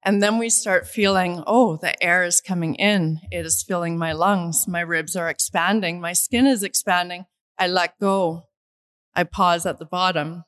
And 0.03 0.23
then 0.23 0.39
we 0.39 0.49
start 0.49 0.89
feeling, 0.89 1.45
oh, 1.47 1.77
the 1.77 2.03
air 2.03 2.25
is 2.25 2.41
coming 2.41 2.75
in. 2.77 3.21
It 3.31 3.45
is 3.45 3.63
filling 3.63 3.99
my 3.99 4.13
lungs. 4.13 4.67
My 4.67 4.81
ribs 4.81 5.15
are 5.15 5.29
expanding. 5.29 6.01
My 6.01 6.13
skin 6.13 6.47
is 6.47 6.63
expanding. 6.63 7.27
I 7.59 7.67
let 7.67 7.99
go. 8.01 8.47
I 9.15 9.25
pause 9.25 9.67
at 9.67 9.79
the 9.79 9.85
bottom 9.85 10.45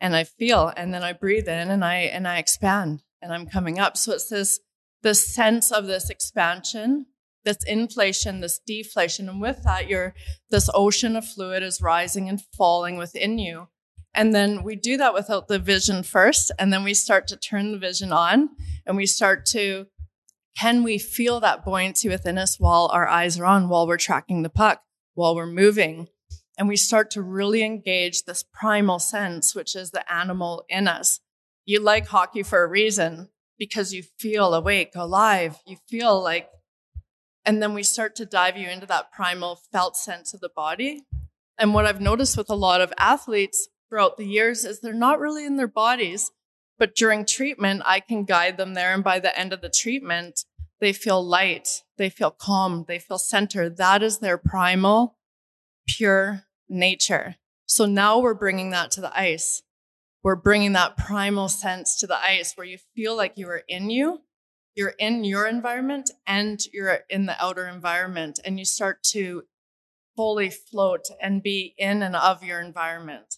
and 0.00 0.14
I 0.14 0.24
feel, 0.24 0.72
and 0.76 0.92
then 0.92 1.02
I 1.02 1.12
breathe 1.12 1.48
in 1.48 1.70
and 1.70 1.84
I, 1.84 1.96
and 1.96 2.26
I 2.26 2.38
expand 2.38 3.02
and 3.20 3.32
I'm 3.32 3.46
coming 3.46 3.78
up. 3.78 3.96
So 3.96 4.12
it's 4.12 4.28
this, 4.28 4.60
this 5.02 5.26
sense 5.26 5.72
of 5.72 5.86
this 5.86 6.10
expansion, 6.10 7.06
this 7.44 7.58
inflation, 7.66 8.40
this 8.40 8.60
deflation. 8.64 9.28
And 9.28 9.40
with 9.40 9.62
that, 9.64 9.88
you're 9.88 10.14
this 10.50 10.70
ocean 10.74 11.16
of 11.16 11.26
fluid 11.26 11.62
is 11.62 11.80
rising 11.80 12.28
and 12.28 12.40
falling 12.56 12.96
within 12.96 13.38
you. 13.38 13.68
And 14.14 14.34
then 14.34 14.62
we 14.62 14.76
do 14.76 14.96
that 14.96 15.14
without 15.14 15.48
the 15.48 15.58
vision 15.58 16.02
first. 16.02 16.50
And 16.58 16.72
then 16.72 16.84
we 16.84 16.94
start 16.94 17.26
to 17.28 17.36
turn 17.36 17.72
the 17.72 17.78
vision 17.78 18.12
on 18.12 18.50
and 18.86 18.96
we 18.96 19.06
start 19.06 19.46
to, 19.46 19.86
can 20.58 20.82
we 20.82 20.98
feel 20.98 21.40
that 21.40 21.64
buoyancy 21.64 22.08
within 22.08 22.38
us 22.38 22.58
while 22.58 22.90
our 22.92 23.06
eyes 23.06 23.38
are 23.38 23.44
on, 23.44 23.68
while 23.68 23.86
we're 23.86 23.96
tracking 23.96 24.42
the 24.42 24.48
puck, 24.48 24.82
while 25.14 25.36
we're 25.36 25.46
moving? 25.46 26.08
And 26.58 26.68
we 26.68 26.76
start 26.76 27.10
to 27.12 27.22
really 27.22 27.62
engage 27.62 28.24
this 28.24 28.44
primal 28.52 28.98
sense, 28.98 29.54
which 29.54 29.76
is 29.76 29.92
the 29.92 30.12
animal 30.12 30.64
in 30.68 30.88
us. 30.88 31.20
You 31.64 31.80
like 31.80 32.08
hockey 32.08 32.42
for 32.42 32.62
a 32.62 32.68
reason 32.68 33.28
because 33.58 33.94
you 33.94 34.02
feel 34.18 34.54
awake, 34.54 34.92
alive. 34.96 35.58
You 35.66 35.76
feel 35.88 36.22
like, 36.22 36.50
and 37.44 37.62
then 37.62 37.74
we 37.74 37.84
start 37.84 38.16
to 38.16 38.26
dive 38.26 38.56
you 38.56 38.68
into 38.68 38.86
that 38.86 39.12
primal 39.12 39.60
felt 39.72 39.96
sense 39.96 40.34
of 40.34 40.40
the 40.40 40.50
body 40.54 41.04
And 41.58 41.74
what 41.74 41.86
I've 41.86 42.00
noticed 42.00 42.36
with 42.36 42.50
a 42.50 42.54
lot 42.54 42.80
of 42.80 42.92
athletes 42.98 43.68
throughout 43.88 44.16
the 44.16 44.26
years 44.26 44.64
is 44.64 44.80
they're 44.80 44.94
not 44.94 45.20
really 45.20 45.44
in 45.44 45.56
their 45.56 45.68
bodies. 45.68 46.30
But 46.78 46.94
during 46.94 47.24
treatment, 47.24 47.82
I 47.84 48.00
can 48.00 48.24
guide 48.24 48.56
them 48.56 48.74
there. 48.74 48.94
And 48.94 49.02
by 49.02 49.18
the 49.18 49.36
end 49.38 49.52
of 49.52 49.60
the 49.60 49.68
treatment, 49.68 50.44
they 50.80 50.92
feel 50.92 51.24
light, 51.24 51.82
they 51.96 52.08
feel 52.08 52.30
calm, 52.30 52.84
they 52.86 53.00
feel 53.00 53.18
centered. 53.18 53.76
That 53.78 54.02
is 54.02 54.18
their 54.20 54.38
primal, 54.38 55.16
pure 55.88 56.44
nature. 56.68 57.36
So 57.66 57.86
now 57.86 58.18
we're 58.18 58.34
bringing 58.34 58.70
that 58.70 58.90
to 58.92 59.00
the 59.00 59.18
ice. 59.18 59.62
We're 60.22 60.36
bringing 60.36 60.72
that 60.72 60.96
primal 60.96 61.48
sense 61.48 61.96
to 62.00 62.06
the 62.06 62.18
ice 62.18 62.54
where 62.56 62.66
you 62.66 62.78
feel 62.94 63.16
like 63.16 63.34
you 63.36 63.48
are 63.48 63.62
in 63.68 63.90
you, 63.90 64.22
you're 64.74 64.94
in 64.98 65.24
your 65.24 65.46
environment, 65.46 66.10
and 66.26 66.60
you're 66.72 67.00
in 67.08 67.26
the 67.26 67.42
outer 67.42 67.66
environment, 67.68 68.40
and 68.44 68.58
you 68.58 68.64
start 68.64 69.02
to 69.12 69.44
fully 70.16 70.50
float 70.50 71.04
and 71.22 71.42
be 71.42 71.74
in 71.78 72.02
and 72.02 72.16
of 72.16 72.42
your 72.42 72.60
environment. 72.60 73.36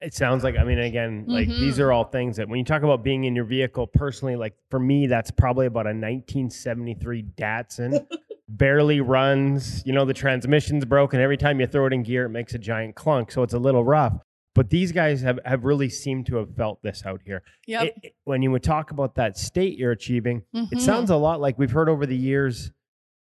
It 0.00 0.12
sounds 0.14 0.42
like 0.42 0.56
I 0.56 0.64
mean 0.64 0.78
again 0.78 1.24
like 1.28 1.46
Mhm. 1.46 1.60
these 1.60 1.78
are 1.78 1.92
all 1.92 2.04
things 2.04 2.36
that 2.36 2.48
when 2.48 2.58
you 2.58 2.64
talk 2.64 2.82
about 2.82 3.04
being 3.04 3.24
in 3.24 3.36
your 3.36 3.44
vehicle 3.44 3.86
personally 3.86 4.34
like 4.34 4.54
for 4.70 4.80
me 4.80 5.06
that's 5.06 5.30
probably 5.30 5.66
about 5.66 5.86
a 5.86 5.94
1973 5.94 7.22
Datsun 7.36 8.04
barely 8.48 9.00
runs 9.00 9.82
you 9.84 9.92
know 9.92 10.04
the 10.06 10.14
transmission's 10.14 10.84
broken 10.86 11.20
every 11.20 11.36
time 11.36 11.60
you 11.60 11.66
throw 11.66 11.84
it 11.86 11.92
in 11.92 12.02
gear 12.02 12.24
it 12.24 12.30
makes 12.30 12.54
a 12.54 12.58
giant 12.58 12.94
clunk 12.94 13.30
so 13.30 13.42
it's 13.42 13.52
a 13.52 13.58
little 13.58 13.84
rough 13.84 14.14
but 14.54 14.70
these 14.70 14.90
guys 14.90 15.20
have 15.20 15.38
have 15.44 15.64
really 15.64 15.88
seemed 15.90 16.26
to 16.26 16.36
have 16.36 16.52
felt 16.56 16.82
this 16.82 17.04
out 17.06 17.20
here. 17.24 17.42
It- 17.68 17.94
it- 18.02 18.12
when 18.24 18.42
you 18.42 18.50
would 18.50 18.62
talk 18.62 18.90
about 18.90 19.14
that 19.16 19.36
state 19.36 19.76
you're 19.78 19.92
achieving 19.92 20.42
it 20.54 20.70
Mhm. 20.78 20.80
sounds 20.80 21.10
a 21.10 21.16
lot 21.16 21.40
like 21.40 21.58
we've 21.58 21.70
heard 21.70 21.88
over 21.90 22.06
the 22.06 22.16
years 22.16 22.72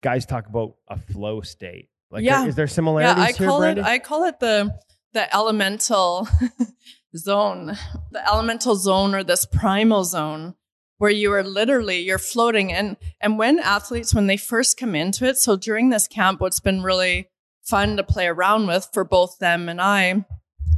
guys 0.04 0.26
talk 0.28 0.46
about 0.48 0.76
a 0.88 0.98
flow 0.98 1.42
state 1.42 1.90
like 2.12 2.24
Yeah. 2.24 2.46
is 2.46 2.56
there 2.56 2.68
similarities 2.68 3.18
yeah, 3.18 3.24
I 3.30 3.32
here 3.32 3.48
call 3.48 3.58
it 3.64 3.66
Brandon? 3.66 3.86
I 3.86 4.00
call 4.00 4.24
it 4.26 4.40
the 4.40 4.76
the 5.14 5.34
elemental 5.36 6.28
zone, 7.16 7.78
the 8.12 8.28
elemental 8.30 8.76
zone 8.76 9.16
or 9.16 9.24
this 9.24 9.46
primal 9.46 10.04
zone 10.04 10.56
where 10.98 11.12
you 11.12 11.32
are 11.34 11.44
literally 11.44 12.00
you're 12.00 12.18
floating 12.18 12.72
and 12.72 12.98
and 13.22 13.38
when 13.38 13.60
athletes 13.60 14.14
when 14.14 14.28
they 14.28 14.38
first 14.38 14.78
come 14.78 14.96
into 14.96 15.26
it, 15.26 15.38
so 15.38 15.56
during 15.56 15.90
this 15.90 16.08
camp 16.08 16.42
what's 16.42 16.60
been 16.60 16.82
really 16.84 17.30
fun 17.64 17.98
to 17.98 18.04
play 18.04 18.28
around 18.28 18.68
with 18.68 18.90
for 18.94 19.04
both 19.04 19.40
them 19.40 19.68
and 19.70 19.82
I 19.82 20.26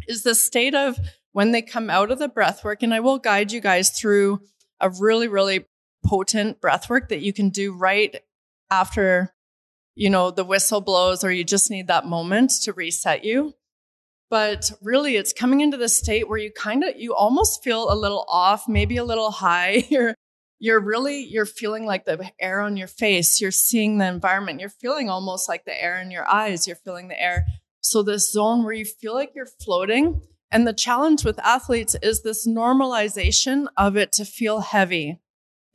is 0.07 0.23
the 0.23 0.35
state 0.35 0.73
of 0.73 0.97
when 1.33 1.51
they 1.51 1.61
come 1.61 1.89
out 1.89 2.11
of 2.11 2.19
the 2.19 2.29
breath 2.29 2.63
work 2.63 2.81
and 2.81 2.93
I 2.93 2.99
will 2.99 3.19
guide 3.19 3.51
you 3.51 3.59
guys 3.59 3.89
through 3.89 4.41
a 4.79 4.89
really 4.89 5.27
really 5.27 5.65
potent 6.05 6.61
breath 6.61 6.89
work 6.89 7.09
that 7.09 7.21
you 7.21 7.33
can 7.33 7.49
do 7.49 7.73
right 7.73 8.15
after 8.71 9.33
you 9.97 10.11
know, 10.11 10.29
the 10.29 10.43
whistle 10.43 10.79
blows 10.79 11.23
or 11.23 11.31
you 11.31 11.43
just 11.43 11.71
need 11.71 11.87
that 11.87 12.05
moment 12.05 12.51
to 12.61 12.71
reset 12.71 13.25
you. 13.25 13.55
But 14.29 14.71
really, 14.81 15.15
it's 15.15 15.31
coming 15.31 15.61
into 15.61 15.77
the 15.77 15.87
state 15.87 16.27
where 16.27 16.37
you 16.37 16.51
kind 16.51 16.83
of, 16.83 16.97
you 16.97 17.15
almost 17.15 17.63
feel 17.63 17.91
a 17.91 17.95
little 17.95 18.25
off, 18.27 18.67
maybe 18.67 18.97
a 18.97 19.05
little 19.05 19.31
high. 19.31 19.85
You're, 19.89 20.15
you're 20.59 20.79
really, 20.79 21.23
you're 21.23 21.45
feeling 21.45 21.85
like 21.85 22.05
the 22.05 22.31
air 22.39 22.61
on 22.61 22.77
your 22.77 22.87
face. 22.87 23.39
You're 23.39 23.51
seeing 23.51 23.99
the 23.99 24.07
environment. 24.07 24.59
You're 24.59 24.69
feeling 24.69 25.07
almost 25.07 25.47
like 25.47 25.65
the 25.65 25.83
air 25.83 26.01
in 26.01 26.09
your 26.09 26.27
eyes. 26.27 26.65
You're 26.65 26.75
feeling 26.75 27.09
the 27.09 27.21
air. 27.21 27.45
So 27.81 28.01
this 28.01 28.31
zone 28.31 28.63
where 28.63 28.73
you 28.73 28.83
feel 28.83 29.13
like 29.13 29.33
you're 29.35 29.45
floating. 29.45 30.21
And 30.49 30.65
the 30.65 30.73
challenge 30.73 31.23
with 31.23 31.39
athletes 31.39 31.95
is 32.01 32.23
this 32.23 32.47
normalization 32.47 33.67
of 33.77 33.97
it 33.97 34.11
to 34.13 34.25
feel 34.25 34.61
heavy. 34.61 35.19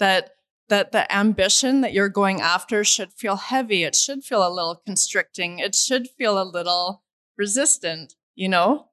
That 0.01 0.31
that 0.69 0.91
the 0.91 1.15
ambition 1.15 1.83
that 1.83 1.93
you're 1.93 2.09
going 2.09 2.41
after 2.41 2.83
should 2.83 3.13
feel 3.13 3.37
heavy. 3.37 3.85
It 3.85 3.95
should 3.95 4.25
feel 4.25 4.47
a 4.47 4.49
little 4.49 4.75
constricting. 4.75 5.59
It 5.59 5.75
should 5.75 6.09
feel 6.09 6.41
a 6.41 6.45
little 6.45 7.03
resistant, 7.37 8.15
you 8.35 8.49
know? 8.49 8.87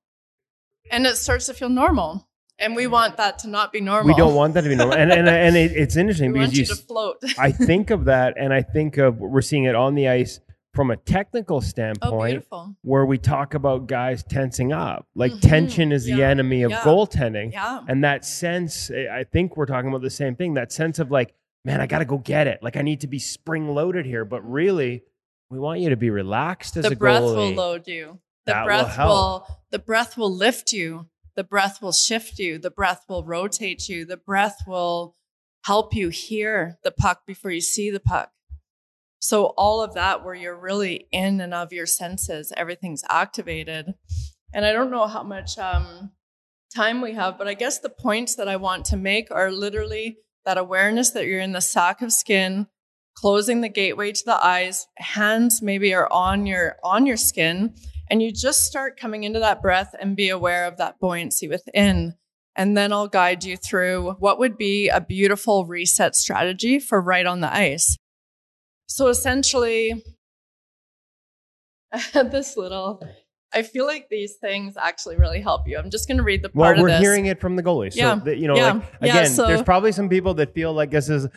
And 0.92 1.06
it 1.06 1.18
starts 1.18 1.46
to 1.48 1.54
feel 1.54 1.70
normal. 1.70 2.28
And 2.58 2.76
we 2.76 2.88
want 2.88 3.18
that 3.18 3.40
to 3.40 3.48
not 3.48 3.72
be 3.72 3.80
normal. 3.80 4.08
we 4.14 4.18
don't 4.18 4.36
want 4.36 4.54
that 4.56 4.62
to 4.64 4.70
be 4.70 4.76
normal 4.76 4.96
and 4.98 5.12
and, 5.14 5.30
and 5.30 5.56
it, 5.56 5.72
it's 5.72 5.96
interesting 5.96 6.32
we 6.34 6.40
because 6.40 6.48
want 6.50 6.56
you 6.58 6.62
you 6.64 6.66
to 6.68 6.76
float. 6.76 7.18
I 7.38 7.52
think 7.54 7.90
of 7.90 8.06
that, 8.12 8.34
and 8.38 8.54
I 8.54 8.62
think 8.64 8.98
of 8.98 9.18
we're 9.20 9.42
seeing 9.42 9.64
it 9.64 9.76
on 9.76 9.96
the 9.96 10.10
ice 10.10 10.42
from 10.74 10.92
a 10.92 10.98
technical 10.98 11.58
oh, 11.58 11.62
standpoint, 11.62 12.32
beautiful. 12.34 12.76
where 12.82 13.06
we 13.06 13.18
talk 13.18 13.54
about 13.54 13.88
guys 13.88 14.24
tensing 14.24 14.72
up. 14.74 15.08
Like 15.16 15.32
Mhm. 15.32 15.42
tension 15.42 15.92
is 15.94 16.04
the 16.06 16.22
enemy 16.22 16.64
of 16.64 16.72
Yeah. 16.72 16.82
goaltending, 16.82 17.54
Yeah. 17.54 17.80
and 17.88 18.04
that 18.04 18.26
sense. 18.26 18.92
I 18.92 19.20
I 19.20 19.24
think 19.24 19.56
we're 19.56 19.66
talking 19.66 19.90
about 19.90 20.02
the 20.02 20.10
same 20.10 20.36
thing. 20.36 20.56
That 20.56 20.72
sense 20.74 21.00
of 21.00 21.12
like, 21.12 21.34
man, 21.64 21.80
I 21.80 21.88
got 21.88 22.00
to 22.00 22.06
go 22.06 22.18
get 22.18 22.48
it. 22.48 22.62
Like 22.62 22.76
I 22.76 22.82
need 22.82 23.00
to 23.02 23.08
be 23.08 23.20
spring 23.20 23.74
loaded 23.74 24.06
here, 24.06 24.26
but 24.26 24.42
really, 24.50 25.04
we 25.50 25.60
want 25.60 25.80
you 25.80 25.90
to 25.92 25.98
be 25.98 26.10
relaxed 26.10 26.76
as 26.76 26.84
the 26.84 26.92
a 26.92 26.96
breath 26.96 27.22
goalie. 27.24 27.36
will 27.36 27.52
load 27.54 27.88
you. 27.88 28.20
The 28.50 28.54
That 28.56 28.62
will 28.62 28.68
breath 28.68 28.96
help. 28.96 29.10
will 29.10 29.48
the 29.72 29.80
breath 29.80 30.18
will 30.18 30.34
lift 30.36 30.74
you. 30.74 31.08
The 31.36 31.44
breath 31.44 31.82
will 31.82 31.92
shift 31.92 32.40
you. 32.40 32.58
The 32.58 32.72
breath 32.72 33.06
will 33.08 33.24
rotate 33.24 33.88
you. 33.88 34.06
The 34.06 34.18
breath 34.18 34.58
will 34.68 35.16
help 35.66 35.94
you 35.94 36.10
hear 36.10 36.78
the 36.84 36.92
puck 36.92 37.26
before 37.28 37.52
you 37.52 37.62
see 37.62 37.90
the 37.92 38.00
puck. 38.00 38.32
So 39.20 39.48
all 39.58 39.82
of 39.82 39.94
that 39.94 40.24
where 40.24 40.34
you're 40.34 40.60
really 40.60 41.08
in 41.12 41.42
and 41.42 41.54
of 41.54 41.72
your 41.74 41.86
senses, 41.86 42.52
everything's 42.56 43.04
activated. 43.10 43.94
And 44.54 44.66
I 44.66 44.72
don't 44.72 44.92
know 44.92 45.08
how 45.08 45.24
much 45.24 45.58
um, 45.60 46.12
time 46.74 47.02
we 47.02 47.14
have, 47.14 47.38
but 47.38 47.48
I 47.48 47.54
guess 47.54 47.80
the 47.80 47.90
points 47.90 48.36
that 48.36 48.48
I 48.48 48.56
want 48.56 48.86
to 48.86 48.98
make 48.98 49.30
are 49.30 49.52
literally 49.52 50.18
that 50.46 50.58
awareness 50.58 51.12
that 51.12 51.26
you're 51.26 51.42
in 51.42 51.52
the 51.52 51.62
sack 51.62 52.02
of 52.02 52.12
skin, 52.14 52.68
closing 53.14 53.62
the 53.62 53.70
gateway 53.70 54.12
to 54.14 54.26
the 54.26 54.44
eyes, 54.44 54.88
hands 54.98 55.62
maybe 55.62 55.94
are 55.94 56.12
on 56.12 56.46
your 56.48 56.78
on 56.84 57.06
your 57.06 57.18
skin, 57.18 57.76
and 58.10 58.22
you 58.22 58.32
just 58.32 58.64
start 58.64 59.00
coming 59.00 59.24
into 59.24 59.40
that 59.40 59.62
breath 59.62 59.96
and 60.00 60.16
be 60.16 60.30
aware 60.30 60.66
of 60.66 60.78
that 60.78 61.00
buoyancy 61.00 61.48
within. 61.48 62.16
And 62.56 62.76
then 62.76 62.92
I'll 62.92 63.08
guide 63.08 63.44
you 63.44 63.56
through 63.56 64.16
what 64.20 64.40
would 64.40 64.58
be 64.58 64.90
a 64.90 65.00
beautiful 65.00 65.66
reset 65.66 66.16
strategy 66.16 66.80
for 66.80 67.00
right 67.02 67.26
on 67.26 67.40
the 67.42 67.54
ice. 67.54 67.96
So 68.88 69.08
essentially, 69.08 70.04
I 71.94 71.98
had 72.14 72.32
this 72.32 72.58
little. 72.58 73.02
I 73.54 73.64
feel 73.64 73.86
like 73.88 74.10
these 74.10 74.36
things 74.36 74.76
actually 74.78 75.16
really 75.18 75.42
help 75.42 75.68
you. 75.68 75.78
I'm 75.78 75.90
just 75.90 76.08
going 76.08 76.18
to 76.18 76.24
read 76.24 76.44
the 76.44 76.50
part. 76.50 76.78
Well, 76.78 76.84
we're 76.84 77.00
hearing 77.00 77.26
it 77.26 77.42
from 77.42 77.56
the 77.56 77.64
goalie. 77.64 77.92
So, 77.92 78.00
Yeah. 78.00 78.16
that, 78.26 78.38
you 78.38 78.48
know, 78.48 78.56
Yeah. 78.56 78.74
like, 78.74 78.84
Yeah, 79.02 79.08
again, 79.22 79.28
so- 79.32 79.48
there's 79.48 79.64
probably 79.64 79.92
some 79.92 80.08
people 80.08 80.36
that 80.36 80.54
feel 80.54 80.72
like 80.72 80.92
this 80.92 81.10
is 81.10 81.28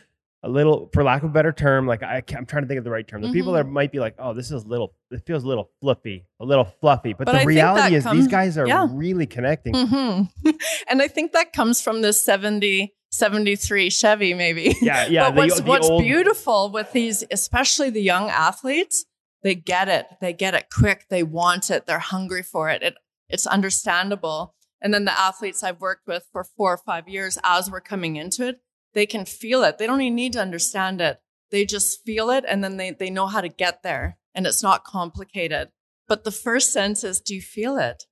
a 0.45 0.49
little, 0.49 0.91
for 0.93 1.05
lack 1.05 1.23
of 1.23 1.31
a 1.31 1.33
better 1.33 1.53
term, 1.53 1.87
like 1.87 2.03
I, 2.03 2.23
am 2.37 2.47
trying 2.47 2.63
to 2.65 2.67
think 2.69 2.79
of 2.79 2.85
the 2.85 2.91
right 2.91 3.07
term. 3.07 3.23
The 3.23 3.31
people 3.33 3.53
Mhm. 3.53 3.57
that 3.57 3.69
might 3.69 3.93
be 3.93 4.01
like, 4.01 4.17
oh, 4.19 4.35
this 4.35 4.51
is 4.51 4.65
a 4.65 4.67
little, 4.67 4.95
it 5.11 5.25
feels 5.25 5.45
a 5.45 5.49
little 5.49 5.71
fluffy, 5.81 6.27
a 6.41 6.45
little 6.45 6.65
fluffy. 6.81 7.13
But, 7.13 7.27
But 7.27 7.33
the 7.33 7.41
I 7.41 7.45
reality 7.45 7.95
is 7.95 8.05
these 8.05 8.27
guys 8.29 8.59
are 8.59 8.67
yeah. 8.67 8.89
really 8.91 9.27
connecting. 9.27 9.75
hmm 9.75 10.23
and 10.89 11.01
I 11.01 11.07
think 11.09 11.33
that 11.33 11.53
comes 11.53 11.81
from 11.81 12.03
this 12.03 12.25
70, 12.25 12.93
73 13.13 13.89
Chevy, 13.91 14.35
maybe. 14.35 14.77
Yeah, 14.83 15.07
yeah. 15.07 15.31
but 15.31 15.35
the- 15.35 15.37
what's, 15.41 15.61
the 15.61 15.67
what's 15.67 15.89
old- 15.89 16.03
beautiful 16.03 16.71
with 16.73 16.91
these, 16.93 17.23
especially 17.31 17.91
the 17.91 18.03
young 18.03 18.29
athletes, 18.29 19.05
they 19.45 19.55
get 19.55 19.89
it. 19.89 20.07
They 20.21 20.33
get 20.33 20.55
it 20.55 20.67
quick. 20.77 21.07
They 21.09 21.23
want 21.23 21.71
it. 21.71 21.87
They're 21.87 21.99
hungry 21.99 22.43
for 22.43 22.69
it. 22.69 22.83
it 22.83 22.95
it's 23.29 23.47
understandable. 23.47 24.55
And 24.81 24.93
then 24.93 25.05
the 25.05 25.19
athletes 25.19 25.63
I've 25.63 25.81
worked 25.81 26.07
with 26.07 26.27
for 26.33 26.43
four 26.45 26.73
or 26.75 26.79
five 26.79 27.09
years, 27.09 27.39
as 27.45 27.71
we're 27.71 27.81
coming 27.81 28.17
into 28.17 28.47
it, 28.49 28.61
they 28.95 29.07
can 29.07 29.25
feel 29.25 29.63
it. 29.65 29.79
They 29.79 29.87
don't 29.87 30.01
even 30.01 30.15
need 30.15 30.35
to 30.35 30.41
understand 30.41 31.01
it. 31.01 31.21
They 31.51 31.65
just 31.65 32.05
feel 32.05 32.31
it 32.31 32.45
and 32.49 32.63
then 32.63 32.77
they, 32.77 32.91
they 32.91 33.11
know 33.11 33.27
how 33.27 33.41
to 33.41 33.49
get 33.49 33.83
there. 33.83 34.19
And 34.35 34.47
it's 34.47 34.63
not 34.63 34.85
complicated. 34.85 35.69
But 36.09 36.25
the 36.25 36.31
first 36.31 36.73
sense 36.73 37.05
is, 37.05 37.21
do 37.21 37.35
you 37.35 37.43
feel 37.43 37.77
it? 37.77 38.05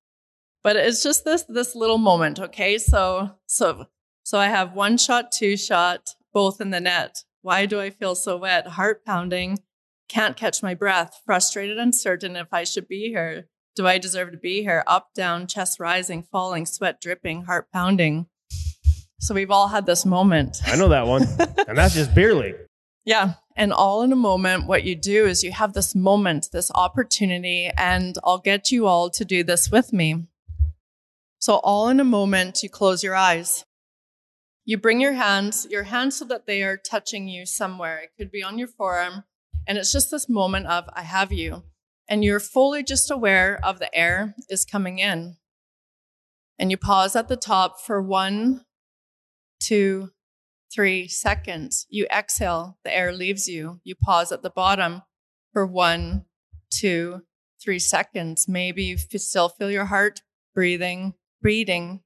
But 0.63 0.77
it's 0.77 1.03
just 1.03 1.25
this 1.25 1.45
this 1.49 1.75
little 1.75 1.99
moment, 1.99 2.39
okay? 2.39 2.79
So 2.79 3.31
so 3.47 3.87
so 4.23 4.39
I 4.39 4.49
have 4.49 4.75
one 4.75 4.99
shot, 4.99 5.33
two 5.33 5.57
shot, 5.57 6.15
both 6.33 6.61
in 6.61 6.71
the 6.71 6.81
net. 6.81 7.25
Why 7.43 7.67
do 7.67 7.81
I 7.81 7.91
feel 7.91 8.15
so 8.15 8.37
wet? 8.37 8.67
Heart 8.67 9.05
pounding, 9.05 9.59
can't 10.09 10.37
catch 10.37 10.63
my 10.63 10.75
breath, 10.75 11.23
frustrated, 11.25 11.79
uncertain 11.79 12.37
if 12.37 12.49
I 12.53 12.65
should 12.65 12.89
be 12.89 13.09
here. 13.09 13.49
Do 13.77 13.87
I 13.87 13.99
deserve 13.99 14.33
to 14.33 14.37
be 14.37 14.63
here? 14.63 14.85
Up, 14.87 15.15
down, 15.15 15.47
chest 15.47 15.81
rising, 15.81 16.23
falling, 16.23 16.67
sweat 16.67 17.01
dripping, 17.01 17.45
heart 17.45 17.69
pounding. 17.73 18.27
So 19.21 19.35
we've 19.35 19.51
all 19.51 19.69
had 19.69 19.85
this 19.85 20.07
moment. 20.07 20.59
I 20.67 20.77
know 20.77 20.89
that 20.89 21.07
one. 21.07 21.23
and 21.69 21.77
that's 21.77 21.95
just 21.95 22.15
beer 22.15 22.35
league. 22.35 22.57
Yeah. 23.05 23.35
And 23.55 23.73
all 23.73 24.03
in 24.03 24.13
a 24.13 24.17
moment, 24.17 24.67
what 24.67 24.85
you 24.85 24.97
do 24.97 25.27
is 25.27 25.45
you 25.45 25.53
have 25.53 25.75
this 25.75 25.95
moment, 25.95 26.49
this 26.53 26.71
opportunity, 26.75 27.71
and 27.77 28.17
I'll 28.25 28.39
get 28.39 28.71
you 28.71 28.87
all 28.87 29.11
to 29.11 29.25
do 29.25 29.45
this 29.45 29.71
with 29.71 29.93
me. 29.93 30.27
So, 31.39 31.57
all 31.57 31.89
in 31.89 32.01
a 32.01 32.05
moment, 32.05 32.63
you 32.63 32.71
close 32.71 33.03
your 33.03 33.15
eyes. 33.15 33.65
You 34.65 34.79
bring 34.79 35.01
your 35.01 35.13
hands, 35.13 35.67
your 35.71 35.85
hands 35.85 36.17
so 36.17 36.25
that 36.27 36.47
they 36.47 36.63
are 36.63 36.77
touching 36.77 37.29
you 37.29 37.45
somewhere. 37.45 37.99
It 37.99 38.11
could 38.17 38.31
be 38.31 38.43
on 38.43 38.59
your 38.59 38.69
forearm. 38.69 39.25
And 39.67 39.77
it's 39.77 39.93
just 39.93 40.11
this 40.11 40.29
moment 40.29 40.67
of, 40.67 40.89
I 40.95 41.03
have 41.03 41.33
you. 41.33 41.65
And 42.09 42.25
you're 42.25 42.41
fully 42.41 42.83
just 42.83 43.11
aware 43.11 43.59
of 43.63 43.79
the 43.79 43.95
air 43.95 44.35
is 44.49 44.65
coming 44.65 44.99
in. 44.99 45.37
And 46.59 46.71
you 46.71 46.77
pause 46.77 47.17
at 47.17 47.29
the 47.29 47.37
top 47.37 47.81
for 47.81 48.03
one, 48.03 48.65
two, 49.61 50.11
three 50.73 51.09
seconds. 51.09 51.87
You 51.91 52.07
exhale, 52.07 52.79
the 52.85 52.95
air 52.95 53.13
leaves 53.13 53.49
you. 53.49 53.81
You 53.85 53.95
pause 53.95 54.33
at 54.33 54.43
the 54.43 54.51
bottom 54.51 55.03
for 55.53 55.67
one, 55.67 56.25
two, 56.71 57.23
three 57.63 57.79
seconds. 57.79 58.49
Maybe 58.49 58.85
you 58.85 58.97
still 58.97 59.49
feel 59.49 59.71
your 59.71 59.87
heart 59.87 60.23
breathing, 60.55 61.15
breathing. 61.43 62.01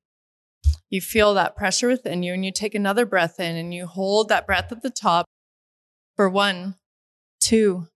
You 0.91 1.01
feel 1.01 1.35
that 1.35 1.57
pressure 1.57 1.89
within 1.89 2.23
you, 2.23 2.35
and 2.35 2.45
you 2.45 2.53
take 2.53 2.75
another 2.75 3.07
breath 3.07 3.41
in 3.41 3.57
and 3.57 3.73
you 3.75 3.87
hold 3.87 4.29
that 4.29 4.47
breath 4.47 4.71
at 4.71 4.83
the 4.83 4.91
top 4.91 5.27
for 6.15 6.29
one, 6.29 6.77
two, 7.41 7.89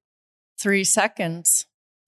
three 0.60 0.84
seconds. 0.84 1.66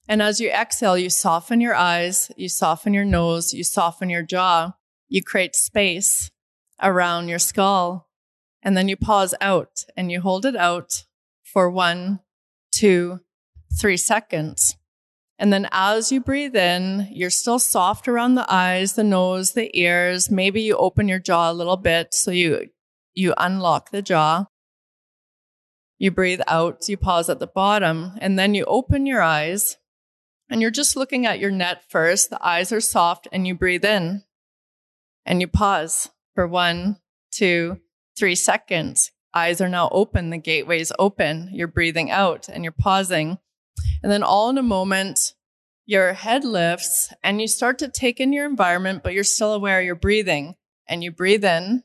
And 0.09 0.21
as 0.21 0.41
you 0.41 0.51
exhale, 0.51 0.99
you 0.99 1.11
soften 1.11 1.61
your 1.61 1.75
eyes, 1.75 2.33
you 2.37 2.49
soften 2.49 2.93
your 2.93 3.05
nose, 3.05 3.55
you 3.55 3.63
soften 3.63 4.11
your 4.11 4.23
jaw, 4.23 4.73
you 5.09 5.23
create 5.23 5.55
space 5.55 6.31
around 6.83 7.29
your 7.29 7.39
skull. 7.39 8.09
And 8.63 8.77
then 8.77 8.89
you 8.89 8.97
pause 8.97 9.35
out 9.41 9.85
and 9.97 10.13
you 10.13 10.21
hold 10.21 10.45
it 10.45 10.57
out 10.57 11.05
for 11.43 11.71
one, 11.71 12.21
two, 12.73 13.21
three 13.79 13.97
seconds. 13.97 14.77
And 15.39 15.53
then 15.53 15.69
as 15.73 16.13
you 16.13 16.21
breathe 16.21 16.55
in, 16.55 17.09
you're 17.11 17.31
still 17.31 17.59
soft 17.59 18.07
around 18.07 18.35
the 18.35 18.53
eyes, 18.53 18.93
the 18.93 19.05
nose, 19.05 19.53
the 19.53 19.71
ears. 19.79 20.31
Maybe 20.31 20.61
you 20.61 20.77
open 20.77 21.09
your 21.09 21.19
jaw 21.19 21.51
a 21.51 21.55
little 21.55 21.79
bit 21.79 22.13
so 22.13 22.31
you 22.31 22.69
you 23.15 23.33
unlock 23.39 23.91
the 23.91 24.03
jaw. 24.03 24.47
You 25.99 26.11
breathe 26.11 26.41
out, 26.47 26.89
you 26.89 26.97
pause 26.97 27.29
at 27.29 27.39
the 27.39 27.47
bottom, 27.47 28.13
and 28.21 28.39
then 28.39 28.55
you 28.55 28.65
open 28.67 29.07
your 29.07 29.23
eyes 29.23 29.79
and 30.51 30.61
you're 30.61 30.71
just 30.71 30.97
looking 30.97 31.27
at 31.27 31.39
your 31.39 31.51
net 31.51 31.83
first. 31.89 32.31
The 32.31 32.47
eyes 32.47 32.73
are 32.73 32.81
soft 32.81 33.27
and 33.33 33.47
you 33.47 33.55
breathe 33.55 33.85
in 33.85 34.25
and 35.25 35.41
you 35.41 35.49
pause 35.49 36.11
for 36.41 36.47
one, 36.47 36.97
two, 37.31 37.79
three 38.19 38.35
seconds. 38.35 39.11
Eyes 39.35 39.61
are 39.61 39.69
now 39.69 39.91
open. 39.93 40.31
The 40.31 40.39
gateway 40.39 40.81
is 40.81 40.91
open. 40.99 41.51
You're 41.53 41.69
breathing 41.69 42.11
out 42.11 42.49
and 42.49 42.65
you're 42.65 42.73
pausing. 42.73 43.37
And 44.03 44.11
then 44.11 44.23
all 44.23 44.49
in 44.49 44.57
a 44.57 44.63
moment, 44.63 45.35
your 45.85 46.15
head 46.15 46.43
lifts 46.43 47.13
and 47.23 47.43
you 47.43 47.47
start 47.47 47.79
to 47.81 47.89
take 47.89 48.21
in 48.21 48.33
your 48.33 48.47
environment, 48.47 49.03
but 49.03 49.13
you're 49.13 49.23
still 49.23 49.53
aware 49.53 49.83
you're 49.83 49.95
breathing 49.95 50.55
and 50.89 51.05
you 51.05 51.11
breathe 51.11 51.45
in 51.45 51.83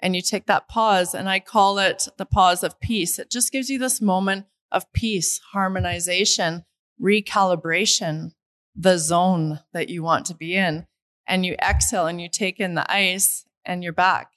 and 0.00 0.14
you 0.14 0.20
take 0.20 0.44
that 0.48 0.68
pause. 0.68 1.14
And 1.14 1.26
I 1.26 1.40
call 1.40 1.78
it 1.78 2.06
the 2.18 2.26
pause 2.26 2.62
of 2.62 2.78
peace. 2.80 3.18
It 3.18 3.30
just 3.30 3.52
gives 3.52 3.70
you 3.70 3.78
this 3.78 4.02
moment 4.02 4.44
of 4.70 4.92
peace, 4.92 5.40
harmonization, 5.54 6.66
recalibration, 7.00 8.32
the 8.76 8.98
zone 8.98 9.60
that 9.72 9.88
you 9.88 10.02
want 10.02 10.26
to 10.26 10.34
be 10.34 10.56
in. 10.56 10.86
And 11.26 11.46
you 11.46 11.54
exhale 11.54 12.06
and 12.06 12.20
you 12.20 12.28
take 12.28 12.60
in 12.60 12.74
the 12.74 12.84
ice 12.92 13.46
and 13.64 13.82
you're 13.82 13.92
back. 13.92 14.30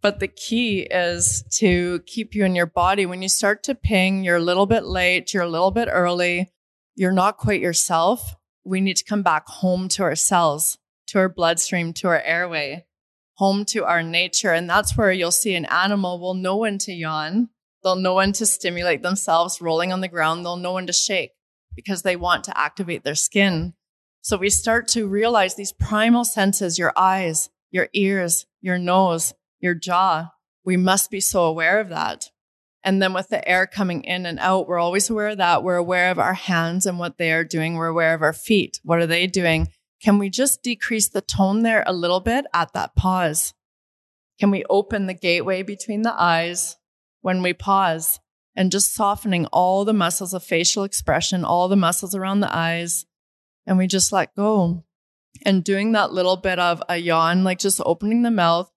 But 0.00 0.20
the 0.20 0.28
key 0.28 0.80
is 0.80 1.44
to 1.52 2.00
keep 2.00 2.34
you 2.34 2.44
in 2.44 2.54
your 2.54 2.66
body. 2.66 3.06
When 3.06 3.22
you 3.22 3.28
start 3.28 3.62
to 3.64 3.74
ping, 3.74 4.22
you're 4.22 4.36
a 4.36 4.42
little 4.42 4.66
bit 4.66 4.84
late, 4.84 5.32
you're 5.32 5.44
a 5.44 5.48
little 5.48 5.70
bit 5.70 5.88
early, 5.90 6.52
you're 6.94 7.10
not 7.10 7.38
quite 7.38 7.60
yourself. 7.62 8.36
We 8.64 8.80
need 8.80 8.98
to 8.98 9.04
come 9.04 9.22
back 9.22 9.48
home 9.48 9.88
to 9.88 10.02
our 10.02 10.14
cells, 10.14 10.76
to 11.06 11.18
our 11.18 11.28
bloodstream, 11.28 11.94
to 11.94 12.08
our 12.08 12.20
airway, 12.20 12.84
home 13.36 13.64
to 13.66 13.84
our 13.84 14.02
nature. 14.02 14.52
And 14.52 14.68
that's 14.68 14.96
where 14.96 15.10
you'll 15.10 15.30
see 15.30 15.54
an 15.54 15.64
animal 15.66 16.20
will 16.20 16.34
know 16.34 16.58
when 16.58 16.76
to 16.78 16.92
yawn. 16.92 17.48
They'll 17.82 17.96
know 17.96 18.16
when 18.16 18.32
to 18.34 18.46
stimulate 18.46 19.02
themselves 19.02 19.60
rolling 19.60 19.92
on 19.92 20.02
the 20.02 20.08
ground. 20.08 20.44
They'll 20.44 20.56
know 20.56 20.74
when 20.74 20.86
to 20.86 20.92
shake 20.92 21.32
because 21.74 22.02
they 22.02 22.16
want 22.16 22.44
to 22.44 22.58
activate 22.58 23.04
their 23.04 23.14
skin. 23.14 23.74
So 24.20 24.36
we 24.36 24.50
start 24.50 24.88
to 24.88 25.06
realize 25.06 25.54
these 25.54 25.72
primal 25.72 26.24
senses, 26.24 26.78
your 26.78 26.92
eyes, 26.96 27.50
your 27.74 27.88
ears, 27.92 28.46
your 28.62 28.78
nose, 28.78 29.34
your 29.58 29.74
jaw. 29.74 30.30
We 30.64 30.76
must 30.76 31.10
be 31.10 31.20
so 31.20 31.44
aware 31.44 31.80
of 31.80 31.88
that. 31.88 32.30
And 32.84 33.02
then 33.02 33.12
with 33.12 33.30
the 33.30 33.46
air 33.48 33.66
coming 33.66 34.04
in 34.04 34.26
and 34.26 34.38
out, 34.38 34.68
we're 34.68 34.78
always 34.78 35.10
aware 35.10 35.28
of 35.28 35.38
that. 35.38 35.64
We're 35.64 35.74
aware 35.74 36.12
of 36.12 36.20
our 36.20 36.34
hands 36.34 36.86
and 36.86 37.00
what 37.00 37.18
they 37.18 37.32
are 37.32 37.42
doing. 37.42 37.74
We're 37.74 37.88
aware 37.88 38.14
of 38.14 38.22
our 38.22 38.32
feet. 38.32 38.78
What 38.84 39.00
are 39.00 39.08
they 39.08 39.26
doing? 39.26 39.68
Can 40.00 40.18
we 40.18 40.30
just 40.30 40.62
decrease 40.62 41.08
the 41.08 41.20
tone 41.20 41.62
there 41.62 41.82
a 41.84 41.92
little 41.92 42.20
bit 42.20 42.46
at 42.54 42.72
that 42.74 42.94
pause? 42.94 43.54
Can 44.38 44.52
we 44.52 44.64
open 44.70 45.06
the 45.06 45.14
gateway 45.14 45.62
between 45.62 46.02
the 46.02 46.14
eyes 46.14 46.76
when 47.22 47.42
we 47.42 47.54
pause 47.54 48.20
and 48.54 48.70
just 48.70 48.94
softening 48.94 49.46
all 49.46 49.84
the 49.84 49.92
muscles 49.92 50.32
of 50.32 50.44
facial 50.44 50.84
expression, 50.84 51.44
all 51.44 51.66
the 51.66 51.74
muscles 51.74 52.14
around 52.14 52.38
the 52.38 52.56
eyes, 52.56 53.04
and 53.66 53.78
we 53.78 53.88
just 53.88 54.12
let 54.12 54.36
go 54.36 54.84
and 55.44 55.64
doing 55.64 55.92
that 55.92 56.12
little 56.12 56.36
bit 56.36 56.58
of 56.58 56.82
a 56.88 56.96
yawn, 56.96 57.44
like 57.44 57.58
just 57.58 57.80
opening 57.84 58.22
the 58.22 58.30
mouth 58.30 58.70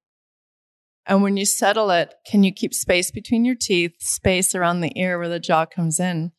and 1.07 1.23
when 1.23 1.37
you 1.37 1.45
settle 1.45 1.89
it, 1.89 2.13
can 2.25 2.43
you 2.43 2.51
keep 2.51 2.73
space 2.73 3.11
between 3.11 3.45
your 3.45 3.55
teeth, 3.55 3.95
space 3.99 4.53
around 4.53 4.81
the 4.81 4.91
ear 4.99 5.17
where 5.17 5.29
the 5.29 5.39
jaw 5.39 5.65
comes 5.65 5.99
in? 5.99 6.33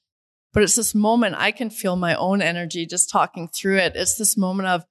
But 0.53 0.63
it's 0.63 0.77
this 0.77 0.95
moment 0.95 1.37
I 1.39 1.53
can 1.53 1.71
feel 1.71 1.97
my 1.97 2.15
own 2.15 2.43
energy 2.43 2.85
just 2.87 3.11
talking 3.11 3.49
through 3.49 3.79
it. 3.79 3.97
It's 3.97 4.17
this 4.17 4.37
moment 4.37 4.69
of 4.69 4.85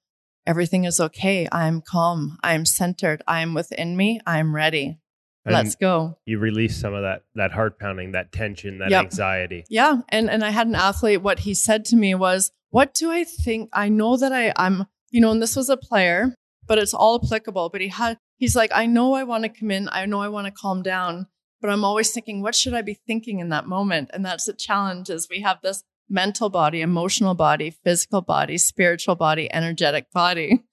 everything 0.46 0.84
is 0.84 0.98
okay. 0.98 1.46
I'm 1.52 1.80
calm. 1.80 2.38
I'm 2.42 2.66
centered. 2.66 3.22
I'm 3.28 3.54
within 3.54 3.96
me. 3.96 4.20
I'm 4.26 4.54
ready. 4.54 4.98
And 5.44 5.54
Let's 5.54 5.76
go. 5.76 6.18
You 6.26 6.38
release 6.38 6.76
some 6.76 6.94
of 6.94 7.02
that 7.02 7.22
that 7.36 7.52
heart 7.52 7.78
pounding, 7.78 8.12
that 8.12 8.32
tension, 8.32 8.78
that 8.78 8.90
Yep. 8.90 9.04
anxiety. 9.04 9.64
Yeah. 9.68 10.00
And 10.08 10.28
and 10.28 10.44
I 10.44 10.50
had 10.50 10.66
an 10.66 10.74
athlete, 10.74 11.22
what 11.22 11.40
he 11.40 11.54
said 11.54 11.84
to 11.86 11.96
me 11.96 12.14
was, 12.14 12.50
What 12.70 12.94
do 12.94 13.10
I 13.10 13.24
think? 13.24 13.70
I 13.72 13.88
know 13.88 14.16
that 14.16 14.32
I, 14.32 14.52
I'm, 14.56 14.86
you 15.10 15.20
know, 15.20 15.30
and 15.30 15.42
this 15.42 15.56
was 15.56 15.68
a 15.68 15.76
player, 15.76 16.34
but 16.66 16.78
it's 16.78 16.94
all 16.94 17.20
applicable. 17.22 17.68
But 17.70 17.80
he 17.80 17.88
had 17.88 18.18
he's 18.36 18.56
like, 18.56 18.70
I 18.74 18.86
know 18.86 19.14
I 19.14 19.24
want 19.24 19.44
to 19.44 19.48
come 19.48 19.70
in, 19.70 19.88
I 19.90 20.06
know 20.06 20.20
I 20.20 20.28
want 20.28 20.46
to 20.46 20.52
calm 20.52 20.82
down, 20.82 21.26
but 21.60 21.70
I'm 21.70 21.84
always 21.84 22.10
thinking, 22.10 22.42
what 22.42 22.54
should 22.54 22.74
I 22.74 22.82
be 22.82 22.94
thinking 22.94 23.40
in 23.40 23.48
that 23.50 23.66
moment? 23.66 24.10
And 24.12 24.24
that's 24.24 24.44
the 24.44 24.52
challenge 24.52 25.10
is 25.10 25.28
we 25.28 25.40
have 25.42 25.60
this 25.62 25.82
mental 26.08 26.48
body, 26.48 26.80
emotional 26.80 27.34
body, 27.34 27.70
physical 27.70 28.22
body, 28.22 28.58
spiritual 28.58 29.14
body, 29.14 29.52
energetic 29.52 30.10
body. 30.10 30.64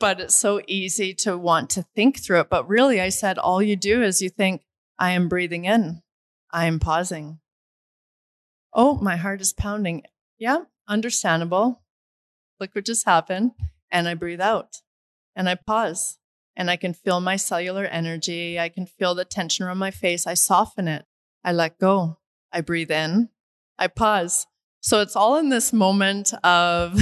But 0.00 0.20
it's 0.20 0.36
so 0.36 0.62
easy 0.68 1.12
to 1.14 1.36
want 1.36 1.70
to 1.70 1.82
think 1.82 2.20
through 2.20 2.40
it. 2.40 2.50
But 2.50 2.68
really, 2.68 3.00
I 3.00 3.08
said, 3.08 3.36
all 3.36 3.60
you 3.60 3.74
do 3.74 4.00
is 4.00 4.22
you 4.22 4.28
think, 4.28 4.62
I 4.96 5.10
am 5.10 5.28
breathing 5.28 5.64
in, 5.64 6.02
I 6.52 6.66
am 6.66 6.78
pausing. 6.78 7.40
Oh, 8.72 8.94
my 9.00 9.16
heart 9.16 9.40
is 9.40 9.52
pounding. 9.52 10.04
Yeah, 10.38 10.64
understandable. 10.86 11.82
Look 12.60 12.74
what 12.74 12.84
just 12.84 13.06
happened. 13.06 13.52
And 13.90 14.08
I 14.08 14.14
breathe 14.14 14.40
out 14.40 14.82
and 15.34 15.48
I 15.48 15.54
pause 15.54 16.18
and 16.56 16.70
I 16.70 16.76
can 16.76 16.92
feel 16.92 17.20
my 17.20 17.36
cellular 17.36 17.84
energy. 17.84 18.58
I 18.58 18.68
can 18.68 18.84
feel 18.84 19.14
the 19.14 19.24
tension 19.24 19.64
around 19.64 19.78
my 19.78 19.92
face. 19.92 20.26
I 20.26 20.34
soften 20.34 20.88
it. 20.88 21.06
I 21.44 21.52
let 21.52 21.78
go. 21.78 22.18
I 22.52 22.60
breathe 22.60 22.90
in. 22.90 23.28
I 23.78 23.86
pause. 23.86 24.46
So 24.80 25.00
it's 25.00 25.16
all 25.16 25.36
in 25.36 25.48
this 25.48 25.72
moment 25.72 26.34
of, 26.44 27.00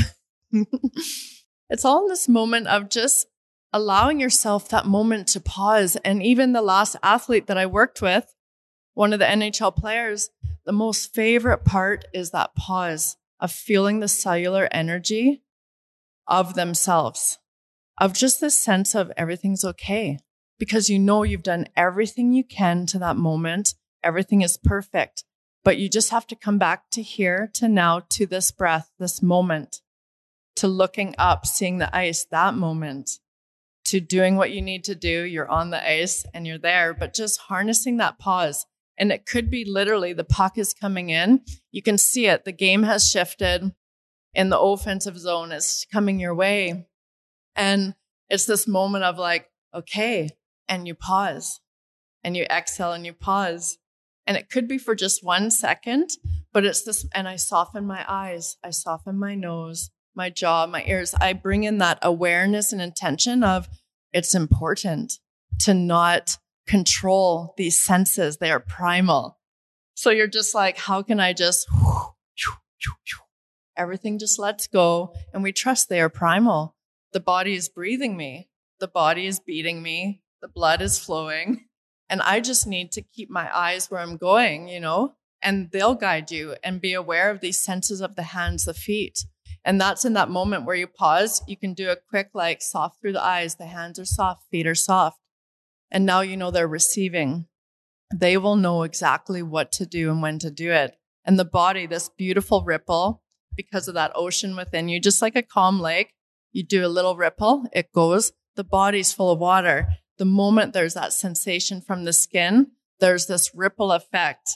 it's 1.71 1.85
all 1.85 2.03
in 2.03 2.09
this 2.09 2.29
moment 2.29 2.69
of 2.69 2.91
just 2.91 3.27
allowing 3.73 4.21
yourself 4.21 4.69
that 4.69 4.87
moment 4.87 5.29
to 5.29 5.41
pause. 5.41 5.97
And 5.97 6.23
even 6.23 6.53
the 6.53 6.63
last 6.63 6.97
athlete 7.03 7.47
that 7.47 7.59
I 7.59 7.67
worked 7.67 8.03
with, 8.03 8.35
one 8.95 9.13
of 9.13 9.19
the 9.19 9.27
NHL 9.27 9.75
players, 9.75 10.29
the 10.65 10.73
most 10.73 11.15
favorite 11.15 11.65
part 11.65 12.05
is 12.13 12.31
that 12.31 12.55
pause 12.55 13.17
of 13.41 13.53
feeling 13.53 14.01
the 14.01 14.09
cellular 14.09 14.69
energy 14.71 15.43
of 16.29 16.55
themselves, 16.55 17.39
of 18.01 18.13
just 18.13 18.41
this 18.41 18.59
sense 18.59 18.95
of 18.95 19.13
everything's 19.17 19.65
okay 19.65 20.19
because 20.59 20.89
you 20.89 20.99
know 20.99 21.23
you've 21.23 21.43
done 21.43 21.67
everything 21.77 22.33
you 22.33 22.45
can 22.45 22.87
to 22.87 22.99
that 22.99 23.17
moment. 23.17 23.75
Everything 24.03 24.43
is 24.43 24.57
perfect, 24.57 25.25
but 25.65 25.79
you 25.79 25.89
just 25.89 26.11
have 26.11 26.27
to 26.29 26.37
come 26.37 26.59
back 26.59 26.91
to 26.93 27.03
here, 27.03 27.51
to 27.55 27.69
now, 27.69 28.03
to 28.11 28.27
this 28.27 28.51
breath, 28.51 28.91
this 28.99 29.23
moment, 29.23 29.81
to 30.57 30.69
looking 30.69 31.15
up, 31.19 31.47
seeing 31.47 31.79
the 31.79 31.95
ice, 31.95 32.25
that 32.31 32.55
moment, 32.55 33.19
to 33.87 34.01
doing 34.01 34.37
what 34.37 34.51
you 34.51 34.63
need 34.63 34.85
to 34.85 34.95
do. 34.95 35.23
You're 35.25 35.51
on 35.51 35.71
the 35.71 35.89
ice 35.89 36.25
and 36.33 36.47
you're 36.47 36.59
there, 36.59 36.95
but 36.95 37.15
just 37.15 37.41
harnessing 37.41 37.99
that 37.99 38.19
pause. 38.19 38.67
And 38.99 39.13
it 39.13 39.27
could 39.27 39.51
be 39.51 39.65
literally 39.65 40.13
the 40.13 40.25
puck 40.25 40.57
is 40.57 40.73
coming 40.73 41.11
in. 41.11 41.43
You 41.71 41.83
can 41.83 41.99
see 41.99 42.27
it. 42.27 42.45
The 42.45 42.53
game 42.53 42.85
has 42.85 43.07
shifted 43.09 43.73
and 44.37 44.53
the 44.53 44.61
offensive 44.61 45.19
zone 45.19 45.51
is 45.51 45.87
coming 45.93 46.21
your 46.21 46.35
way. 46.35 46.87
And 47.57 47.95
it's 48.29 48.45
this 48.45 48.69
moment 48.69 49.03
of 49.05 49.19
like, 49.19 49.49
okay, 49.75 50.31
and 50.69 50.87
you 50.87 50.95
pause 50.95 51.61
and 52.23 52.37
you 52.37 52.45
exhale 52.45 52.93
and 52.93 53.07
you 53.07 53.13
pause. 53.13 53.79
And 54.27 54.37
it 54.37 54.51
could 54.51 54.69
be 54.69 54.79
for 54.79 54.95
just 54.95 55.25
one 55.25 55.51
second, 55.51 56.11
but 56.53 56.65
it's 56.65 56.83
this, 56.83 57.07
and 57.15 57.27
I 57.27 57.37
soften 57.37 57.87
my 57.87 58.05
eyes, 58.07 58.57
I 58.63 58.71
soften 58.71 59.19
my 59.19 59.35
nose, 59.35 59.91
my 60.15 60.31
jaw, 60.31 60.67
my 60.67 60.85
ears. 60.87 61.15
I 61.15 61.33
bring 61.33 61.65
in 61.65 61.79
that 61.79 61.99
awareness 62.03 62.73
and 62.73 62.83
intention 62.83 63.43
of 63.43 63.69
it's 64.13 64.35
important 64.35 65.15
to 65.61 65.75
not 65.75 66.37
control 66.67 67.55
these 67.57 67.81
senses. 67.81 68.39
They 68.39 68.51
are 68.51 68.61
primal. 68.61 69.39
So 69.95 70.11
you're 70.11 70.27
just 70.27 70.55
like, 70.55 70.77
how 70.77 71.03
can 71.03 71.21
I 71.21 71.33
just, 71.33 71.69
everything 73.77 74.19
just 74.19 74.39
lets 74.39 74.67
go 74.67 75.15
and 75.33 75.43
we 75.43 75.53
trust 75.53 75.89
they 75.89 76.01
are 76.01 76.09
primal. 76.09 76.77
The 77.13 77.21
body 77.21 77.55
is 77.55 77.69
breathing 77.69 78.17
me. 78.17 78.49
The 78.81 78.89
body 78.89 79.27
is 79.27 79.41
beating 79.41 79.83
me. 79.83 80.23
The 80.43 80.49
blood 80.49 80.83
is 80.83 80.99
flowing. 80.99 81.67
And 82.09 82.23
I 82.23 82.41
just 82.41 82.67
need 82.67 82.93
to 82.93 83.03
keep 83.03 83.31
my 83.31 83.51
eyes 83.53 83.91
where 83.91 84.01
I'm 84.01 84.17
going, 84.17 84.69
you 84.69 84.79
know? 84.79 85.17
and 85.43 85.71
they'll 85.71 85.95
guide 85.95 86.31
you 86.31 86.57
and 86.63 86.81
be 86.81 86.93
aware 86.93 87.31
of 87.31 87.41
these 87.41 87.59
senses 87.59 88.01
of 88.01 88.17
the 88.17 88.23
hands, 88.25 88.65
the 88.65 88.75
feet. 88.75 89.25
And 89.65 89.81
that's 89.81 90.05
in 90.05 90.13
that 90.15 90.31
moment 90.31 90.65
where 90.65 90.77
you 90.77 90.87
pause. 90.87 91.43
You 91.47 91.57
can 91.57 91.75
do 91.75 91.91
a 91.91 91.97
quick, 91.97 92.31
like, 92.35 92.63
soft 92.63 93.01
through 93.01 93.13
the 93.13 93.25
eyes. 93.25 93.57
The 93.57 93.67
hands 93.67 93.99
are 93.99 94.05
soft, 94.05 94.43
feet 94.51 94.67
are 94.67 94.75
soft. 94.75 95.19
And 95.91 96.05
now 96.05 96.21
you 96.21 96.37
know 96.37 96.51
they're 96.51 96.69
receiving. 96.69 97.47
They 98.15 98.37
will 98.37 98.57
know 98.57 98.83
exactly 98.83 99.43
what 99.43 99.73
to 99.73 99.87
do 99.87 100.11
and 100.11 100.23
when 100.23 100.39
to 100.41 100.51
do 100.51 100.73
it. 100.73 100.97
And 101.25 101.39
the 101.39 101.45
body, 101.45 101.87
this 101.87 102.09
beautiful 102.09 102.65
ripple, 102.65 103.23
because 103.57 103.89
of 103.89 103.95
that 103.95 104.13
ocean 104.15 104.57
within 104.57 104.89
you, 104.89 105.01
just 105.01 105.23
like 105.23 105.37
a 105.37 105.43
calm 105.43 105.81
lake, 105.81 106.15
you 106.53 106.63
do 106.63 106.87
a 106.87 106.89
little 106.89 107.17
ripple, 107.17 107.67
it 107.73 107.93
goes. 107.93 108.33
The 108.55 108.65
body's 108.65 109.13
full 109.13 109.31
of 109.31 109.39
water. 109.39 109.89
The 110.19 110.25
moment 110.25 110.73
there's 110.73 110.95
that 110.95 111.13
sensation 111.13 111.81
from 111.81 112.05
the 112.05 112.13
skin, 112.13 112.73
there's 113.01 113.27
this 113.27 113.55
ripple 113.55 113.93
effect 113.93 114.51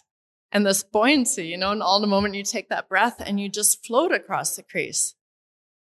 and 0.52 0.66
this 0.66 0.82
buoyancy, 0.82 1.46
you 1.46 1.56
know, 1.56 1.72
and 1.72 1.82
all 1.82 2.00
the 2.00 2.06
moment 2.06 2.34
you 2.34 2.42
take 2.42 2.68
that 2.70 2.88
breath 2.88 3.22
and 3.24 3.38
you 3.38 3.48
just 3.48 3.84
float 3.86 4.12
across 4.12 4.56
the 4.56 4.62
crease 4.62 5.14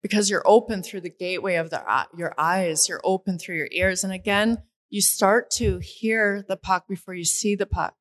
because 0.02 0.28
you're 0.28 0.46
open 0.46 0.82
through 0.82 1.00
the 1.00 1.10
gateway 1.10 1.54
of 1.54 1.70
the, 1.70 1.80
uh, 1.90 2.04
your 2.16 2.34
eyes, 2.36 2.88
you're 2.88 3.00
open 3.04 3.38
through 3.38 3.56
your 3.56 3.68
ears. 3.72 4.04
And 4.04 4.12
again, 4.12 4.58
you 4.90 5.00
start 5.00 5.50
to 5.52 5.78
hear 5.78 6.44
the 6.46 6.56
puck 6.56 6.86
before 6.86 7.14
you 7.14 7.24
see 7.24 7.54
the 7.54 7.66
puck. 7.66 7.94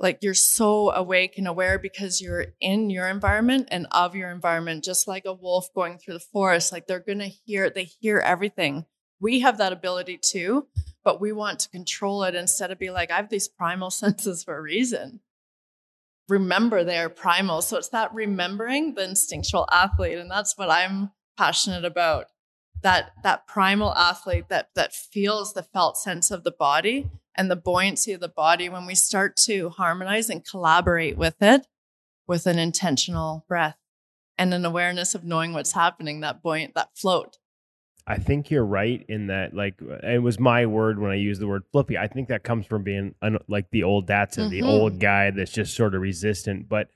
Like 0.00 0.20
you're 0.22 0.32
so 0.32 0.90
awake 0.92 1.36
and 1.36 1.46
aware 1.46 1.78
because 1.78 2.22
you're 2.22 2.46
in 2.58 2.88
your 2.88 3.06
environment 3.06 3.68
and 3.70 3.86
of 3.90 4.16
your 4.16 4.30
environment, 4.30 4.82
just 4.82 5.06
like 5.06 5.26
a 5.26 5.34
wolf 5.34 5.68
going 5.74 5.98
through 5.98 6.14
the 6.14 6.20
forest. 6.20 6.72
Like 6.72 6.86
they're 6.86 7.00
going 7.00 7.18
to 7.18 7.28
hear, 7.28 7.68
they 7.68 7.84
hear 7.84 8.18
everything. 8.18 8.86
We 9.20 9.40
have 9.40 9.58
that 9.58 9.74
ability 9.74 10.18
too, 10.22 10.68
but 11.04 11.20
we 11.20 11.32
want 11.32 11.60
to 11.60 11.68
control 11.68 12.22
it 12.22 12.34
instead 12.34 12.70
of 12.70 12.78
be 12.78 12.90
like, 12.90 13.10
I 13.10 13.16
have 13.16 13.28
these 13.28 13.46
primal 13.46 13.90
senses 13.90 14.42
for 14.42 14.56
a 14.56 14.62
reason. 14.62 15.20
Remember 16.30 16.82
they 16.82 16.96
are 16.96 17.10
primal. 17.10 17.60
So 17.60 17.76
it's 17.76 17.88
that 17.88 18.14
remembering 18.14 18.94
the 18.94 19.04
instinctual 19.04 19.68
athlete. 19.70 20.16
And 20.16 20.30
that's 20.30 20.56
what 20.56 20.70
I'm 20.70 21.10
passionate 21.36 21.84
about. 21.84 22.26
That 22.82 23.10
that 23.22 23.46
primal 23.46 23.94
athlete 23.94 24.48
that 24.48 24.70
that 24.74 24.94
feels 24.94 25.52
the 25.52 25.62
felt 25.62 25.98
sense 25.98 26.30
of 26.30 26.44
the 26.44 26.50
body 26.50 27.10
and 27.40 27.50
the 27.50 27.56
buoyancy 27.56 28.12
of 28.12 28.20
the 28.20 28.28
body 28.28 28.68
when 28.68 28.84
we 28.84 28.94
start 28.94 29.34
to 29.34 29.70
harmonize 29.70 30.28
and 30.28 30.44
collaborate 30.44 31.16
with 31.16 31.40
it 31.40 31.66
with 32.26 32.46
an 32.46 32.58
intentional 32.58 33.46
breath 33.48 33.78
and 34.36 34.52
an 34.52 34.66
awareness 34.66 35.14
of 35.14 35.24
knowing 35.24 35.54
what's 35.54 35.72
happening, 35.72 36.20
that 36.20 36.42
buoyant, 36.42 36.74
that 36.74 36.90
float. 36.94 37.38
I 38.06 38.18
think 38.18 38.50
you're 38.50 38.62
right 38.62 39.02
in 39.08 39.28
that. 39.28 39.54
Like, 39.54 39.80
it 40.02 40.22
was 40.22 40.38
my 40.38 40.66
word 40.66 40.98
when 40.98 41.12
I 41.12 41.14
used 41.14 41.40
the 41.40 41.48
word 41.48 41.62
flippy. 41.72 41.96
I 41.96 42.08
think 42.08 42.28
that 42.28 42.44
comes 42.44 42.66
from 42.66 42.82
being 42.82 43.14
an, 43.22 43.38
like 43.48 43.70
the 43.70 43.84
old 43.84 44.06
Datsun, 44.06 44.50
mm-hmm. 44.50 44.50
the 44.50 44.62
old 44.62 45.00
guy 45.00 45.30
that's 45.30 45.52
just 45.52 45.74
sort 45.74 45.94
of 45.94 46.02
resistant. 46.02 46.68
But 46.68 46.88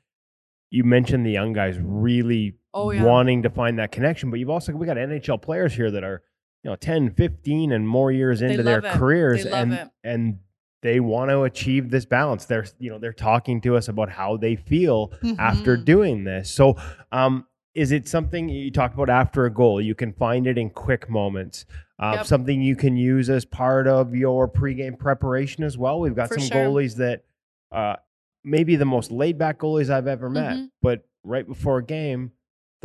you 0.68 0.84
mentioned 0.84 1.24
the 1.24 1.30
young 1.30 1.54
guys 1.54 1.78
really 1.80 2.58
oh, 2.74 2.90
yeah. 2.90 3.02
wanting 3.02 3.44
to 3.44 3.50
find 3.50 3.78
that 3.78 3.92
connection. 3.92 4.30
But 4.30 4.40
you've 4.40 4.50
also 4.50 4.72
we 4.72 4.84
got 4.84 4.98
NHL 4.98 5.40
players 5.40 5.72
here 5.72 5.90
that 5.90 6.04
are 6.04 6.22
you 6.64 6.70
know 6.70 6.76
10, 6.76 7.14
15 7.14 7.72
and 7.72 7.86
more 7.86 8.10
years 8.10 8.42
into 8.42 8.62
their 8.62 8.78
it. 8.78 8.92
careers, 8.94 9.44
and 9.44 9.74
it. 9.74 9.90
and 10.02 10.38
they 10.82 10.98
want 10.98 11.30
to 11.30 11.42
achieve 11.42 11.90
this 11.90 12.06
balance. 12.06 12.46
They're 12.46 12.66
you 12.78 12.90
know 12.90 12.98
they're 12.98 13.12
talking 13.12 13.60
to 13.62 13.76
us 13.76 13.88
about 13.88 14.08
how 14.08 14.36
they 14.38 14.56
feel 14.56 15.08
mm-hmm. 15.22 15.38
after 15.38 15.76
doing 15.76 16.24
this. 16.24 16.50
So 16.50 16.76
um, 17.12 17.46
is 17.74 17.92
it 17.92 18.08
something 18.08 18.48
you 18.48 18.70
talk 18.70 18.94
about 18.94 19.10
after 19.10 19.44
a 19.44 19.50
goal? 19.50 19.80
You 19.80 19.94
can 19.94 20.12
find 20.14 20.46
it 20.46 20.56
in 20.56 20.70
quick 20.70 21.08
moments. 21.10 21.66
Uh, 21.98 22.14
yep. 22.16 22.26
Something 22.26 22.60
you 22.60 22.76
can 22.76 22.96
use 22.96 23.30
as 23.30 23.44
part 23.44 23.86
of 23.86 24.14
your 24.14 24.48
pregame 24.48 24.98
preparation 24.98 25.62
as 25.64 25.78
well. 25.78 26.00
We've 26.00 26.14
got 26.14 26.28
For 26.28 26.40
some 26.40 26.48
sure. 26.48 26.66
goalies 26.66 26.96
that 26.96 27.24
uh, 27.70 27.96
maybe 28.42 28.76
the 28.76 28.84
most 28.84 29.10
laid 29.10 29.38
back 29.38 29.58
goalies 29.58 29.90
I've 29.90 30.06
ever 30.06 30.28
met, 30.28 30.54
mm-hmm. 30.54 30.64
but 30.82 31.06
right 31.22 31.46
before 31.46 31.78
a 31.78 31.84
game, 31.84 32.32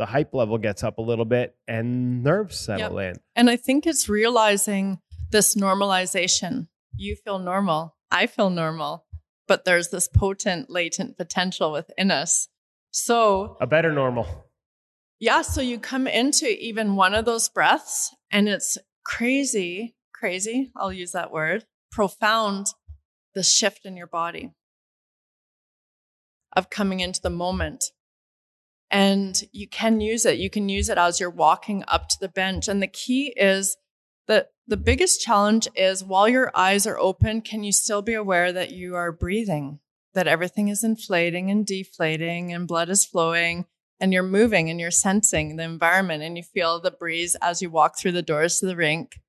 the 0.00 0.06
hype 0.06 0.32
level 0.34 0.58
gets 0.58 0.82
up 0.82 0.98
a 0.98 1.02
little 1.02 1.24
bit 1.24 1.54
and 1.68 2.24
nerves 2.24 2.58
settle 2.58 3.00
yep. 3.00 3.16
in. 3.16 3.20
And 3.36 3.50
I 3.50 3.56
think 3.56 3.86
it's 3.86 4.08
realizing 4.08 4.98
this 5.30 5.54
normalization. 5.54 6.68
You 6.96 7.16
feel 7.16 7.38
normal. 7.38 7.96
I 8.10 8.26
feel 8.26 8.50
normal, 8.50 9.04
but 9.46 9.64
there's 9.64 9.90
this 9.90 10.08
potent 10.08 10.70
latent 10.70 11.16
potential 11.16 11.70
within 11.70 12.10
us. 12.10 12.48
So, 12.92 13.56
a 13.60 13.66
better 13.66 13.92
normal 13.92 14.26
yeah, 15.20 15.42
so 15.42 15.60
you 15.60 15.78
come 15.78 16.06
into 16.06 16.48
even 16.48 16.96
one 16.96 17.14
of 17.14 17.26
those 17.26 17.50
breaths 17.50 18.14
and 18.32 18.48
it's 18.48 18.78
crazy, 19.04 19.94
crazy, 20.14 20.72
I'll 20.74 20.92
use 20.92 21.12
that 21.12 21.30
word, 21.30 21.66
profound, 21.92 22.68
the 23.34 23.42
shift 23.42 23.84
in 23.84 23.96
your 23.96 24.06
body 24.06 24.54
of 26.56 26.70
coming 26.70 27.00
into 27.00 27.20
the 27.20 27.30
moment. 27.30 27.84
And 28.90 29.40
you 29.52 29.68
can 29.68 30.00
use 30.00 30.26
it. 30.26 30.38
You 30.38 30.50
can 30.50 30.68
use 30.68 30.88
it 30.88 30.98
as 30.98 31.20
you're 31.20 31.30
walking 31.30 31.84
up 31.86 32.08
to 32.08 32.16
the 32.20 32.28
bench. 32.28 32.66
And 32.66 32.82
the 32.82 32.88
key 32.88 33.32
is 33.36 33.76
that 34.26 34.50
the 34.66 34.76
biggest 34.76 35.20
challenge 35.20 35.68
is 35.74 36.04
while 36.04 36.28
your 36.28 36.50
eyes 36.54 36.86
are 36.86 36.98
open, 36.98 37.40
can 37.40 37.62
you 37.62 37.72
still 37.72 38.02
be 38.02 38.14
aware 38.14 38.52
that 38.52 38.72
you 38.72 38.96
are 38.96 39.12
breathing, 39.12 39.78
that 40.14 40.26
everything 40.26 40.68
is 40.68 40.82
inflating 40.82 41.50
and 41.50 41.64
deflating 41.64 42.52
and 42.52 42.66
blood 42.66 42.88
is 42.88 43.04
flowing 43.04 43.66
and 44.00 44.12
you're 44.12 44.22
moving 44.22 44.70
and 44.70 44.80
you're 44.80 44.90
sensing 44.90 45.56
the 45.56 45.62
environment 45.62 46.22
and 46.22 46.36
you 46.36 46.42
feel 46.42 46.80
the 46.80 46.90
breeze 46.90 47.36
as 47.42 47.60
you 47.60 47.70
walk 47.70 47.98
through 47.98 48.12
the 48.12 48.22
doors 48.22 48.58
to 48.58 48.66
the 48.66 48.76
rink 48.76 49.20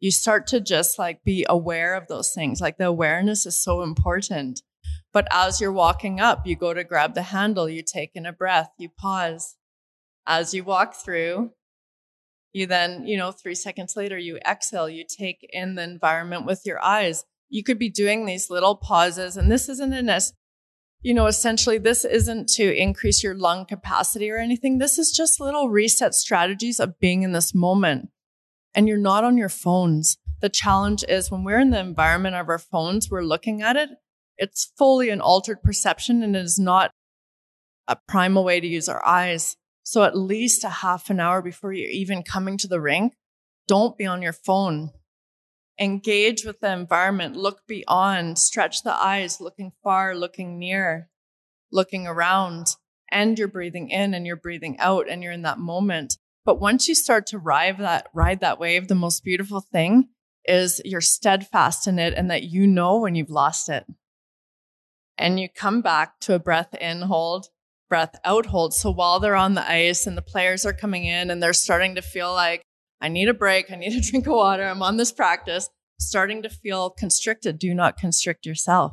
you 0.00 0.10
start 0.10 0.46
to 0.46 0.60
just 0.60 0.98
like 0.98 1.24
be 1.24 1.46
aware 1.48 1.94
of 1.94 2.06
those 2.08 2.32
things 2.32 2.60
like 2.60 2.76
the 2.78 2.86
awareness 2.86 3.46
is 3.46 3.56
so 3.56 3.82
important 3.82 4.62
but 5.18 5.26
as 5.32 5.60
you're 5.60 5.72
walking 5.72 6.20
up 6.20 6.46
you 6.46 6.54
go 6.54 6.72
to 6.72 6.84
grab 6.84 7.12
the 7.14 7.22
handle 7.22 7.68
you 7.68 7.82
take 7.82 8.12
in 8.14 8.24
a 8.24 8.32
breath 8.32 8.70
you 8.78 8.88
pause 8.88 9.56
as 10.28 10.54
you 10.54 10.62
walk 10.62 10.94
through 10.94 11.50
you 12.52 12.68
then 12.68 13.04
you 13.04 13.16
know 13.16 13.32
3 13.32 13.52
seconds 13.56 13.96
later 13.96 14.16
you 14.16 14.38
exhale 14.48 14.88
you 14.88 15.04
take 15.04 15.44
in 15.52 15.74
the 15.74 15.82
environment 15.82 16.46
with 16.46 16.62
your 16.64 16.80
eyes 16.80 17.24
you 17.48 17.64
could 17.64 17.80
be 17.80 17.90
doing 17.90 18.26
these 18.26 18.48
little 18.48 18.76
pauses 18.76 19.36
and 19.36 19.50
this 19.50 19.68
isn't 19.68 19.92
an 19.92 20.08
you 21.00 21.14
know, 21.14 21.26
essentially 21.26 21.78
this 21.78 22.04
isn't 22.04 22.48
to 22.48 22.76
increase 22.76 23.22
your 23.22 23.34
lung 23.34 23.66
capacity 23.66 24.30
or 24.30 24.38
anything. 24.38 24.78
This 24.78 24.98
is 24.98 25.12
just 25.12 25.40
little 25.40 25.68
reset 25.68 26.12
strategies 26.14 26.80
of 26.80 26.98
being 26.98 27.22
in 27.22 27.32
this 27.32 27.54
moment. 27.54 28.10
And 28.74 28.88
you're 28.88 28.98
not 28.98 29.22
on 29.22 29.38
your 29.38 29.48
phones. 29.48 30.18
The 30.40 30.48
challenge 30.48 31.04
is 31.08 31.30
when 31.30 31.44
we're 31.44 31.60
in 31.60 31.70
the 31.70 31.78
environment 31.78 32.34
of 32.34 32.48
our 32.48 32.58
phones, 32.58 33.10
we're 33.10 33.22
looking 33.22 33.62
at 33.62 33.76
it. 33.76 33.90
It's 34.38 34.72
fully 34.78 35.10
an 35.10 35.20
altered 35.20 35.62
perception 35.62 36.22
and 36.22 36.34
it 36.34 36.44
is 36.44 36.58
not 36.58 36.92
a 37.86 37.96
primal 38.08 38.44
way 38.44 38.60
to 38.60 38.66
use 38.66 38.88
our 38.88 39.04
eyes. 39.04 39.56
So 39.82 40.04
at 40.04 40.16
least 40.16 40.64
a 40.64 40.68
half 40.68 41.10
an 41.10 41.20
hour 41.20 41.42
before 41.42 41.72
you're 41.72 41.90
even 41.90 42.22
coming 42.22 42.56
to 42.58 42.68
the 42.68 42.80
rink, 42.80 43.14
don't 43.66 43.96
be 43.96 44.06
on 44.06 44.22
your 44.22 44.32
phone 44.32 44.92
engage 45.78 46.44
with 46.44 46.60
the 46.60 46.72
environment, 46.72 47.36
look 47.36 47.66
beyond, 47.66 48.38
stretch 48.38 48.82
the 48.82 48.92
eyes, 48.92 49.40
looking 49.40 49.72
far, 49.82 50.14
looking 50.14 50.58
near, 50.58 51.08
looking 51.70 52.06
around, 52.06 52.66
and 53.10 53.38
you're 53.38 53.48
breathing 53.48 53.90
in 53.90 54.14
and 54.14 54.26
you're 54.26 54.36
breathing 54.36 54.78
out 54.78 55.08
and 55.08 55.22
you're 55.22 55.32
in 55.32 55.42
that 55.42 55.58
moment. 55.58 56.18
But 56.44 56.60
once 56.60 56.88
you 56.88 56.94
start 56.94 57.26
to 57.28 57.38
ride 57.38 57.78
that, 57.78 58.08
ride 58.12 58.40
that 58.40 58.58
wave, 58.58 58.88
the 58.88 58.94
most 58.94 59.22
beautiful 59.22 59.60
thing 59.60 60.08
is 60.44 60.80
you're 60.84 61.00
steadfast 61.00 61.86
in 61.86 61.98
it 61.98 62.14
and 62.14 62.30
that 62.30 62.44
you 62.44 62.66
know 62.66 63.00
when 63.00 63.14
you've 63.14 63.30
lost 63.30 63.68
it. 63.68 63.84
And 65.18 65.40
you 65.40 65.48
come 65.48 65.82
back 65.82 66.20
to 66.20 66.34
a 66.34 66.38
breath 66.38 66.74
in, 66.74 67.02
hold, 67.02 67.48
breath 67.88 68.14
out, 68.24 68.46
hold. 68.46 68.72
So 68.72 68.90
while 68.90 69.18
they're 69.18 69.34
on 69.34 69.54
the 69.54 69.68
ice 69.68 70.06
and 70.06 70.16
the 70.16 70.22
players 70.22 70.64
are 70.64 70.72
coming 70.72 71.04
in 71.04 71.30
and 71.30 71.42
they're 71.42 71.52
starting 71.52 71.96
to 71.96 72.02
feel 72.02 72.32
like, 72.32 72.62
I 73.00 73.08
need 73.08 73.28
a 73.28 73.34
break. 73.34 73.70
I 73.70 73.76
need 73.76 73.96
a 73.96 74.00
drink 74.10 74.26
of 74.26 74.34
water. 74.34 74.64
I'm 74.64 74.82
on 74.82 74.96
this 74.96 75.12
practice. 75.12 75.68
Starting 76.00 76.42
to 76.42 76.48
feel 76.48 76.90
constricted. 76.90 77.58
Do 77.58 77.74
not 77.74 77.98
constrict 77.98 78.46
yourself 78.46 78.92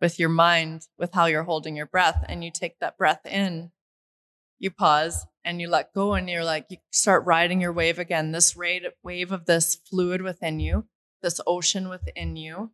with 0.00 0.18
your 0.18 0.28
mind, 0.28 0.82
with 0.98 1.12
how 1.14 1.26
you're 1.26 1.42
holding 1.42 1.76
your 1.76 1.86
breath. 1.86 2.24
And 2.28 2.44
you 2.44 2.50
take 2.52 2.78
that 2.78 2.96
breath 2.96 3.26
in, 3.26 3.72
you 4.58 4.70
pause 4.70 5.26
and 5.44 5.60
you 5.60 5.68
let 5.68 5.92
go 5.94 6.14
and 6.14 6.28
you're 6.28 6.44
like, 6.44 6.66
you 6.70 6.78
start 6.90 7.24
riding 7.24 7.60
your 7.60 7.72
wave 7.72 7.98
again. 7.98 8.32
This 8.32 8.54
wave 8.56 9.32
of 9.32 9.46
this 9.46 9.76
fluid 9.88 10.22
within 10.22 10.60
you, 10.60 10.86
this 11.22 11.40
ocean 11.46 11.88
within 11.88 12.36
you, 12.36 12.72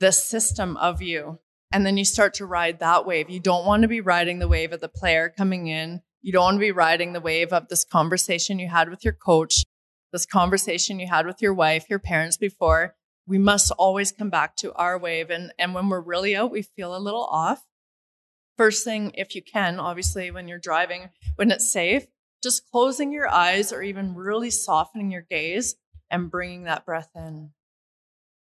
this 0.00 0.24
system 0.24 0.76
of 0.76 1.02
you. 1.02 1.38
And 1.70 1.84
then 1.84 1.96
you 1.96 2.04
start 2.04 2.34
to 2.34 2.46
ride 2.46 2.80
that 2.80 3.06
wave. 3.06 3.28
You 3.28 3.40
don't 3.40 3.66
want 3.66 3.82
to 3.82 3.88
be 3.88 4.00
riding 4.00 4.38
the 4.38 4.48
wave 4.48 4.72
of 4.72 4.80
the 4.80 4.88
player 4.88 5.28
coming 5.28 5.66
in 5.66 6.02
you 6.20 6.32
don't 6.32 6.44
want 6.44 6.56
to 6.56 6.60
be 6.60 6.72
riding 6.72 7.12
the 7.12 7.20
wave 7.20 7.52
of 7.52 7.68
this 7.68 7.84
conversation 7.84 8.58
you 8.58 8.68
had 8.68 8.90
with 8.90 9.04
your 9.04 9.12
coach, 9.12 9.64
this 10.12 10.26
conversation 10.26 10.98
you 10.98 11.06
had 11.06 11.26
with 11.26 11.40
your 11.40 11.54
wife, 11.54 11.88
your 11.88 11.98
parents 11.98 12.36
before. 12.36 12.96
We 13.26 13.38
must 13.38 13.70
always 13.72 14.10
come 14.10 14.30
back 14.30 14.56
to 14.56 14.72
our 14.74 14.98
wave. 14.98 15.30
And, 15.30 15.52
and 15.58 15.74
when 15.74 15.88
we're 15.88 16.00
really 16.00 16.34
out, 16.34 16.50
we 16.50 16.62
feel 16.62 16.96
a 16.96 16.98
little 16.98 17.24
off. 17.24 17.64
First 18.56 18.84
thing, 18.84 19.12
if 19.14 19.36
you 19.36 19.42
can, 19.42 19.78
obviously, 19.78 20.30
when 20.30 20.48
you're 20.48 20.58
driving, 20.58 21.10
when 21.36 21.52
it's 21.52 21.70
safe, 21.70 22.06
just 22.42 22.68
closing 22.70 23.12
your 23.12 23.28
eyes 23.28 23.72
or 23.72 23.82
even 23.82 24.14
really 24.14 24.50
softening 24.50 25.12
your 25.12 25.22
gaze 25.22 25.76
and 26.10 26.30
bringing 26.30 26.64
that 26.64 26.84
breath 26.84 27.10
in, 27.14 27.50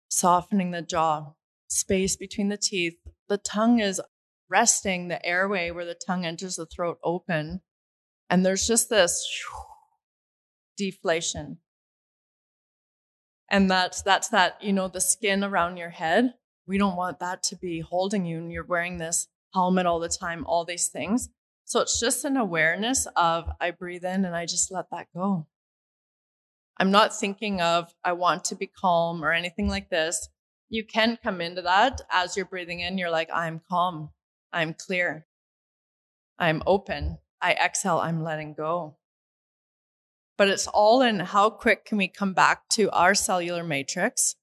softening 0.09 0.71
the 0.71 0.81
jaw, 0.81 1.33
space 1.67 2.15
between 2.15 2.49
the 2.49 2.57
teeth, 2.57 2.97
the 3.29 3.37
tongue 3.37 3.79
is 3.79 4.01
resting 4.49 5.07
the 5.07 5.23
airway 5.25 5.71
where 5.71 5.85
the 5.85 5.95
tongue 5.95 6.25
enters 6.25 6.55
the 6.55 6.65
throat 6.65 6.99
open. 7.03 7.61
And 8.29 8.45
there's 8.45 8.67
just 8.67 8.89
this 8.89 9.27
deflation. 10.77 11.57
And 13.49 13.71
that's 13.71 14.01
that's 14.01 14.29
that, 14.29 14.61
you 14.61 14.73
know, 14.73 14.87
the 14.87 15.01
skin 15.01 15.43
around 15.43 15.77
your 15.77 15.89
head. 15.89 16.33
We 16.67 16.77
don't 16.77 16.97
want 16.97 17.19
that 17.19 17.43
to 17.43 17.55
be 17.55 17.79
holding 17.79 18.25
you 18.25 18.37
and 18.37 18.51
you're 18.51 18.65
wearing 18.65 18.97
this 18.97 19.27
helmet 19.53 19.85
all 19.85 19.99
the 19.99 20.09
time, 20.09 20.45
all 20.45 20.65
these 20.65 20.89
things. 20.89 21.29
So 21.63 21.79
it's 21.79 21.99
just 21.99 22.25
an 22.25 22.37
awareness 22.37 23.07
of 23.15 23.49
I 23.59 23.71
breathe 23.71 24.03
in 24.03 24.25
and 24.25 24.35
I 24.35 24.45
just 24.45 24.71
let 24.71 24.89
that 24.91 25.07
go. 25.15 25.47
I'm 26.77 26.91
not 26.91 27.17
thinking 27.17 27.61
of 27.61 27.93
I 28.03 28.13
want 28.13 28.45
to 28.45 28.55
be 28.55 28.67
calm 28.67 29.23
or 29.23 29.31
anything 29.31 29.67
like 29.67 29.89
this. 29.89 30.29
You 30.69 30.83
can 30.85 31.17
come 31.23 31.41
into 31.41 31.61
that 31.61 32.01
as 32.11 32.35
you're 32.35 32.45
breathing 32.45 32.81
in. 32.81 32.97
You're 32.97 33.09
like, 33.09 33.29
I'm 33.33 33.61
calm. 33.69 34.09
I'm 34.51 34.73
clear. 34.73 35.25
I'm 36.37 36.61
open. 36.65 37.19
I 37.41 37.53
exhale. 37.53 37.99
I'm 37.99 38.23
letting 38.23 38.53
go. 38.53 38.97
But 40.37 40.49
it's 40.49 40.67
all 40.67 41.01
in 41.01 41.19
how 41.19 41.49
quick 41.49 41.85
can 41.85 41.97
we 41.97 42.07
come 42.07 42.33
back 42.33 42.69
to 42.69 42.91
our 42.91 43.15
cellular 43.15 43.63
matrix, 43.63 44.35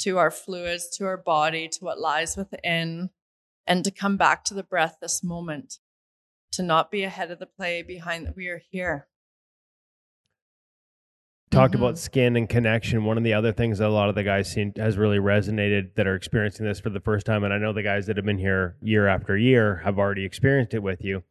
to 0.00 0.18
our 0.18 0.30
fluids, 0.30 0.88
to 0.96 1.04
our 1.04 1.18
body, 1.18 1.68
to 1.68 1.84
what 1.84 2.00
lies 2.00 2.36
within, 2.36 3.10
and 3.66 3.84
to 3.84 3.90
come 3.90 4.16
back 4.16 4.44
to 4.44 4.54
the 4.54 4.62
breath 4.62 4.96
this 5.00 5.22
moment, 5.22 5.78
to 6.52 6.62
not 6.62 6.90
be 6.90 7.02
ahead 7.02 7.30
of 7.30 7.38
the 7.38 7.46
play, 7.46 7.82
behind 7.82 8.26
that 8.26 8.36
we 8.36 8.48
are 8.48 8.62
here. 8.70 9.08
Talked 11.50 11.74
Mhm. 11.74 11.78
about 11.78 11.96
skin 11.98 12.36
and 12.36 12.48
connection. 12.48 13.04
One 13.04 13.16
of 13.16 13.22
the 13.24 13.32
other 13.32 13.52
things 13.52 13.78
that 13.78 13.86
a 13.86 13.90
lot 13.90 14.08
of 14.08 14.14
the 14.16 14.24
guys 14.24 14.50
seen 14.50 14.72
has 14.76 14.98
really 14.98 15.18
resonated 15.18 15.94
that 15.94 16.06
are 16.06 16.14
experiencing 16.16 16.66
this 16.66 16.80
for 16.80 16.90
the 16.90 16.98
first 17.00 17.24
time, 17.24 17.44
and 17.44 17.54
I 17.54 17.58
know 17.58 17.72
the 17.72 17.84
guys 17.84 18.06
that 18.06 18.16
have 18.16 18.26
been 18.26 18.38
here 18.38 18.74
year 18.82 19.06
after 19.06 19.36
year 19.36 19.76
have 19.84 19.96
already 19.98 20.24
experienced 20.24 20.74
it 20.74 20.82
with 20.82 21.04
you. 21.04 21.22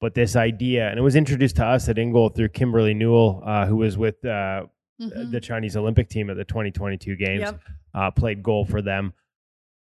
But 0.00 0.14
this 0.14 0.34
idea, 0.34 0.88
and 0.88 0.98
it 0.98 1.02
was 1.02 1.14
introduced 1.14 1.56
to 1.56 1.64
us 1.64 1.88
at 1.88 1.96
InGoal 1.96 2.34
through 2.34 2.48
Kimberly 2.48 2.94
Newell, 2.94 3.42
uh, 3.44 3.66
who 3.66 3.76
was 3.76 3.96
with 3.96 4.24
uh, 4.24 4.66
Mhm. 5.00 5.30
the 5.30 5.40
Chinese 5.40 5.76
Olympic 5.76 6.08
team 6.08 6.28
at 6.30 6.36
the 6.36 6.44
2022 6.44 7.14
games, 7.16 7.40
Yep. 7.42 7.60
uh, 7.94 8.10
played 8.10 8.42
goal 8.42 8.64
for 8.64 8.82
them. 8.82 9.12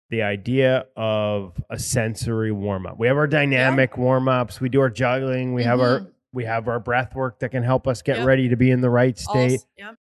The 0.10 0.22
idea 0.22 0.86
of 0.96 1.62
a 1.70 1.80
sensory 1.80 2.52
warm 2.52 2.86
up. 2.86 3.00
We 3.00 3.08
have 3.08 3.18
our 3.18 3.28
dynamic 3.28 3.98
warm 3.98 4.28
ups. 4.28 4.60
We 4.62 4.70
do 4.70 4.80
our 4.82 4.90
juggling. 4.90 5.54
We 5.54 5.64
have 5.64 5.80
our 5.80 6.00
Mhm. 6.02 6.08
We 6.34 6.46
have 6.46 6.68
our 6.68 6.80
breath 6.80 7.16
work 7.16 7.40
that 7.40 7.50
can 7.50 7.64
help 7.64 7.88
us 7.88 8.02
get 8.02 8.18
Yep. 8.18 8.28
ready 8.28 8.50
to 8.50 8.56
be 8.56 8.70
in 8.72 8.82
the 8.82 8.90
right 8.90 9.20
All- 9.28 9.34
state. 9.34 9.62
yep. 9.78 9.96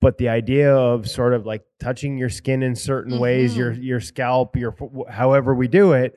But 0.00 0.18
the 0.18 0.28
idea 0.28 0.74
of 0.74 1.08
sort 1.08 1.34
of 1.34 1.44
like 1.46 1.64
touching 1.80 2.18
your 2.18 2.28
skin 2.28 2.62
in 2.62 2.74
certain 2.76 3.18
ways, 3.18 3.56
your 3.56 3.72
Mhm. 3.74 3.82
your 3.82 4.00
scalp, 4.00 4.56
your 4.56 4.74
however 5.10 5.54
we 5.54 5.66
do 5.68 5.92
it, 5.92 6.14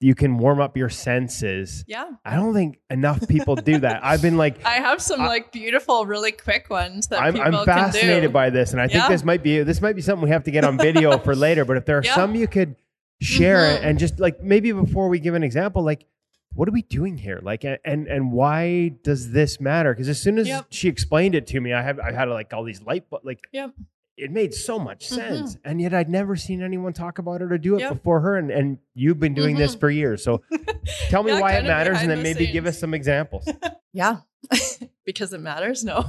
you 0.00 0.14
can 0.14 0.36
warm 0.38 0.60
up 0.60 0.76
your 0.76 0.88
senses. 0.90 1.84
Yeah. 1.88 2.04
I 2.24 2.36
don't 2.36 2.52
think 2.54 2.78
enough 2.90 3.26
people 3.26 3.56
do 3.56 3.78
that. 3.78 4.00
I've 4.04 4.20
been 4.22 4.36
like 4.36 4.64
I 4.64 4.74
have 4.74 5.00
some 5.02 5.22
I- 5.22 5.26
like 5.26 5.52
beautiful, 5.52 6.04
really 6.06 6.32
quick 6.32 6.68
ones 6.70 7.08
that 7.08 7.20
I'm, 7.22 7.32
people 7.34 7.56
I'm 7.56 7.64
fascinated 7.64 8.32
by 8.32 8.50
this, 8.50 8.72
and 8.72 8.80
I 8.80 8.88
think 8.88 9.08
this 9.08 9.24
might 9.24 9.42
be 9.42 9.62
this 9.62 9.80
might 9.80 9.96
be 9.96 10.02
something 10.02 10.24
we 10.24 10.30
have 10.30 10.44
to 10.44 10.50
get 10.50 10.64
on 10.64 10.76
video 10.78 11.16
for 11.18 11.34
later. 11.46 11.64
But 11.64 11.78
if 11.78 11.84
there 11.86 11.98
are 11.98 12.04
Yeah. 12.04 12.14
some 12.14 12.34
you 12.34 12.46
could 12.46 12.76
share 13.20 13.78
Mhm. 13.78 13.82
and 13.84 13.98
just 13.98 14.20
like 14.20 14.42
maybe 14.42 14.70
before 14.72 15.08
we 15.08 15.18
give 15.18 15.34
an 15.34 15.42
example, 15.42 15.82
like 15.82 16.04
what 16.54 16.68
are 16.68 16.72
we 16.72 16.82
doing 16.82 17.16
here? 17.18 17.40
Like 17.42 17.64
and 17.64 17.78
and 18.06 18.32
why 18.32 18.88
does 19.02 19.32
this 19.32 19.60
matter? 19.60 19.92
Because 19.92 20.08
as 20.08 20.20
soon 20.20 20.38
as 20.38 20.48
Yep. 20.48 20.66
she 20.70 20.88
explained 20.88 21.34
it 21.34 21.46
to 21.48 21.60
me, 21.60 21.72
I 21.72 21.82
have 21.82 21.98
I 22.00 22.12
had 22.12 22.28
like 22.28 22.52
all 22.52 22.64
these 22.64 22.82
light 22.82 23.04
but 23.10 23.24
like 23.24 23.40
Yep. 23.52 23.70
it 24.16 24.30
made 24.32 24.52
so 24.54 24.78
much 24.78 25.08
Mhm. 25.08 25.14
sense, 25.14 25.56
and 25.64 25.80
yet 25.80 25.94
I'd 25.94 26.08
never 26.08 26.34
seen 26.36 26.62
anyone 26.62 26.92
talk 26.92 27.18
about 27.18 27.40
it 27.42 27.52
or 27.52 27.58
do 27.58 27.76
it 27.76 27.80
Yep. 27.80 27.92
before 27.92 28.20
her. 28.20 28.36
And 28.36 28.50
and 28.50 28.78
you've 28.94 29.20
been 29.20 29.34
doing 29.34 29.56
this 29.56 29.76
Mhm. 29.76 29.80
for 29.80 29.90
years, 29.90 30.24
so 30.24 30.42
tell 31.08 31.22
me 31.22 31.32
Yeah, 31.32 31.40
why 31.40 31.52
it 31.54 31.64
matters, 31.64 31.98
and 32.00 32.10
then 32.10 32.18
the 32.18 32.24
maybe 32.24 32.46
give 32.50 32.66
us 32.66 32.78
some 32.78 32.94
examples. 32.94 33.48
Yeah, 33.94 34.18
because 35.06 35.32
it 35.32 35.40
matters. 35.40 35.82
No, 35.82 36.04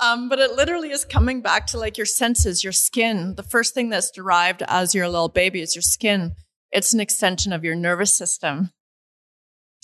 um, 0.00 0.28
but 0.28 0.40
it 0.40 0.52
literally 0.56 0.90
is 0.90 1.04
coming 1.04 1.40
back 1.42 1.66
to 1.68 1.78
like 1.78 1.96
your 1.96 2.04
senses, 2.06 2.62
your 2.64 2.72
skin. 2.72 3.36
The 3.36 3.42
first 3.44 3.72
thing 3.72 3.88
that's 3.88 4.10
derived 4.10 4.62
as 4.66 4.94
you're 4.94 5.08
little 5.08 5.28
baby 5.28 5.60
is 5.62 5.74
your 5.76 5.82
skin. 5.82 6.34
It's 6.72 6.92
an 6.92 6.98
extension 7.00 7.52
of 7.52 7.64
your 7.64 7.76
nervous 7.76 8.12
system. 8.12 8.72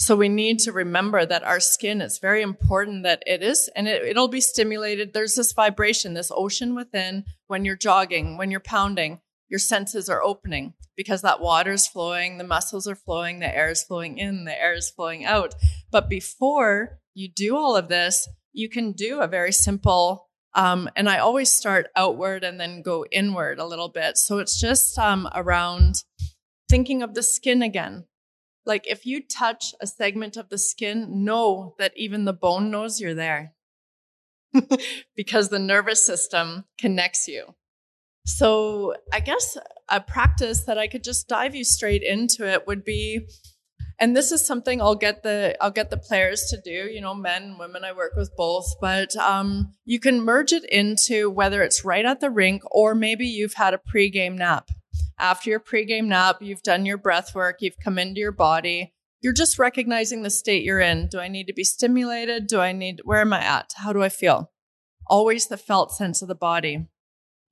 So 0.01 0.16
we 0.16 0.31
need 0.31 0.60
to 0.60 0.72
remember 0.72 1.27
that 1.27 1.44
our 1.44 1.60
skin 1.60 2.01
is 2.01 2.20
very 2.20 2.40
important 2.40 3.02
that 3.02 3.22
it 3.27 3.43
is, 3.43 3.68
and 3.77 3.86
it, 3.86 4.02
it'll 4.02 4.28
be 4.28 4.40
stimulated. 4.40 5.12
There's 5.12 5.35
this 5.35 5.52
vibration, 5.52 6.14
this 6.14 6.32
ocean 6.35 6.74
within 6.74 7.27
when 7.48 7.66
you're 7.66 7.77
jogging, 7.77 8.39
when 8.39 8.51
you're 8.51 8.60
pounding, 8.60 9.20
your 9.51 9.59
senses 9.59 10.09
are 10.09 10.22
opening 10.22 10.72
because 10.97 11.20
that 11.20 11.43
water 11.43 11.72
is 11.72 11.86
flowing, 11.86 12.39
the 12.39 12.44
muscles 12.44 12.89
are 12.89 12.94
flowing, 12.94 13.40
the 13.40 13.55
air 13.55 13.68
is 13.68 13.85
flowing 13.85 14.16
in, 14.16 14.47
the 14.47 14.59
air 14.59 14.72
is 14.72 14.89
flowing 14.89 15.27
out. 15.27 15.55
But 15.90 16.09
before 16.09 16.98
you 17.12 17.28
do 17.28 17.55
all 17.55 17.77
of 17.77 17.89
this, 17.89 18.27
you 18.55 18.70
can 18.70 18.93
do 18.93 19.20
a 19.20 19.28
very 19.28 19.52
simple, 19.52 20.31
um, 20.55 20.89
and 20.97 21.10
I 21.10 21.18
always 21.18 21.52
start 21.52 21.89
outward 21.94 22.43
and 22.43 22.59
then 22.59 22.81
go 22.81 23.05
inward 23.12 23.59
a 23.59 23.66
little 23.66 23.90
bit. 23.90 24.16
So 24.16 24.39
it's 24.39 24.59
just 24.59 24.98
um, 24.98 25.28
around 25.35 25.97
thinking 26.70 27.02
of 27.02 27.12
the 27.12 27.22
skin 27.22 27.60
again. 27.60 28.06
Like 28.66 28.86
if 28.86 29.06
you 29.06 29.22
touch 29.26 29.74
a 29.80 29.86
segment 29.86 30.36
of 30.36 30.48
the 30.48 30.58
skin, 30.58 31.24
know 31.24 31.74
that 31.78 31.92
even 31.96 32.24
the 32.24 32.32
bone 32.32 32.70
knows 32.70 33.00
you're 33.00 33.14
there 33.14 33.54
because 35.16 35.48
the 35.48 35.58
nervous 35.58 36.04
system 36.04 36.64
connects 36.78 37.26
you. 37.26 37.54
So 38.26 38.94
I 39.12 39.20
guess 39.20 39.56
a 39.88 40.00
practice 40.00 40.64
that 40.64 40.78
I 40.78 40.88
could 40.88 41.02
just 41.02 41.26
dive 41.26 41.54
you 41.54 41.64
straight 41.64 42.02
into 42.02 42.46
it 42.46 42.66
would 42.66 42.84
be 42.84 43.26
and 44.00 44.16
this 44.16 44.32
is 44.32 44.46
something 44.46 44.80
I'll 44.80 44.94
get 44.94 45.22
the 45.22 45.54
I'll 45.60 45.70
get 45.70 45.90
the 45.90 45.98
players 45.98 46.46
to 46.48 46.60
do, 46.60 46.90
you 46.90 47.02
know, 47.02 47.14
men 47.14 47.58
women 47.58 47.84
I 47.84 47.92
work 47.92 48.12
with 48.16 48.34
both, 48.34 48.66
but 48.80 49.14
um, 49.16 49.74
you 49.84 50.00
can 50.00 50.22
merge 50.22 50.52
it 50.52 50.64
into 50.64 51.28
whether 51.28 51.62
it's 51.62 51.84
right 51.84 52.06
at 52.06 52.20
the 52.20 52.30
rink 52.30 52.62
or 52.70 52.94
maybe 52.94 53.26
you've 53.26 53.54
had 53.54 53.74
a 53.74 53.78
pregame 53.78 54.38
nap. 54.38 54.70
After 55.20 55.51
your 55.51 55.60
pregame 55.60 56.06
nap, 56.06 56.38
you've 56.40 56.62
done 56.62 56.86
your 56.86 56.97
breath 56.97 57.34
work, 57.34 57.59
you've 57.60 57.78
come 57.78 57.98
into 57.98 58.20
your 58.20 58.32
body, 58.32 58.94
you're 59.20 59.34
just 59.34 59.59
recognizing 59.59 60.22
the 60.22 60.30
state 60.30 60.64
you're 60.64 60.80
in. 60.80 61.09
Do 61.09 61.20
I 61.20 61.28
need 61.28 61.47
to 61.48 61.52
be 61.52 61.62
stimulated? 61.62 62.47
Do 62.47 62.59
I 62.60 62.72
need 62.72 63.02
where 63.05 63.20
am 63.20 63.34
I 63.34 63.40
at? 63.40 63.74
How 63.76 63.92
do 63.92 64.02
I 64.02 64.09
feel? 64.09 64.51
Always 65.06 65.48
the 65.48 65.59
felt 65.59 65.92
sense 65.92 66.22
of 66.22 66.28
the 66.28 66.34
body. 66.34 66.88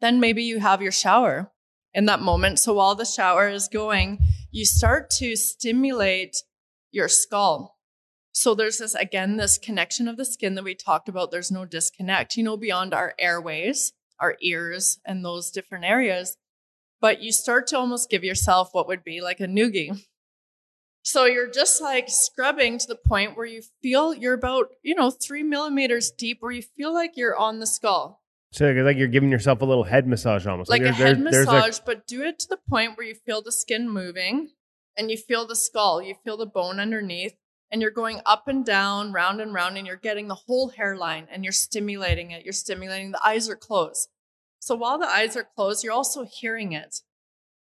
Then 0.01 0.19
maybe 0.19 0.43
you 0.43 0.61
have 0.61 0.81
your 0.81 0.93
shower 0.93 1.53
in 1.93 2.07
that 2.07 2.21
moment. 2.21 2.59
So 2.59 2.73
while 2.73 2.95
the 2.95 3.05
shower 3.05 3.49
is 3.49 3.69
going, 3.69 4.19
you 4.51 4.65
start 4.65 5.11
to 5.19 5.37
stimulate 5.37 6.37
your 6.91 7.09
skull. 7.09 7.77
So 8.33 8.55
there's 8.55 8.79
this, 8.79 8.95
again, 8.95 9.37
this 9.37 9.59
connection 9.59 10.09
of 10.09 10.17
the 10.17 10.25
skin 10.25 10.55
that 10.55 10.65
we 10.65 10.75
talked 10.75 11.09
about. 11.09 11.31
There's 11.31 11.51
no 11.51 11.67
disconnect, 11.67 12.37
you 12.37 12.45
know, 12.45 12.57
beyond 12.57 12.95
our 12.95 13.15
airways, 13.19 13.93
our 14.21 14.37
ears, 14.41 15.01
and 15.05 15.25
those 15.25 15.51
different 15.51 15.85
areas. 15.85 16.37
But 17.01 17.23
you 17.23 17.33
start 17.33 17.67
to 17.69 17.79
almost 17.79 18.11
give 18.11 18.25
yourself 18.25 18.71
what 18.73 18.89
would 18.89 19.05
be 19.05 19.21
like 19.21 19.41
a 19.41 19.47
noogie. 19.47 20.05
So 21.03 21.25
you're 21.25 21.51
just 21.51 21.81
like 21.81 22.07
scrubbing 22.09 22.79
to 22.79 22.87
the 22.87 22.97
point 22.97 23.37
where 23.37 23.47
you 23.47 23.63
feel 23.83 24.13
you're 24.13 24.35
about, 24.35 24.67
you 24.83 24.95
know, 24.95 25.11
three 25.11 25.43
millimeters 25.43 26.11
deep, 26.11 26.39
where 26.41 26.53
you 26.53 26.63
feel 26.63 26.93
like 26.93 27.13
you're 27.17 27.37
on 27.37 27.61
the 27.61 27.67
skull 27.67 28.21
So 28.53 28.67
it's 28.69 28.85
like 28.85 28.97
you're 28.97 29.07
giving 29.09 29.31
yourself 29.31 29.63
a 29.63 29.65
little 29.65 29.85
head 29.85 30.07
massage 30.07 30.47
almost. 30.47 30.69
like 30.69 30.81
a 30.83 30.85
there- 30.85 30.93
head 30.93 31.17
there- 31.25 31.31
there's 31.31 31.47
massage, 31.47 31.79
but 31.79 32.07
do 32.07 32.23
it 32.23 32.39
to 32.41 32.49
the 32.49 32.59
point 32.69 32.97
where 32.97 33.07
you 33.07 33.15
feel 33.15 33.41
the 33.43 33.53
skin 33.53 33.89
moving 33.89 34.51
and 34.97 35.11
you 35.11 35.17
feel 35.17 35.47
the 35.47 35.57
skull, 35.57 36.03
you 36.03 36.15
feel 36.25 36.37
the 36.37 36.47
bone 36.47 36.81
underneath, 36.81 37.37
and 37.71 37.81
you're 37.81 37.91
going 37.91 38.21
up 38.27 38.49
and 38.49 38.67
down, 38.67 39.13
round 39.13 39.41
and 39.41 39.55
round, 39.55 39.79
and 39.79 39.87
you're 39.87 39.97
getting 39.97 40.29
the 40.29 40.35
whole 40.35 40.71
hairline 40.71 41.29
and 41.31 41.45
you're 41.45 41.53
stimulating 41.53 42.33
it. 42.33 42.45
You're 42.45 42.53
stimulating 42.53 43.13
the 43.13 43.27
eyes 43.27 43.49
are 43.49 43.57
closed. 43.57 44.09
So 44.61 44.75
while 44.75 44.99
the 44.99 45.07
eyes 45.07 45.37
are 45.37 45.49
closed, 45.57 45.85
you're 45.85 45.93
also 45.93 46.25
hearing 46.25 46.73
it. 46.73 47.01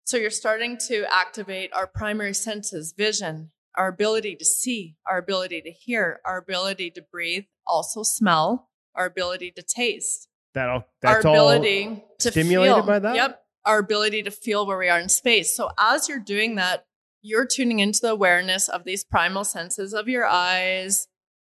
So 0.05 0.17
you're 0.17 0.29
starting 0.29 0.77
to 0.87 1.05
activate 1.11 1.71
our 1.73 1.85
primary 1.85 2.33
senses, 2.33 2.93
vision, 2.97 3.51
our 3.77 3.87
ability 3.87 4.35
to 4.37 4.45
see, 4.45 4.95
our 5.07 5.17
ability 5.17 5.61
to 5.61 5.71
hear, 5.71 6.19
our 6.25 6.37
ability 6.37 6.91
to 6.91 7.03
breathe, 7.11 7.45
also 7.67 8.03
smell, 8.03 8.69
our 8.95 9.05
ability 9.05 9.51
to 9.51 9.61
taste 9.61 10.29
that'll 10.53 10.83
that's 11.01 11.25
our 11.25 11.31
all 11.31 11.49
ability 11.49 12.03
to 12.19 12.31
stimulated 12.31 12.75
feel. 12.75 12.85
by 12.85 12.99
that? 12.99 13.15
Yep. 13.15 13.43
Our 13.65 13.79
ability 13.79 14.23
to 14.23 14.31
feel 14.31 14.65
where 14.65 14.77
we 14.77 14.89
are 14.89 14.99
in 14.99 15.09
space. 15.09 15.55
So 15.55 15.69
as 15.77 16.09
you're 16.09 16.19
doing 16.19 16.55
that, 16.55 16.85
you're 17.21 17.45
tuning 17.45 17.79
into 17.79 17.99
the 18.01 18.11
awareness 18.11 18.69
of 18.69 18.83
these 18.83 19.03
primal 19.03 19.43
senses 19.43 19.93
of 19.93 20.07
your 20.07 20.25
eyes. 20.25 21.07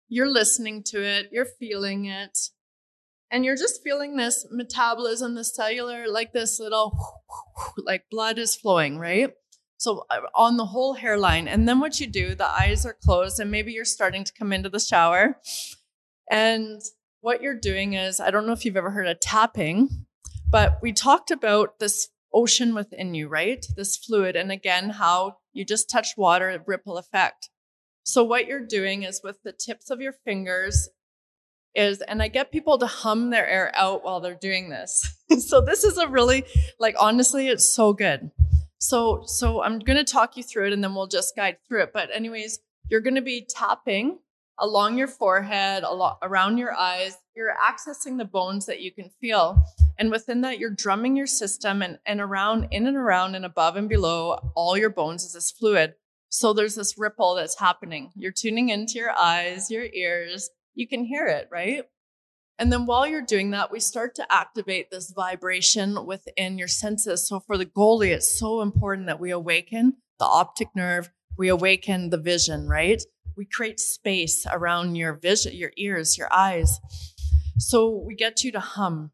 You're 0.07 0.31
listening 0.31 0.83
to 0.87 1.03
it, 1.03 1.29
you're 1.31 1.45
feeling 1.45 2.05
it. 2.05 2.37
And 3.29 3.43
you're 3.43 3.57
just 3.57 3.83
feeling 3.83 4.15
this 4.15 4.45
metabolism, 4.49 5.35
the 5.35 5.43
cellular, 5.43 6.07
like 6.07 6.31
this 6.31 6.59
little, 6.59 6.97
like 7.77 8.05
blood 8.09 8.37
is 8.37 8.55
flowing, 8.55 8.97
right? 8.97 9.33
So 9.77 10.05
uh, 10.09 10.21
on 10.33 10.57
the 10.57 10.65
whole 10.65 10.93
hairline. 10.93 11.47
And 11.47 11.67
then 11.67 11.79
what 11.79 11.99
you 11.99 12.07
do, 12.07 12.35
the 12.35 12.47
eyes 12.47 12.85
are 12.85 12.97
closed, 13.03 13.39
and 13.39 13.51
maybe 13.51 13.71
you're 13.71 13.85
starting 13.85 14.23
to 14.23 14.33
come 14.33 14.53
into 14.53 14.69
the 14.69 14.79
shower. 14.79 15.39
And 16.29 16.81
what 17.21 17.41
you're 17.41 17.59
doing 17.59 17.93
is, 17.93 18.19
I 18.19 18.31
don't 18.31 18.47
know 18.47 18.53
if 18.53 18.65
you've 18.65 18.77
ever 18.77 18.91
heard 18.91 19.07
of 19.07 19.19
tapping, 19.19 20.05
but 20.49 20.79
we 20.81 20.93
talked 20.93 21.29
about 21.29 21.79
this 21.79 22.09
ocean 22.33 22.73
within 22.73 23.13
you, 23.13 23.27
right? 23.27 23.65
This 23.75 23.97
fluid. 23.97 24.35
And 24.35 24.51
again, 24.51 24.91
how, 24.91 25.37
You 25.53 25.65
just 25.65 25.89
touch 25.89 26.09
water, 26.17 26.63
ripple 26.65 26.97
effect. 26.97 27.49
So 28.03 28.23
what 28.23 28.47
you're 28.47 28.65
doing 28.65 29.03
is 29.03 29.21
with 29.23 29.37
the 29.43 29.51
tips 29.51 29.89
of 29.89 29.99
your 29.99 30.13
fingers 30.13 30.87
is, 31.77 32.01
and 32.01 32.21
I 32.21 32.27
get 32.27 32.51
people 32.51 32.77
to 32.79 32.87
hum 32.87 33.29
their 33.29 33.47
air 33.47 33.71
out 33.75 34.03
while 34.03 34.19
they're 34.19 34.35
doing 34.35 34.69
this. 34.69 35.15
so 35.39 35.61
this 35.61 35.83
is 35.83 35.97
a 35.97 36.07
really, 36.07 36.43
like, 36.79 36.95
honestly, 36.99 37.47
it's 37.47 37.67
so 37.67 37.93
good. 37.93 38.31
So, 38.79 39.23
so 39.25 39.61
I'm 39.61 39.79
going 39.79 39.97
to 39.97 40.11
talk 40.11 40.37
you 40.37 40.43
through 40.43 40.67
it 40.67 40.73
and 40.73 40.83
then 40.83 40.93
we'll 40.93 41.07
just 41.07 41.35
guide 41.35 41.57
through 41.67 41.83
it. 41.83 41.93
But 41.93 42.09
anyways, 42.13 42.59
you're 42.89 43.01
going 43.01 43.15
to 43.15 43.21
be 43.21 43.47
tapping 43.49 44.19
along 44.59 44.97
your 44.97 45.07
forehead, 45.07 45.83
around 46.21 46.57
your 46.57 46.73
eyes. 46.73 47.17
You're 47.35 47.53
accessing 47.55 48.17
the 48.17 48.25
bones 48.25 48.65
that 48.65 48.81
you 48.81 48.91
can 48.91 49.09
feel. 49.21 49.63
And 49.99 50.11
within 50.11 50.41
that, 50.41 50.59
you're 50.59 50.71
drumming 50.71 51.15
your 51.15 51.27
system 51.27 51.81
and, 51.81 51.99
and 52.05 52.19
around, 52.19 52.67
in 52.71 52.87
and 52.87 52.97
around 52.97 53.35
and 53.35 53.45
above 53.45 53.75
and 53.75 53.89
below 53.89 54.51
all 54.55 54.77
your 54.77 54.89
bones 54.89 55.23
is 55.23 55.33
this 55.33 55.51
fluid. 55.51 55.95
So 56.29 56.53
there's 56.53 56.75
this 56.75 56.97
ripple 56.97 57.35
that's 57.35 57.59
happening. 57.59 58.11
You're 58.15 58.31
tuning 58.31 58.69
into 58.69 58.93
your 58.95 59.11
eyes, 59.11 59.71
your 59.71 59.85
ears. 59.93 60.49
You 60.77 60.87
can 60.87 61.05
hear 61.05 61.25
it, 61.25 61.49
right? 61.51 61.85
And 62.59 62.71
then 62.71 62.85
while 62.85 63.07
you're 63.07 63.25
doing 63.25 63.49
that, 63.51 63.71
we 63.71 63.79
start 63.79 64.13
to 64.15 64.31
activate 64.31 64.91
this 64.91 65.11
vibration 65.11 66.05
within 66.05 66.59
your 66.59 66.67
senses. 66.67 67.27
So 67.27 67.39
for 67.39 67.57
the 67.57 67.65
goalie, 67.65 68.13
it's 68.13 68.37
so 68.37 68.61
important 68.61 69.07
that 69.07 69.19
we 69.19 69.31
awaken 69.31 69.97
the 70.19 70.25
optic 70.25 70.67
nerve, 70.75 71.09
we 71.35 71.47
awaken 71.47 72.11
the 72.11 72.19
vision, 72.19 72.67
right? 72.67 73.01
We 73.35 73.45
create 73.45 73.79
space 73.79 74.45
around 74.45 74.95
your 74.95 75.13
vision, 75.13 75.55
your 75.55 75.71
ears, 75.77 76.15
your 76.15 76.31
eyes. 76.31 76.79
So 77.57 77.89
we 78.05 78.13
get 78.13 78.43
you 78.43 78.51
to 78.51 78.59
hum. 78.59 79.11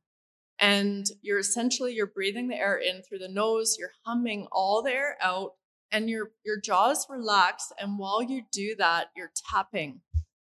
And 0.60 1.06
you're 1.22 1.40
essentially 1.40 1.94
you're 1.94 2.07
breathing 2.07 2.49
the 2.49 2.56
air 2.56 2.77
in 2.77 3.03
through 3.03 3.19
the 3.19 3.30
nose, 3.30 3.77
you're 3.80 3.94
humming 4.06 4.48
all 4.52 4.81
the 4.81 4.91
air 4.91 5.18
out, 5.22 5.52
and 5.94 6.10
your 6.10 6.31
your 6.45 6.60
jaws 6.60 7.06
relax. 7.10 7.72
And 7.80 7.98
while 7.98 8.22
you 8.22 8.44
do 8.52 8.76
that, 8.80 9.07
you're 9.15 9.31
tapping. 9.49 10.02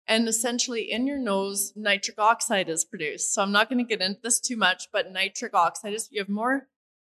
And 0.09 0.27
essentially, 0.27 0.91
in 0.91 1.07
your 1.07 1.19
nose, 1.19 1.75
nitric 1.77 2.19
oxide 2.19 2.71
is 2.71 2.83
produced. 2.83 3.35
So 3.35 3.43
I'm 3.43 3.53
not 3.53 3.69
going 3.69 3.85
to 3.85 3.89
get 3.89 4.01
into 4.01 4.21
this 4.23 4.41
too 4.41 4.57
much, 4.57 4.89
but 4.91 5.13
nitric 5.13 5.53
oxide 5.53 5.93
is 5.93 6.09
you 6.11 6.19
have 6.21 6.31
more 6.31 6.67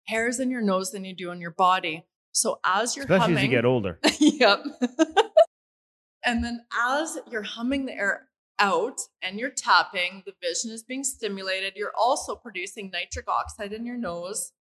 hairs 0.04 0.38
in 0.38 0.50
your 0.50 0.60
nose 0.60 0.90
than 0.90 1.06
you 1.06 1.14
do 1.14 1.30
on 1.30 1.40
your 1.40 1.52
body. 1.52 2.04
So 2.32 2.60
as 2.64 2.94
you're 2.94 3.04
Especially 3.04 3.34
humming, 3.34 3.38
as 3.38 3.44
you 3.44 3.48
get 3.48 3.64
older. 3.64 3.98
yep. 4.20 4.62
and 6.24 6.44
then 6.44 6.66
as 6.78 7.18
you're 7.30 7.42
humming 7.42 7.86
the 7.86 7.94
air 7.94 8.28
out 8.58 9.00
and 9.22 9.40
you're 9.40 9.50
tapping, 9.50 10.22
the 10.26 10.34
vision 10.42 10.70
is 10.70 10.82
being 10.82 11.02
stimulated. 11.02 11.72
You're 11.76 11.96
also 11.98 12.36
producing 12.36 12.90
nitric 12.90 13.26
oxide 13.26 13.72
in 13.72 13.86
your 13.86 13.96
nose. 13.96 14.52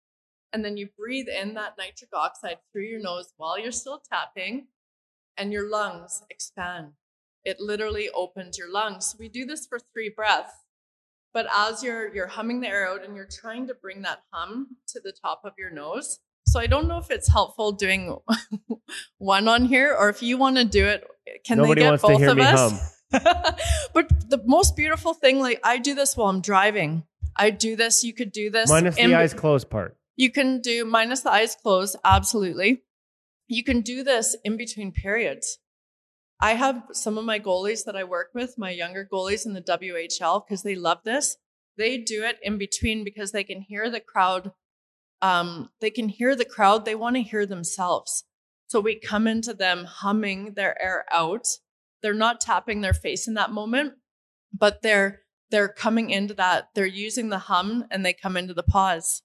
And 0.53 0.63
then 0.63 0.77
you 0.77 0.87
breathe 0.97 1.27
in 1.27 1.53
that 1.55 1.75
nitric 1.77 2.11
oxide 2.13 2.59
through 2.71 2.85
your 2.85 3.01
nose 3.01 3.33
while 3.35 3.59
you're 3.59 3.71
still 3.71 4.01
tapping, 4.09 4.67
and 5.37 5.53
your 5.53 5.69
lungs 5.69 6.23
expand. 6.29 6.93
It 7.43 7.59
literally 7.59 8.09
opens 8.13 8.57
your 8.57 8.71
lungs. 8.71 9.07
So 9.07 9.17
we 9.19 9.29
do 9.29 9.45
this 9.45 9.65
for 9.65 9.79
three 9.93 10.09
breaths. 10.15 10.53
But 11.33 11.47
as 11.55 11.81
you're 11.81 12.13
you're 12.13 12.27
humming 12.27 12.59
the 12.61 12.67
air 12.67 12.89
out 12.89 13.05
and 13.05 13.15
you're 13.15 13.27
trying 13.29 13.67
to 13.67 13.73
bring 13.73 14.01
that 14.01 14.19
hum 14.33 14.75
to 14.89 14.99
the 15.01 15.13
top 15.13 15.41
of 15.45 15.53
your 15.57 15.71
nose. 15.71 16.19
So 16.45 16.59
I 16.59 16.67
don't 16.67 16.87
know 16.87 16.97
if 16.97 17.09
it's 17.09 17.29
helpful 17.29 17.71
doing 17.71 18.17
one 19.17 19.47
on 19.47 19.65
here 19.65 19.95
or 19.97 20.09
if 20.09 20.21
you 20.21 20.37
want 20.37 20.57
to 20.57 20.65
do 20.65 20.85
it. 20.87 21.07
Can 21.45 21.57
Nobody 21.59 21.75
they 21.75 21.85
get 21.85 21.89
wants 21.89 22.03
to 22.03 22.07
both 22.09 22.19
hear 22.19 22.29
of 22.31 22.37
me 22.37 22.43
us? 22.43 22.97
but 23.93 24.29
the 24.29 24.41
most 24.45 24.75
beautiful 24.75 25.13
thing, 25.13 25.39
like 25.39 25.59
I 25.63 25.77
do 25.77 25.95
this 25.95 26.17
while 26.17 26.29
I'm 26.29 26.41
driving. 26.41 27.03
I 27.35 27.49
do 27.49 27.75
this. 27.77 28.03
You 28.03 28.13
could 28.13 28.31
do 28.33 28.49
this 28.49 28.69
Minus 28.69 28.97
in- 28.97 29.11
the 29.11 29.17
eyes 29.17 29.33
closed 29.33 29.69
part. 29.69 29.95
you 30.17 30.29
can 30.31 30.59
do 30.59 30.83
minus 30.83 31.21
the 31.21 31.31
eyes 31.31 31.55
closed, 31.55 31.95
absolutely. 32.03 32.83
You 33.47 33.63
can 33.63 33.81
do 33.81 34.03
this 34.03 34.35
in 34.43 34.57
between 34.57 34.91
periods. 34.91 35.57
I 36.41 36.53
have 36.53 36.83
some 36.91 37.17
of 37.17 37.25
my 37.25 37.39
goalies 37.39 37.85
that 37.85 37.95
I 37.95 38.03
work 38.03 38.29
with, 38.33 38.57
my 38.57 38.71
younger 38.71 39.07
goalies 39.11 39.45
in 39.45 39.53
the 39.53 39.61
WHL, 39.61 40.43
because 40.45 40.63
they 40.63 40.75
love 40.75 40.99
this. 41.03 41.37
They 41.77 41.97
do 41.97 42.23
it 42.23 42.39
in 42.41 42.57
between 42.57 43.03
because 43.03 43.31
they 43.31 43.43
can 43.43 43.61
hear 43.61 43.89
the 43.89 43.99
crowd. 43.99 44.51
Um, 45.21 45.69
they 45.81 45.91
can 45.91 46.09
hear 46.09 46.35
the 46.35 46.45
crowd. 46.45 46.83
They 46.83 46.95
want 46.95 47.15
to 47.15 47.21
hear 47.21 47.45
themselves. 47.45 48.23
So 48.67 48.79
we 48.79 48.99
come 48.99 49.27
into 49.27 49.53
them 49.53 49.85
humming 49.85 50.53
their 50.55 50.81
air 50.81 51.05
out. 51.11 51.45
They're 52.01 52.13
not 52.13 52.41
tapping 52.41 52.81
their 52.81 52.93
face 52.93 53.27
in 53.27 53.35
that 53.35 53.51
moment, 53.51 53.93
but 54.51 54.81
they're 54.81 55.21
they're 55.51 55.69
coming 55.69 56.09
into 56.09 56.33
that. 56.35 56.69
They're 56.73 56.85
using 56.85 57.29
the 57.29 57.37
hum 57.37 57.85
and 57.91 58.05
they 58.05 58.13
come 58.13 58.37
into 58.37 58.53
the 58.53 58.63
pause 58.63 59.21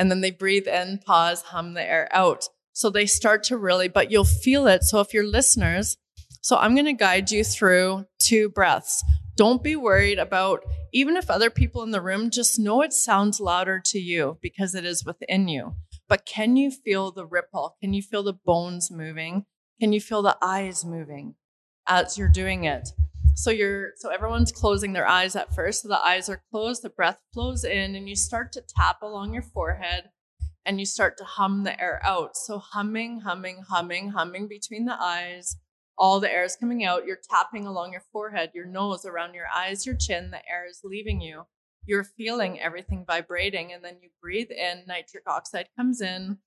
and 0.00 0.10
then 0.10 0.22
they 0.22 0.30
breathe 0.30 0.66
in, 0.66 0.98
pause, 1.04 1.42
hum 1.42 1.74
the 1.74 1.82
air 1.82 2.08
out. 2.10 2.48
So 2.80 2.88
they 2.88 3.04
start 3.04 3.42
to 3.44 3.58
really, 3.58 3.88
but 3.88 4.10
you'll 4.10 4.24
feel 4.24 4.66
it. 4.66 4.84
So 4.84 5.00
if 5.00 5.12
you're 5.12 5.26
listeners, 5.26 5.98
so 6.40 6.56
I'm 6.56 6.74
going 6.74 6.86
to 6.86 6.94
guide 6.94 7.30
you 7.30 7.44
through 7.44 8.06
two 8.18 8.48
breaths. 8.48 9.04
Don't 9.36 9.62
be 9.62 9.76
worried 9.76 10.18
about, 10.18 10.64
even 10.90 11.18
if 11.18 11.28
other 11.28 11.50
people 11.50 11.82
in 11.82 11.90
the 11.90 12.00
room, 12.00 12.30
just 12.30 12.58
know 12.58 12.80
it 12.80 12.94
sounds 12.94 13.38
louder 13.38 13.82
to 13.84 13.98
you 13.98 14.38
because 14.40 14.74
it 14.74 14.86
is 14.86 15.04
within 15.04 15.46
you. 15.46 15.74
But 16.08 16.24
can 16.24 16.56
you 16.56 16.70
feel 16.70 17.12
the 17.12 17.26
ripple? 17.26 17.76
Can 17.82 17.92
you 17.92 18.00
feel 18.00 18.22
the 18.22 18.38
bones 18.46 18.90
moving? 18.90 19.44
Can 19.78 19.92
you 19.92 20.00
feel 20.00 20.22
the 20.22 20.38
eyes 20.40 20.82
moving 20.82 21.34
as 21.86 22.16
you're 22.16 22.28
doing 22.28 22.64
it? 22.64 22.88
So 23.34 23.50
you're 23.50 23.90
so 23.96 24.08
everyone's 24.08 24.52
closing 24.52 24.94
their 24.94 25.06
eyes 25.06 25.36
at 25.36 25.54
first. 25.54 25.82
So 25.82 25.88
the 25.88 26.00
eyes 26.00 26.30
are 26.30 26.44
closed, 26.50 26.80
the 26.80 26.88
breath 26.88 27.18
flows 27.34 27.62
in, 27.62 27.94
and 27.94 28.08
you 28.08 28.16
start 28.16 28.52
to 28.52 28.62
tap 28.66 29.02
along 29.02 29.34
your 29.34 29.42
forehead 29.42 30.04
and 30.70 30.78
you 30.78 30.86
start 30.86 31.18
to 31.18 31.24
hum 31.24 31.64
the 31.64 31.82
air 31.82 32.00
out. 32.04 32.36
So 32.36 32.60
humming, 32.60 33.22
humming, 33.22 33.64
humming, 33.68 34.10
humming 34.10 34.46
between 34.46 34.84
the 34.84 34.96
eyes. 34.96 35.56
All 35.98 36.20
the 36.20 36.32
air 36.32 36.44
is 36.44 36.54
coming 36.54 36.84
out. 36.84 37.06
You're 37.06 37.18
tapping 37.28 37.66
along 37.66 37.90
your 37.90 38.04
forehead, 38.12 38.52
your 38.54 38.66
nose, 38.66 39.04
around 39.04 39.34
your 39.34 39.46
eyes, 39.52 39.84
your 39.84 39.96
chin. 39.96 40.30
The 40.30 40.48
air 40.48 40.68
is 40.70 40.82
leaving 40.84 41.20
you. 41.20 41.42
You're 41.86 42.04
feeling 42.04 42.60
everything 42.60 43.04
vibrating, 43.04 43.72
and 43.72 43.84
then 43.84 43.96
you 44.00 44.10
breathe 44.22 44.52
in. 44.52 44.84
Nitric 44.86 45.24
oxide 45.26 45.66
comes 45.76 46.00
in. 46.00 46.38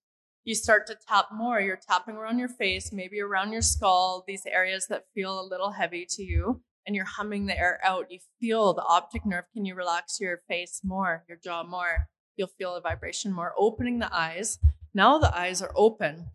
You 0.45 0.56
start 0.56 0.88
to 0.88 0.95
tap 1.06 1.26
more. 1.34 1.60
You're 1.60 1.76
tapping 1.76 2.16
around 2.16 2.40
your 2.40 2.48
face, 2.48 2.94
maybe 2.94 3.20
around 3.20 3.52
your 3.52 3.62
skull, 3.62 4.24
these 4.26 4.45
areas 4.45 4.88
that 4.88 5.04
feel 5.14 5.38
a 5.38 5.44
little 5.45 5.72
heavy 5.72 6.08
to 6.12 6.24
you 6.24 6.62
and 6.88 6.95
you're 6.95 7.04
humming 7.04 7.45
the 7.45 7.60
air 7.60 7.82
out. 7.84 8.10
You 8.10 8.20
feel 8.40 8.74
the 8.74 8.84
optic 8.84 9.26
nerve. 9.26 9.45
Can 9.54 9.66
you 9.66 9.76
relax 9.76 10.20
your 10.22 10.41
face 10.48 10.80
more, 10.82 11.26
your 11.28 11.38
jaw 11.44 11.64
more? 11.64 12.08
You'll 12.35 12.47
feel 12.47 12.76
a 12.76 12.81
vibration 12.81 13.31
more. 13.31 13.53
Opening 13.57 13.99
the 13.99 14.14
eyes. 14.14 14.60
Now 14.93 15.18
the 15.18 15.35
eyes 15.35 15.61
are 15.61 15.72
open 15.76 16.27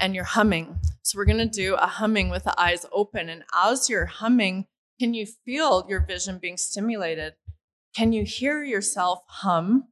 and 0.00 0.14
you're 0.14 0.24
humming. 0.24 0.78
So 1.02 1.18
we're 1.18 1.24
going 1.24 1.38
to 1.38 1.46
do 1.46 1.74
a 1.74 1.86
humming 1.86 2.30
with 2.30 2.44
the 2.44 2.58
eyes 2.60 2.86
open. 2.92 3.28
And 3.28 3.44
as 3.54 3.88
you're 3.88 4.06
humming, 4.06 4.66
can 4.98 5.14
you 5.14 5.26
feel 5.26 5.86
your 5.88 6.00
vision 6.00 6.38
being 6.38 6.56
stimulated? 6.56 7.34
Can 7.94 8.12
you 8.12 8.24
hear 8.24 8.64
yourself 8.64 9.20
hum? 9.26 9.88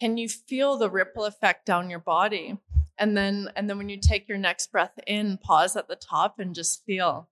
Can 0.00 0.16
you 0.16 0.28
feel 0.28 0.76
the 0.76 0.90
ripple 0.90 1.24
effect 1.24 1.66
down 1.66 1.90
your 1.90 1.98
body? 2.00 2.58
And 2.98 3.16
then 3.16 3.50
and 3.56 3.68
then 3.68 3.78
when 3.78 3.88
you 3.88 3.98
take 3.98 4.28
your 4.28 4.38
next 4.38 4.70
breath 4.70 4.98
in, 5.06 5.38
pause 5.38 5.76
at 5.76 5.88
the 5.88 5.96
top 5.96 6.38
and 6.38 6.54
just 6.54 6.84
feel 6.84 7.28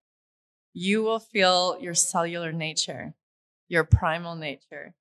you 0.72 1.02
will 1.02 1.18
feel 1.18 1.78
your 1.80 1.94
cellular 1.94 2.52
nature, 2.52 3.14
your 3.68 3.84
primal 3.84 4.34
nature. 4.34 4.94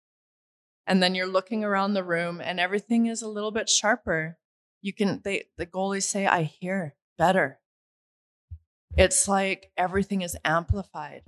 And 0.88 1.04
then 1.04 1.14
you're 1.14 1.28
looking 1.28 1.64
around 1.64 1.94
the 1.94 2.04
room 2.04 2.42
and 2.42 2.60
everything 2.60 3.08
is 3.08 3.22
a 3.22 3.28
little 3.28 3.52
bit 3.52 3.70
sharper. 3.70 4.38
You 4.82 4.94
can, 4.94 5.22
they, 5.24 5.44
the 5.58 5.66
goalies 5.66 6.04
say, 6.04 6.26
I 6.26 6.44
hear 6.44 6.96
better. 7.18 7.60
It's 8.96 9.28
like 9.28 9.72
everything 9.78 10.22
is 10.22 10.38
amplified. 10.46 11.24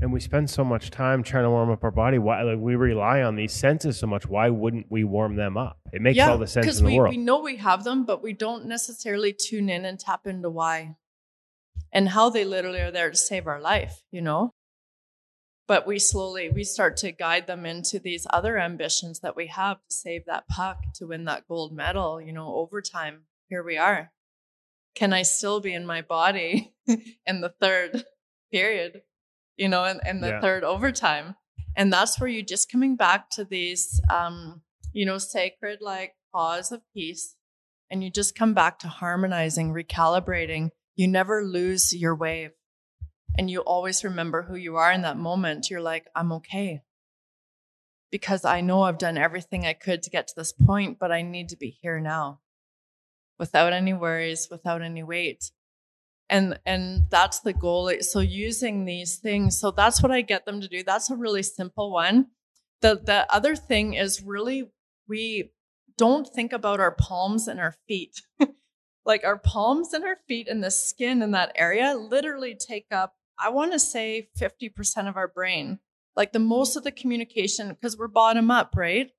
And 0.00 0.14
we 0.14 0.20
spend 0.20 0.48
so 0.48 0.64
much 0.64 0.90
time 0.90 1.22
trying 1.22 1.44
to 1.44 1.50
warm 1.50 1.70
up 1.70 1.84
our 1.84 1.90
body. 1.90 2.18
Why 2.18 2.42
like 2.42 2.58
we 2.58 2.74
rely 2.74 3.20
on 3.20 3.36
these 3.36 3.52
senses 3.52 3.98
so 3.98 4.06
much. 4.06 4.26
Why 4.26 4.48
wouldn't 4.48 4.86
we 4.88 5.04
warm 5.04 5.36
them 5.36 5.58
up? 5.58 5.78
It 5.92 6.00
makes 6.00 6.18
all 6.18 6.38
the 6.38 6.46
sense 6.46 6.64
because 6.64 6.78
in 6.80 6.86
the 6.86 6.92
we, 6.92 6.98
world. 6.98 7.10
we 7.10 7.18
know 7.18 7.40
we 7.40 7.58
have 7.58 7.84
them, 7.84 8.04
but 8.04 8.22
we 8.22 8.32
don't 8.32 8.64
necessarily 8.64 9.34
tune 9.34 9.68
in 9.68 9.84
and 9.84 10.00
tap 10.00 10.26
into 10.26 10.48
why 10.48 10.96
and 11.92 12.08
how 12.08 12.30
they 12.30 12.46
literally 12.46 12.80
are 12.80 12.90
there 12.90 13.10
to 13.10 13.16
save 13.16 13.46
our 13.46 13.60
life, 13.60 14.02
you 14.10 14.22
know? 14.22 14.54
But 15.70 15.86
we 15.86 16.00
slowly 16.00 16.48
we 16.48 16.64
start 16.64 16.96
to 16.96 17.12
guide 17.12 17.46
them 17.46 17.64
into 17.64 18.00
these 18.00 18.26
other 18.30 18.58
ambitions 18.58 19.20
that 19.20 19.36
we 19.36 19.46
have 19.46 19.76
to 19.76 19.94
save 19.94 20.26
that 20.26 20.48
puck, 20.48 20.78
to 20.94 21.06
win 21.06 21.26
that 21.26 21.46
gold 21.46 21.72
medal, 21.72 22.20
you 22.20 22.32
know, 22.32 22.56
overtime. 22.56 23.20
Here 23.48 23.62
we 23.62 23.78
are. 23.78 24.10
Can 24.96 25.12
I 25.12 25.22
still 25.22 25.60
be 25.60 25.72
in 25.72 25.86
my 25.86 26.02
body 26.02 26.74
in 27.24 27.40
the 27.40 27.54
third 27.60 28.04
period, 28.52 29.02
you 29.56 29.68
know, 29.68 29.84
in, 29.84 30.00
in 30.04 30.20
the 30.20 30.30
Yeah. 30.30 30.40
third 30.40 30.64
overtime? 30.64 31.36
And 31.76 31.92
that's 31.92 32.18
where 32.18 32.28
you 32.28 32.42
just 32.42 32.68
coming 32.68 32.96
back 32.96 33.30
to 33.36 33.44
these 33.44 34.00
um, 34.10 34.62
you 34.92 35.06
know, 35.06 35.18
sacred 35.18 35.78
like 35.80 36.16
pause 36.34 36.72
of 36.72 36.82
peace. 36.92 37.36
And 37.88 38.02
you 38.02 38.10
just 38.10 38.34
come 38.34 38.54
back 38.54 38.80
to 38.80 38.88
harmonizing, 38.88 39.72
recalibrating. 39.72 40.70
You 40.96 41.06
never 41.06 41.44
lose 41.44 41.94
your 41.94 42.16
wave. 42.16 42.50
And 43.38 43.50
you 43.50 43.60
always 43.60 44.04
remember 44.04 44.42
who 44.42 44.56
you 44.56 44.76
are 44.76 44.92
in 44.92 45.02
that 45.02 45.16
moment. 45.18 45.70
You're 45.70 45.80
like, 45.80 46.06
I'm 46.14 46.32
okay. 46.32 46.82
Because 48.10 48.44
I 48.44 48.60
know 48.60 48.82
I've 48.82 48.98
done 48.98 49.18
everything 49.18 49.66
I 49.66 49.72
could 49.72 50.02
to 50.04 50.10
get 50.10 50.28
to 50.28 50.34
this 50.36 50.52
point, 50.52 50.98
but 50.98 51.12
I 51.12 51.22
need 51.22 51.48
to 51.50 51.56
be 51.56 51.70
here 51.82 52.00
now. 52.00 52.40
without 53.38 53.72
any 53.72 53.92
worries, 53.92 54.48
without 54.50 54.82
any 54.82 55.02
weight. 55.02 55.50
And 56.28 56.58
and 56.66 57.06
that's 57.10 57.40
the 57.40 57.52
goal. 57.52 57.92
So 58.02 58.20
using 58.20 58.84
these 58.84 59.16
things, 59.18 59.58
so 59.60 59.70
that's 59.72 60.02
what 60.02 60.12
I 60.12 60.22
get 60.22 60.46
them 60.46 60.60
to 60.60 60.68
do. 60.68 60.82
That's 60.84 61.10
a 61.10 61.16
really 61.16 61.42
simple 61.42 61.92
one. 61.92 62.28
The 62.82 63.00
the 63.04 63.32
other 63.34 63.56
thing 63.56 63.94
is 63.94 64.22
really 64.22 64.70
we 65.08 65.52
don't 65.98 66.28
think 66.28 66.52
about 66.52 66.80
our 66.80 66.92
palms 66.92 67.48
and 67.48 67.60
our 67.60 67.76
feet. 67.88 68.22
like 69.06 69.24
our 69.24 69.38
palms 69.38 69.92
and 69.94 70.04
our 70.04 70.18
feet 70.28 70.48
and 70.48 70.62
the 70.64 70.70
skin 70.70 71.22
in 71.22 71.32
that 71.32 71.52
area 71.56 71.94
literally 71.96 72.54
take 72.56 72.86
up, 72.92 73.14
I 73.40 73.48
want 73.48 73.72
to 73.72 73.78
say 73.78 74.28
50% 74.38 75.08
of 75.08 75.16
our 75.16 75.28
brain. 75.28 75.78
Like 76.16 76.32
the 76.32 76.38
most 76.38 76.76
of 76.76 76.84
the 76.84 76.90
communication, 76.90 77.68
because 77.68 77.96
we're 77.96 78.08
bottom 78.08 78.50
up, 78.50 78.74
right? 78.76 79.10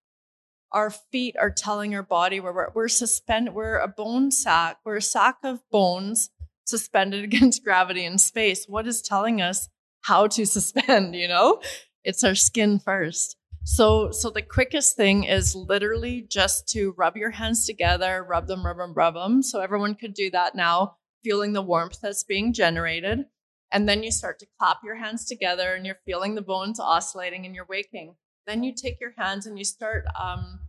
Our 0.72 0.90
feet 0.90 1.36
are 1.40 1.50
telling 1.50 1.96
our 1.96 2.04
body 2.04 2.40
where 2.40 2.54
we're, 2.54 2.70
we're 2.74 2.88
suspended, 2.88 3.54
we're 3.54 3.80
a 3.80 3.88
bone 3.88 4.32
sack, 4.32 4.78
we're 4.86 4.98
a 4.98 5.02
sack 5.02 5.38
of 5.44 5.60
bones 5.72 6.30
suspended 6.66 7.24
against 7.26 7.64
gravity 7.64 8.06
in 8.06 8.18
space. 8.18 8.66
What 8.68 8.88
is 8.88 9.02
telling 9.02 9.42
us 9.42 9.70
how 10.02 10.28
to 10.28 10.46
suspend, 10.46 11.16
you 11.16 11.28
know? 11.28 11.62
It's 12.04 12.24
our 12.24 12.36
skin 12.36 12.80
first. 12.80 13.38
So, 13.64 14.12
so 14.12 14.32
the 14.32 14.42
quickest 14.42 14.96
thing 14.98 15.24
is 15.24 15.56
literally 15.56 16.26
just 16.28 16.68
to 16.70 16.96
rub 16.98 17.16
your 17.16 17.30
hands 17.30 17.66
together, 17.66 18.26
rub 18.28 18.48
them, 18.48 18.66
rub 18.66 18.78
them, 18.78 18.94
rub 18.94 19.14
them. 19.14 19.44
So 19.44 19.60
everyone 19.60 19.96
could 19.96 20.16
do 20.16 20.32
that 20.32 20.56
now, 20.56 20.98
feeling 21.24 21.54
the 21.54 21.62
warmth 21.62 22.00
that's 22.02 22.24
being 22.24 22.54
generated. 22.54 23.26
And 23.72 23.88
then 23.88 24.04
you 24.04 24.12
start 24.12 24.40
to 24.40 24.48
clap 24.60 24.78
your 24.84 24.96
hands 24.96 25.26
together 25.26 25.76
and 25.76 25.86
you're 25.86 26.00
feeling 26.06 26.36
the 26.36 26.42
bones 26.42 26.80
oscillating 26.80 27.46
and 27.46 27.56
you're 27.56 27.68
waking. 27.70 28.16
Then 28.46 28.64
you 28.64 28.74
take 28.74 29.00
your 29.00 29.14
hands 29.18 29.46
and 29.46 29.58
you 29.58 29.64
start 29.64 30.06
um, 30.20 30.60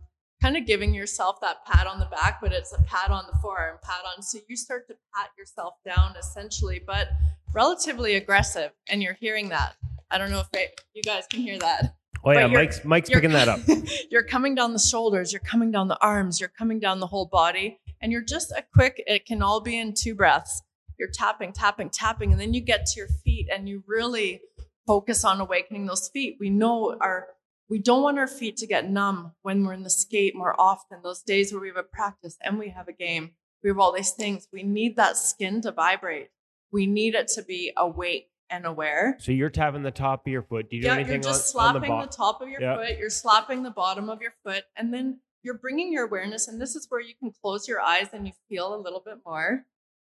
kind 0.41 0.55
of 0.55 0.65
giving 0.65 0.93
yourself 0.93 1.41
that 1.41 1.65
pat 1.65 1.87
on 1.87 1.99
the 1.99 2.05
back, 2.05 2.39
but 2.41 2.53
it's 2.53 2.73
a 2.73 2.81
pat 2.83 3.09
on 3.09 3.25
the 3.31 3.37
forearm, 3.39 3.77
pat 3.81 4.01
on. 4.05 4.21
So 4.21 4.39
you 4.47 4.55
start 4.55 4.87
to 4.87 4.95
pat 5.15 5.29
yourself 5.37 5.75
down 5.85 6.15
essentially, 6.17 6.81
but 6.85 7.07
relatively 7.53 8.15
aggressive. 8.15 8.71
And 8.87 9.03
you're 9.03 9.17
hearing 9.19 9.49
that. 9.49 9.75
I 10.11 10.17
don't 10.17 10.31
know 10.31 10.41
if 10.41 10.49
it, 10.53 10.79
you 10.93 11.01
guys 11.01 11.25
can 11.29 11.41
hear 11.41 11.57
that. 11.59 11.95
Oh 12.25 12.31
yeah, 12.31 12.47
Mike's 12.47 12.85
Mike's 12.85 13.09
picking 13.09 13.31
that 13.31 13.49
up. 13.49 13.59
you're 14.11 14.23
coming 14.23 14.55
down 14.55 14.71
the 14.71 14.79
shoulders, 14.79 15.33
you're 15.33 15.41
coming 15.41 15.71
down 15.71 15.89
the 15.89 16.01
arms, 16.01 16.39
you're 16.39 16.53
coming 16.57 16.79
down 16.79 17.01
the 17.01 17.07
whole 17.07 17.25
body, 17.25 17.79
and 18.01 18.11
you're 18.11 18.21
just 18.21 18.51
a 18.51 18.63
quick, 18.73 19.03
it 19.07 19.25
can 19.25 19.41
all 19.41 19.59
be 19.59 19.77
in 19.77 19.93
two 19.93 20.15
breaths. 20.15 20.61
You're 21.03 21.11
tapping, 21.11 21.51
tapping, 21.51 21.89
tapping, 21.89 22.31
and 22.31 22.39
then 22.39 22.53
you 22.53 22.61
get 22.61 22.85
to 22.85 22.97
your 22.97 23.09
feet 23.09 23.49
and 23.53 23.67
you 23.67 23.83
really 23.85 24.39
focus 24.87 25.25
on 25.25 25.41
awakening 25.41 25.85
those 25.85 26.07
feet. 26.07 26.37
We 26.39 26.49
know 26.49 26.95
our 27.01 27.27
we 27.69 27.79
don't 27.79 28.03
want 28.03 28.19
our 28.19 28.27
feet 28.27 28.55
to 28.57 28.67
get 28.67 28.89
numb 28.89 29.33
when 29.41 29.65
we're 29.65 29.73
in 29.73 29.83
the 29.83 29.89
skate 29.89 30.33
more 30.33 30.55
often. 30.57 30.99
Those 31.03 31.21
days 31.21 31.51
where 31.51 31.61
we 31.61 31.67
have 31.67 31.75
a 31.75 31.83
practice 31.83 32.37
and 32.41 32.57
we 32.57 32.69
have 32.69 32.87
a 32.87 32.93
game, 32.93 33.31
we 33.61 33.69
have 33.69 33.79
all 33.79 33.91
these 33.91 34.11
things. 34.11 34.47
We 34.53 34.63
need 34.63 34.95
that 34.95 35.17
skin 35.17 35.59
to 35.63 35.73
vibrate. 35.73 36.29
We 36.71 36.87
need 36.87 37.15
it 37.15 37.27
to 37.35 37.43
be 37.43 37.73
awake 37.75 38.29
and 38.49 38.65
aware. 38.65 39.17
So 39.19 39.33
you're 39.33 39.49
tapping 39.49 39.83
the 39.83 39.91
top 39.91 40.25
of 40.25 40.31
your 40.31 40.43
foot. 40.43 40.69
Do 40.69 40.77
you 40.77 40.83
do 40.83 40.87
Yeah, 40.87 40.93
anything 40.93 41.15
you're 41.15 41.23
just 41.23 41.53
on, 41.53 41.65
on 41.67 41.73
the 41.73 41.79
slapping 41.81 42.01
the, 42.01 42.15
top 42.15 42.41
of 42.41 42.47
your 42.47 42.61
Yeah. 42.61 42.77
foot. 42.77 42.97
You're 42.97 43.09
slapping 43.09 43.63
the 43.63 43.71
bottom 43.71 44.09
of 44.09 44.21
your 44.21 44.35
foot, 44.45 44.63
and 44.77 44.93
then 44.93 45.19
you're 45.41 45.57
bringing 45.57 45.91
your 45.91 46.05
awareness. 46.05 46.47
And 46.47 46.61
this 46.61 46.77
is 46.77 46.85
where 46.89 47.01
you 47.01 47.13
can 47.15 47.33
close 47.41 47.67
your 47.67 47.81
eyes 47.81 48.07
and 48.13 48.25
you 48.25 48.31
feel 48.47 48.73
a 48.73 48.79
little 48.79 49.01
bit 49.05 49.17
more. 49.25 49.65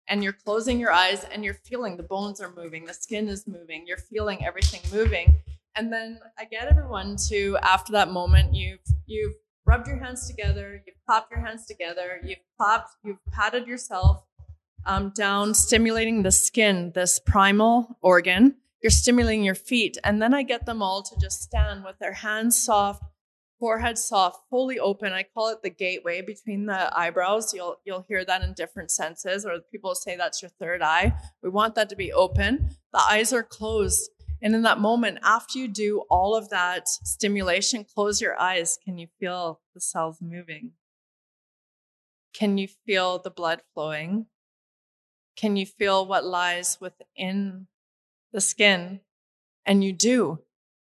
And 0.07 0.23
you're 0.23 0.33
closing 0.33 0.79
your 0.79 0.91
eyes 0.91 1.25
and 1.31 1.43
you're 1.43 1.59
feeling 1.65 1.97
the 1.97 2.03
bones 2.03 2.39
are 2.39 2.53
moving, 2.55 2.85
the 2.85 2.93
skin 2.93 3.27
is 3.27 3.45
moving, 3.47 3.83
you're 3.85 3.97
feeling 3.97 4.45
everything 4.45 4.81
moving. 4.91 5.41
And 5.75 5.91
then 5.91 6.19
I 6.37 6.45
get 6.45 6.67
everyone 6.67 7.17
to 7.27 7.57
after 7.61 7.91
that 7.93 8.09
moment, 8.09 8.53
you've 8.53 8.79
you've 9.05 9.35
rubbed 9.65 9.87
your 9.87 9.97
hands 9.97 10.27
together, 10.27 10.81
you've 10.85 10.95
clapped 11.05 11.29
your 11.29 11.45
hands 11.45 11.65
together, 11.65 12.19
you've 12.23 12.39
clapped, 12.57 12.91
you've 13.03 13.23
patted 13.31 13.67
yourself 13.67 14.23
um, 14.85 15.11
down, 15.13 15.53
stimulating 15.53 16.23
the 16.23 16.31
skin, 16.31 16.93
this 16.95 17.19
primal 17.19 17.97
organ. 18.01 18.55
You're 18.81 18.89
stimulating 18.91 19.43
your 19.43 19.55
feet. 19.55 19.97
And 20.03 20.21
then 20.21 20.33
I 20.33 20.43
get 20.43 20.65
them 20.65 20.81
all 20.81 21.03
to 21.03 21.15
just 21.19 21.41
stand 21.41 21.83
with 21.83 21.99
their 21.99 22.13
hands 22.13 22.61
soft, 22.61 23.03
forehead 23.59 23.97
soft, 23.97 24.41
fully 24.49 24.79
open. 24.79 25.13
I 25.13 25.23
call 25.23 25.49
it 25.49 25.61
the 25.61 25.69
gateway 25.69 26.21
between 26.21 26.65
the 26.65 26.97
eyebrows. 26.97 27.53
You'll 27.53 27.77
you'll 27.85 28.05
hear 28.07 28.23
that 28.25 28.41
in 28.41 28.53
different 28.53 28.91
senses, 28.91 29.45
or 29.45 29.59
people 29.71 29.95
say 29.95 30.15
that's 30.15 30.41
your 30.41 30.51
third 30.59 30.81
eye. 30.81 31.13
We 31.41 31.49
want 31.49 31.75
that 31.75 31.89
to 31.89 31.95
be 31.95 32.13
open. 32.13 32.69
The 32.93 33.01
eyes 33.09 33.33
are 33.33 33.43
closed. 33.43 34.09
And 34.41 34.53
in 34.53 34.61
that 34.63 34.79
moment, 34.79 35.19
after 35.23 35.57
you 35.57 35.67
do 35.67 36.03
all 36.11 36.35
of 36.35 36.49
that 36.49 36.87
stimulation, 36.87 37.83
close 37.83 38.21
your 38.21 38.39
eyes. 38.39 38.77
Can 38.83 38.97
you 38.97 39.07
feel 39.19 39.61
the 39.73 39.81
cells 39.81 40.19
moving? 40.21 40.73
Can 42.33 42.59
you 42.59 42.67
feel 42.85 43.17
the 43.17 43.31
blood 43.31 43.61
flowing? 43.73 44.27
Can 45.35 45.55
you 45.55 45.65
feel 45.65 46.05
what 46.05 46.23
lies 46.23 46.77
within 46.79 47.67
the 48.31 48.41
skin? 48.41 48.99
And 49.65 49.83
you 49.83 49.91
do. 49.91 50.39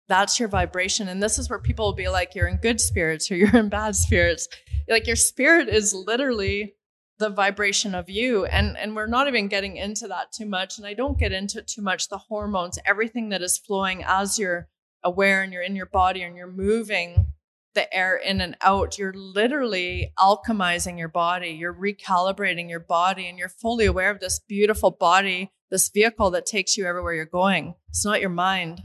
That's 0.08 0.38
your 0.38 0.48
vibration. 0.48 1.08
And 1.08 1.22
this 1.22 1.38
is 1.38 1.48
where 1.48 1.58
people 1.58 1.86
will 1.86 1.94
be 1.94 2.08
like, 2.08 2.34
you're 2.34 2.48
in 2.48 2.56
good 2.56 2.80
spirits 2.80 3.30
or 3.30 3.36
you're 3.36 3.56
in 3.56 3.68
bad 3.68 3.96
spirits. 3.96 4.48
Like 4.88 5.06
your 5.06 5.16
spirit 5.16 5.68
is 5.68 5.94
literally 5.94 6.74
the 7.18 7.30
vibration 7.30 7.94
of 7.94 8.10
you. 8.10 8.44
And, 8.46 8.76
and 8.76 8.96
we're 8.96 9.06
not 9.06 9.28
even 9.28 9.48
getting 9.48 9.76
into 9.76 10.08
that 10.08 10.32
too 10.32 10.46
much. 10.46 10.78
And 10.78 10.86
I 10.86 10.94
don't 10.94 11.18
get 11.18 11.32
into 11.32 11.62
too 11.62 11.82
much. 11.82 12.08
The 12.08 12.18
hormones, 12.18 12.78
everything 12.84 13.28
that 13.28 13.42
is 13.42 13.58
flowing 13.58 14.02
as 14.04 14.38
you're 14.38 14.68
aware 15.04 15.42
and 15.42 15.52
you're 15.52 15.62
in 15.62 15.76
your 15.76 15.86
body 15.86 16.22
and 16.22 16.36
you're 16.36 16.50
moving 16.50 17.26
the 17.74 17.92
air 17.94 18.16
in 18.16 18.40
and 18.40 18.56
out. 18.60 18.98
You're 18.98 19.14
literally 19.14 20.12
alchemizing 20.18 20.98
your 20.98 21.08
body. 21.08 21.50
You're 21.50 21.74
recalibrating 21.74 22.68
your 22.68 22.80
body 22.80 23.28
and 23.28 23.38
you're 23.38 23.48
fully 23.48 23.86
aware 23.86 24.10
of 24.10 24.20
this 24.20 24.38
beautiful 24.40 24.90
body, 24.90 25.52
this 25.70 25.88
vehicle 25.88 26.30
that 26.32 26.46
takes 26.46 26.76
you 26.76 26.86
everywhere 26.86 27.14
you're 27.14 27.24
going. 27.24 27.74
It's 27.88 28.04
not 28.04 28.20
your 28.20 28.30
mind. 28.30 28.82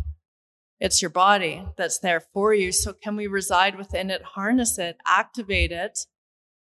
It's 0.80 1.02
your 1.02 1.10
body 1.10 1.66
that's 1.76 2.00
there 2.00 2.22
for 2.34 2.54
you. 2.54 2.72
So 2.72 2.94
can 2.94 3.16
we 3.16 3.28
reside 3.28 3.78
within 3.78 4.10
it, 4.10 4.22
harness 4.22 4.78
it, 4.78 4.98
activate 5.06 5.72
it, 5.72 6.06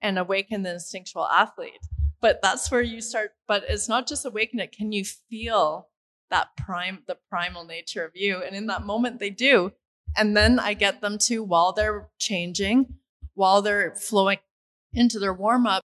and 0.02 0.20
awaken 0.20 0.64
the 0.64 0.74
instinctual 0.74 1.28
athlete? 1.28 1.80
But 2.20 2.42
that's 2.42 2.70
where 2.70 2.82
you 2.82 3.02
start. 3.02 3.32
But 3.48 3.64
it's 3.68 3.88
not 3.88 4.08
just 4.08 4.26
awaken 4.26 4.60
it. 4.60 4.72
Can 4.72 4.92
you 4.92 5.06
feel 5.06 5.88
that 6.30 6.56
prime, 6.58 7.04
the 7.08 7.18
primal 7.30 7.66
nature 7.66 8.06
of 8.06 8.12
you? 8.16 8.42
And 8.44 8.56
in 8.56 8.68
that 8.68 8.86
moment, 8.86 9.20
they 9.20 9.30
do. 9.30 9.72
And 10.18 10.36
then 10.36 10.60
I 10.60 10.74
get 10.74 11.02
them 11.02 11.18
to, 11.28 11.42
while 11.42 11.72
they're 11.72 12.10
changing, 12.20 12.96
while 13.34 13.62
they're 13.62 13.96
flowing 13.96 14.40
into 14.94 15.20
their 15.20 15.34
warm 15.34 15.66
up, 15.66 15.84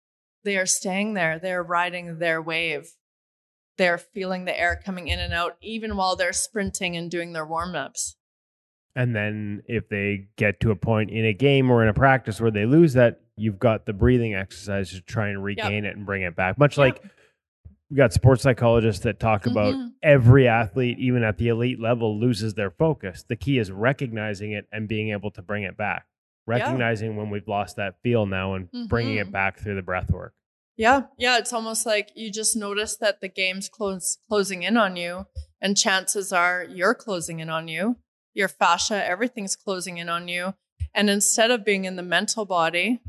they 0.45 0.57
are 0.57 0.67
staying 0.67 1.15
there. 1.15 1.39
They're 1.39 1.63
riding 1.63 2.19
their 2.19 2.41
wave. 2.41 2.93
They're 3.83 3.99
feeling 3.99 4.45
the 4.45 4.57
air 4.57 4.81
coming 4.85 5.09
in 5.09 5.19
and 5.19 5.35
out, 5.35 5.57
even 5.61 5.97
while 5.97 6.15
they're 6.15 6.33
sprinting 6.33 6.97
and 6.97 7.11
doing 7.11 7.33
their 7.33 7.45
warm 7.45 7.75
ups. 7.75 8.15
And 8.95 9.13
then 9.17 9.63
if 9.67 9.89
they 9.89 10.29
get 10.37 10.61
to 10.61 10.71
a 10.71 10.77
point 10.77 11.11
in 11.11 11.25
a 11.25 11.33
game 11.33 11.69
or 11.69 11.83
in 11.83 11.89
a 11.89 11.93
practice 11.95 12.41
where 12.41 12.53
they 12.53 12.65
lose 12.65 12.93
that, 12.93 13.23
you've 13.37 13.59
got 13.59 13.85
the 13.85 13.93
breathing 13.93 14.37
exercise 14.37 14.91
to 14.91 15.01
try 15.01 15.31
and 15.31 15.43
regain 15.43 15.85
it 15.85 15.97
and 15.97 16.07
bring 16.07 16.23
it 16.23 16.37
back. 16.37 16.59
Much 16.59 16.79
like 16.79 17.03
we 17.91 17.97
got 17.97 18.13
sports 18.13 18.45
psychologists 18.45 19.03
that 19.03 19.19
talk 19.19 19.47
about 19.47 19.75
Mhm. 19.75 19.89
every 20.01 20.47
athlete, 20.47 21.01
even 21.01 21.25
at 21.25 21.39
the 21.39 21.49
elite 21.49 21.81
level, 21.81 22.17
loses 22.21 22.55
their 22.55 22.71
focus. 22.71 23.25
The 23.25 23.35
key 23.35 23.59
is 23.59 23.73
recognizing 23.73 24.53
it 24.53 24.69
and 24.71 24.87
being 24.87 25.11
able 25.11 25.33
to 25.33 25.43
bring 25.43 25.65
it 25.65 25.77
back. 25.77 26.07
Recognizing 26.47 27.17
when 27.17 27.31
we've 27.31 27.49
lost 27.49 27.75
that 27.77 28.01
feel 28.01 28.27
now 28.27 28.55
and 28.55 28.69
bringing 28.89 29.17
it 29.17 29.27
Mhm. 29.27 29.33
back 29.33 29.59
through 29.59 29.75
the 29.75 29.83
breath 29.83 30.13
work. 30.13 30.35
Yeah, 30.77 31.03
yeah, 31.19 31.39
it's 31.39 31.53
almost 31.53 31.85
like 31.85 32.11
you 32.15 32.31
just 32.31 32.57
notice 32.57 32.97
that 32.97 33.21
the 33.21 33.29
game's 33.29 33.69
close, 33.69 34.19
closing 34.29 34.63
in 34.63 34.77
on 34.77 34.97
you, 34.97 35.27
and 35.61 35.77
chances 35.77 36.33
are 36.33 36.65
you're 36.69 36.95
closing 36.95 37.41
in 37.41 37.51
on 37.51 37.69
you. 37.69 37.97
Your 38.35 38.49
fascia, 38.49 39.05
everything's 39.05 39.55
closing 39.57 39.99
in 39.99 40.09
on 40.09 40.29
you. 40.29 40.55
And 40.95 41.11
instead 41.11 41.51
of 41.51 41.65
being 41.65 41.85
in 41.85 41.97
the 41.97 42.03
mental 42.03 42.47
body, 42.47 43.01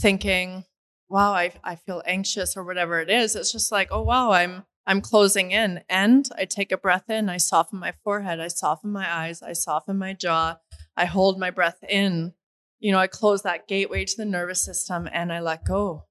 thinking, 0.00 0.64
"Wow, 1.08 1.32
I 1.34 1.52
I 1.64 1.76
feel 1.76 2.02
anxious" 2.06 2.56
or 2.56 2.64
whatever 2.64 3.00
it 3.00 3.10
is, 3.10 3.36
it's 3.36 3.52
just 3.52 3.72
like, 3.72 3.88
"Oh 3.92 4.02
wow, 4.02 4.32
I'm 4.32 4.64
I'm 4.86 5.00
closing 5.02 5.50
in." 5.52 5.84
And 5.88 6.28
I 6.38 6.46
take 6.46 6.72
a 6.72 6.78
breath 6.78 7.10
in, 7.10 7.28
I 7.28 7.36
soften 7.38 7.78
my 7.78 7.92
forehead, 8.04 8.40
I 8.40 8.48
soften 8.48 8.90
my 8.92 9.10
eyes, 9.12 9.42
I 9.42 9.52
soften 9.52 9.98
my 9.98 10.14
jaw, 10.14 10.58
I 10.96 11.04
hold 11.06 11.38
my 11.38 11.50
breath 11.50 11.84
in. 11.88 12.34
You 12.80 12.92
know, 12.92 12.98
I 12.98 13.06
close 13.08 13.42
that 13.42 13.68
gateway 13.68 14.04
to 14.06 14.16
the 14.16 14.24
nervous 14.24 14.64
system, 14.64 15.08
and 15.12 15.32
I 15.32 15.40
let 15.40 15.64
go 15.66 16.04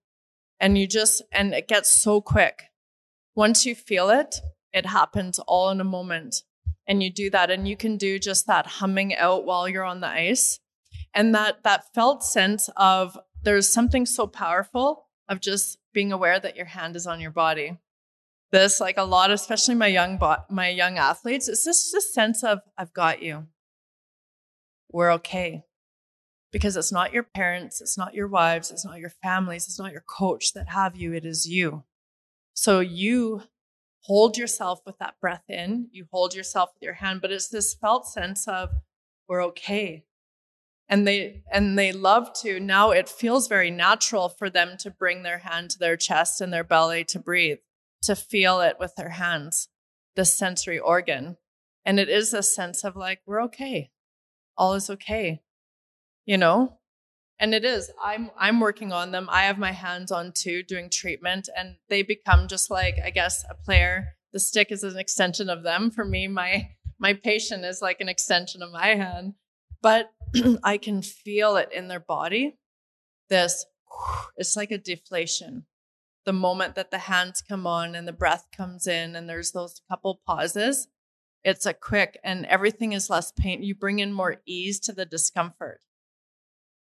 and 0.59 0.77
you 0.77 0.87
just 0.87 1.21
and 1.31 1.53
it 1.53 1.67
gets 1.67 1.89
so 1.89 2.21
quick. 2.21 2.63
Once 3.35 3.65
you 3.65 3.75
feel 3.75 4.09
it 4.09 4.35
it 4.73 4.85
happens 4.85 5.39
all 5.39 5.69
in 5.69 5.81
a 5.81 5.85
moment. 5.85 6.43
And 6.87 7.03
you 7.03 7.11
do 7.11 7.29
that 7.29 7.51
and 7.51 7.67
you 7.67 7.77
can 7.77 7.97
do 7.97 8.17
just 8.17 8.47
that 8.47 8.65
humming 8.65 9.15
out 9.15 9.45
while 9.45 9.69
you're 9.69 9.83
on 9.83 10.01
the 10.01 10.07
ice. 10.07 10.59
And 11.13 11.33
that 11.35 11.63
that 11.63 11.93
felt 11.93 12.23
sense 12.23 12.69
of 12.77 13.17
there's 13.43 13.71
something 13.71 14.05
so 14.05 14.27
powerful 14.27 15.07
of 15.27 15.39
just 15.39 15.77
being 15.93 16.11
aware 16.11 16.39
that 16.39 16.55
your 16.55 16.65
hand 16.65 16.95
is 16.95 17.07
on 17.07 17.19
your 17.19 17.31
body. 17.31 17.79
This 18.51 18.79
like 18.79 18.97
a 18.97 19.03
lot 19.03 19.31
especially 19.31 19.75
my 19.75 19.87
young 19.87 20.17
bo- 20.17 20.43
my 20.49 20.69
young 20.69 20.97
athletes 20.97 21.47
it's 21.47 21.65
just 21.65 21.91
this 21.91 22.13
sense 22.13 22.43
of 22.43 22.59
i've 22.77 22.93
got 22.93 23.21
you. 23.21 23.47
We're 24.91 25.13
okay 25.13 25.63
because 26.51 26.75
it's 26.75 26.91
not 26.91 27.13
your 27.13 27.23
parents, 27.23 27.81
it's 27.81 27.97
not 27.97 28.13
your 28.13 28.27
wives, 28.27 28.71
it's 28.71 28.85
not 28.85 28.99
your 28.99 29.09
families, 29.09 29.67
it's 29.67 29.79
not 29.79 29.91
your 29.91 30.03
coach 30.07 30.53
that 30.53 30.69
have 30.69 30.95
you, 30.95 31.13
it 31.13 31.25
is 31.25 31.47
you. 31.47 31.83
So 32.53 32.79
you 32.79 33.43
hold 34.01 34.37
yourself 34.37 34.81
with 34.85 34.97
that 34.99 35.15
breath 35.21 35.43
in, 35.47 35.87
you 35.91 36.07
hold 36.11 36.33
yourself 36.33 36.71
with 36.73 36.83
your 36.83 36.95
hand, 36.95 37.21
but 37.21 37.31
it's 37.31 37.49
this 37.49 37.73
felt 37.73 38.07
sense 38.07 38.47
of 38.47 38.69
we're 39.27 39.43
okay. 39.45 40.05
And 40.91 41.07
they 41.07 41.43
and 41.51 41.77
they 41.77 41.91
love 41.91 42.33
to 42.41 42.59
now 42.59 42.89
it 42.89 43.07
feels 43.07 43.47
very 43.47 43.69
natural 43.69 44.27
for 44.27 44.49
them 44.49 44.75
to 44.79 44.89
bring 44.89 45.21
their 45.21 45.37
hand 45.37 45.69
to 45.71 45.79
their 45.79 45.95
chest 45.95 46.41
and 46.41 46.51
their 46.51 46.63
belly 46.63 47.03
to 47.05 47.19
breathe, 47.19 47.59
to 48.01 48.15
feel 48.15 48.59
it 48.61 48.77
with 48.79 48.95
their 48.95 49.09
hands, 49.09 49.69
the 50.15 50.25
sensory 50.25 50.79
organ. 50.79 51.37
And 51.85 51.99
it 51.99 52.09
is 52.09 52.33
a 52.33 52.41
sense 52.41 52.83
of 52.83 52.95
like, 52.95 53.21
we're 53.27 53.43
okay. 53.43 53.91
All 54.57 54.73
is 54.73 54.89
okay. 54.89 55.41
You 56.29 56.37
know? 56.37 56.77
And 57.39 57.55
it 57.55 57.65
is. 57.65 57.89
I'm 58.05 58.29
I'm 58.37 58.59
working 58.59 58.93
on 58.93 59.09
them. 59.09 59.27
I 59.31 59.45
have 59.45 59.57
my 59.57 59.71
hands 59.71 60.11
on 60.11 60.31
too, 60.31 60.61
doing 60.61 60.91
treatment, 60.91 61.49
and 61.57 61.77
they 61.89 62.03
become 62.03 62.47
just 62.47 62.69
like, 62.69 62.97
I 63.03 63.09
guess, 63.09 63.43
a 63.49 63.55
player. 63.55 64.09
The 64.31 64.39
stick 64.39 64.71
is 64.71 64.83
an 64.83 64.99
extension 64.99 65.49
of 65.49 65.63
them. 65.63 65.89
For 65.89 66.05
me, 66.05 66.27
my 66.27 66.69
my 66.99 67.13
patient 67.13 67.65
is 67.65 67.81
like 67.81 67.99
an 67.99 68.09
extension 68.09 68.61
of 68.61 68.71
my 68.71 68.89
hand. 68.89 69.33
But 69.81 70.11
I 70.63 70.77
can 70.77 71.01
feel 71.01 71.55
it 71.55 71.71
in 71.73 71.87
their 71.87 71.99
body. 71.99 72.59
This, 73.31 73.65
it's 74.37 74.55
like 74.55 74.69
a 74.69 74.77
deflation. 74.77 75.65
The 76.25 76.33
moment 76.33 76.75
that 76.75 76.91
the 76.91 76.99
hands 76.99 77.41
come 77.41 77.65
on 77.65 77.95
and 77.95 78.07
the 78.07 78.13
breath 78.13 78.49
comes 78.55 78.85
in, 78.85 79.15
and 79.15 79.27
there's 79.27 79.53
those 79.53 79.81
couple 79.89 80.21
pauses, 80.27 80.89
it's 81.43 81.65
a 81.65 81.73
quick 81.73 82.19
and 82.23 82.45
everything 82.45 82.93
is 82.93 83.09
less 83.09 83.31
pain. 83.31 83.63
You 83.63 83.73
bring 83.73 83.97
in 83.97 84.13
more 84.13 84.43
ease 84.45 84.79
to 84.81 84.93
the 84.93 85.05
discomfort. 85.07 85.79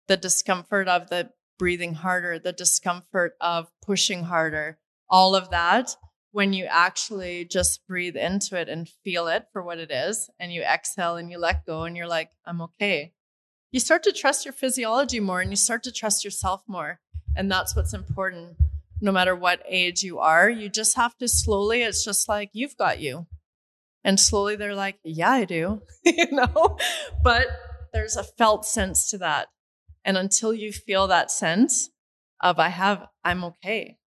The 0.09 0.17
discomfort 0.17 0.89
of 0.89 1.09
the 1.09 1.29
breathing 1.57 1.93
harder, 1.93 2.37
the 2.37 2.51
discomfort 2.51 3.35
of 3.39 3.69
pushing 3.81 4.23
harder, 4.23 4.79
all 5.09 5.35
of 5.35 5.51
that 5.51 5.95
when 6.31 6.53
you 6.53 6.65
actually 6.65 7.45
just 7.45 7.85
breathe 7.87 8.15
into 8.15 8.59
it 8.59 8.69
and 8.69 8.87
feel 9.03 9.27
it 9.27 9.45
for 9.51 9.63
what 9.63 9.79
it 9.79 9.91
is, 9.91 10.29
and 10.39 10.53
you 10.53 10.61
exhale 10.61 11.15
and 11.15 11.31
you 11.31 11.39
let 11.39 11.65
go, 11.65 11.83
and 11.83 11.97
you're 11.97 12.07
like, 12.07 12.29
I'm 12.45 12.61
okay. 12.61 13.13
You 13.71 13.79
start 13.79 14.03
to 14.03 14.11
trust 14.11 14.45
your 14.45 14.53
physiology 14.53 15.19
more 15.19 15.41
and 15.41 15.51
you 15.51 15.55
start 15.55 15.83
to 15.83 15.91
trust 15.91 16.23
yourself 16.23 16.63
more. 16.67 16.99
And 17.35 17.51
that's 17.51 17.75
what's 17.75 17.93
important. 17.93 18.57
No 19.01 19.11
matter 19.11 19.35
what 19.35 19.61
age 19.67 20.03
you 20.03 20.19
are, 20.19 20.49
you 20.49 20.69
just 20.69 20.95
have 20.95 21.15
to 21.17 21.27
slowly, 21.27 21.83
it's 21.83 22.03
just 22.03 22.27
like, 22.27 22.49
you've 22.53 22.77
got 22.77 22.99
you. 22.99 23.27
And 24.03 24.19
slowly 24.19 24.55
they're 24.55 24.75
like, 24.75 24.99
yeah, 25.03 25.31
I 25.31 25.45
do, 25.45 25.81
you 26.03 26.31
know? 26.31 26.77
But 27.23 27.47
there's 27.93 28.15
a 28.15 28.23
felt 28.23 28.65
sense 28.65 29.09
to 29.11 29.19
that. 29.19 29.49
And 30.05 30.17
until 30.17 30.53
you 30.53 30.71
feel 30.71 31.07
that 31.07 31.31
sense 31.31 31.89
of, 32.41 32.59
I 32.59 32.69
have, 32.69 33.07
I'm 33.23 33.43
okay, 33.43 33.97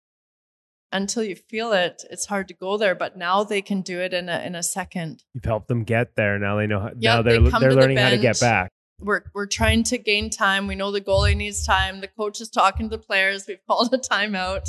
until 0.90 1.22
you 1.22 1.36
feel 1.36 1.72
it, 1.72 2.02
it's 2.10 2.26
hard 2.26 2.48
to 2.48 2.54
go 2.54 2.76
there. 2.76 2.94
But 2.94 3.16
now 3.16 3.44
they 3.44 3.62
can 3.62 3.82
do 3.82 4.00
it 4.00 4.12
in 4.12 4.28
a 4.28 4.40
in 4.40 4.54
a 4.54 4.62
second. 4.62 5.22
You've 5.34 5.44
helped 5.44 5.68
them 5.68 5.84
get 5.84 6.16
there. 6.16 6.38
Now 6.38 6.56
they 6.56 6.66
know. 6.66 6.80
How, 6.80 6.90
Yeah, 6.98 7.16
now 7.16 7.22
they 7.22 7.38
they're 7.38 7.50
come 7.50 7.60
they're 7.60 7.70
to 7.70 7.76
the 7.76 7.80
learning 7.80 7.98
how 7.98 8.10
to 8.10 8.18
get 8.18 8.40
back. 8.40 8.70
We're 9.00 9.22
we're 9.34 9.46
trying 9.46 9.84
to 9.84 9.98
gain 9.98 10.30
time. 10.30 10.66
We 10.66 10.74
know 10.74 10.90
the 10.90 11.00
goalie 11.00 11.36
needs 11.36 11.66
time. 11.66 12.00
The 12.00 12.08
coach 12.08 12.40
is 12.40 12.48
talking 12.50 12.88
to 12.88 12.96
the 12.96 13.02
players. 13.02 13.46
We've 13.46 13.58
called 13.66 13.92
a 13.94 13.98
timeout. 13.98 14.68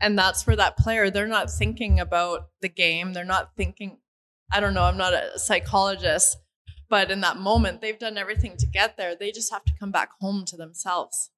And 0.00 0.18
that's 0.18 0.46
where 0.46 0.56
that 0.56 0.76
player, 0.76 1.10
they're 1.10 1.26
not 1.26 1.50
thinking 1.50 2.00
about 2.00 2.48
the 2.60 2.68
game. 2.68 3.12
They're 3.12 3.24
not 3.24 3.56
thinking, 3.56 3.98
I 4.52 4.60
don't 4.60 4.74
know, 4.74 4.82
I'm 4.82 4.98
not 4.98 5.14
a 5.14 5.38
psychologist, 5.38 6.36
but 6.88 7.10
in 7.10 7.20
that 7.22 7.36
moment, 7.36 7.80
they've 7.80 7.98
done 7.98 8.18
everything 8.18 8.56
to 8.58 8.66
get 8.66 8.96
there. 8.96 9.14
They 9.14 9.32
just 9.32 9.52
have 9.52 9.64
to 9.64 9.72
come 9.78 9.90
back 9.90 10.10
home 10.20 10.44
to 10.46 10.56
themselves. 10.56 11.30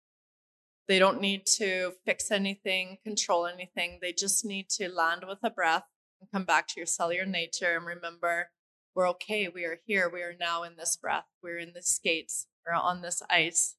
They 0.89 0.99
don't 0.99 1.21
need 1.21 1.47
to 1.57 1.93
fix 2.05 2.31
anything, 2.31 2.99
control 3.03 3.47
anything. 3.47 3.99
They 4.01 4.13
just 4.13 4.45
need 4.45 4.69
to 4.71 4.89
land 4.89 5.25
with 5.27 5.39
a 5.43 5.51
breath 5.51 5.85
and 6.21 6.31
come 6.31 6.45
back 6.45 6.69
to 6.69 6.75
your 6.77 6.87
cellular 6.87 7.27
nature 7.27 7.77
and 7.77 7.87
remember 7.87 8.51
we're 8.97 9.09
okay. 9.11 9.47
We 9.49 9.65
are 9.65 9.79
here. 9.87 10.09
We 10.09 10.23
are 10.23 10.35
now 10.39 10.63
in 10.63 10.77
this 10.77 10.97
breath. 10.97 11.27
We're 11.43 11.59
in 11.59 11.75
the 11.75 11.83
skates. 11.83 12.47
We're 12.67 12.73
on 12.73 13.03
this 13.03 13.23
ice, 13.29 13.77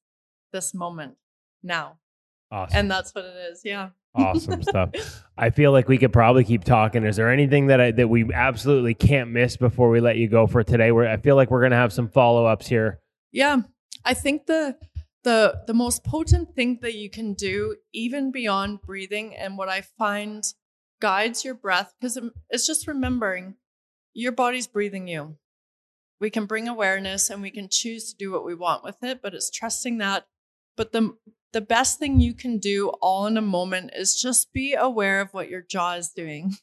this 0.52 0.72
moment, 0.72 1.16
now. 1.60 1.98
Awesome. 2.52 2.78
And 2.78 2.90
that's 2.90 3.12
what 3.14 3.24
it 3.24 3.36
is. 3.50 3.62
Yeah. 3.64 3.90
Awesome 4.14 4.62
stuff. 4.62 4.90
I 5.36 5.50
feel 5.50 5.72
like 5.72 5.88
we 5.88 5.98
could 5.98 6.12
probably 6.12 6.44
keep 6.44 6.64
talking. 6.64 7.04
Is 7.04 7.16
there 7.16 7.30
anything 7.30 7.68
that 7.68 7.80
I, 7.80 7.90
that 7.92 8.08
we 8.08 8.32
absolutely 8.32 8.94
can't 8.94 9.30
miss 9.30 9.56
before 9.56 9.90
we 9.90 10.00
let 10.00 10.16
you 10.16 10.28
go 10.28 10.46
for 10.46 10.62
today? 10.64 10.92
Where 10.92 11.08
I 11.08 11.16
feel 11.16 11.36
like 11.36 11.50
we're 11.50 11.62
gonna 11.62 11.76
have 11.76 11.92
some 11.92 12.08
follow 12.08 12.46
ups 12.46 12.66
here. 12.66 13.00
Yeah. 13.32 13.62
I 14.04 14.14
think 14.14 14.46
the 14.46 14.76
the 15.24 15.62
the 15.66 15.74
most 15.74 16.04
potent 16.04 16.54
thing 16.54 16.78
that 16.82 16.94
you 16.94 17.10
can 17.10 17.34
do 17.34 17.76
even 17.92 18.32
beyond 18.32 18.80
breathing 18.82 19.34
and 19.36 19.58
what 19.58 19.68
I 19.68 19.82
find 19.82 20.42
guides 21.00 21.44
your 21.44 21.54
breath 21.54 21.94
because 22.00 22.18
it's 22.50 22.66
just 22.66 22.86
remembering 22.86 23.54
your 24.14 24.32
body's 24.32 24.66
breathing 24.66 25.06
you. 25.06 25.36
We 26.20 26.30
can 26.30 26.46
bring 26.46 26.66
awareness 26.66 27.30
and 27.30 27.42
we 27.42 27.50
can 27.50 27.68
choose 27.70 28.10
to 28.10 28.16
do 28.16 28.32
what 28.32 28.44
we 28.44 28.54
want 28.54 28.82
with 28.82 28.96
it, 29.02 29.22
but 29.22 29.34
it's 29.34 29.50
trusting 29.50 29.98
that. 29.98 30.26
But 30.76 30.92
the 30.92 31.16
the 31.52 31.60
best 31.60 31.98
thing 31.98 32.20
you 32.20 32.34
can 32.34 32.58
do 32.58 32.88
all 33.00 33.26
in 33.26 33.36
a 33.36 33.42
moment 33.42 33.92
is 33.94 34.20
just 34.20 34.52
be 34.52 34.74
aware 34.74 35.20
of 35.20 35.32
what 35.32 35.48
your 35.48 35.62
jaw 35.62 35.94
is 35.94 36.10
doing. 36.10 36.56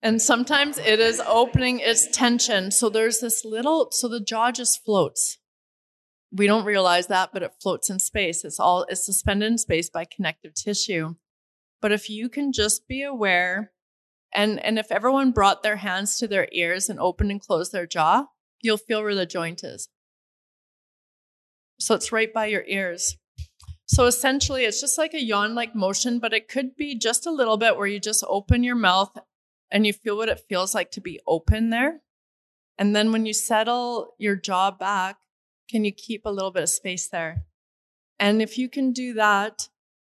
And 0.00 0.22
sometimes 0.22 0.78
it 0.78 1.00
is 1.00 1.20
opening 1.26 1.80
its 1.80 2.06
tension. 2.06 2.70
So 2.70 2.88
there's 2.88 3.18
this 3.18 3.44
little, 3.44 3.88
so 3.90 4.06
the 4.06 4.20
jaw 4.20 4.52
just 4.52 4.84
floats. 4.84 5.38
We 6.30 6.46
don't 6.46 6.64
realize 6.64 7.08
that, 7.08 7.30
but 7.32 7.42
it 7.42 7.54
floats 7.60 7.90
in 7.90 7.98
space. 7.98 8.44
It's 8.44 8.60
all, 8.60 8.86
it's 8.88 9.04
suspended 9.04 9.50
in 9.50 9.58
space 9.58 9.90
by 9.90 10.04
connective 10.04 10.54
tissue. 10.54 11.16
But 11.80 11.90
if 11.90 12.08
you 12.08 12.28
can 12.28 12.52
just 12.52 12.86
be 12.86 13.02
aware, 13.02 13.72
and, 14.32 14.62
and 14.64 14.78
if 14.78 14.92
everyone 14.92 15.32
brought 15.32 15.62
their 15.62 15.76
hands 15.76 16.18
to 16.18 16.28
their 16.28 16.48
ears 16.52 16.88
and 16.88 17.00
opened 17.00 17.30
and 17.30 17.40
closed 17.40 17.72
their 17.72 17.86
jaw, 17.86 18.26
you'll 18.60 18.76
feel 18.76 19.02
where 19.02 19.14
the 19.14 19.26
joint 19.26 19.64
is. 19.64 19.88
So 21.80 21.94
it's 21.94 22.12
right 22.12 22.32
by 22.32 22.46
your 22.46 22.64
ears. 22.66 23.16
So 23.88 24.04
essentially, 24.04 24.64
it's 24.64 24.80
just 24.80 24.98
like 24.98 25.14
a 25.14 25.24
yawn 25.24 25.54
like 25.54 25.74
motion, 25.74 26.18
but 26.18 26.34
it 26.34 26.48
could 26.48 26.76
be 26.76 26.94
just 26.94 27.26
a 27.26 27.32
little 27.32 27.56
bit 27.56 27.76
where 27.76 27.86
you 27.86 27.98
just 27.98 28.22
open 28.28 28.62
your 28.62 28.76
mouth 28.76 29.16
and 29.70 29.86
you 29.86 29.94
feel 29.94 30.16
what 30.16 30.28
it 30.28 30.44
feels 30.48 30.74
like 30.74 30.90
to 30.92 31.00
be 31.00 31.20
open 31.26 31.70
there. 31.70 32.02
And 32.76 32.94
then 32.94 33.12
when 33.12 33.24
you 33.24 33.32
settle 33.32 34.14
your 34.18 34.36
jaw 34.36 34.70
back, 34.70 35.16
can 35.70 35.84
you 35.84 35.92
keep 35.92 36.26
a 36.26 36.30
little 36.30 36.50
bit 36.50 36.62
of 36.62 36.68
space 36.68 37.08
there? 37.08 37.44
And 38.18 38.42
if 38.42 38.58
you 38.58 38.68
can 38.68 38.92
do 38.92 39.14
that, 39.14 39.68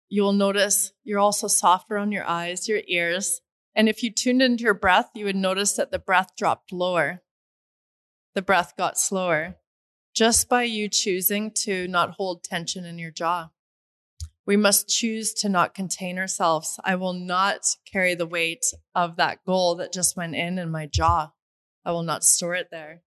you'll 0.09 0.33
notice 0.33 0.91
you're 1.03 1.19
also 1.19 1.47
softer 1.47 1.97
on 1.97 2.11
your 2.11 2.27
eyes, 2.27 2.67
your 2.67 2.81
ears. 2.87 3.41
And 3.75 3.87
if 3.87 4.03
you 4.03 4.11
tuned 4.11 4.41
into 4.41 4.63
your 4.63 4.73
breath, 4.73 5.09
you 5.15 5.25
would 5.25 5.35
notice 5.35 5.73
that 5.73 5.91
the 5.91 5.99
breath 5.99 6.35
dropped 6.37 6.73
lower. 6.73 7.21
The 8.35 8.41
breath 8.41 8.75
got 8.77 8.99
slower 8.99 9.55
just 10.13 10.49
by 10.49 10.63
you 10.63 10.89
choosing 10.89 11.51
to 11.51 11.87
not 11.87 12.11
hold 12.11 12.43
tension 12.43 12.83
in 12.83 12.99
your 12.99 13.11
jaw. 13.11 13.49
We 14.49 14.57
must 14.57 14.89
choose 14.89 15.35
to 15.35 15.47
not 15.47 15.75
contain 15.75 16.17
ourselves. 16.17 16.79
I 16.83 16.95
will 16.95 17.13
not 17.13 17.67
carry 17.85 18.15
the 18.15 18.25
weight 18.25 18.65
of 18.95 19.15
that 19.17 19.45
goal 19.45 19.75
that 19.75 19.93
just 19.93 20.17
went 20.17 20.33
in 20.33 20.57
in 20.57 20.71
my 20.71 20.87
jaw. 20.87 21.33
I 21.85 21.91
will 21.91 22.01
not 22.01 22.23
store 22.23 22.55
it 22.55 22.69
there. 22.71 23.03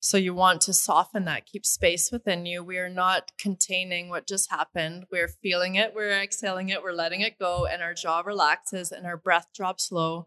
So 0.00 0.16
you 0.16 0.34
want 0.34 0.60
to 0.62 0.72
soften 0.72 1.26
that, 1.26 1.46
keep 1.46 1.64
space 1.64 2.10
within 2.10 2.44
you. 2.44 2.64
We 2.64 2.78
are 2.78 2.88
not 2.88 3.30
containing 3.38 4.08
what 4.08 4.26
just 4.26 4.50
happened. 4.50 5.04
We're 5.12 5.28
feeling 5.28 5.76
it, 5.76 5.94
we're 5.94 6.10
exhaling 6.10 6.70
it, 6.70 6.82
we're 6.82 6.90
letting 6.90 7.20
it 7.20 7.38
go, 7.38 7.64
and 7.64 7.80
our 7.80 7.94
jaw 7.94 8.22
relaxes 8.26 8.90
and 8.90 9.06
our 9.06 9.16
breath 9.16 9.46
drops 9.54 9.92
low 9.92 10.26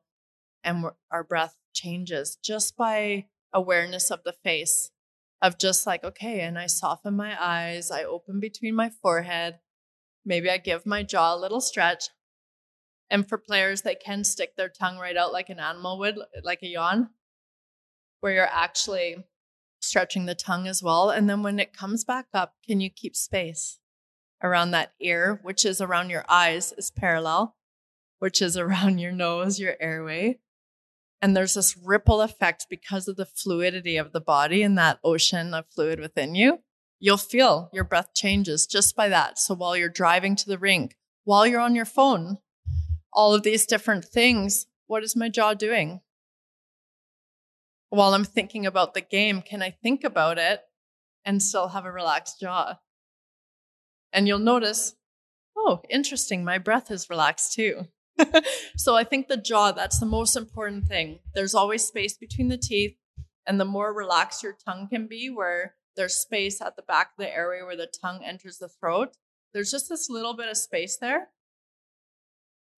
and 0.64 0.86
our 1.12 1.26
breath 1.26 1.58
changes 1.74 2.38
just 2.42 2.78
by 2.78 3.26
awareness 3.52 4.10
of 4.10 4.24
the 4.24 4.36
face 4.46 4.92
of 5.42 5.60
just 5.60 5.86
like, 5.86 6.06
okay, 6.06 6.40
and 6.40 6.58
I 6.58 6.68
soften 6.68 7.18
my 7.18 7.36
eyes, 7.38 7.92
I 7.92 8.06
open 8.06 8.40
between 8.40 8.76
my 8.76 8.90
forehead. 9.02 9.60
Maybe 10.26 10.50
I 10.50 10.58
give 10.58 10.86
my 10.86 11.04
jaw 11.04 11.36
a 11.36 11.40
little 11.40 11.62
stretch. 11.62 12.06
And 13.10 13.28
for 13.28 13.38
players, 13.38 13.82
they 13.82 13.96
can 13.96 14.24
stick 14.24 14.56
their 14.56 14.70
tongue 14.70 14.98
right 14.98 15.18
out 15.18 15.34
like 15.34 15.50
an 15.50 15.60
animal 15.60 16.00
would, 16.00 16.18
like 16.44 16.64
a 16.64 16.68
yawn, 16.68 17.10
where 18.22 18.34
you're 18.34 18.46
actually 18.46 19.18
stretching 19.82 20.26
the 20.26 20.36
tongue 20.36 20.68
as 20.68 20.82
well. 20.82 21.10
And 21.10 21.30
then 21.30 21.44
when 21.44 21.60
it 21.60 21.74
comes 21.74 22.06
back 22.06 22.28
up, 22.34 22.54
can 22.66 22.80
you 22.80 22.90
keep 22.90 23.16
space 23.16 23.80
around 24.44 24.72
that 24.72 24.94
ear, 25.00 25.40
which 25.44 25.66
is 25.66 25.82
around 25.82 26.10
your 26.10 26.26
eyes, 26.30 26.74
is 26.78 26.92
parallel, 26.92 27.56
which 28.20 28.42
is 28.42 28.58
around 28.58 29.00
your 29.00 29.12
nose, 29.12 29.60
your 29.60 29.76
airway. 29.80 30.40
And 31.22 31.38
there's 31.38 31.54
this 31.54 31.78
ripple 31.78 32.22
effect 32.22 32.66
because 32.70 33.08
of 33.08 33.16
the 33.16 33.28
fluidity 33.28 33.98
of 33.98 34.12
the 34.12 34.22
body 34.22 34.64
and 34.64 34.78
that 34.78 35.00
ocean 35.04 35.54
of 35.54 35.66
fluid 35.70 36.00
within 36.00 36.34
you. 36.34 36.60
You'll 37.04 37.18
feel 37.18 37.72
your 37.74 37.84
breath 37.84 38.14
changes 38.14 38.68
just 38.68 38.96
by 38.96 39.10
that. 39.10 39.40
So 39.40 39.56
while 39.56 39.76
you're 39.76 39.90
driving 39.90 40.36
to 40.36 40.48
the 40.48 40.60
rink, 40.60 40.96
while 41.24 41.48
you're 41.48 41.60
on 41.60 41.74
your 41.74 41.84
phone, 41.84 42.38
all 43.12 43.34
of 43.34 43.42
these 43.42 43.66
different 43.66 44.06
things, 44.06 44.68
what 44.86 45.04
is 45.04 45.16
my 45.16 45.28
jaw 45.28 45.56
doing? 45.56 46.02
While 47.90 48.14
I'm 48.14 48.24
thinking 48.24 48.68
about 48.68 48.94
the 48.94 49.02
game, 49.02 49.42
can 49.42 49.64
I 49.64 49.72
think 49.72 50.04
about 50.04 50.38
it 50.38 50.62
and 51.26 51.42
still 51.42 51.70
have 51.70 51.86
a 51.86 51.92
relaxed 51.92 52.40
jaw? 52.40 52.78
And 54.14 54.28
you'll 54.28 54.38
notice, 54.38 54.94
oh, 55.58 55.82
interesting, 55.90 56.44
my 56.44 56.60
breath 56.60 56.92
is 56.92 57.10
relaxed 57.10 57.54
too. 57.54 57.88
so 58.78 58.96
I 58.96 59.06
think 59.06 59.28
the 59.28 59.38
jaw, 59.38 59.72
that's 59.72 60.00
the 60.00 60.06
most 60.06 60.38
important 60.38 60.86
thing. 60.86 61.18
There's 61.34 61.56
always 61.56 61.84
space 61.84 62.16
between 62.16 62.50
the 62.50 62.60
teeth. 62.60 62.96
And 63.48 63.60
the 63.60 63.66
more 63.66 63.92
relaxed 63.92 64.44
your 64.44 64.56
tongue 64.64 64.88
can 64.88 65.08
be, 65.08 65.32
where 65.32 65.74
there's 65.96 66.16
space 66.16 66.62
at 66.62 66.76
the 66.76 66.82
back 66.82 67.12
of 67.18 67.24
the 67.24 67.34
airway 67.34 67.62
where 67.62 67.78
the 67.78 67.88
tongue 68.02 68.24
enters 68.24 68.58
the 68.58 68.70
throat, 68.70 69.18
there's 69.54 69.72
just 69.72 69.90
this 69.90 70.10
little 70.10 70.36
bit 70.36 70.50
of 70.50 70.58
space 70.58 70.98
there. 70.98 71.30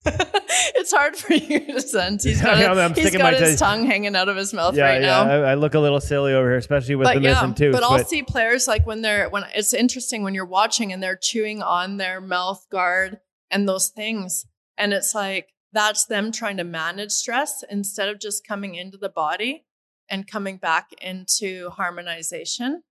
it's 0.06 0.92
hard 0.92 1.16
for 1.16 1.34
you 1.34 1.66
to 1.74 1.82
sense. 1.82 2.24
He's 2.24 2.42
got, 2.42 2.60
a- 2.60 2.82
I'm 2.82 2.94
he's 2.94 3.16
got 3.16 3.34
his 3.36 3.58
tongue- 3.58 3.86
hanging 3.86 4.16
out 4.16 4.28
of 4.28 4.36
his 4.36 4.54
mouth 4.54 4.76
yeah, 4.76 4.84
right 4.84 5.02
yeah. 5.02 5.08
now 5.08 5.30
I, 5.30 5.52
I 5.52 5.54
look 5.54 5.76
a 5.76 5.80
little 5.80 6.02
silly 6.02 6.34
over 6.34 6.50
here, 6.50 6.58
especially 6.58 6.96
with 6.96 7.14
the 7.14 7.20
missing 7.22 7.54
tooth. 7.54 7.74
but 7.74 7.84
I'll 7.84 8.04
see 8.04 8.24
players 8.24 8.68
like 8.68 8.86
when 8.86 9.02
they're 9.02 9.30
when 9.30 9.46
it's 9.56 9.74
interesting 9.74 10.24
when 10.24 10.34
you're 10.34 10.46
watching 10.46 10.92
and 10.92 11.02
they're 11.02 11.16
chewing 11.16 11.62
on 11.62 11.98
their 11.98 12.20
mouth 12.20 12.66
guard 12.70 13.20
and 13.50 13.68
those 13.68 13.90
things, 13.90 14.46
and 14.78 14.94
it's 14.94 15.16
like 15.16 15.54
that's 15.72 16.06
them 16.06 16.32
trying 16.32 16.58
to 16.58 16.64
manage 16.66 17.12
stress 17.12 17.64
instead 17.70 18.10
of 18.10 18.20
just 18.20 18.46
coming 18.46 18.76
into 18.76 18.98
the 18.98 19.10
body 19.10 19.66
and 20.10 20.28
coming 20.28 20.58
back 20.58 20.90
into 21.02 21.70
harmonization. 21.70 22.84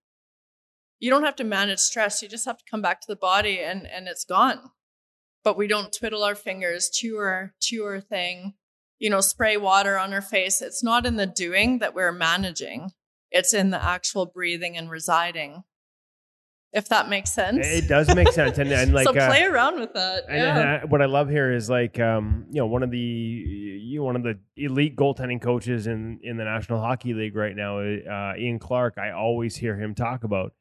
You 1.03 1.09
don't 1.09 1.23
have 1.23 1.35
to 1.37 1.43
manage 1.43 1.79
stress; 1.79 2.21
you 2.21 2.29
just 2.29 2.45
have 2.45 2.57
to 2.57 2.65
come 2.69 2.81
back 2.81 3.01
to 3.01 3.07
the 3.07 3.15
body, 3.15 3.59
and 3.59 3.85
and 3.85 4.07
it's 4.07 4.23
gone. 4.23 4.71
But 5.43 5.57
we 5.57 5.67
don't 5.67 5.91
twiddle 5.91 6.23
our 6.23 6.35
fingers, 6.35 6.89
chew 6.89 7.17
our 7.17 7.53
chew 7.59 7.83
our 7.83 7.99
thing, 7.99 8.53
you 8.99 9.09
know, 9.09 9.21
spray 9.21 9.57
water 9.57 9.97
on 9.97 10.13
our 10.13 10.21
face. 10.21 10.61
It's 10.61 10.83
not 10.83 11.05
in 11.05 11.17
the 11.17 11.25
doing 11.25 11.79
that 11.79 11.93
we're 11.93 12.13
managing 12.13 12.91
it's 13.33 13.53
in 13.53 13.71
the 13.71 13.83
actual 13.83 14.27
breathing 14.27 14.77
and 14.77 14.89
residing. 14.89 15.63
If 16.71 16.89
that 16.89 17.07
makes 17.07 17.31
sense. 17.31 17.67
it 17.67 17.87
does 17.87 18.15
make 18.15 18.31
sense, 18.31 18.57
and, 18.57 18.71
and 18.71 18.93
like 18.95 19.05
so 19.05 19.11
uh, 19.11 19.27
play 19.27 19.43
around 19.43 19.79
with 19.79 19.93
that. 19.93 20.23
And, 20.27 20.37
yeah. 20.37 20.59
and 20.59 20.69
I- 20.69 20.85
what 20.85 21.03
I 21.03 21.05
love 21.05 21.29
here 21.29 21.51
is 21.51 21.69
like 21.69 21.99
um, 21.99 22.45
you 22.49 22.61
know 22.61 22.65
one 22.65 22.81
of 22.81 22.89
the 22.89 22.97
you 22.97 23.99
know, 23.99 24.05
one 24.05 24.15
of 24.15 24.23
the 24.23 24.39
elite 24.55 24.95
goaltending 24.95 25.39
coaches 25.41 25.85
in 25.85 26.19
in 26.23 26.37
the 26.37 26.45
National 26.45 26.79
Hockey 26.79 27.13
League 27.13 27.35
right 27.35 27.55
now, 27.55 27.79
uh, 27.79 28.33
Ian 28.37 28.57
Clark. 28.57 28.97
I 28.97 29.11
always 29.11 29.55
hear 29.55 29.77
him 29.77 29.93
talk 29.93 30.23
about 30.23 30.53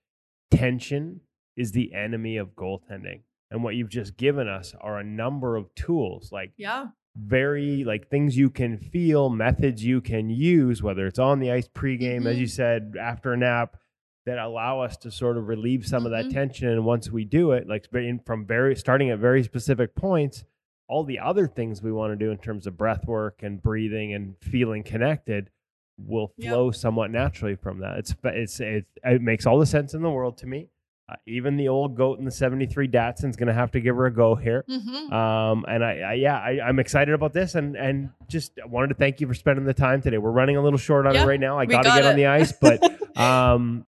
tension 0.57 1.21
is 1.57 1.73
the 1.73 1.93
enemy 1.93 2.37
of 2.37 2.55
goaltending, 2.55 3.21
and 3.51 3.63
what 3.63 3.75
you've 3.75 3.89
just 3.91 4.17
given 4.17 4.49
us 4.49 4.75
are 4.81 4.99
a 4.99 5.05
number 5.05 5.57
of 5.57 5.75
tools 5.75 6.31
like 6.33 6.53
yeah. 6.57 6.87
very 7.17 7.85
like 7.85 8.09
things 8.09 8.37
you 8.37 8.49
can 8.51 8.79
feel, 8.79 9.29
methods 9.29 9.85
you 9.85 10.01
can 10.01 10.31
use, 10.31 10.83
whether 10.83 11.07
it's 11.07 11.19
on 11.19 11.41
the 11.41 11.51
ice 11.51 11.69
pregame, 11.69 12.27
as 12.27 12.37
Mhm. 12.37 12.41
you 12.41 12.47
said, 12.47 12.95
after 12.99 13.33
a 13.33 13.37
nap, 13.37 13.77
that 14.25 14.39
allow 14.39 14.81
us 14.81 14.97
to 14.99 15.11
sort 15.11 15.37
of 15.37 15.49
relieve 15.49 15.85
some 15.85 16.07
of 16.07 16.13
that 16.13 16.27
Mhm. 16.27 16.33
tension. 16.33 16.69
And 16.69 16.85
once 16.87 17.11
we 17.11 17.25
do 17.25 17.51
it, 17.53 17.67
like 17.69 17.87
from 18.25 18.47
very 18.47 18.77
starting 18.77 19.11
at 19.11 19.19
very 19.19 19.43
specific 19.43 19.95
points, 19.95 20.45
all 20.89 21.05
the 21.05 21.19
other 21.19 21.47
things 21.47 21.83
we 21.83 21.91
want 21.93 22.13
to 22.13 22.25
do 22.25 22.31
in 22.31 22.39
terms 22.39 22.67
of 22.67 22.77
breath 22.77 23.07
work 23.07 23.43
and 23.43 23.61
breathing 23.61 24.15
and 24.15 24.37
feeling 24.39 24.83
connected 24.85 25.51
will 25.99 26.33
Yep. 26.37 26.51
flow 26.51 26.71
somewhat 26.71 27.11
naturally 27.11 27.55
from 27.55 27.81
that. 27.81 27.99
It's 27.99 28.15
it's 28.25 28.61
it, 28.61 28.87
it 29.05 29.23
makes 29.23 29.47
all 29.47 29.59
the 29.59 29.67
sense 29.67 29.95
in 29.95 30.03
the 30.03 30.11
world 30.11 30.39
to 30.39 30.47
me. 30.47 30.69
Uh, 31.09 31.17
even 31.27 31.57
the 31.57 31.67
old 31.69 31.97
goat 31.97 32.19
in 32.21 32.25
the 32.25 32.31
73 32.31 32.87
Datsun's 32.89 33.37
going 33.37 33.49
to 33.49 33.53
have 33.53 33.73
to 33.73 33.81
give 33.81 33.97
her 33.97 34.07
a 34.07 34.13
go 34.15 34.37
here. 34.37 34.65
hmm 34.69 35.13
Um, 35.13 35.65
and 35.67 35.85
I, 35.85 35.99
I 35.99 36.13
yeah, 36.15 36.39
I, 36.39 36.61
I'm 36.65 36.79
excited 36.79 37.13
about 37.13 37.33
this, 37.33 37.55
and 37.57 37.77
and 37.77 38.11
just 38.29 38.53
wanted 38.67 38.89
to 38.89 38.95
thank 38.95 39.21
you 39.21 39.27
for 39.27 39.35
spending 39.35 39.65
the 39.65 39.75
time 39.75 40.01
today. 40.01 40.19
We're 40.19 40.31
running 40.31 40.57
a 40.57 40.63
little 40.63 40.79
short 40.79 41.07
on 41.07 41.15
Yeah, 41.15 41.25
it 41.25 41.27
right 41.27 41.41
now. 41.41 41.59
I 41.59 41.67
got 41.67 41.83
to 41.83 41.91
get 41.91 42.07
on 42.07 42.17
the 42.17 42.27
ice, 42.27 42.53
but 42.53 42.83
um, 43.19 43.85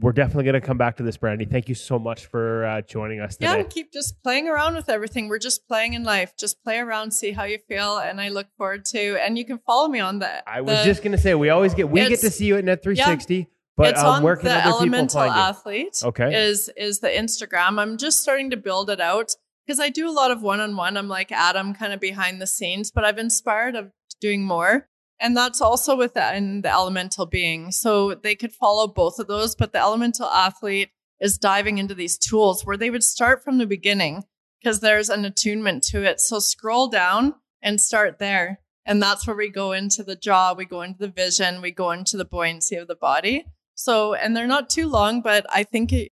we're 0.00 0.12
definitely 0.12 0.44
going 0.44 0.54
to 0.54 0.60
come 0.60 0.78
back 0.78 0.96
to 0.98 1.02
this, 1.02 1.16
Brandy. 1.16 1.44
Thank 1.44 1.68
you 1.68 1.74
so 1.74 1.98
much 1.98 2.26
for 2.26 2.64
uh, 2.64 2.82
joining 2.82 3.20
us 3.20 3.36
Yeah, 3.40 3.48
today. 3.50 3.60
and 3.62 3.70
keep 3.70 3.92
just 3.92 4.22
playing 4.22 4.48
around 4.48 4.74
with 4.76 4.88
everything. 4.88 5.28
We're 5.28 5.38
just 5.40 5.66
playing 5.66 5.94
in 5.94 6.04
life. 6.04 6.36
Just 6.38 6.62
play 6.62 6.78
around, 6.78 7.10
see 7.12 7.32
how 7.32 7.44
you 7.44 7.58
feel, 7.68 7.98
and 7.98 8.20
I 8.20 8.28
look 8.28 8.46
forward 8.56 8.84
to. 8.86 9.16
And 9.24 9.36
you 9.36 9.44
can 9.44 9.58
follow 9.58 9.88
me 9.88 9.98
on 9.98 10.20
that. 10.20 10.44
I 10.46 10.60
was 10.60 10.84
just 10.84 11.02
going 11.02 11.12
to 11.12 11.18
say 11.18 11.34
we 11.34 11.50
always 11.50 11.74
get 11.74 11.88
we 11.90 12.06
get 12.08 12.20
to 12.20 12.30
see 12.30 12.46
you 12.46 12.56
at 12.56 12.64
Net 12.64 12.82
360, 12.82 13.34
Yeah, 13.36 13.44
but 13.76 13.88
it's 13.90 14.00
um, 14.00 14.06
on 14.06 14.22
where 14.22 14.36
can 14.36 14.44
the 14.46 14.52
other 14.54 14.64
people 14.64 14.78
Elemental 14.78 15.20
find 15.20 15.34
you? 15.34 15.40
Athlete. 15.40 16.00
Okay. 16.04 16.46
is 16.46 16.70
is 16.76 17.00
the 17.00 17.08
Instagram. 17.08 17.80
I'm 17.80 17.96
just 17.96 18.22
starting 18.22 18.50
to 18.50 18.56
build 18.56 18.90
it 18.90 19.00
out 19.00 19.32
because 19.66 19.80
I 19.80 19.88
do 19.88 20.08
a 20.08 20.12
lot 20.12 20.30
of 20.30 20.42
one 20.42 20.60
on 20.60 20.76
one. 20.76 20.96
I'm 20.96 21.08
like 21.08 21.32
Adam, 21.32 21.74
kind 21.74 21.92
of 21.92 21.98
behind 22.00 22.40
the 22.40 22.46
scenes, 22.46 22.92
but 22.92 23.04
I've 23.04 23.18
inspired 23.18 23.74
of 23.74 23.90
doing 24.20 24.44
more. 24.44 24.88
And 25.20 25.36
that's 25.36 25.60
also 25.60 25.96
within 25.96 26.62
the 26.62 26.72
elemental 26.72 27.26
being. 27.26 27.72
So 27.72 28.14
they 28.14 28.34
could 28.34 28.52
follow 28.52 28.86
both 28.86 29.18
of 29.18 29.26
those, 29.26 29.54
but 29.54 29.72
the 29.72 29.80
elemental 29.80 30.26
athlete 30.26 30.90
is 31.20 31.38
diving 31.38 31.78
into 31.78 31.94
these 31.94 32.16
tools 32.16 32.64
where 32.64 32.76
they 32.76 32.90
would 32.90 33.02
start 33.02 33.42
from 33.42 33.58
the 33.58 33.66
beginning 33.66 34.24
because 34.62 34.80
there's 34.80 35.08
an 35.08 35.24
attunement 35.24 35.82
to 35.84 36.02
it. 36.02 36.20
So 36.20 36.38
scroll 36.38 36.88
down 36.88 37.34
and 37.62 37.80
start 37.80 38.18
there. 38.18 38.60
And 38.86 39.02
that's 39.02 39.26
where 39.26 39.36
we 39.36 39.50
go 39.50 39.72
into 39.72 40.02
the 40.02 40.16
jaw, 40.16 40.54
we 40.54 40.64
go 40.64 40.82
into 40.82 40.98
the 40.98 41.08
vision, 41.08 41.60
we 41.60 41.72
go 41.72 41.90
into 41.90 42.16
the 42.16 42.24
buoyancy 42.24 42.76
of 42.76 42.88
the 42.88 42.94
body. 42.94 43.44
So, 43.74 44.14
and 44.14 44.36
they're 44.36 44.46
not 44.46 44.70
too 44.70 44.88
long, 44.88 45.20
but 45.20 45.44
I 45.52 45.62
think 45.62 45.92
it, 45.92 46.10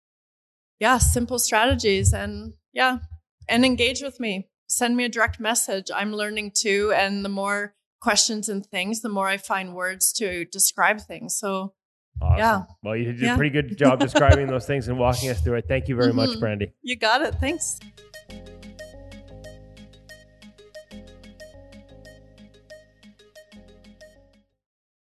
yeah, 0.80 0.98
simple 0.98 1.40
strategies 1.40 2.14
and 2.14 2.54
yeah, 2.72 3.00
and 3.48 3.66
engage 3.66 4.02
with 4.02 4.20
me. 4.20 4.50
Send 4.68 4.96
me 4.96 5.06
a 5.06 5.10
direct 5.10 5.40
message. 5.40 5.90
I'm 5.94 6.14
learning 6.14 6.52
too. 6.54 6.94
And 6.96 7.26
the 7.26 7.30
more 7.30 7.74
questions 8.02 8.50
and 8.50 8.66
things, 8.66 9.02
the 9.02 9.10
more 9.10 9.28
I 9.28 9.38
find 9.38 9.74
words 9.76 10.12
to 10.14 10.46
describe 10.46 11.02
things. 11.02 11.38
So, 11.38 11.74
Awesome. 12.22 12.38
Yeah. 12.38 12.62
Well, 12.84 12.98
you 12.98 13.06
did 13.06 13.22
a 13.22 13.26
Yeah. 13.28 13.36
pretty 13.38 13.50
good 13.52 13.78
job 13.78 14.00
describing 14.02 14.48
those 14.54 14.66
things 14.66 14.88
and 14.90 15.00
walking 15.00 15.30
us 15.30 15.40
through 15.42 15.56
it. 15.56 15.66
Thank 15.70 15.88
you 15.88 15.96
very 15.96 16.12
much, 16.12 16.32
Mhm. 16.32 16.40
Brandy. 16.42 16.74
you 16.82 16.98
got 16.98 17.22
it. 17.22 17.36
Thanks. 17.36 17.80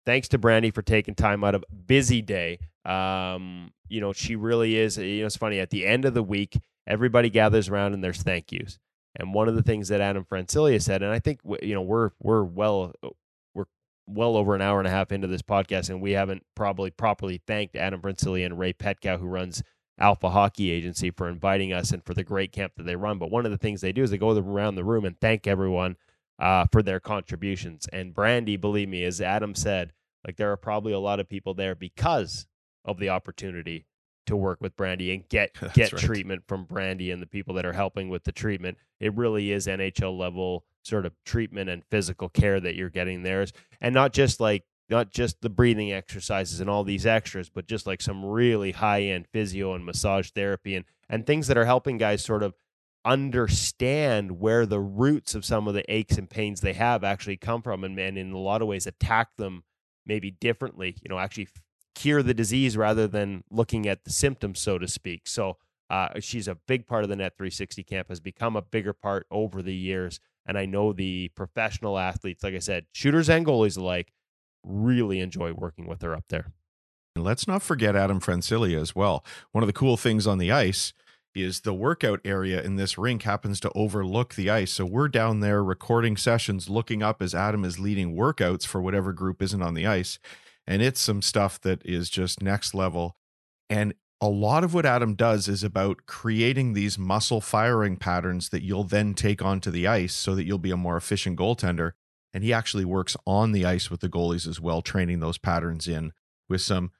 thanks 0.06 0.28
to 0.28 0.38
Brandy 0.38 0.70
for 0.70 0.82
taking 0.82 1.14
time 1.14 1.44
out 1.44 1.54
of 1.54 1.64
busy 1.86 2.22
day. 2.22 2.58
Um, 2.84 3.72
you 3.88 4.00
know, 4.00 4.12
she 4.12 4.36
really 4.36 4.76
is. 4.76 4.98
You 4.98 5.20
know, 5.20 5.26
it's 5.26 5.36
funny. 5.36 5.58
At 5.60 5.70
the 5.70 5.86
end 5.86 6.04
of 6.04 6.14
the 6.14 6.22
week, 6.22 6.58
everybody 6.86 7.30
gathers 7.30 7.68
around 7.68 7.94
and 7.94 8.04
there's 8.04 8.22
thank 8.22 8.52
yous. 8.52 8.78
And 9.16 9.32
one 9.32 9.48
of 9.48 9.54
the 9.54 9.62
things 9.62 9.88
that 9.88 10.00
Adam 10.00 10.24
Francilia 10.24 10.82
said, 10.82 11.02
and 11.02 11.12
I 11.12 11.18
think 11.18 11.40
you 11.62 11.74
know 11.74 11.82
we're 11.82 12.10
we're 12.20 12.42
well 12.42 12.92
we're 13.54 13.66
well 14.06 14.36
over 14.36 14.54
an 14.54 14.62
hour 14.62 14.78
and 14.78 14.88
a 14.88 14.90
half 14.90 15.12
into 15.12 15.28
this 15.28 15.42
podcast, 15.42 15.88
and 15.88 16.00
we 16.00 16.12
haven't 16.12 16.44
probably 16.54 16.90
properly 16.90 17.40
thanked 17.46 17.76
Adam 17.76 18.00
Francilia 18.00 18.46
and 18.46 18.58
Ray 18.58 18.72
Petkau, 18.72 19.18
who 19.20 19.26
runs 19.26 19.62
Alpha 19.98 20.30
Hockey 20.30 20.70
Agency, 20.70 21.10
for 21.10 21.28
inviting 21.28 21.72
us 21.72 21.92
and 21.92 22.04
for 22.04 22.14
the 22.14 22.24
great 22.24 22.50
camp 22.50 22.72
that 22.76 22.84
they 22.84 22.96
run. 22.96 23.18
But 23.18 23.30
one 23.30 23.46
of 23.46 23.52
the 23.52 23.58
things 23.58 23.80
they 23.80 23.92
do 23.92 24.02
is 24.02 24.10
they 24.10 24.18
go 24.18 24.36
around 24.36 24.74
the 24.74 24.84
room 24.84 25.04
and 25.04 25.18
thank 25.20 25.46
everyone 25.46 25.96
uh, 26.40 26.66
for 26.72 26.82
their 26.82 26.98
contributions. 26.98 27.86
And 27.92 28.14
Brandy, 28.14 28.56
believe 28.56 28.88
me, 28.88 29.04
as 29.04 29.20
Adam 29.20 29.54
said, 29.54 29.92
like 30.26 30.36
there 30.36 30.50
are 30.50 30.56
probably 30.56 30.92
a 30.92 30.98
lot 30.98 31.20
of 31.20 31.28
people 31.28 31.54
there 31.54 31.74
because 31.74 32.46
of 32.84 32.98
the 32.98 33.10
opportunity 33.10 33.86
to 34.26 34.36
work 34.36 34.60
with 34.60 34.76
Brandy 34.76 35.12
and 35.12 35.28
get 35.28 35.54
get 35.74 35.92
right. 35.92 36.02
treatment 36.02 36.42
from 36.46 36.64
Brandy 36.64 37.10
and 37.10 37.20
the 37.22 37.26
people 37.26 37.54
that 37.54 37.66
are 37.66 37.72
helping 37.72 38.08
with 38.08 38.24
the 38.24 38.32
treatment. 38.32 38.78
It 39.00 39.14
really 39.14 39.52
is 39.52 39.66
NHL 39.66 40.16
level 40.16 40.64
sort 40.82 41.06
of 41.06 41.12
treatment 41.24 41.70
and 41.70 41.82
physical 41.90 42.28
care 42.28 42.60
that 42.60 42.74
you're 42.74 42.90
getting 42.90 43.22
there, 43.22 43.46
and 43.80 43.94
not 43.94 44.12
just 44.12 44.40
like 44.40 44.64
not 44.90 45.10
just 45.10 45.40
the 45.40 45.50
breathing 45.50 45.92
exercises 45.92 46.60
and 46.60 46.68
all 46.68 46.84
these 46.84 47.06
extras, 47.06 47.48
but 47.48 47.66
just 47.66 47.86
like 47.86 48.02
some 48.02 48.24
really 48.24 48.72
high 48.72 49.02
end 49.02 49.26
physio 49.32 49.74
and 49.74 49.84
massage 49.84 50.30
therapy 50.30 50.74
and 50.76 50.84
and 51.08 51.26
things 51.26 51.46
that 51.46 51.56
are 51.56 51.64
helping 51.64 51.98
guys 51.98 52.24
sort 52.24 52.42
of 52.42 52.54
understand 53.04 54.40
where 54.40 54.64
the 54.64 54.80
roots 54.80 55.34
of 55.34 55.44
some 55.44 55.68
of 55.68 55.74
the 55.74 55.84
aches 55.92 56.16
and 56.16 56.30
pains 56.30 56.60
they 56.60 56.72
have 56.72 57.04
actually 57.04 57.36
come 57.36 57.60
from 57.60 57.84
and, 57.84 57.98
and 57.98 58.16
in 58.16 58.32
a 58.32 58.38
lot 58.38 58.62
of 58.62 58.68
ways 58.68 58.86
attack 58.86 59.36
them 59.36 59.62
maybe 60.06 60.30
differently 60.30 60.96
you 61.02 61.08
know 61.10 61.18
actually 61.18 61.46
cure 61.94 62.22
the 62.22 62.34
disease 62.34 62.76
rather 62.76 63.06
than 63.06 63.44
looking 63.50 63.86
at 63.86 64.04
the 64.04 64.10
symptoms 64.10 64.60
so 64.60 64.78
to 64.78 64.88
speak 64.88 65.26
so 65.26 65.56
uh, 65.90 66.08
she's 66.18 66.48
a 66.48 66.54
big 66.66 66.86
part 66.86 67.04
of 67.04 67.10
the 67.10 67.16
net 67.16 67.34
360 67.36 67.82
camp 67.84 68.08
has 68.08 68.18
become 68.18 68.56
a 68.56 68.62
bigger 68.62 68.92
part 68.92 69.26
over 69.30 69.62
the 69.62 69.74
years 69.74 70.18
and 70.46 70.58
i 70.58 70.64
know 70.66 70.92
the 70.92 71.28
professional 71.36 71.98
athletes 71.98 72.42
like 72.42 72.54
i 72.54 72.58
said 72.58 72.86
shooters 72.92 73.28
and 73.28 73.46
goalies 73.46 73.76
alike 73.76 74.12
really 74.64 75.20
enjoy 75.20 75.52
working 75.52 75.86
with 75.86 76.02
her 76.02 76.14
up 76.14 76.24
there 76.28 76.52
And 77.14 77.24
let's 77.24 77.46
not 77.46 77.62
forget 77.62 77.94
Adam 77.94 78.20
Francilia 78.20 78.80
as 78.80 78.94
well. 78.96 79.24
One 79.52 79.62
of 79.62 79.66
the 79.68 79.72
cool 79.72 79.96
things 79.96 80.26
on 80.26 80.38
the 80.38 80.50
ice 80.50 80.92
is 81.34 81.60
the 81.60 81.74
workout 81.74 82.20
area 82.24 82.62
in 82.62 82.76
this 82.76 82.96
rink 82.96 83.22
happens 83.22 83.60
to 83.60 83.70
overlook 83.74 84.34
the 84.34 84.48
ice. 84.50 84.72
So 84.72 84.84
we're 84.84 85.08
down 85.08 85.40
there 85.40 85.62
recording 85.62 86.16
sessions, 86.16 86.68
looking 86.68 87.02
up 87.02 87.20
as 87.20 87.34
Adam 87.34 87.64
is 87.64 87.78
leading 87.78 88.16
workouts 88.16 88.66
for 88.66 88.80
whatever 88.80 89.12
group 89.12 89.42
isn't 89.42 89.62
on 89.62 89.74
the 89.74 89.86
ice. 89.86 90.18
And 90.66 90.82
it's 90.82 91.00
some 91.00 91.22
stuff 91.22 91.60
that 91.60 91.82
is 91.84 92.08
just 92.08 92.42
next 92.42 92.74
level. 92.74 93.16
And 93.68 93.94
a 94.20 94.28
lot 94.28 94.64
of 94.64 94.72
what 94.72 94.86
Adam 94.86 95.14
does 95.14 95.48
is 95.48 95.62
about 95.62 96.06
creating 96.06 96.72
these 96.72 96.98
muscle 96.98 97.40
firing 97.40 97.96
patterns 97.96 98.48
that 98.48 98.62
you'll 98.62 98.84
then 98.84 99.14
take 99.14 99.42
onto 99.42 99.70
the 99.70 99.86
ice 99.86 100.14
so 100.14 100.34
that 100.34 100.44
you'll 100.44 100.58
be 100.58 100.70
a 100.70 100.76
more 100.76 100.96
efficient 100.96 101.38
goaltender. 101.38 101.92
And 102.32 102.42
he 102.42 102.52
actually 102.52 102.84
works 102.84 103.16
on 103.26 103.52
the 103.52 103.64
ice 103.64 103.90
with 103.90 104.00
the 104.00 104.08
goalies 104.08 104.48
as 104.48 104.60
well, 104.60 104.82
training 104.82 105.20
those 105.20 105.38
patterns 105.38 105.86
in 105.86 106.12
with 106.48 106.62
some 106.62 106.90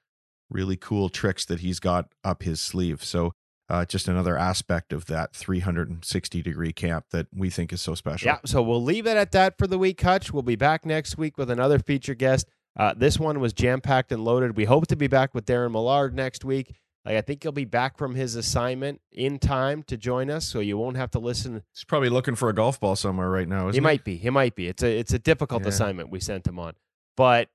really 0.49 0.77
cool 0.77 1.09
tricks 1.09 1.45
that 1.45 1.61
he's 1.61 1.79
got 1.79 2.13
up 2.23 2.43
his 2.43 2.61
sleeve. 2.61 3.03
So 3.03 3.33
uh, 3.67 3.85
just 3.85 4.07
another 4.07 4.37
aspect 4.37 4.93
of 4.93 5.07
that 5.07 5.35
360 5.35 6.41
degree 6.41 6.71
camp 6.71 7.05
that 7.11 7.27
we 7.33 7.49
think 7.49 7.73
is 7.73 7.81
so 7.81 7.95
special. 7.95 8.27
Yeah, 8.27 8.37
so 8.45 8.61
we'll 8.61 8.83
leave 8.83 9.07
it 9.07 9.17
at 9.17 9.31
that 9.31 9.57
for 9.57 9.65
the 9.65 9.79
week, 9.79 9.99
Hutch. 10.01 10.31
We'll 10.31 10.43
be 10.43 10.55
back 10.55 10.85
next 10.85 11.17
week 11.17 11.37
with 11.37 11.49
another 11.49 11.79
feature 11.79 12.13
guest. 12.13 12.47
Uh, 12.77 12.93
this 12.95 13.19
one 13.19 13.39
was 13.39 13.53
jam 13.53 13.79
packed 13.81 14.11
and 14.11 14.23
loaded. 14.23 14.57
We 14.57 14.65
hope 14.65 14.87
to 14.87 14.95
be 14.95 15.07
back 15.07 15.33
with 15.33 15.45
Darren 15.45 15.71
Millard 15.71 16.13
next 16.13 16.43
week. 16.43 16.75
Like 17.05 17.17
I 17.17 17.21
think 17.21 17.43
he'll 17.43 17.51
be 17.51 17.65
back 17.65 17.97
from 17.97 18.15
his 18.15 18.35
assignment 18.35 18.99
in 19.11 19.37
time 19.37 19.83
to 19.83 19.95
join 19.95 20.29
us, 20.31 20.45
so 20.45 20.59
you 20.59 20.77
won't 20.77 20.97
have 20.97 21.11
to 21.11 21.19
listen. 21.19 21.61
He's 21.73 21.83
probably 21.83 22.09
looking 22.09 22.35
for 22.35 22.49
a 22.49 22.53
golf 22.53 22.79
ball 22.79 22.95
somewhere 22.95 23.29
right 23.29 23.47
now. 23.47 23.69
Isn't 23.69 23.75
he 23.75 23.79
might 23.79 24.03
be. 24.03 24.17
He 24.17 24.29
might 24.31 24.55
be. 24.55 24.67
It's 24.67 24.81
a 24.83 24.97
it's 24.97 25.13
a 25.13 25.19
difficult 25.19 25.61
Yeah. 25.63 25.69
assignment 25.69 26.09
we 26.09 26.19
sent 26.19 26.47
him 26.47 26.57
on, 26.57 26.73
but 27.15 27.49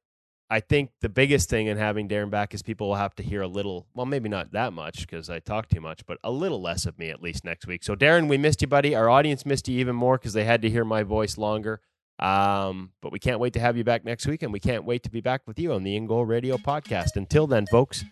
I 0.52 0.58
think 0.60 0.90
the 1.00 1.08
biggest 1.08 1.48
thing 1.48 1.66
in 1.68 1.76
having 1.78 2.08
Darren 2.08 2.30
back 2.30 2.54
is 2.54 2.62
people 2.62 2.88
will 2.88 2.96
have 2.96 3.14
to 3.16 3.22
hear 3.22 3.42
a 3.42 3.46
little. 3.48 3.86
Well, 3.94 4.06
maybe 4.06 4.28
not 4.28 4.50
that 4.52 4.72
much 4.72 5.00
because 5.00 5.28
I 5.30 5.38
talk 5.40 5.68
too 5.68 5.80
much, 5.80 6.06
but 6.06 6.18
a 6.24 6.30
little 6.30 6.60
less 6.62 6.86
of 6.86 6.98
me 6.98 7.10
at 7.10 7.20
least 7.22 7.44
next 7.44 7.66
week. 7.66 7.82
So 7.84 7.94
Darren, 7.94 8.28
we 8.28 8.36
missed 8.38 8.60
you, 8.62 8.68
buddy. 8.68 8.94
Our 8.94 9.08
audience 9.10 9.44
missed 9.44 9.68
you 9.68 9.78
even 9.78 9.94
more 9.96 10.16
because 10.18 10.32
they 10.32 10.44
had 10.44 10.62
to 10.62 10.70
hear 10.70 10.84
my 10.84 11.02
voice 11.02 11.36
longer. 11.38 11.80
Um, 12.20 12.90
but 13.00 13.12
we 13.12 13.18
can't 13.18 13.40
wait 13.40 13.54
to 13.54 13.60
have 13.60 13.76
you 13.76 13.84
back 13.84 14.04
next 14.04 14.26
week, 14.26 14.42
and 14.42 14.52
we 14.52 14.60
can't 14.60 14.84
wait 14.84 15.02
to 15.04 15.10
be 15.10 15.20
back 15.20 15.42
with 15.46 15.58
you 15.58 15.72
on 15.72 15.82
the 15.82 15.98
InGoal 15.98 16.26
Radio 16.26 16.56
podcast. 16.58 17.16
Until 17.16 17.46
then, 17.46 17.66
folks, 17.66 18.04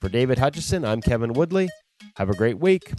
for 0.00 0.08
David 0.08 0.38
Hutchison, 0.38 0.84
I'm 0.84 1.00
Kevin 1.02 1.34
Woodley. 1.34 1.68
Have 2.16 2.30
a 2.30 2.34
great 2.34 2.58
week. 2.58 2.92